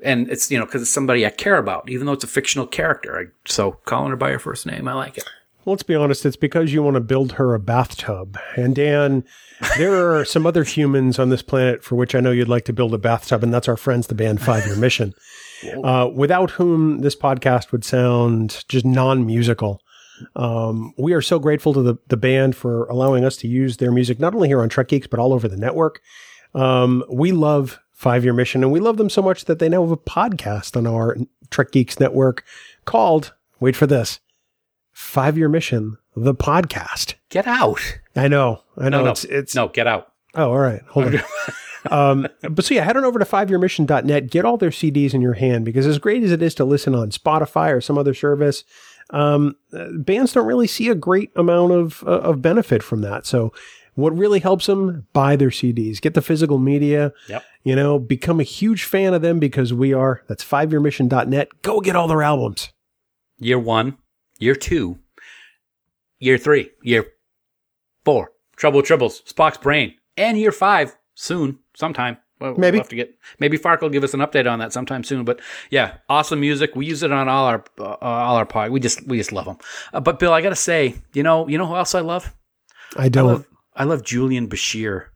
And 0.03 0.29
it's, 0.29 0.49
you 0.49 0.57
know, 0.57 0.65
cause 0.65 0.81
it's 0.81 0.91
somebody 0.91 1.25
I 1.25 1.29
care 1.29 1.57
about, 1.57 1.89
even 1.89 2.05
though 2.05 2.13
it's 2.13 2.23
a 2.23 2.27
fictional 2.27 2.67
character. 2.67 3.19
I, 3.19 3.25
so 3.45 3.71
calling 3.85 4.11
her 4.11 4.15
by 4.15 4.31
her 4.31 4.39
first 4.39 4.65
name, 4.65 4.87
I 4.87 4.93
like 4.93 5.17
it. 5.17 5.25
Let's 5.65 5.83
be 5.83 5.93
honest, 5.93 6.25
it's 6.25 6.37
because 6.37 6.73
you 6.73 6.81
want 6.81 6.95
to 6.95 7.01
build 7.01 7.33
her 7.33 7.53
a 7.53 7.59
bathtub. 7.59 8.37
And 8.55 8.73
Dan, 8.73 9.25
there 9.77 10.15
are 10.15 10.23
some 10.33 10.47
other 10.47 10.63
humans 10.63 11.19
on 11.19 11.29
this 11.29 11.41
planet 11.41 11.83
for 11.83 11.95
which 11.95 12.15
I 12.15 12.21
know 12.21 12.31
you'd 12.31 12.47
like 12.47 12.65
to 12.65 12.73
build 12.73 12.93
a 12.93 12.97
bathtub, 12.97 13.43
and 13.43 13.53
that's 13.53 13.67
our 13.67 13.77
friends, 13.77 14.07
the 14.07 14.15
band 14.15 14.41
Five 14.41 14.65
Year 14.65 14.77
Mission, 14.77 15.13
uh, 15.83 16.09
without 16.13 16.51
whom 16.51 16.99
this 16.99 17.15
podcast 17.15 17.71
would 17.71 17.83
sound 17.83 18.63
just 18.69 18.85
non 18.85 19.25
musical. 19.25 19.81
Um, 20.35 20.93
we 20.97 21.13
are 21.13 21.21
so 21.21 21.39
grateful 21.39 21.73
to 21.73 21.81
the, 21.81 21.95
the 22.07 22.17
band 22.17 22.55
for 22.55 22.85
allowing 22.85 23.23
us 23.25 23.37
to 23.37 23.47
use 23.47 23.77
their 23.77 23.91
music, 23.91 24.19
not 24.19 24.33
only 24.35 24.47
here 24.47 24.61
on 24.61 24.69
Trek 24.69 24.89
Geeks, 24.89 25.07
but 25.07 25.19
all 25.19 25.33
over 25.33 25.47
the 25.47 25.57
network. 25.57 26.01
Um, 26.53 27.03
we 27.09 27.31
love 27.31 27.79
Five 27.93 28.23
Year 28.23 28.33
Mission, 28.33 28.63
and 28.63 28.71
we 28.71 28.79
love 28.79 28.97
them 28.97 29.09
so 29.09 29.21
much 29.21 29.45
that 29.45 29.59
they 29.59 29.69
now 29.69 29.81
have 29.81 29.91
a 29.91 29.97
podcast 29.97 30.75
on 30.77 30.87
our 30.87 31.17
Trek 31.49 31.71
Geeks 31.71 31.99
network 31.99 32.43
called, 32.85 33.33
wait 33.59 33.75
for 33.75 33.87
this, 33.87 34.19
Five 34.91 35.37
Year 35.37 35.49
Mission, 35.49 35.97
the 36.15 36.35
podcast. 36.35 37.15
Get 37.29 37.47
out. 37.47 37.99
I 38.15 38.27
know, 38.27 38.63
I 38.77 38.89
know. 38.89 38.99
No, 38.99 39.05
no, 39.05 39.11
It's 39.11 39.23
it's 39.25 39.55
no, 39.55 39.67
get 39.69 39.87
out. 39.87 40.11
oh, 40.35 40.49
all 40.51 40.59
right. 40.59 40.81
Hold 40.89 41.15
on. 41.15 41.21
um, 41.91 42.27
but 42.49 42.65
so 42.65 42.73
yeah, 42.73 42.83
head 42.83 42.97
on 42.97 43.05
over 43.05 43.19
to 43.19 43.25
fiveyearmission.net. 43.25 44.29
Get 44.29 44.43
all 44.45 44.57
their 44.57 44.71
CDs 44.71 45.13
in 45.13 45.21
your 45.21 45.33
hand 45.33 45.63
because 45.65 45.85
as 45.87 45.99
great 45.99 46.23
as 46.23 46.31
it 46.31 46.41
is 46.41 46.53
to 46.55 46.65
listen 46.65 46.93
on 46.95 47.11
Spotify 47.11 47.71
or 47.73 47.79
some 47.81 47.97
other 47.97 48.13
service, 48.13 48.63
um, 49.11 49.55
bands 49.71 50.33
don't 50.33 50.45
really 50.47 50.67
see 50.67 50.89
a 50.89 50.95
great 50.95 51.31
amount 51.35 51.71
of 51.71 52.03
uh, 52.05 52.19
of 52.21 52.41
benefit 52.41 52.83
from 52.83 53.01
that. 53.01 53.25
So. 53.25 53.53
What 53.95 54.15
really 54.17 54.39
helps 54.39 54.67
them? 54.67 55.07
Buy 55.11 55.35
their 55.35 55.49
CDs, 55.49 55.99
get 55.99 56.13
the 56.13 56.21
physical 56.21 56.57
media, 56.57 57.11
Yep. 57.27 57.43
you 57.65 57.75
know, 57.75 57.99
become 57.99 58.39
a 58.39 58.43
huge 58.43 58.85
fan 58.85 59.13
of 59.13 59.21
them 59.21 59.39
because 59.39 59.73
we 59.73 59.93
are. 59.93 60.21
That's 60.29 60.41
fiveyearmission.net. 60.45 61.61
Go 61.63 61.81
get 61.81 61.97
all 61.97 62.07
their 62.07 62.23
albums. 62.23 62.69
year 63.39 63.59
one, 63.59 63.97
year 64.37 64.55
two, 64.55 64.99
year 66.19 66.37
three, 66.37 66.69
year 66.81 67.07
four, 68.05 68.31
Trouble 68.55 68.81
Tribbles, 68.81 69.21
Spock's 69.25 69.57
Brain, 69.57 69.95
and 70.15 70.37
year 70.37 70.53
five 70.53 70.95
soon, 71.15 71.59
sometime. 71.75 72.17
Well, 72.39 72.55
Maybe. 72.55 72.75
we'll 72.77 72.83
have 72.83 72.89
to 72.89 72.95
get 72.95 73.17
maybe 73.39 73.57
Fark 73.57 73.81
will 73.81 73.89
give 73.89 74.03
us 74.03 74.13
an 74.13 74.21
update 74.21 74.49
on 74.49 74.59
that 74.59 74.71
sometime 74.71 75.03
soon. 75.03 75.25
But 75.25 75.41
yeah, 75.69 75.97
awesome 76.07 76.39
music. 76.39 76.75
We 76.75 76.85
use 76.85 77.03
it 77.03 77.11
on 77.11 77.27
all 77.27 77.45
our 77.47 77.63
uh, 77.77 77.95
all 78.01 78.35
our 78.37 78.45
pod. 78.45 78.71
We 78.71 78.79
just 78.79 79.05
we 79.07 79.17
just 79.17 79.31
love 79.31 79.45
them. 79.45 79.57
Uh, 79.93 79.99
but 79.99 80.19
Bill, 80.19 80.31
I 80.31 80.41
gotta 80.41 80.55
say, 80.55 80.95
you 81.13 81.23
know, 81.23 81.47
you 81.49 81.57
know 81.57 81.65
who 81.67 81.75
else 81.75 81.93
I 81.95 81.99
love? 82.01 82.33
I 82.95 83.05
I 83.05 83.09
don't. 83.09 83.27
love, 83.27 83.45
I 83.75 83.83
love 83.83 84.03
Julian 84.03 84.47
Bashir, 84.47 85.07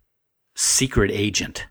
Secret 0.56 1.12
Agent. 1.12 1.66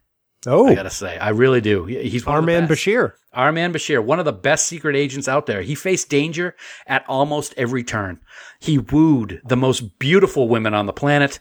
Oh, 0.46 0.66
I 0.66 0.74
gotta 0.74 0.90
say, 0.90 1.16
I 1.18 1.28
really 1.28 1.60
do. 1.60 1.84
He's 1.84 2.26
our 2.26 2.42
man 2.42 2.66
best. 2.66 2.80
Bashir. 2.80 3.12
Our 3.32 3.52
man 3.52 3.72
Bashir, 3.72 4.02
one 4.04 4.18
of 4.18 4.24
the 4.24 4.32
best 4.32 4.66
secret 4.66 4.96
agents 4.96 5.28
out 5.28 5.46
there. 5.46 5.62
He 5.62 5.74
faced 5.74 6.08
danger 6.08 6.56
at 6.86 7.04
almost 7.08 7.54
every 7.56 7.84
turn. 7.84 8.20
He 8.58 8.76
wooed 8.78 9.40
the 9.44 9.56
most 9.56 9.98
beautiful 9.98 10.48
women 10.48 10.74
on 10.74 10.86
the 10.86 10.92
planet. 10.92 11.38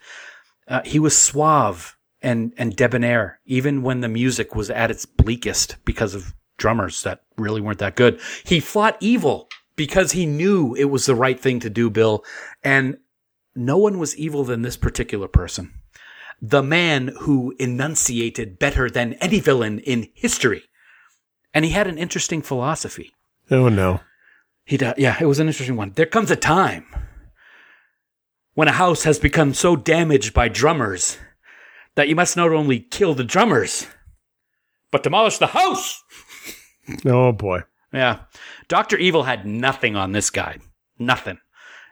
Uh, 0.67 0.81
he 0.85 0.99
was 0.99 1.17
suave 1.17 1.97
and, 2.21 2.53
and 2.57 2.75
debonair, 2.75 3.39
even 3.45 3.81
when 3.81 4.01
the 4.01 4.07
music 4.07 4.55
was 4.55 4.69
at 4.69 4.91
its 4.91 5.05
bleakest 5.05 5.77
because 5.85 6.13
of 6.13 6.33
drummers 6.57 7.03
that 7.03 7.23
really 7.37 7.61
weren't 7.61 7.79
that 7.79 7.95
good. 7.95 8.19
He 8.43 8.59
fought 8.59 8.97
evil 8.99 9.49
because 9.75 10.11
he 10.11 10.25
knew 10.25 10.75
it 10.75 10.85
was 10.85 11.05
the 11.05 11.15
right 11.15 11.39
thing 11.39 11.59
to 11.61 11.69
do, 11.69 11.89
Bill. 11.89 12.23
And 12.63 12.97
no 13.55 13.77
one 13.77 13.97
was 13.97 14.15
evil 14.15 14.43
than 14.43 14.61
this 14.61 14.77
particular 14.77 15.27
person. 15.27 15.73
The 16.41 16.63
man 16.63 17.13
who 17.21 17.55
enunciated 17.59 18.59
better 18.59 18.89
than 18.89 19.13
any 19.13 19.39
villain 19.39 19.79
in 19.79 20.09
history. 20.13 20.63
And 21.53 21.65
he 21.65 21.71
had 21.71 21.87
an 21.87 21.97
interesting 21.97 22.41
philosophy. 22.41 23.13
Oh 23.49 23.69
no. 23.69 24.01
He 24.65 24.77
di- 24.77 24.93
yeah, 24.97 25.17
it 25.19 25.25
was 25.25 25.39
an 25.39 25.47
interesting 25.47 25.75
one. 25.75 25.91
There 25.95 26.05
comes 26.05 26.31
a 26.31 26.35
time 26.35 26.85
when 28.53 28.67
a 28.67 28.73
house 28.73 29.03
has 29.03 29.19
become 29.19 29.53
so 29.53 29.75
damaged 29.75 30.33
by 30.33 30.47
drummers 30.47 31.17
that 31.95 32.07
you 32.07 32.15
must 32.15 32.37
not 32.37 32.51
only 32.51 32.79
kill 32.79 33.13
the 33.13 33.23
drummers, 33.23 33.87
but 34.91 35.03
demolish 35.03 35.37
the 35.37 35.47
house. 35.47 36.03
Oh 37.05 37.31
boy. 37.31 37.61
Yeah. 37.93 38.19
Dr. 38.67 38.97
Evil 38.97 39.23
had 39.23 39.45
nothing 39.45 39.95
on 39.95 40.11
this 40.11 40.29
guy. 40.29 40.57
Nothing. 40.97 41.37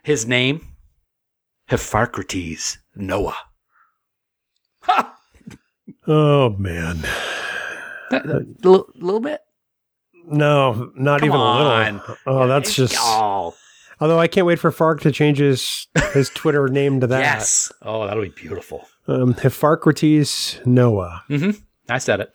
His 0.03 0.25
name, 0.25 0.65
Hepharcrates 1.69 2.77
Noah. 2.95 3.37
Ha! 4.81 5.15
Oh 6.07 6.49
man. 6.51 7.03
A 8.11 8.41
little, 8.63 8.87
little 8.95 9.19
bit? 9.19 9.41
No, 10.25 10.91
not 10.95 11.19
Come 11.19 11.29
even 11.29 11.39
a 11.39 11.89
little. 11.93 12.17
Oh, 12.25 12.47
that's 12.47 12.73
just. 12.73 12.95
Oh, 12.97 13.53
Although 13.99 14.19
I 14.19 14.27
can't 14.27 14.47
wait 14.47 14.59
for 14.59 14.71
Fark 14.71 15.01
to 15.01 15.11
change 15.11 15.39
his 15.39 15.87
his 16.13 16.29
Twitter 16.29 16.67
name 16.69 17.01
to 17.01 17.07
that. 17.07 17.19
yes. 17.19 17.71
Oh, 17.81 18.07
that'll 18.07 18.23
be 18.23 18.29
beautiful. 18.29 18.87
Um, 19.10 19.34
Hepharcrates 19.34 20.64
Noah. 20.66 21.24
Mm-hmm. 21.30 21.51
I 21.89 21.97
said 21.97 22.20
it. 22.20 22.34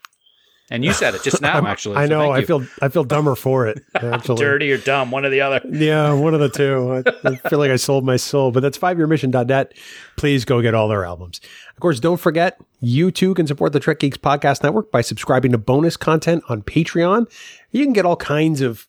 And 0.70 0.82
you 0.82 0.94
said 0.94 1.14
it 1.14 1.22
just 1.22 1.42
now, 1.42 1.64
actually. 1.66 1.96
I 1.96 2.06
so 2.06 2.10
know. 2.10 2.30
I 2.30 2.38
you. 2.38 2.46
feel 2.46 2.66
I 2.80 2.88
feel 2.88 3.04
dumber 3.04 3.34
for 3.34 3.66
it. 3.68 3.82
Actually. 3.94 4.38
dirty 4.38 4.72
or 4.72 4.78
dumb, 4.78 5.10
one 5.10 5.26
or 5.26 5.28
the 5.28 5.42
other. 5.42 5.60
Yeah, 5.70 6.14
one 6.14 6.32
of 6.32 6.40
the 6.40 6.48
two. 6.48 7.02
I, 7.24 7.28
I 7.28 7.36
feel 7.48 7.58
like 7.58 7.70
I 7.70 7.76
sold 7.76 8.04
my 8.04 8.16
soul, 8.16 8.50
but 8.50 8.60
that's 8.60 8.78
fiveyearmission.net. 8.78 9.74
Please 10.16 10.46
go 10.46 10.62
get 10.62 10.74
all 10.74 10.88
their 10.88 11.04
albums. 11.04 11.40
Of 11.74 11.80
course, 11.80 12.00
don't 12.00 12.16
forget, 12.18 12.58
you 12.80 13.10
too 13.10 13.34
can 13.34 13.46
support 13.46 13.74
the 13.74 13.80
Trek 13.80 13.98
Geeks 13.98 14.16
Podcast 14.16 14.62
Network 14.62 14.90
by 14.90 15.02
subscribing 15.02 15.52
to 15.52 15.58
bonus 15.58 15.98
content 15.98 16.42
on 16.48 16.62
Patreon. 16.62 17.30
You 17.70 17.84
can 17.84 17.92
get 17.92 18.06
all 18.06 18.16
kinds 18.16 18.62
of 18.62 18.86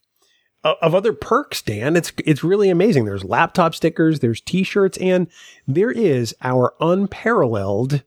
of 0.80 0.94
other 0.94 1.12
perks, 1.12 1.62
Dan. 1.62 1.96
It's 1.96 2.12
it's 2.24 2.44
really 2.44 2.70
amazing. 2.70 3.04
There's 3.04 3.24
laptop 3.24 3.74
stickers, 3.74 4.20
there's 4.20 4.40
t-shirts, 4.40 4.98
and 4.98 5.28
there 5.66 5.90
is 5.90 6.34
our 6.42 6.74
unparalleled 6.80 8.02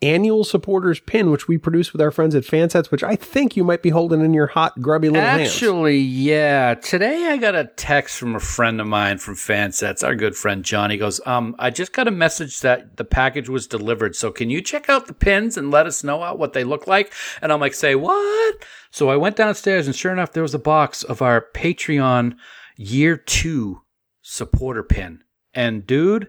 annual 0.00 0.44
supporters 0.44 1.00
pin, 1.00 1.30
which 1.30 1.48
we 1.48 1.58
produce 1.58 1.92
with 1.92 2.00
our 2.00 2.10
friends 2.10 2.34
at 2.34 2.44
Fansets, 2.44 2.90
which 2.90 3.02
I 3.02 3.16
think 3.16 3.56
you 3.56 3.64
might 3.64 3.82
be 3.82 3.90
holding 3.90 4.20
in 4.20 4.32
your 4.32 4.46
hot, 4.46 4.80
grubby 4.80 5.08
little 5.08 5.26
hands. 5.26 5.50
Actually, 5.50 5.98
yeah. 5.98 6.74
Today 6.74 7.26
I 7.26 7.36
got 7.36 7.54
a 7.54 7.64
text 7.76 8.18
from 8.18 8.36
a 8.36 8.40
friend 8.40 8.80
of 8.80 8.86
mine 8.86 9.18
from 9.18 9.34
Fansets, 9.34 10.04
our 10.04 10.14
good 10.14 10.36
friend 10.36 10.64
John. 10.64 10.90
He 10.90 10.96
goes, 10.96 11.20
um, 11.26 11.56
I 11.58 11.70
just 11.70 11.92
got 11.92 12.08
a 12.08 12.12
message 12.12 12.60
that 12.60 12.96
the 12.96 13.04
package 13.04 13.48
was 13.48 13.66
delivered. 13.66 14.14
So 14.14 14.30
can 14.30 14.50
you 14.50 14.62
check 14.62 14.88
out 14.88 15.06
the 15.06 15.14
pins 15.14 15.56
and 15.56 15.70
let 15.70 15.86
us 15.86 16.04
know 16.04 16.34
what 16.34 16.52
they 16.52 16.64
look 16.64 16.86
like? 16.86 17.12
And 17.42 17.52
I'm 17.52 17.60
like, 17.60 17.74
say 17.74 17.94
what? 17.94 18.56
So 18.90 19.08
I 19.10 19.16
went 19.16 19.36
downstairs 19.36 19.86
and 19.86 19.96
sure 19.96 20.12
enough, 20.12 20.32
there 20.32 20.42
was 20.42 20.54
a 20.54 20.58
box 20.58 21.02
of 21.02 21.22
our 21.22 21.46
Patreon 21.54 22.36
year 22.76 23.16
two 23.16 23.82
supporter 24.22 24.82
pin. 24.82 25.24
And 25.54 25.86
dude, 25.86 26.28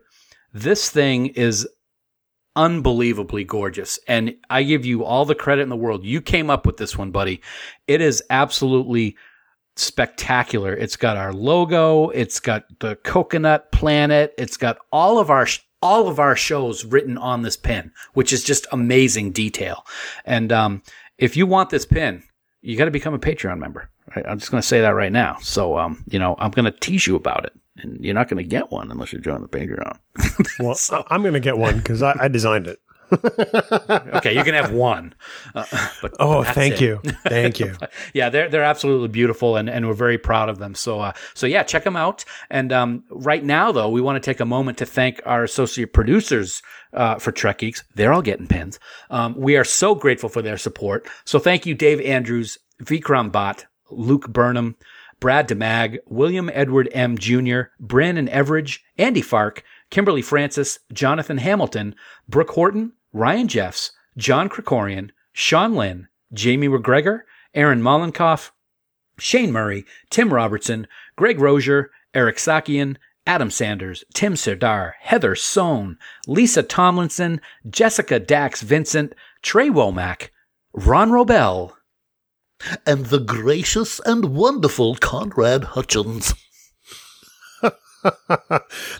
this 0.52 0.90
thing 0.90 1.28
is 1.28 1.68
unbelievably 2.56 3.44
gorgeous. 3.46 4.00
And 4.08 4.36
I 4.50 4.64
give 4.64 4.86
you 4.86 5.04
all 5.04 5.26
the 5.26 5.36
credit 5.36 5.62
in 5.62 5.70
the 5.70 5.76
world. 5.76 6.04
You 6.04 6.22
came 6.22 6.50
up 6.50 6.66
with 6.66 6.78
this 6.78 6.98
one, 6.98 7.12
buddy. 7.12 7.42
It 7.88 8.02
is 8.02 8.24
absolutely 8.30 9.16
spectacular. 9.76 10.74
It's 10.74 10.96
got 10.96 11.18
our 11.18 11.34
logo, 11.34 12.10
it's 12.10 12.40
got 12.40 12.66
the 12.80 12.98
coconut 12.98 13.72
planet, 13.72 14.34
it's 14.38 14.58
got 14.58 14.78
all 14.92 15.20
of 15.20 15.30
our 15.30 15.48
all 15.82 16.10
of 16.10 16.20
our 16.20 16.36
shows 16.36 16.84
written 16.84 17.18
on 17.18 17.42
this 17.42 17.56
pin, 17.56 17.92
which 18.14 18.34
is 18.34 18.44
just 18.44 18.68
amazing 18.74 19.32
detail. 19.32 19.86
And 20.26 20.52
um, 20.52 20.84
if 21.18 21.38
you 21.38 21.48
want 21.48 21.70
this 21.70 21.86
pin, 21.86 22.22
you 22.62 22.78
got 22.78 22.86
to 22.86 22.92
become 22.92 23.14
a 23.14 23.20
Patreon 23.20 23.60
member. 23.60 23.90
I'm 24.14 24.40
just 24.40 24.52
going 24.52 24.62
to 24.62 24.68
say 24.68 24.82
that 24.82 24.90
right 24.90 25.12
now. 25.12 25.38
So, 25.42 25.78
um, 25.78 26.04
you 26.10 26.20
know, 26.20 26.36
I'm 26.40 26.52
going 26.52 26.66
to 26.66 26.78
tease 26.80 27.08
you 27.08 27.16
about 27.16 27.46
it, 27.46 27.54
and 27.82 28.04
you're 28.04 28.14
not 28.14 28.28
going 28.30 28.38
to 28.38 28.44
get 28.50 28.72
one 28.72 28.92
unless 28.92 29.14
you 29.14 29.20
join 29.20 29.42
the 29.42 29.48
Patreon. 29.48 29.98
Well, 30.60 31.06
I'm 31.10 31.22
going 31.22 31.34
to 31.34 31.40
get 31.40 31.58
one 31.58 31.78
because 31.78 32.02
I, 32.04 32.16
I 32.20 32.28
designed 32.28 32.68
it. 32.68 32.80
okay, 33.12 34.36
you 34.36 34.44
can 34.44 34.54
have 34.54 34.72
one. 34.72 35.14
Uh, 35.56 35.66
but 36.02 36.14
Oh, 36.20 36.44
that's 36.44 36.54
thank 36.56 36.76
it. 36.76 36.82
you, 36.82 37.02
thank 37.28 37.60
you. 37.60 37.76
yeah, 38.14 38.30
they're 38.30 38.50
they're 38.50 38.64
absolutely 38.64 39.08
beautiful, 39.08 39.56
and, 39.56 39.68
and 39.70 39.88
we're 39.88 39.94
very 39.94 40.18
proud 40.20 40.48
of 40.50 40.60
them. 40.60 40.76
So 40.76 41.00
uh, 41.00 41.14
so 41.34 41.48
yeah, 41.48 41.64
check 41.64 41.84
them 41.86 41.96
out. 41.96 42.24
And 42.52 42.72
um, 42.72 43.04
right 43.10 43.44
now, 43.44 43.72
though, 43.72 43.90
we 43.90 44.02
want 44.02 44.22
to 44.22 44.32
take 44.32 44.40
a 44.40 44.46
moment 44.46 44.78
to 44.80 44.86
thank 44.86 45.22
our 45.26 45.44
associate 45.44 45.92
producers 45.94 46.62
uh, 46.94 47.16
for 47.16 47.32
Trek 47.32 47.60
Geeks. 47.60 47.84
They're 47.96 48.14
all 48.14 48.22
getting 48.22 48.48
pins. 48.48 48.80
Um, 49.10 49.34
we 49.38 49.58
are 49.58 49.64
so 49.64 49.96
grateful 49.96 50.30
for 50.30 50.42
their 50.44 50.58
support. 50.58 51.08
So 51.26 51.40
thank 51.40 51.66
you, 51.66 51.74
Dave 51.74 52.00
Andrews, 52.02 52.60
Vikram 52.84 53.32
Bhatt, 53.32 53.66
Luke 53.90 54.28
Burnham. 54.30 54.76
Brad 55.20 55.50
DeMag, 55.50 55.98
William 56.08 56.50
Edward 56.54 56.90
M. 56.94 57.18
Jr., 57.18 57.62
Brandon 57.80 58.28
Everidge, 58.28 58.80
Andy 58.98 59.22
Fark, 59.22 59.64
Kimberly 59.90 60.22
Francis, 60.22 60.80
Jonathan 60.94 61.40
Hamilton, 61.40 61.96
Brooke 62.28 62.52
Horton, 62.52 62.94
Ryan 63.12 63.48
Jeffs, 63.48 63.92
John 64.18 64.50
Krikorian, 64.50 65.10
Sean 65.34 65.76
Lynn, 65.76 66.08
Jamie 66.32 66.68
McGregor, 66.68 67.22
Aaron 67.54 67.82
Mollenkoff, 67.82 68.52
Shane 69.18 69.52
Murray, 69.52 69.86
Tim 70.10 70.34
Robertson, 70.34 70.88
Greg 71.16 71.40
Rozier, 71.40 71.90
Eric 72.14 72.38
Sakian, 72.38 72.98
Adam 73.28 73.52
Sanders, 73.52 74.04
Tim 74.14 74.36
Serdar, 74.36 74.96
Heather 75.02 75.36
Sohn, 75.36 75.98
Lisa 76.28 76.64
Tomlinson, 76.64 77.42
Jessica 77.70 78.20
Dax 78.20 78.62
Vincent, 78.62 79.14
Trey 79.42 79.70
Womack, 79.70 80.30
Ron 80.74 81.12
Robel, 81.12 81.74
and 82.86 83.08
the 83.08 83.20
gracious 83.20 84.00
and 84.06 84.26
wonderful 84.26 84.96
Conrad 84.96 85.64
Hutchins. 85.64 86.34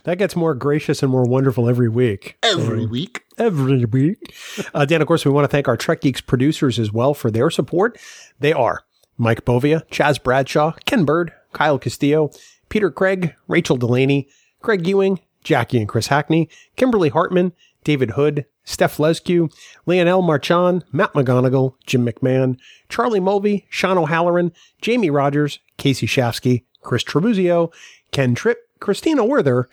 that 0.04 0.18
gets 0.18 0.36
more 0.36 0.54
gracious 0.54 1.02
and 1.02 1.12
more 1.12 1.24
wonderful 1.24 1.70
every 1.70 1.90
week. 1.90 2.38
Every 2.44 2.86
week. 2.86 3.24
Every 3.38 3.86
week. 3.86 4.36
Uh, 4.74 4.86
Dan, 4.86 5.02
of 5.02 5.08
course, 5.08 5.26
we 5.26 5.32
want 5.32 5.46
to 5.46 5.50
thank 5.50 5.68
our 5.68 5.78
Trek 5.78 6.02
Geeks 6.02 6.22
producers 6.22 6.80
as 6.80 6.92
well 6.92 7.14
for 7.14 7.32
their 7.32 7.50
support. 7.50 7.98
They 8.40 8.54
are 8.54 8.84
Mike 9.18 9.46
Bovia, 9.46 9.88
Chaz 9.90 10.22
Bradshaw, 10.22 10.74
Ken 10.86 11.06
Bird, 11.06 11.34
Kyle 11.54 11.80
Castillo, 11.80 12.32
Peter 12.70 12.92
Craig, 12.92 13.34
Rachel 13.48 13.78
Delaney, 13.78 14.28
Craig 14.62 14.86
Ewing, 14.86 15.20
Jackie 15.44 15.80
and 15.80 15.88
Chris 15.88 16.08
Hackney, 16.08 16.50
Kimberly 16.76 17.10
Hartman, 17.10 17.54
David 17.84 18.12
Hood, 18.12 18.46
Steph 18.70 18.98
Lescu, 18.98 19.52
Leonel 19.88 20.22
Marchand, 20.22 20.86
Matt 20.92 21.14
McGonigal, 21.14 21.74
Jim 21.88 22.06
McMahon, 22.06 22.58
Charlie 22.88 23.20
Mulvey, 23.20 23.66
Sean 23.70 23.98
O'Halloran, 23.98 24.52
Jamie 24.80 25.10
Rogers, 25.10 25.60
Casey 25.78 26.06
Shafsky, 26.06 26.66
Chris 26.82 27.04
Trebuzio, 27.04 27.74
Ken 28.12 28.36
Tripp, 28.36 28.60
Christina 28.80 29.26
Werther, 29.26 29.68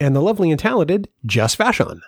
and 0.00 0.16
the 0.16 0.20
lovely 0.20 0.50
and 0.50 0.58
talented 0.58 1.08
Jess 1.24 1.54
Vashon. 1.54 2.00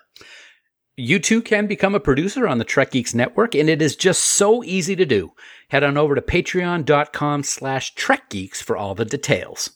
You 0.97 1.21
too 1.21 1.41
can 1.41 1.67
become 1.67 1.95
a 1.95 2.01
producer 2.01 2.47
on 2.47 2.59
the 2.59 2.65
Trek 2.65 2.91
Geeks 2.91 3.15
Network, 3.15 3.55
and 3.55 3.69
it 3.71 3.81
is 3.81 3.97
just 3.97 4.23
so 4.23 4.65
easy 4.65 4.97
to 4.97 5.07
do. 5.07 5.33
Head 5.69 5.85
on 5.85 5.97
over 5.97 6.15
to 6.15 6.21
patreon.com 6.21 7.45
slash 7.45 7.95
trekgeeks 7.95 8.57
for 8.63 8.77
all 8.77 8.95
the 8.95 9.05
details. 9.05 9.71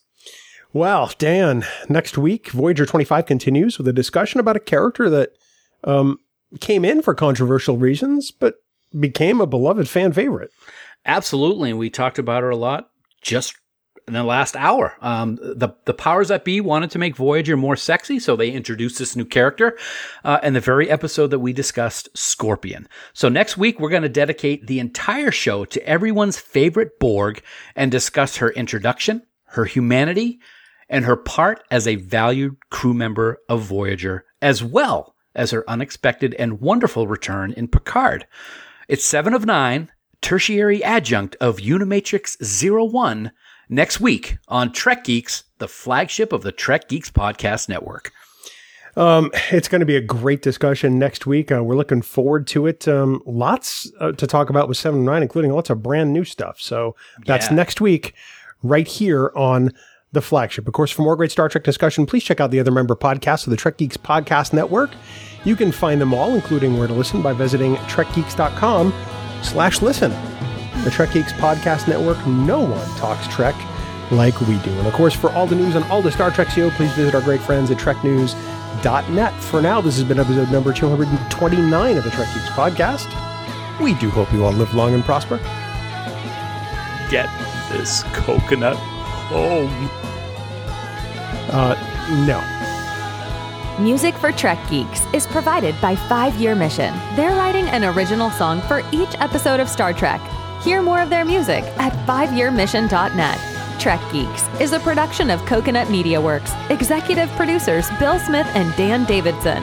Well, 0.72 1.12
Dan, 1.16 1.64
next 1.88 2.18
week, 2.18 2.50
Voyager 2.50 2.84
25 2.84 3.24
continues 3.24 3.78
with 3.78 3.88
a 3.88 3.94
discussion 3.94 4.40
about 4.40 4.56
a 4.56 4.60
character 4.60 5.08
that 5.08 5.30
um, 5.84 6.18
came 6.60 6.84
in 6.84 7.02
for 7.02 7.14
controversial 7.14 7.76
reasons, 7.76 8.30
but 8.30 8.56
became 8.98 9.40
a 9.40 9.46
beloved 9.46 9.88
fan 9.88 10.12
favorite. 10.12 10.50
Absolutely. 11.04 11.70
And 11.70 11.78
we 11.78 11.90
talked 11.90 12.18
about 12.18 12.42
her 12.42 12.50
a 12.50 12.56
lot 12.56 12.90
just 13.22 13.54
in 14.06 14.14
the 14.14 14.22
last 14.22 14.54
hour. 14.54 14.96
Um, 15.00 15.36
the, 15.36 15.70
the 15.84 15.94
powers 15.94 16.28
that 16.28 16.44
be 16.44 16.60
wanted 16.60 16.90
to 16.92 16.98
make 16.98 17.16
Voyager 17.16 17.56
more 17.56 17.76
sexy, 17.76 18.20
so 18.20 18.36
they 18.36 18.50
introduced 18.50 18.98
this 18.98 19.16
new 19.16 19.24
character 19.24 19.76
uh, 20.24 20.38
in 20.42 20.52
the 20.52 20.60
very 20.60 20.88
episode 20.88 21.28
that 21.28 21.40
we 21.40 21.52
discussed, 21.52 22.08
Scorpion. 22.16 22.88
So 23.14 23.28
next 23.28 23.56
week, 23.56 23.80
we're 23.80 23.90
going 23.90 24.02
to 24.02 24.08
dedicate 24.08 24.66
the 24.66 24.78
entire 24.78 25.32
show 25.32 25.64
to 25.64 25.84
everyone's 25.84 26.38
favorite 26.38 27.00
Borg 27.00 27.42
and 27.74 27.90
discuss 27.90 28.36
her 28.36 28.50
introduction, 28.50 29.22
her 29.46 29.64
humanity, 29.64 30.38
and 30.88 31.04
her 31.04 31.16
part 31.16 31.64
as 31.70 31.88
a 31.88 31.96
valued 31.96 32.56
crew 32.70 32.94
member 32.94 33.38
of 33.48 33.62
Voyager, 33.62 34.24
as 34.40 34.62
well 34.62 35.15
as 35.36 35.52
her 35.52 35.68
unexpected 35.68 36.34
and 36.34 36.60
wonderful 36.60 37.06
return 37.06 37.52
in 37.52 37.68
Picard. 37.68 38.26
It's 38.88 39.04
7 39.04 39.32
of 39.34 39.46
9, 39.46 39.90
tertiary 40.20 40.82
adjunct 40.82 41.36
of 41.40 41.58
Unimatrix 41.58 42.36
01, 42.92 43.30
next 43.68 44.00
week 44.00 44.38
on 44.48 44.72
Trek 44.72 45.04
Geeks, 45.04 45.44
the 45.58 45.68
flagship 45.68 46.32
of 46.32 46.42
the 46.42 46.52
Trek 46.52 46.88
Geeks 46.88 47.10
Podcast 47.10 47.68
Network. 47.68 48.12
Um, 48.96 49.30
it's 49.50 49.68
going 49.68 49.80
to 49.80 49.86
be 49.86 49.96
a 49.96 50.00
great 50.00 50.40
discussion 50.40 50.98
next 50.98 51.26
week. 51.26 51.52
Uh, 51.52 51.62
we're 51.62 51.76
looking 51.76 52.00
forward 52.00 52.46
to 52.48 52.66
it. 52.66 52.88
Um, 52.88 53.22
lots 53.26 53.92
uh, 54.00 54.12
to 54.12 54.26
talk 54.26 54.48
about 54.48 54.68
with 54.68 54.78
7 54.78 55.00
of 55.00 55.04
9, 55.04 55.22
including 55.22 55.52
lots 55.52 55.68
of 55.68 55.82
brand 55.82 56.12
new 56.14 56.24
stuff. 56.24 56.60
So 56.60 56.96
that's 57.26 57.48
Yeah. 57.50 57.56
next 57.56 57.80
week, 57.80 58.14
right 58.62 58.88
here 58.88 59.30
on 59.36 59.72
the 60.16 60.22
flagship. 60.22 60.66
Of 60.66 60.72
course, 60.72 60.90
for 60.90 61.02
more 61.02 61.14
great 61.14 61.30
Star 61.30 61.48
Trek 61.48 61.62
discussion, 61.62 62.06
please 62.06 62.24
check 62.24 62.40
out 62.40 62.50
the 62.50 62.58
other 62.58 62.72
member 62.72 62.96
podcasts 62.96 63.46
of 63.46 63.50
the 63.50 63.56
Trek 63.56 63.76
Geeks 63.76 63.96
Podcast 63.96 64.52
Network. 64.52 64.90
You 65.44 65.54
can 65.54 65.70
find 65.70 66.00
them 66.00 66.12
all, 66.12 66.34
including 66.34 66.76
where 66.76 66.88
to 66.88 66.94
listen, 66.94 67.22
by 67.22 67.32
visiting 67.32 67.76
trekgeeks.com 67.76 68.92
slash 69.42 69.80
listen. 69.82 70.10
The 70.82 70.90
Trek 70.90 71.12
Geeks 71.12 71.32
Podcast 71.34 71.86
Network, 71.86 72.24
no 72.26 72.60
one 72.60 72.88
talks 72.96 73.28
Trek 73.28 73.54
like 74.10 74.40
we 74.40 74.58
do. 74.58 74.70
And 74.70 74.86
of 74.86 74.92
course, 74.94 75.14
for 75.14 75.30
all 75.32 75.46
the 75.46 75.54
news 75.54 75.76
on 75.76 75.82
all 75.84 76.02
the 76.02 76.12
Star 76.12 76.30
Trek 76.30 76.48
CO, 76.48 76.70
please 76.70 76.92
visit 76.92 77.14
our 77.14 77.20
great 77.22 77.40
friends 77.40 77.70
at 77.70 77.78
treknews.net. 77.78 79.34
For 79.42 79.62
now, 79.62 79.80
this 79.80 79.96
has 79.96 80.04
been 80.04 80.18
episode 80.18 80.50
number 80.50 80.72
229 80.72 81.96
of 81.96 82.04
the 82.04 82.10
Trek 82.10 82.28
Geeks 82.34 82.48
Podcast. 82.48 83.06
We 83.80 83.94
do 83.94 84.10
hope 84.10 84.32
you 84.32 84.44
all 84.44 84.52
live 84.52 84.74
long 84.74 84.94
and 84.94 85.04
prosper. 85.04 85.36
Get 87.10 87.28
this 87.70 88.02
coconut 88.14 88.76
home. 88.76 89.90
Uh, 91.50 91.74
no. 92.26 92.42
Music 93.82 94.14
for 94.14 94.32
Trek 94.32 94.58
Geeks 94.70 95.02
is 95.12 95.26
provided 95.26 95.78
by 95.80 95.94
Five 95.94 96.34
Year 96.36 96.54
Mission. 96.54 96.94
They're 97.14 97.36
writing 97.36 97.66
an 97.66 97.84
original 97.84 98.30
song 98.30 98.62
for 98.62 98.82
each 98.90 99.14
episode 99.20 99.60
of 99.60 99.68
Star 99.68 99.92
Trek. 99.92 100.20
Hear 100.62 100.80
more 100.82 101.00
of 101.00 101.10
their 101.10 101.24
music 101.24 101.62
at 101.76 101.92
fiveyearmission.net. 102.06 103.80
Trek 103.80 104.00
Geeks 104.10 104.48
is 104.60 104.72
a 104.72 104.80
production 104.80 105.30
of 105.30 105.44
Coconut 105.44 105.90
Media 105.90 106.20
Works. 106.20 106.52
Executive 106.70 107.28
producers 107.30 107.88
Bill 107.98 108.18
Smith 108.18 108.46
and 108.54 108.74
Dan 108.76 109.04
Davidson. 109.04 109.62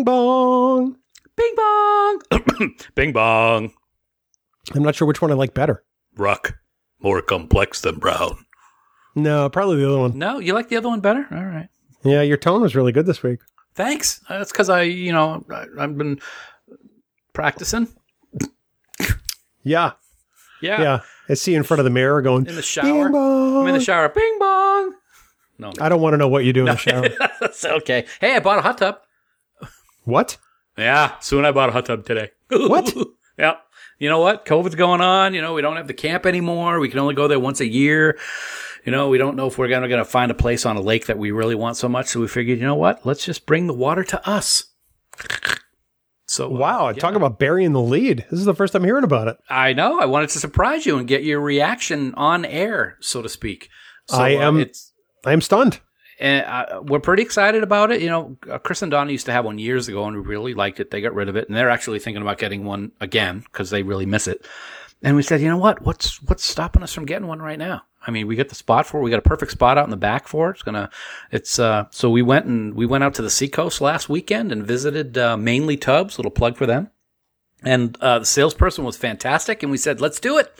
Bing 0.00 0.04
bong. 0.06 0.96
Bing 1.36 1.54
bong. 1.56 2.20
Bing 2.94 3.12
bong. 3.12 3.72
I'm 4.74 4.82
not 4.82 4.94
sure 4.94 5.06
which 5.06 5.20
one 5.20 5.30
I 5.30 5.34
like 5.34 5.52
better. 5.52 5.84
Ruck. 6.16 6.54
More 7.00 7.20
complex 7.20 7.82
than 7.82 7.98
brown. 7.98 8.46
No, 9.14 9.50
probably 9.50 9.76
the 9.76 9.88
other 9.88 9.98
one. 9.98 10.16
No, 10.18 10.38
you 10.38 10.54
like 10.54 10.70
the 10.70 10.76
other 10.78 10.88
one 10.88 11.00
better? 11.00 11.26
All 11.30 11.44
right. 11.44 11.68
Yeah, 12.02 12.22
your 12.22 12.38
tone 12.38 12.62
was 12.62 12.74
really 12.74 12.92
good 12.92 13.04
this 13.04 13.22
week. 13.22 13.40
Thanks. 13.74 14.22
That's 14.26 14.50
because 14.50 14.70
I, 14.70 14.82
you 14.82 15.12
know, 15.12 15.44
I, 15.50 15.66
I've 15.78 15.98
been 15.98 16.18
practicing. 17.34 17.88
Yeah, 19.62 19.92
Yeah. 20.62 20.80
yeah. 20.80 21.00
I 21.28 21.34
see 21.34 21.50
you 21.52 21.58
in 21.58 21.62
front 21.64 21.80
of 21.80 21.84
the 21.84 21.90
mirror 21.90 22.22
going 22.22 22.46
In 22.46 22.54
the 22.56 22.62
shower. 22.62 22.84
Bing 23.04 23.12
bong. 23.12 23.56
I'm 23.62 23.66
in 23.68 23.74
the 23.74 23.80
shower. 23.84 24.08
Bing 24.08 24.36
bong. 24.38 24.94
No. 25.58 25.72
I 25.78 25.90
don't 25.90 26.00
want 26.00 26.14
to 26.14 26.16
know 26.16 26.28
what 26.28 26.46
you 26.46 26.54
do 26.54 26.60
in 26.60 26.66
the 26.66 26.76
shower. 26.76 27.06
That's 27.40 27.62
okay. 27.66 28.06
Hey, 28.18 28.34
I 28.34 28.40
bought 28.40 28.58
a 28.58 28.62
hot 28.62 28.78
tub. 28.78 29.00
What? 30.10 30.36
Yeah, 30.76 31.18
soon 31.20 31.44
I 31.44 31.52
bought 31.52 31.68
a 31.68 31.72
hot 31.72 31.86
tub 31.86 32.04
today. 32.06 32.30
What? 32.50 32.94
yeah. 33.38 33.56
You 33.98 34.08
know 34.08 34.18
what? 34.20 34.46
COVID's 34.46 34.74
going 34.74 35.00
on. 35.00 35.34
You 35.34 35.40
know, 35.42 35.54
we 35.54 35.62
don't 35.62 35.76
have 35.76 35.86
the 35.86 35.94
camp 35.94 36.26
anymore. 36.26 36.80
We 36.80 36.88
can 36.88 36.98
only 36.98 37.14
go 37.14 37.28
there 37.28 37.38
once 37.38 37.60
a 37.60 37.66
year. 37.66 38.18
You 38.84 38.92
know, 38.92 39.08
we 39.08 39.18
don't 39.18 39.36
know 39.36 39.46
if 39.46 39.58
we're 39.58 39.68
going 39.68 39.88
to 39.88 40.04
find 40.04 40.30
a 40.30 40.34
place 40.34 40.64
on 40.64 40.76
a 40.76 40.80
lake 40.80 41.06
that 41.06 41.18
we 41.18 41.30
really 41.32 41.54
want 41.54 41.76
so 41.76 41.88
much. 41.88 42.06
So 42.08 42.20
we 42.20 42.28
figured, 42.28 42.58
you 42.58 42.64
know 42.66 42.74
what? 42.76 43.04
Let's 43.04 43.24
just 43.24 43.44
bring 43.44 43.66
the 43.66 43.74
water 43.74 44.04
to 44.04 44.28
us. 44.28 44.64
So 46.26 46.46
uh, 46.46 46.58
Wow, 46.58 46.88
yeah. 46.90 46.92
talk 47.00 47.16
about 47.16 47.40
burying 47.40 47.72
the 47.72 47.80
lead. 47.80 48.24
This 48.30 48.38
is 48.38 48.46
the 48.46 48.54
first 48.54 48.76
I'm 48.76 48.84
hearing 48.84 49.02
about 49.02 49.26
it. 49.26 49.36
I 49.48 49.72
know. 49.72 49.98
I 49.98 50.04
wanted 50.06 50.28
to 50.30 50.38
surprise 50.38 50.86
you 50.86 50.96
and 50.96 51.08
get 51.08 51.24
your 51.24 51.40
reaction 51.40 52.14
on 52.14 52.44
air, 52.44 52.96
so 53.00 53.20
to 53.20 53.28
speak. 53.28 53.68
So, 54.06 54.16
I 54.18 54.36
uh, 54.36 54.42
am- 54.46 54.60
it's, 54.60 54.92
I 55.26 55.32
am 55.32 55.40
stunned. 55.40 55.80
And 56.20 56.44
uh, 56.44 56.82
we're 56.84 57.00
pretty 57.00 57.22
excited 57.22 57.62
about 57.62 57.90
it. 57.90 58.02
You 58.02 58.10
know, 58.10 58.36
uh, 58.48 58.58
Chris 58.58 58.82
and 58.82 58.90
Donna 58.90 59.10
used 59.10 59.24
to 59.26 59.32
have 59.32 59.46
one 59.46 59.58
years 59.58 59.88
ago, 59.88 60.04
and 60.04 60.14
we 60.14 60.22
really 60.22 60.52
liked 60.52 60.78
it. 60.78 60.90
They 60.90 61.00
got 61.00 61.14
rid 61.14 61.30
of 61.30 61.36
it, 61.36 61.48
and 61.48 61.56
they're 61.56 61.70
actually 61.70 61.98
thinking 61.98 62.20
about 62.20 62.36
getting 62.36 62.64
one 62.64 62.92
again 63.00 63.40
because 63.40 63.70
they 63.70 63.82
really 63.82 64.04
miss 64.04 64.28
it. 64.28 64.46
and 65.02 65.16
we 65.16 65.22
said, 65.22 65.40
you 65.40 65.48
know 65.48 65.56
what? 65.56 65.80
What's 65.80 66.22
what's 66.24 66.44
stopping 66.44 66.82
us 66.82 66.92
from 66.92 67.06
getting 67.06 67.26
one 67.26 67.40
right 67.40 67.58
now? 67.58 67.82
I 68.06 68.10
mean, 68.10 68.26
we 68.26 68.36
got 68.36 68.50
the 68.50 68.54
spot 68.54 68.86
for 68.86 69.00
it. 69.00 69.02
We 69.02 69.10
got 69.10 69.18
a 69.18 69.22
perfect 69.22 69.52
spot 69.52 69.78
out 69.78 69.84
in 69.84 69.90
the 69.90 69.96
back 69.96 70.28
for 70.28 70.50
it. 70.50 70.56
It's 70.56 70.62
gonna. 70.62 70.90
It's 71.32 71.58
uh. 71.58 71.86
So 71.90 72.10
we 72.10 72.20
went 72.20 72.44
and 72.44 72.74
we 72.74 72.84
went 72.84 73.02
out 73.02 73.14
to 73.14 73.22
the 73.22 73.30
seacoast 73.30 73.80
last 73.80 74.10
weekend 74.10 74.52
and 74.52 74.66
visited 74.66 75.16
uh, 75.16 75.38
Mainely 75.38 75.78
Tubs. 75.78 76.18
Little 76.18 76.30
plug 76.30 76.58
for 76.58 76.66
them. 76.66 76.90
And 77.62 77.96
uh, 78.00 78.20
the 78.20 78.26
salesperson 78.26 78.84
was 78.84 78.96
fantastic, 78.96 79.62
and 79.62 79.72
we 79.72 79.78
said, 79.78 80.00
let's 80.00 80.20
do 80.20 80.38
it. 80.38 80.54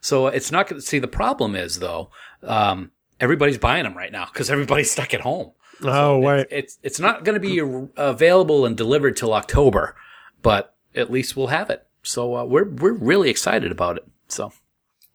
So 0.00 0.28
it's 0.28 0.52
not 0.52 0.68
going 0.68 0.80
to 0.80 0.86
see. 0.86 0.98
The 0.98 1.08
problem 1.08 1.54
is 1.54 1.78
though, 1.78 2.10
um, 2.42 2.92
everybody's 3.20 3.58
buying 3.58 3.84
them 3.84 3.96
right 3.96 4.12
now 4.12 4.26
because 4.32 4.50
everybody's 4.50 4.90
stuck 4.96 5.14
at 5.14 5.20
home. 5.20 5.52
Oh, 5.82 6.18
wait. 6.18 6.46
It's 6.50 6.78
it's 6.82 6.98
not 7.00 7.24
going 7.24 7.40
to 7.40 7.40
be 7.40 7.88
available 7.96 8.66
and 8.66 8.76
delivered 8.76 9.16
till 9.16 9.32
October, 9.32 9.94
but 10.42 10.74
at 10.94 11.10
least 11.10 11.36
we'll 11.36 11.48
have 11.48 11.70
it. 11.70 11.86
So 12.02 12.36
uh, 12.36 12.44
we're 12.44 12.68
we're 12.68 12.92
really 12.92 13.30
excited 13.30 13.70
about 13.70 13.96
it. 13.96 14.04
So 14.28 14.52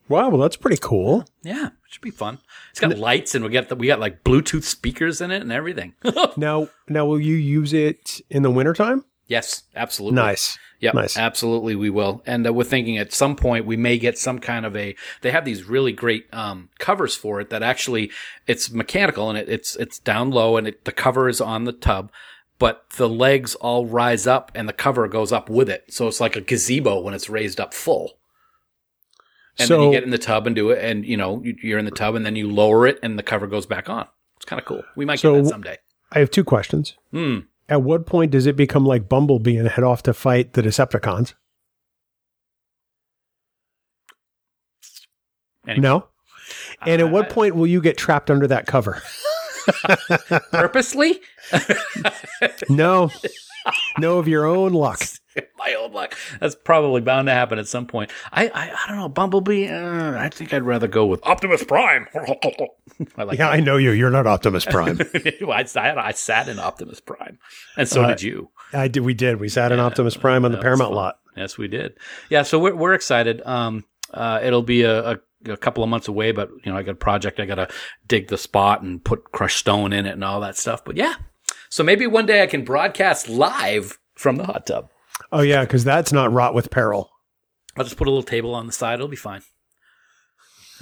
Wow, 0.10 0.30
well, 0.30 0.42
that's 0.42 0.58
pretty 0.58 0.78
cool. 0.82 1.26
yeah, 1.44 1.68
it 1.68 1.72
should 1.90 2.02
be 2.02 2.12
fun. 2.12 2.40
It's 2.72 2.80
got 2.80 2.98
lights 2.98 3.36
and 3.36 3.44
we 3.46 3.52
got 3.52 3.70
the, 3.70 3.76
we 3.76 3.88
got 3.88 4.00
like 4.02 4.24
Bluetooth 4.24 4.64
speakers 4.64 5.22
in 5.22 5.32
it 5.32 5.42
and 5.42 5.52
everything. 5.52 5.96
Now, 6.38 6.70
now, 6.90 7.06
will 7.06 7.20
you 7.22 7.36
use 7.36 7.74
it 7.74 8.20
in 8.30 8.44
the 8.44 8.52
wintertime? 8.52 9.06
yes, 9.28 9.64
absolutely. 9.76 10.16
Nice. 10.16 10.58
Yep, 10.84 10.94
Nice. 10.96 11.18
absolutely, 11.18 11.76
we 11.76 11.90
will. 11.90 12.22
And 12.26 12.46
uh, 12.46 12.52
we're 12.52 12.66
thinking 12.66 12.98
at 12.98 13.14
some 13.14 13.38
point 13.38 13.66
we 13.66 13.78
may 13.78 13.98
get 13.98 14.18
some 14.18 14.40
kind 14.40 14.66
of 14.66 14.76
a. 14.76 14.96
They 15.22 15.32
have 15.32 15.46
these 15.46 15.64
really 15.64 15.94
great 15.94 16.26
um, 16.34 16.68
covers 16.78 17.16
for 17.16 17.40
it 17.40 17.50
that 17.52 17.64
actually 17.64 18.12
it's 18.48 18.70
mechanical 18.70 19.30
and 19.30 19.38
it, 19.38 19.48
it's 19.48 19.78
it's 19.78 19.98
down 19.98 20.30
low 20.32 20.58
and 20.58 20.68
it, 20.68 20.84
the 20.84 20.92
cover 20.92 21.30
is 21.30 21.40
on 21.40 21.64
the 21.64 21.72
tub, 21.72 22.12
but 22.60 22.84
the 22.98 23.08
legs 23.08 23.56
all 23.56 23.86
rise 23.86 24.28
up 24.28 24.52
and 24.54 24.68
the 24.68 24.74
cover 24.74 25.08
goes 25.08 25.32
up 25.32 25.50
with 25.50 25.70
it. 25.70 25.86
So 25.88 26.08
it's 26.10 26.20
like 26.20 26.36
a 26.36 26.42
gazebo 26.42 27.00
when 27.00 27.14
it's 27.14 27.30
raised 27.30 27.62
up 27.62 27.74
full. 27.74 28.18
And 29.58 29.60
then 29.60 29.68
So- 29.68 29.86
you 29.86 29.92
get 29.92 30.04
in 30.04 30.10
the 30.10 30.18
tub 30.18 30.48
and 30.48 30.54
do 30.56 30.72
it, 30.72 30.84
and 30.84 31.06
you 31.06 31.16
know 31.16 31.42
you- 31.46 31.56
you're 31.64 31.80
in 31.80 31.86
the 31.86 31.92
tub, 31.92 32.16
and 32.16 32.26
then 32.26 32.36
you 32.36 32.52
lower 32.52 32.86
it, 32.88 33.00
and 33.02 33.18
the 33.18 33.24
cover 33.24 33.48
goes 33.48 33.66
back 33.66 33.88
on. 33.90 34.06
It's 34.36 34.46
kind 34.46 34.60
of 34.60 34.66
cool. 34.66 34.84
We 34.98 35.06
might 35.06 35.20
So- 35.22 35.36
get 35.36 35.44
that 35.46 35.50
someday. 35.50 35.78
I 36.12 36.20
have 36.20 36.30
two 36.30 36.44
questions. 36.44 36.96
Hmm. 37.12 37.40
At 37.70 37.82
what 37.82 38.06
point 38.06 38.32
does 38.32 38.46
it 38.46 38.56
become 38.56 38.86
like 38.86 39.08
Bumblebee 39.10 39.56
and 39.58 39.68
head 39.68 39.84
off 39.84 40.04
to 40.04 40.14
fight 40.14 40.54
the 40.54 40.62
Decepticons? 40.62 41.34
Anyway, 45.68 45.82
No. 45.82 46.08
And 46.86 47.02
at 47.02 47.10
what 47.10 47.32
Uh, 47.32 47.34
point 47.34 47.56
will 47.56 47.68
you 47.68 47.82
get 47.82 47.98
trapped 47.98 48.30
under 48.30 48.48
that 48.48 48.68
cover? 48.68 49.02
purposely? 50.52 51.20
No. 52.70 53.10
no 53.98 54.18
of 54.20 54.28
your 54.28 54.46
own 54.46 54.74
luck. 54.74 55.02
my 55.58 55.76
old 55.76 55.94
luck. 55.94 56.16
That's 56.40 56.56
probably 56.56 57.02
bound 57.02 57.28
to 57.28 57.34
happen 57.34 57.60
at 57.60 57.68
some 57.68 57.86
point. 57.88 58.12
I 58.32 58.48
I, 58.48 58.72
I 58.74 58.88
don't 58.88 58.98
know. 58.98 59.10
Bumblebee. 59.10 59.68
Uh, 59.68 60.18
I 60.18 60.30
think 60.30 60.54
I'd 60.54 60.64
rather 60.64 60.88
go 60.88 61.06
with 61.06 61.20
Optimus 61.24 61.64
Prime. 61.64 62.08
I 63.18 63.24
like. 63.24 63.38
Yeah, 63.40 63.50
I 63.50 63.60
know 63.60 63.78
you. 63.78 63.92
You're 63.92 64.10
not 64.10 64.28
Optimus 64.28 64.66
Prime. 64.66 64.98
that. 64.98 65.46
I, 65.50 65.64
sat, 65.64 65.98
I 65.98 66.12
sat 66.12 66.48
in 66.48 66.60
Optimus 66.60 67.00
Prime, 67.00 67.40
and 67.78 67.88
so 67.88 68.04
Uh, 68.04 68.08
did 68.10 68.22
you. 68.22 68.50
I 68.74 68.88
did. 68.88 69.02
We 69.02 69.14
did. 69.14 69.40
We 69.40 69.50
sat 69.50 69.72
in 69.72 69.80
Optimus 69.80 70.18
Prime 70.18 70.46
on 70.46 70.52
the 70.52 70.58
Paramount 70.58 70.94
lot. 70.94 71.20
Yes, 71.36 71.58
we 71.58 71.68
did. 71.68 71.94
Yeah, 72.30 72.44
so 72.44 72.60
we're 72.60 72.76
we're 72.76 72.94
excited. 72.94 73.42
Um, 73.46 73.86
uh, 74.14 74.40
it'll 74.44 74.62
be 74.62 74.84
a, 74.84 75.12
a, 75.14 75.20
a 75.50 75.58
couple 75.58 75.84
of 75.84 75.90
months 75.90 76.08
away, 76.08 76.32
but 76.32 76.50
you 76.64 76.72
know, 76.72 76.78
I 76.78 76.84
got 76.84 76.92
a 76.92 76.96
project. 76.96 77.40
I 77.40 77.46
got 77.46 77.56
to 77.56 77.68
dig 78.08 78.28
the 78.28 78.38
spot 78.38 78.82
and 78.84 79.04
put 79.04 79.32
crushed 79.32 79.58
stone 79.58 79.94
in 79.94 80.06
it 80.06 80.12
and 80.12 80.24
all 80.24 80.40
that 80.42 80.58
stuff. 80.58 80.86
But 80.86 80.96
yeah, 80.98 81.16
so 81.70 81.84
maybe 81.84 82.06
one 82.06 82.26
day 82.28 82.44
I 82.44 82.48
can 82.48 82.64
broadcast 82.64 83.30
live 83.30 83.98
from 84.16 84.36
the 84.36 84.46
hot 84.46 84.68
tub. 84.68 84.90
Oh 85.32 85.42
yeah, 85.42 85.62
because 85.62 85.84
that's 85.84 86.12
not 86.14 86.32
rot 86.32 86.54
with 86.54 86.70
peril. 86.70 87.10
I'll 87.78 87.84
just 87.84 87.98
put 87.98 88.08
a 88.08 88.12
little 88.12 88.24
table 88.24 88.54
on 88.54 88.68
the 88.68 88.74
side. 88.74 88.96
It'll 88.96 89.08
be 89.08 89.16
fine. 89.16 89.42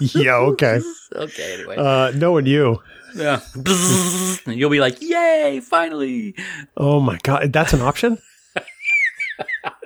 yeah. 0.00 0.34
Okay. 0.36 0.80
Okay. 1.12 1.54
Anyway. 1.54 1.74
Uh, 1.76 2.12
knowing 2.14 2.46
you. 2.46 2.80
Yeah. 3.16 3.40
and 3.56 3.66
you'll 4.56 4.70
be 4.70 4.78
like, 4.78 5.02
yay, 5.02 5.58
finally. 5.60 6.36
Oh 6.76 7.00
my 7.00 7.18
god, 7.24 7.52
that's 7.52 7.72
an 7.72 7.80
option. 7.80 8.18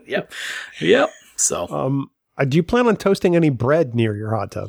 Yep. 0.07 0.31
Yep. 0.83 1.11
So, 1.37 1.67
Um, 1.69 2.11
uh, 2.37 2.45
do 2.45 2.59
you 2.59 2.63
plan 2.63 2.87
on 2.89 2.97
toasting 2.97 3.35
any 3.35 3.49
bread 3.49 3.95
near 3.95 4.15
your 4.15 4.37
hot 4.37 4.51
tub? 4.51 4.69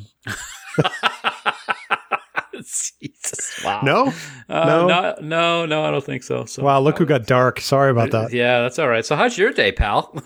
Jesus. 3.02 3.62
Wow. 3.64 3.82
No. 3.84 4.14
Uh, 4.50 4.66
No? 4.66 4.88
no. 4.88 5.16
No, 5.22 5.66
no, 5.66 5.84
I 5.84 5.92
don't 5.92 6.04
think 6.04 6.24
so. 6.24 6.46
So, 6.46 6.64
Wow, 6.64 6.80
look 6.80 6.98
who 6.98 7.06
got 7.06 7.26
dark. 7.26 7.60
Sorry 7.62 7.92
about 7.92 8.12
that. 8.12 8.34
yeah, 8.34 8.62
that's 8.62 8.80
all 8.80 8.88
right. 8.88 9.06
So, 9.06 9.16
how's 9.16 9.38
your 9.38 9.52
day, 9.52 9.72
pal? 9.72 10.14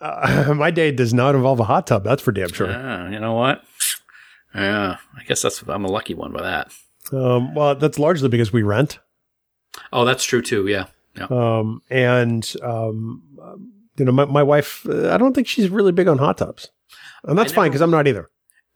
Uh, 0.00 0.54
my 0.56 0.70
day 0.70 0.90
does 0.90 1.12
not 1.12 1.34
involve 1.34 1.60
a 1.60 1.64
hot 1.64 1.86
tub. 1.86 2.04
That's 2.04 2.22
for 2.22 2.32
damn 2.32 2.50
sure. 2.50 2.70
Yeah, 2.70 3.10
you 3.10 3.20
know 3.20 3.34
what? 3.34 3.62
Yeah, 4.54 4.96
I 5.14 5.24
guess 5.24 5.42
that's 5.42 5.62
I'm 5.68 5.84
a 5.84 5.90
lucky 5.90 6.14
one 6.14 6.32
by 6.32 6.40
that. 6.42 6.72
Um, 7.12 7.54
well, 7.54 7.74
that's 7.74 7.98
largely 7.98 8.30
because 8.30 8.50
we 8.52 8.62
rent. 8.62 8.98
Oh, 9.92 10.06
that's 10.06 10.24
true 10.24 10.40
too. 10.40 10.66
Yeah. 10.68 10.86
Yeah. 11.18 11.26
Um, 11.28 11.82
and 11.90 12.50
um, 12.62 13.22
you 13.98 14.04
know, 14.06 14.12
my, 14.12 14.24
my 14.24 14.42
wife, 14.42 14.86
I 14.88 15.18
don't 15.18 15.34
think 15.34 15.46
she's 15.46 15.68
really 15.68 15.92
big 15.92 16.08
on 16.08 16.16
hot 16.18 16.38
tubs, 16.38 16.70
and 17.24 17.38
that's 17.38 17.52
fine 17.52 17.68
because 17.70 17.82
I'm 17.82 17.90
not 17.90 18.08
either. 18.08 18.30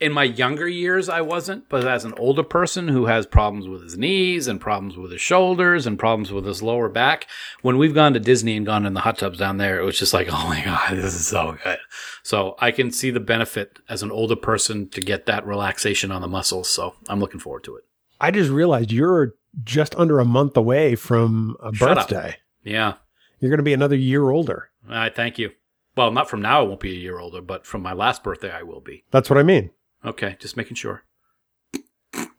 In 0.05 0.13
my 0.13 0.25
younger 0.25 0.69
years, 0.69 1.09
I 1.09 1.23
wasn't, 1.23 1.71
but 1.71 1.89
as 1.89 2.05
an 2.05 2.13
older 2.19 2.43
person 2.43 2.89
who 2.89 3.07
has 3.07 3.25
problems 3.25 3.67
with 3.67 3.83
his 3.83 3.97
knees 3.97 4.47
and 4.47 4.61
problems 4.61 4.99
with 4.99 5.11
his 5.11 5.23
shoulders 5.23 5.87
and 5.87 5.99
problems 5.99 6.31
with 6.31 6.45
his 6.45 6.63
lower 6.63 6.91
back, 6.91 7.27
when 7.63 7.79
we've 7.79 7.95
gone 7.95 8.13
to 8.13 8.21
Disney 8.21 8.55
and 8.55 8.67
gone 8.67 8.85
in 8.85 8.93
the 8.93 9.01
hot 9.01 9.17
tubs 9.17 9.39
down 9.39 9.57
there, 9.57 9.81
it 9.81 9.83
was 9.83 9.99
just 9.99 10.13
like, 10.13 10.29
oh 10.31 10.47
my 10.47 10.63
God, 10.63 10.95
this 10.99 11.15
is 11.15 11.27
so 11.27 11.57
good. 11.65 11.79
So 12.23 12.55
I 12.59 12.71
can 12.71 12.91
see 12.91 13.11
the 13.11 13.19
benefit 13.19 13.79
as 13.89 14.03
an 14.03 14.11
older 14.11 14.37
person 14.37 14.91
to 14.91 15.01
get 15.01 15.25
that 15.25 15.47
relaxation 15.47 16.13
on 16.13 16.21
the 16.21 16.29
muscles. 16.29 16.69
So 16.69 16.97
I'm 17.09 17.19
looking 17.19 17.41
forward 17.41 17.65
to 17.65 17.77
it. 17.77 17.85
I 18.21 18.31
just 18.31 18.51
realized 18.51 18.93
you're 18.93 19.33
just 19.63 19.95
under 19.95 20.19
a 20.21 20.27
month 20.27 20.55
away 20.55 20.97
from 20.97 21.57
a 21.63 21.75
Shut 21.75 21.97
up. 21.97 22.09
birthday. 22.11 22.37
Yeah. 22.63 22.97
You're 23.41 23.51
going 23.51 23.57
to 23.57 23.63
be 23.63 23.73
another 23.73 23.97
year 23.97 24.29
older. 24.29 24.69
I 24.87 25.09
thank 25.09 25.39
you. 25.39 25.53
Well, 25.97 26.11
not 26.11 26.29
from 26.29 26.43
now, 26.43 26.61
I 26.61 26.65
won't 26.65 26.81
be 26.81 26.91
a 26.91 27.01
year 27.01 27.19
older, 27.19 27.41
but 27.41 27.65
from 27.65 27.81
my 27.81 27.95
last 27.95 28.23
birthday, 28.23 28.51
I 28.51 28.65
will 28.65 28.81
be. 28.81 29.05
That's 29.11 29.31
what 29.31 29.39
I 29.39 29.43
mean. 29.45 29.71
Okay. 30.05 30.37
Just 30.39 30.57
making 30.57 30.77
sure. 30.77 31.05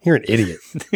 You're 0.02 0.16
an 0.16 0.26
idiot. 0.28 0.60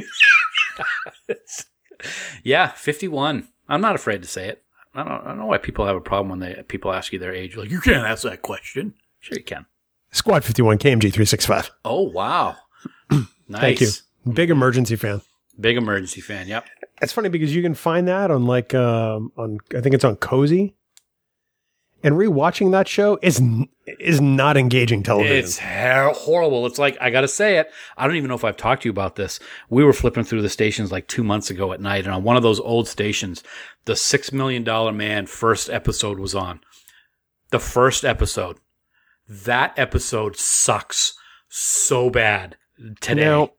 Yeah, 2.44 2.70
51. 2.70 3.48
I'm 3.68 3.82
not 3.82 3.96
afraid 3.96 4.22
to 4.22 4.28
say 4.28 4.48
it. 4.48 4.64
I 4.94 5.04
don't, 5.04 5.22
I 5.22 5.28
don't 5.28 5.38
know 5.38 5.46
why 5.46 5.58
people 5.58 5.86
have 5.86 5.96
a 5.96 6.02
problem 6.02 6.30
when 6.30 6.40
they 6.40 6.64
people 6.68 6.91
ask 6.91 7.14
you 7.14 7.20
their 7.20 7.34
age. 7.34 7.56
Like, 7.56 7.70
you 7.70 7.80
can't 7.80 8.06
ask 8.08 8.24
that 8.24 8.41
question. 8.41 8.94
Sure, 9.20 9.38
you 9.38 9.44
can. 9.44 9.66
Squad 10.12 10.44
51 10.44 10.80
KMG 10.80 11.02
365. 11.02 11.72
Oh, 11.86 12.04
wow. 12.10 12.56
nice. 13.12 13.28
Thank 13.52 13.82
you. 13.82 13.90
Big 14.34 14.50
emergency 14.50 14.96
fan. 14.96 15.22
Big 15.60 15.78
emergency 15.78 16.22
fan. 16.22 16.48
Yep. 16.48 16.66
It's 17.02 17.14
funny 17.14 17.30
because 17.30 17.54
you 17.56 17.62
can 17.62 17.76
find 17.76 18.08
that 18.08 18.32
on 18.32 18.46
like 18.46 18.74
um 18.74 19.32
on 19.38 19.60
I 19.76 19.82
think 19.82 19.96
it's 19.96 20.04
on 20.04 20.16
Cozi. 20.18 20.74
And 22.04 22.16
rewatching 22.16 22.72
that 22.72 22.88
show 22.88 23.20
is 23.22 23.42
is 24.00 24.22
not 24.22 24.56
engaging 24.56 25.04
television. 25.04 25.38
It's 25.38 25.58
her- 25.60 26.14
horrible. 26.14 26.66
It's 26.66 26.80
like, 26.80 26.98
I 27.02 27.10
got 27.10 27.22
to 27.22 27.28
say 27.28 27.58
it. 27.58 27.72
I 27.98 28.08
don't 28.08 28.16
even 28.16 28.30
know 28.30 28.36
if 28.36 28.44
I've 28.46 28.56
talked 28.56 28.84
to 28.84 28.88
you 28.88 28.92
about 28.92 29.16
this. 29.16 29.40
We 29.70 29.84
were 29.84 29.94
flipping 29.94 30.24
through 30.24 30.42
the 30.42 30.50
stations 30.50 30.92
like 30.92 31.08
two 31.08 31.24
months 31.24 31.50
ago 31.50 31.74
at 31.74 31.82
night, 31.82 32.06
and 32.06 32.14
on 32.14 32.24
one 32.24 32.38
of 32.38 32.44
those 32.44 32.60
old 32.60 32.88
stations, 32.88 33.44
the 33.86 33.96
Six 33.96 34.32
Million 34.32 34.64
Dollar 34.64 34.92
Man 34.92 35.26
first 35.26 35.70
episode 35.70 36.20
was 36.20 36.36
on. 36.36 36.62
The 37.52 37.60
first 37.60 38.06
episode. 38.06 38.58
That 39.28 39.78
episode 39.78 40.38
sucks 40.38 41.18
so 41.50 42.10
bad 42.10 42.58
today. 43.02 43.26
Now, 43.26 43.52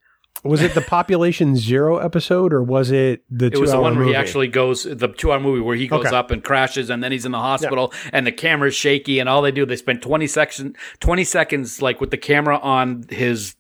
was 0.45 0.62
it 0.62 0.75
the 0.75 0.81
Population 0.81 1.55
Zero 1.57 1.99
episode 1.99 2.53
or 2.53 2.62
was 2.62 2.91
it 2.91 3.23
the 3.31 3.47
It 3.47 3.59
was 3.59 3.71
the 3.71 3.77
two-hour 3.77 3.83
one 3.83 3.93
where 3.95 4.01
movie? 4.05 4.11
he 4.12 4.17
actually 4.17 4.49
goes 4.49 4.85
the 4.85 5.09
two 5.09 5.33
hour 5.33 5.41
movie 5.41 5.61
where 5.61 5.77
he 5.77 5.87
goes 5.87 6.07
Okay. 6.07 6.17
up 6.17 6.31
and 6.31 6.43
crashes 6.43 6.89
and 6.91 7.03
then 7.05 7.12
he's 7.12 7.27
in 7.27 7.33
the 7.33 7.39
hospital 7.39 7.93
and 8.12 8.27
the 8.27 8.33
camera's 8.33 8.75
shaky 8.75 9.19
and 9.19 9.29
all 9.29 9.43
they 9.43 9.51
do 9.53 9.67
they 9.67 9.77
spend 9.77 10.01
20 10.03 10.27
seconds 10.27 10.77
20 11.01 11.25
seconds 11.25 11.83
like 11.83 12.01
with 12.01 12.11
the 12.11 12.17
camera 12.17 12.59
on 12.59 13.05
his 13.11 13.55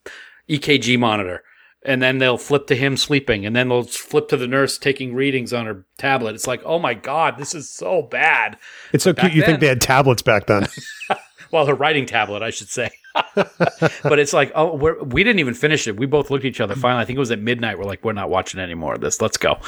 EKG 0.48 0.98
monitor 0.98 1.42
and 1.82 2.02
then 2.02 2.18
they'll 2.18 2.36
flip 2.38 2.66
to 2.66 2.74
him 2.76 2.96
sleeping 2.96 3.46
and 3.46 3.54
then 3.56 3.68
they'll 3.68 3.82
flip 3.82 4.28
to 4.28 4.36
the 4.36 4.46
nurse 4.46 4.76
taking 4.78 5.14
readings 5.14 5.52
on 5.52 5.66
her 5.66 5.86
tablet 5.98 6.34
it's 6.34 6.46
like 6.46 6.62
oh 6.64 6.78
my 6.78 6.94
god 6.94 7.36
this 7.38 7.54
is 7.54 7.68
so 7.70 8.02
bad 8.02 8.56
It's 8.92 9.04
so 9.04 9.12
cute. 9.14 9.32
You 9.32 9.42
think 9.42 9.60
they 9.60 9.66
had 9.68 9.80
tablets 9.80 10.22
back 10.22 10.46
then? 10.46 10.66
well 11.52 11.66
her 11.66 11.74
writing 11.74 12.06
tablet 12.06 12.42
I 12.42 12.50
should 12.50 12.68
say 12.68 12.90
but 13.34 14.18
it's 14.18 14.32
like 14.32 14.52
oh 14.54 14.74
we're, 14.76 15.02
we 15.02 15.24
didn't 15.24 15.40
even 15.40 15.54
finish 15.54 15.86
it 15.88 15.96
we 15.96 16.06
both 16.06 16.30
looked 16.30 16.44
at 16.44 16.48
each 16.48 16.60
other 16.60 16.74
finally 16.76 17.02
I 17.02 17.04
think 17.04 17.16
it 17.16 17.20
was 17.20 17.30
at 17.30 17.40
midnight 17.40 17.78
we're 17.78 17.84
like 17.84 18.04
we're 18.04 18.12
not 18.12 18.30
watching 18.30 18.60
any 18.60 18.74
more 18.74 18.94
of 18.94 19.00
this 19.00 19.20
let's 19.20 19.36
go 19.36 19.58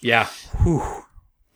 yeah 0.00 0.28
Whew. 0.62 0.82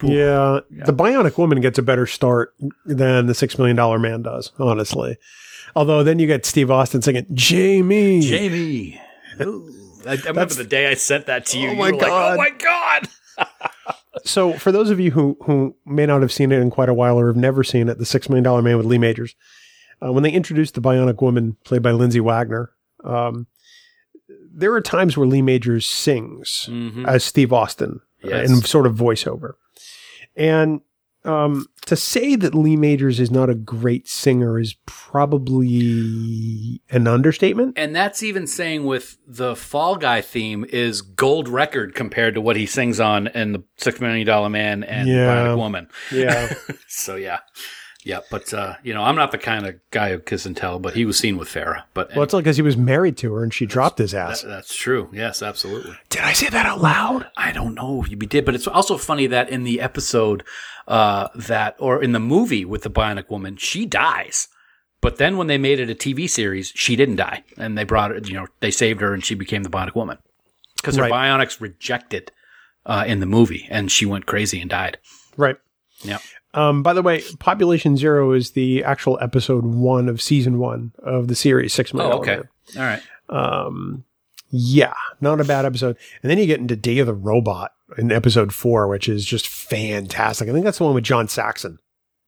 yeah, 0.02 0.60
the 0.70 0.92
Bionic 0.92 1.36
Woman 1.36 1.60
gets 1.60 1.78
a 1.78 1.82
better 1.82 2.06
start 2.06 2.54
than 2.86 3.26
the 3.26 3.34
Six 3.34 3.58
Million 3.58 3.76
Dollar 3.76 3.98
Man 3.98 4.22
does, 4.22 4.50
honestly. 4.58 5.18
Although 5.76 6.02
then 6.02 6.18
you 6.18 6.26
get 6.26 6.46
Steve 6.46 6.70
Austin 6.70 7.02
singing 7.02 7.26
Jaime. 7.38 8.26
Jaime. 8.26 9.00
Ooh. 9.42 9.74
I, 10.06 10.12
I 10.12 10.28
remember 10.28 10.54
the 10.54 10.64
day 10.64 10.88
I 10.88 10.94
sent 10.94 11.26
that 11.26 11.44
to 11.46 11.58
you. 11.58 11.68
Oh 11.68 11.72
you 11.72 11.78
my 11.78 11.90
were 11.90 11.96
like, 11.98 12.02
oh 12.04 12.08
God. 12.08 12.32
oh 12.32 12.36
my 12.38 12.50
god! 12.50 13.08
So 14.24 14.52
for 14.54 14.72
those 14.72 14.90
of 14.90 14.98
you 14.98 15.12
who 15.12 15.36
who 15.44 15.76
may 15.86 16.04
not 16.04 16.20
have 16.20 16.32
seen 16.32 16.50
it 16.50 16.60
in 16.60 16.70
quite 16.70 16.88
a 16.88 16.94
while 16.94 17.18
or 17.18 17.28
have 17.28 17.36
never 17.36 17.62
seen 17.62 17.88
it, 17.88 17.98
the 17.98 18.04
Six 18.04 18.28
Million 18.28 18.42
Dollar 18.44 18.60
Man 18.60 18.76
with 18.76 18.86
Lee 18.86 18.98
Majors. 18.98 19.34
Uh, 20.02 20.12
when 20.12 20.22
they 20.22 20.30
introduced 20.32 20.74
the 20.74 20.80
Bionic 20.80 21.20
Woman, 21.22 21.56
played 21.64 21.82
by 21.82 21.92
Lindsay 21.92 22.20
Wagner, 22.20 22.70
um, 23.04 23.46
there 24.52 24.72
are 24.74 24.80
times 24.80 25.16
where 25.16 25.26
Lee 25.26 25.42
Majors 25.42 25.86
sings 25.86 26.68
Mhm. 26.70 27.06
as 27.06 27.24
Steve 27.24 27.52
Austin 27.52 28.00
uh, 28.24 28.28
in 28.36 28.56
sort 28.62 28.86
of 28.86 28.94
voiceover. 28.96 29.52
And 30.36 30.80
um, 31.24 31.66
to 31.86 31.96
say 31.96 32.34
that 32.36 32.54
Lee 32.54 32.76
Majors 32.76 33.20
is 33.20 33.30
not 33.30 33.50
a 33.50 33.54
great 33.54 34.08
singer 34.08 34.58
is 34.58 34.74
probably 34.86 36.80
an 36.90 37.06
understatement. 37.06 37.74
And 37.76 37.94
that's 37.94 38.22
even 38.22 38.46
saying 38.46 38.84
with 38.84 39.18
the 39.26 39.54
Fall 39.56 39.96
Guy 39.96 40.20
theme 40.20 40.64
is 40.68 41.02
gold 41.02 41.48
record 41.48 41.94
compared 41.94 42.34
to 42.34 42.40
what 42.40 42.56
he 42.56 42.66
sings 42.66 43.00
on 43.00 43.26
in 43.28 43.52
the 43.52 43.62
Six 43.76 44.00
Million 44.00 44.26
Dollar 44.26 44.48
Man 44.48 44.82
and 44.84 45.08
Yeah. 45.08 45.26
Bionic 45.26 45.56
Woman. 45.56 45.88
Yeah. 46.12 46.52
So 46.88 47.14
yeah, 47.16 47.38
yeah. 48.04 48.20
But 48.30 48.52
uh, 48.54 48.74
you 48.82 48.94
know, 48.94 49.02
I'm 49.02 49.16
not 49.16 49.30
the 49.32 49.38
kind 49.38 49.66
of 49.66 49.76
guy 49.90 50.10
who 50.10 50.18
kiss 50.18 50.46
and 50.46 50.56
tell, 50.56 50.78
but 50.78 50.94
he 50.94 51.04
was 51.04 51.18
seen 51.18 51.36
with 51.36 51.48
Farrah. 51.48 51.84
But 51.94 52.10
well, 52.14 52.22
it's 52.22 52.32
like 52.32 52.44
because 52.44 52.56
he 52.56 52.62
was 52.62 52.76
married 52.76 53.16
to 53.18 53.32
her 53.34 53.42
and 53.42 53.52
she 53.52 53.66
dropped 53.66 53.98
his 53.98 54.12
that, 54.12 54.30
ass. 54.30 54.42
that's 54.42 54.74
true. 54.74 55.08
Yes, 55.12 55.42
absolutely. 55.42 55.96
Did 56.08 56.22
I 56.22 56.32
say 56.32 56.48
that 56.48 56.66
out 56.66 56.80
loud? 56.80 57.26
I 57.36 57.52
don't 57.52 57.74
know 57.74 58.02
if 58.02 58.10
you 58.10 58.16
did, 58.16 58.44
but 58.44 58.54
it's 58.54 58.66
also 58.66 58.96
funny 58.96 59.26
that 59.28 59.48
in 59.50 59.64
the 59.64 59.80
episode 59.80 60.42
uh, 60.88 61.28
that, 61.34 61.76
or 61.78 62.02
in 62.02 62.12
the 62.12 62.20
movie 62.20 62.64
with 62.64 62.82
the 62.82 62.90
Bionic 62.90 63.30
Woman, 63.30 63.56
she 63.56 63.86
dies. 63.86 64.48
But 65.02 65.16
then 65.16 65.36
when 65.38 65.46
they 65.46 65.56
made 65.56 65.80
it 65.80 65.88
a 65.88 65.94
TV 65.94 66.28
series, 66.28 66.72
she 66.74 66.94
didn't 66.94 67.16
die, 67.16 67.42
and 67.56 67.76
they 67.78 67.84
brought 67.84 68.10
her. 68.10 68.18
You 68.18 68.34
know, 68.34 68.46
they 68.60 68.70
saved 68.70 69.00
her, 69.00 69.14
and 69.14 69.24
she 69.24 69.34
became 69.34 69.62
the 69.62 69.70
Bionic 69.70 69.94
Woman 69.94 70.18
because 70.76 70.96
her 70.96 71.02
Right. 71.02 71.12
bionics 71.12 71.60
rejected 71.60 72.32
uh, 72.84 73.04
in 73.06 73.20
the 73.20 73.26
movie, 73.26 73.66
and 73.70 73.90
she 73.90 74.04
went 74.04 74.26
crazy 74.26 74.60
and 74.60 74.68
died. 74.68 74.98
Right. 75.38 75.56
Yeah. 76.02 76.18
Um, 76.52 76.82
by 76.82 76.92
the 76.92 77.02
way, 77.02 77.22
Population 77.38 77.96
Zero 77.96 78.32
is 78.32 78.52
the 78.52 78.82
actual 78.84 79.18
episode 79.20 79.64
one 79.64 80.08
of 80.08 80.20
season 80.20 80.58
one 80.58 80.92
of 80.98 81.28
the 81.28 81.34
series, 81.34 81.72
Six 81.72 81.94
Million. 81.94 82.12
Oh, 82.12 82.18
okay. 82.18 82.40
All 82.76 82.82
right. 82.82 83.02
Um, 83.28 84.04
yeah, 84.50 84.94
not 85.20 85.40
a 85.40 85.44
bad 85.44 85.64
episode. 85.64 85.96
And 86.22 86.30
then 86.30 86.38
you 86.38 86.46
get 86.46 86.58
into 86.58 86.74
Day 86.74 86.98
of 86.98 87.06
the 87.06 87.14
Robot 87.14 87.72
in 87.96 88.10
episode 88.10 88.52
four, 88.52 88.88
which 88.88 89.08
is 89.08 89.24
just 89.24 89.46
fantastic. 89.48 90.48
I 90.48 90.52
think 90.52 90.64
that's 90.64 90.78
the 90.78 90.84
one 90.84 90.94
with 90.94 91.04
John 91.04 91.28
Saxon. 91.28 91.78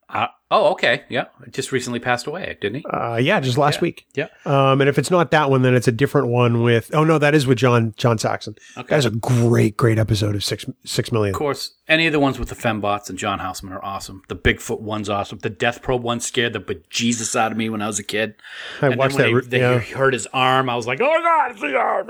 Uh, 0.09 0.29
oh, 0.53 0.71
okay. 0.73 1.03
Yeah. 1.09 1.25
Just 1.51 1.73
recently 1.73 1.99
passed 1.99 2.27
away, 2.29 2.57
didn't 2.61 2.77
he? 2.81 2.85
Uh, 2.85 3.17
yeah, 3.17 3.41
just 3.41 3.59
last 3.59 3.77
Yeah. 3.77 3.81
week. 3.81 4.07
Yeah. 4.15 4.27
Um, 4.45 4.81
and 4.81 4.89
if 4.89 4.99
it's 4.99 5.11
not 5.11 5.31
that 5.33 5.51
one, 5.51 5.63
then 5.63 5.75
it's 5.75 5.89
a 5.89 5.93
different 5.93 6.29
one 6.29 6.63
with. 6.63 6.91
Oh 6.95 7.03
no, 7.03 7.19
that 7.19 7.35
is 7.35 7.47
with 7.47 7.59
John 7.59 7.95
John 7.97 8.19
Saxon. 8.19 8.55
Okay. 8.77 8.87
That's 8.95 9.07
a 9.07 9.11
great, 9.11 9.77
great 9.77 9.99
episode 9.99 10.35
of 10.37 10.45
Six 10.45 10.67
Six 10.85 11.11
Million. 11.11 11.35
Of 11.35 11.39
course, 11.39 11.73
any 11.89 12.07
of 12.07 12.13
the 12.13 12.21
ones 12.21 12.39
with 12.39 12.49
the 12.51 12.55
fembots 12.55 13.09
and 13.11 13.19
John 13.19 13.41
Houseman 13.41 13.73
are 13.73 13.85
awesome. 13.85 14.23
The 14.29 14.37
Bigfoot 14.37 14.81
one's 14.81 15.09
awesome. 15.09 15.39
The 15.39 15.51
Death 15.51 15.83
Probe 15.83 16.03
one 16.03 16.21
scared 16.21 16.53
the 16.53 16.61
bejesus 16.61 17.35
out 17.35 17.51
of 17.51 17.59
me 17.59 17.69
when 17.71 17.83
I 17.83 17.87
was 17.89 17.99
a 17.99 18.05
kid. 18.05 18.35
I 18.81 18.87
And 18.89 18.97
watched 18.97 19.17
that. 19.17 19.25
They, 19.25 19.35
re- 19.35 19.47
they 19.47 19.61
yeah. 19.61 19.79
hurt 19.79 20.13
his 20.13 20.27
arm. 20.33 20.69
I 20.69 20.77
was 20.77 20.87
like, 20.87 21.01
"Oh 21.01 21.21
god, 21.23 21.51
it's 21.53 21.61
the 21.61 21.77
arm!" 21.77 22.09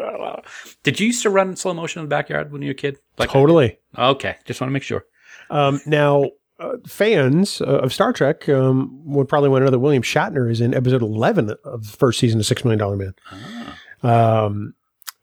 Did 0.83 1.01
you 1.01 1.07
used 1.07 1.23
to 1.23 1.31
run 1.31 1.49
in 1.51 1.57
slow 1.57 1.75
motion 1.75 2.01
in 2.01 2.07
the 2.07 2.11
backyard 2.11 2.53
when 2.53 2.63
you 2.63 2.69
were 2.69 2.73
a 2.73 2.75
kid? 2.75 2.99
Like, 3.19 3.31
Totally. 3.31 3.79
Okay, 3.97 4.37
just 4.45 4.61
want 4.61 4.71
to 4.71 4.73
make 4.73 4.83
sure. 4.83 5.05
Um, 5.51 5.81
now, 5.87 6.31
uh, 6.63 6.77
fans 6.87 7.61
uh, 7.61 7.81
of 7.81 7.93
Star 7.93 8.13
Trek 8.13 8.49
um, 8.49 9.01
would 9.05 9.29
probably 9.29 9.49
want 9.49 9.63
to 9.63 9.65
know 9.67 9.71
that 9.71 9.79
William 9.79 10.03
Shatner 10.03 10.51
is 10.51 10.61
in 10.61 10.75
episode 10.75 11.03
11 11.03 11.55
of 11.65 11.91
the 11.91 11.97
first 11.97 12.21
season 12.21 12.41
of 12.41 12.47
Six 12.47 12.65
Million 12.65 12.79
Dollar 12.79 12.97
Man, 12.97 13.15
um, 14.03 14.75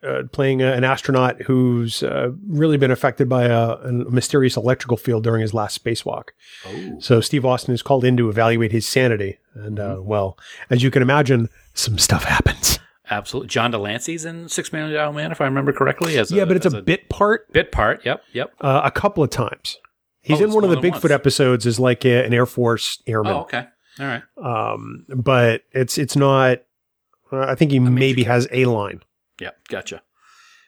uh, 0.04 0.24
playing 0.32 0.62
a, 0.62 0.72
an 0.74 0.84
astronaut 0.84 1.42
who's 1.44 2.04
uh, 2.04 2.32
really 2.48 2.78
been 2.78 2.92
affected 2.92 3.28
by 3.30 3.46
a, 3.46 3.72
a 3.72 3.92
mysterious 3.92 4.58
electrical 4.58 4.98
field 4.98 5.24
during 5.24 5.42
his 5.42 5.54
last 5.54 5.84
spacewalk. 5.84 6.30
Oh, 6.66 7.00
So 7.00 7.22
Steve 7.22 7.46
Austin 7.46 7.74
is 7.74 7.82
called 7.82 8.04
in 8.04 8.18
to 8.18 8.30
evaluate 8.30 8.72
his 8.72 8.86
sanity. 8.86 9.40
And, 9.54 9.80
uh, 9.80 10.00
well, 10.02 10.38
as 10.70 10.84
you 10.84 10.92
can 10.92 11.02
imagine, 11.02 11.50
some 11.74 11.98
stuff 11.98 12.24
happens. 12.24 12.80
absolutely. 13.10 13.48
John 13.48 13.72
de 13.72 13.78
Lancie's 13.78 14.26
in 14.26 14.50
Six 14.50 14.72
Million 14.72 14.94
Dollar 14.94 15.14
Man, 15.14 15.32
if 15.32 15.42
I 15.42 15.46
remember 15.46 15.74
correctly. 15.74 16.18
As 16.18 16.32
yeah, 16.32 16.46
but 16.46 16.58
it's 16.58 16.66
a, 16.66 16.82
bit 16.82 17.10
part 17.10 17.52
bit 17.52 17.72
part. 17.72 18.06
Yep, 18.06 18.24
yep. 18.34 18.54
uh, 18.62 18.82
a 18.84 18.92
couple 18.92 19.24
of 19.24 19.30
times. 19.30 19.78
He's 20.22 20.42
Oh, 20.42 20.44
in 20.46 20.52
one 20.52 20.64
of 20.64 20.70
the 20.70 20.78
Bigfoot 20.78 21.04
once. 21.04 21.12
episodes 21.12 21.66
as 21.66 21.80
like 21.80 22.06
a, 22.06 22.26
an 22.26 22.34
Air 22.34 22.46
Force 22.46 23.02
airman. 23.08 23.32
Oh, 23.34 23.42
okay. 23.42 23.66
All 24.00 24.06
right. 24.06 24.24
um, 24.38 25.06
but 25.16 25.64
it's 25.72 25.98
it's 25.98 26.16
not. 26.16 26.60
Uh, 27.32 27.42
I 27.42 27.56
think 27.56 27.72
he 27.72 27.80
maybe 27.80 28.24
has 28.24 28.48
a 28.52 28.66
line, 28.66 29.02
Yeah, 29.40 29.52
gotcha. 29.68 30.02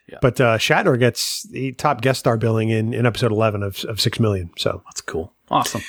Yeah. 0.07 0.19
But 0.21 0.39
uh, 0.41 0.57
Shatner 0.57 0.99
gets 0.99 1.43
the 1.43 1.71
top 1.73 2.01
guest 2.01 2.19
star 2.19 2.37
billing 2.37 2.69
in, 2.69 2.93
in 2.93 3.05
episode 3.05 3.31
eleven 3.31 3.63
of 3.63 3.83
of 3.85 3.99
Six 4.01 4.19
Million. 4.19 4.51
So 4.57 4.81
That's 4.85 5.01
cool. 5.01 5.33
Awesome. 5.49 5.81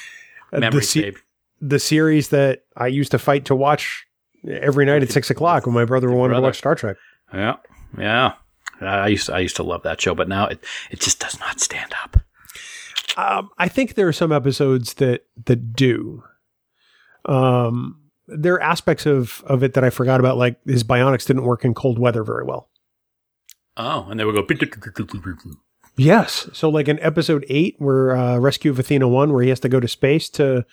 uh, 0.52 0.70
the 0.70 0.80
se- 0.82 1.14
the 1.60 1.78
series 1.78 2.28
that 2.28 2.64
I 2.76 2.86
used 2.88 3.10
to 3.12 3.18
fight 3.18 3.44
to 3.46 3.54
watch 3.56 4.04
every 4.48 4.84
night 4.86 5.02
at 5.02 5.10
six 5.10 5.30
o'clock 5.30 5.66
when 5.66 5.74
my 5.74 5.84
brother 5.84 6.10
wanted 6.10 6.34
to 6.34 6.40
watch 6.40 6.58
Star 6.58 6.74
Trek. 6.74 6.96
Yeah, 7.34 7.56
yeah. 7.98 8.32
I 8.80 9.08
used 9.08 9.26
to, 9.26 9.34
I 9.34 9.38
used 9.40 9.56
to 9.56 9.62
love 9.62 9.82
that 9.84 10.00
show, 10.00 10.14
but 10.14 10.28
now 10.28 10.46
it 10.46 10.64
it 10.90 11.00
just 11.00 11.18
does 11.20 11.38
not 11.40 11.60
stand 11.60 11.92
up. 12.04 12.16
Um, 13.16 13.50
I 13.58 13.68
think 13.68 13.94
there 13.94 14.08
are 14.08 14.12
some 14.12 14.32
episodes 14.32 14.94
that 14.94 15.26
that 15.44 15.74
do. 15.74 16.22
Um, 17.26 18.00
there 18.26 18.54
are 18.54 18.62
aspects 18.62 19.06
of 19.06 19.42
of 19.46 19.62
it 19.62 19.74
that 19.74 19.84
I 19.84 19.90
forgot 19.90 20.20
about, 20.20 20.36
like 20.38 20.56
his 20.66 20.84
bionics 20.84 21.26
didn't 21.26 21.44
work 21.44 21.64
in 21.64 21.74
cold 21.74 21.98
weather 21.98 22.24
very 22.24 22.44
well. 22.44 22.68
Oh, 23.76 24.06
and 24.10 24.18
they 24.18 24.24
would 24.24 24.34
go. 24.34 24.46
Yes. 25.96 26.48
So 26.52 26.68
like 26.68 26.88
in 26.88 26.98
episode 27.00 27.44
eight, 27.48 27.76
where 27.78 28.16
uh, 28.16 28.38
Rescue 28.38 28.70
of 28.70 28.78
Athena 28.78 29.08
one, 29.08 29.32
where 29.32 29.42
he 29.42 29.50
has 29.50 29.60
to 29.60 29.68
go 29.68 29.80
to 29.80 29.88
space 29.88 30.28
to 30.30 30.64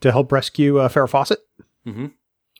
to 0.00 0.10
help 0.12 0.32
rescue 0.32 0.78
uh, 0.78 0.88
Farrah 0.88 1.08
Fawcett. 1.08 1.38
Mhm. 1.86 2.12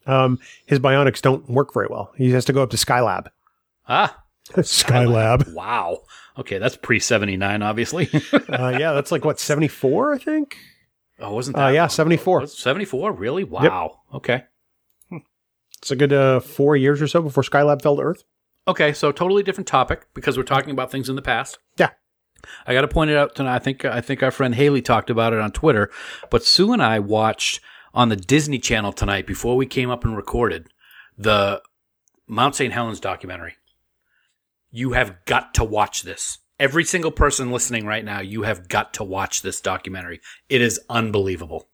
Um, 0.07 0.39
his 0.67 0.79
bionics 0.79 1.23
don't 1.23 1.49
work 1.49 1.73
very 1.73 1.87
well. 1.91 2.13
He 2.17 2.31
has 2.33 2.45
to 2.45 2.53
go 2.53 2.63
up 2.63 2.71
to 2.71 2.77
Skylab. 2.77 3.29
Ah, 3.89 4.23
Skylab. 4.53 5.53
wow. 5.55 6.01
Okay, 6.39 6.59
that's 6.59 6.77
pre 6.77 6.99
seventy 6.99 7.37
nine, 7.37 7.63
obviously. 7.63 8.09
uh, 8.33 8.77
yeah, 8.79 8.93
that's 8.93 9.13
like 9.13 9.25
what 9.25 9.39
seventy 9.39 9.69
four, 9.69 10.13
I 10.15 10.19
think. 10.19 10.57
oh, 11.21 11.33
wasn't 11.35 11.57
Uh, 11.57 11.69
that? 11.69 11.75
yeah, 11.75 11.87
74. 11.87 12.47
Seventy 12.49 12.85
four, 12.85 13.13
really? 13.13 13.45
Wow. 13.45 14.01
Okay. 14.13 14.45
It's 15.79 15.91
a 15.91 15.97
good 15.97 16.13
uh, 16.15 16.41
four 16.41 16.77
years 16.77 17.03
or 17.03 17.07
so 17.07 17.21
before 17.21 17.43
Skylab 17.43 17.83
fell 17.83 17.97
to 17.97 18.03
Earth. 18.03 18.25
Okay, 18.67 18.95
so 18.95 19.13
totally 19.13 19.43
different 19.43 19.69
topic 19.69 20.07
because 20.15 20.39
we're 20.39 20.43
talking 20.43 20.71
about 20.71 20.91
things 20.91 21.11
in 21.11 21.17
the 21.17 21.21
past. 21.23 21.59
Yeah. 21.79 21.91
I 22.67 22.73
got 22.73 22.81
to 22.83 22.89
point 22.89 23.11
it 23.11 23.17
out 23.19 23.35
tonight. 23.35 23.55
I 23.55 23.59
think 23.59 23.85
I 23.85 24.01
think 24.01 24.23
our 24.23 24.31
friend 24.31 24.55
Haley 24.55 24.81
talked 24.83 25.11
about 25.11 25.33
it 25.35 25.41
on 25.41 25.53
Twitter, 25.53 25.91
but 26.31 26.43
Sue 26.45 26.73
and 26.73 26.83
I 26.83 26.99
watched 27.01 27.61
on 27.93 28.09
the 28.09 28.17
Disney 28.17 28.59
Channel 28.59 28.93
tonight 28.93 29.27
before 29.27 29.57
we 29.57 29.67
came 29.67 29.91
up 29.91 30.05
and 30.05 30.17
recorded 30.17 30.69
the 31.19 31.63
Mount 32.27 32.55
St. 32.57 32.73
Helens 32.73 32.99
documentary. 33.01 33.55
You 34.77 34.95
have 34.95 35.25
got 35.25 35.55
to 35.55 35.63
watch 35.63 36.03
this. 36.03 36.39
Every 36.59 36.83
single 36.83 37.13
person 37.13 37.53
listening 37.53 37.87
right 37.87 38.05
now, 38.05 38.21
you 38.21 38.43
have 38.43 38.69
got 38.69 38.93
to 38.95 39.05
watch 39.05 39.41
this 39.41 39.61
documentary. 39.61 40.21
It 40.49 40.61
is 40.61 40.81
unbelievable. 40.91 41.69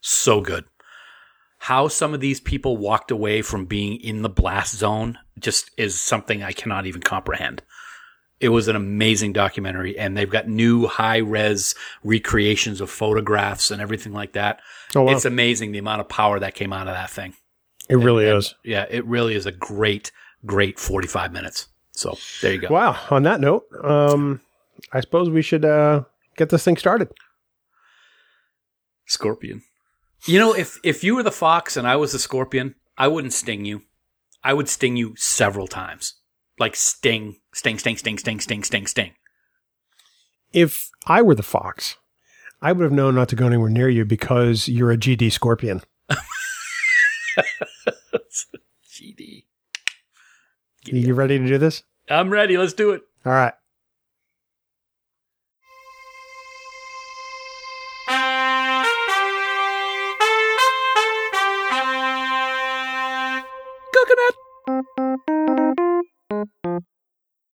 So 0.00 0.40
good. 0.40 0.66
How 1.58 1.88
some 1.88 2.14
of 2.14 2.20
these 2.20 2.38
people 2.38 2.76
walked 2.76 3.10
away 3.10 3.42
from 3.42 3.66
being 3.66 4.00
in 4.00 4.22
the 4.22 4.28
blast 4.28 4.76
zone 4.76 5.18
just 5.40 5.72
is 5.76 6.00
something 6.00 6.44
I 6.44 6.52
cannot 6.52 6.86
even 6.86 7.02
comprehend. 7.02 7.64
It 8.38 8.50
was 8.50 8.68
an 8.68 8.76
amazing 8.76 9.32
documentary, 9.32 9.98
and 9.98 10.16
they've 10.16 10.30
got 10.30 10.46
new 10.46 10.86
high 10.86 11.16
res 11.16 11.74
recreations 12.04 12.80
of 12.80 12.90
photographs 12.90 13.72
and 13.72 13.82
everything 13.82 14.12
like 14.12 14.34
that. 14.34 14.60
Oh, 14.94 15.02
wow. 15.02 15.12
It's 15.14 15.24
amazing 15.24 15.72
the 15.72 15.78
amount 15.78 16.00
of 16.00 16.08
power 16.08 16.38
that 16.38 16.54
came 16.54 16.72
out 16.72 16.86
of 16.86 16.94
that 16.94 17.10
thing. 17.10 17.34
it 17.88 17.96
really 17.96 18.26
is. 18.26 18.54
Yeah, 18.62 18.86
it 18.88 19.04
really 19.04 19.34
is 19.34 19.46
a 19.46 19.52
great, 19.52 20.12
great 20.44 20.78
45 20.78 21.32
minutes. 21.32 21.66
So 21.96 22.16
there 22.42 22.52
you 22.52 22.58
go. 22.58 22.68
Wow. 22.68 22.98
On 23.10 23.22
that 23.24 23.40
note, 23.40 23.64
um, 23.82 24.40
I 24.92 25.00
suppose 25.00 25.30
we 25.30 25.42
should 25.42 25.64
uh, 25.64 26.04
get 26.36 26.50
this 26.50 26.62
thing 26.62 26.76
started. 26.76 27.08
Scorpion. 29.06 29.62
You 30.26 30.38
know, 30.38 30.54
if 30.54 30.78
if 30.82 31.02
you 31.02 31.16
were 31.16 31.22
the 31.22 31.32
fox 31.32 31.76
and 31.76 31.86
I 31.86 31.96
was 31.96 32.12
the 32.12 32.18
scorpion, 32.18 32.74
I 32.98 33.08
wouldn't 33.08 33.32
sting 33.32 33.64
you. 33.64 33.82
I 34.44 34.52
would 34.52 34.68
sting 34.68 34.96
you 34.96 35.14
several 35.16 35.66
times. 35.66 36.14
Like 36.58 36.76
sting, 36.76 37.36
sting, 37.52 37.78
sting, 37.78 37.96
sting, 37.96 38.18
sting, 38.18 38.40
sting, 38.40 38.62
sting, 38.62 38.86
sting. 38.86 39.12
If 40.52 40.90
I 41.06 41.22
were 41.22 41.34
the 41.34 41.42
fox, 41.42 41.96
I 42.60 42.72
would 42.72 42.82
have 42.84 42.92
known 42.92 43.14
not 43.14 43.28
to 43.30 43.36
go 43.36 43.46
anywhere 43.46 43.70
near 43.70 43.88
you 43.88 44.04
because 44.04 44.68
you're 44.68 44.92
a 44.92 44.96
GD 44.96 45.32
scorpion. 45.32 45.82
GD. 48.90 49.44
You 50.86 51.14
ready 51.14 51.38
to 51.38 51.46
do 51.46 51.58
this? 51.58 51.82
I'm 52.08 52.30
ready. 52.30 52.56
Let's 52.56 52.72
do 52.72 52.92
it. 52.92 53.02
All 53.24 53.32
right. 53.32 53.54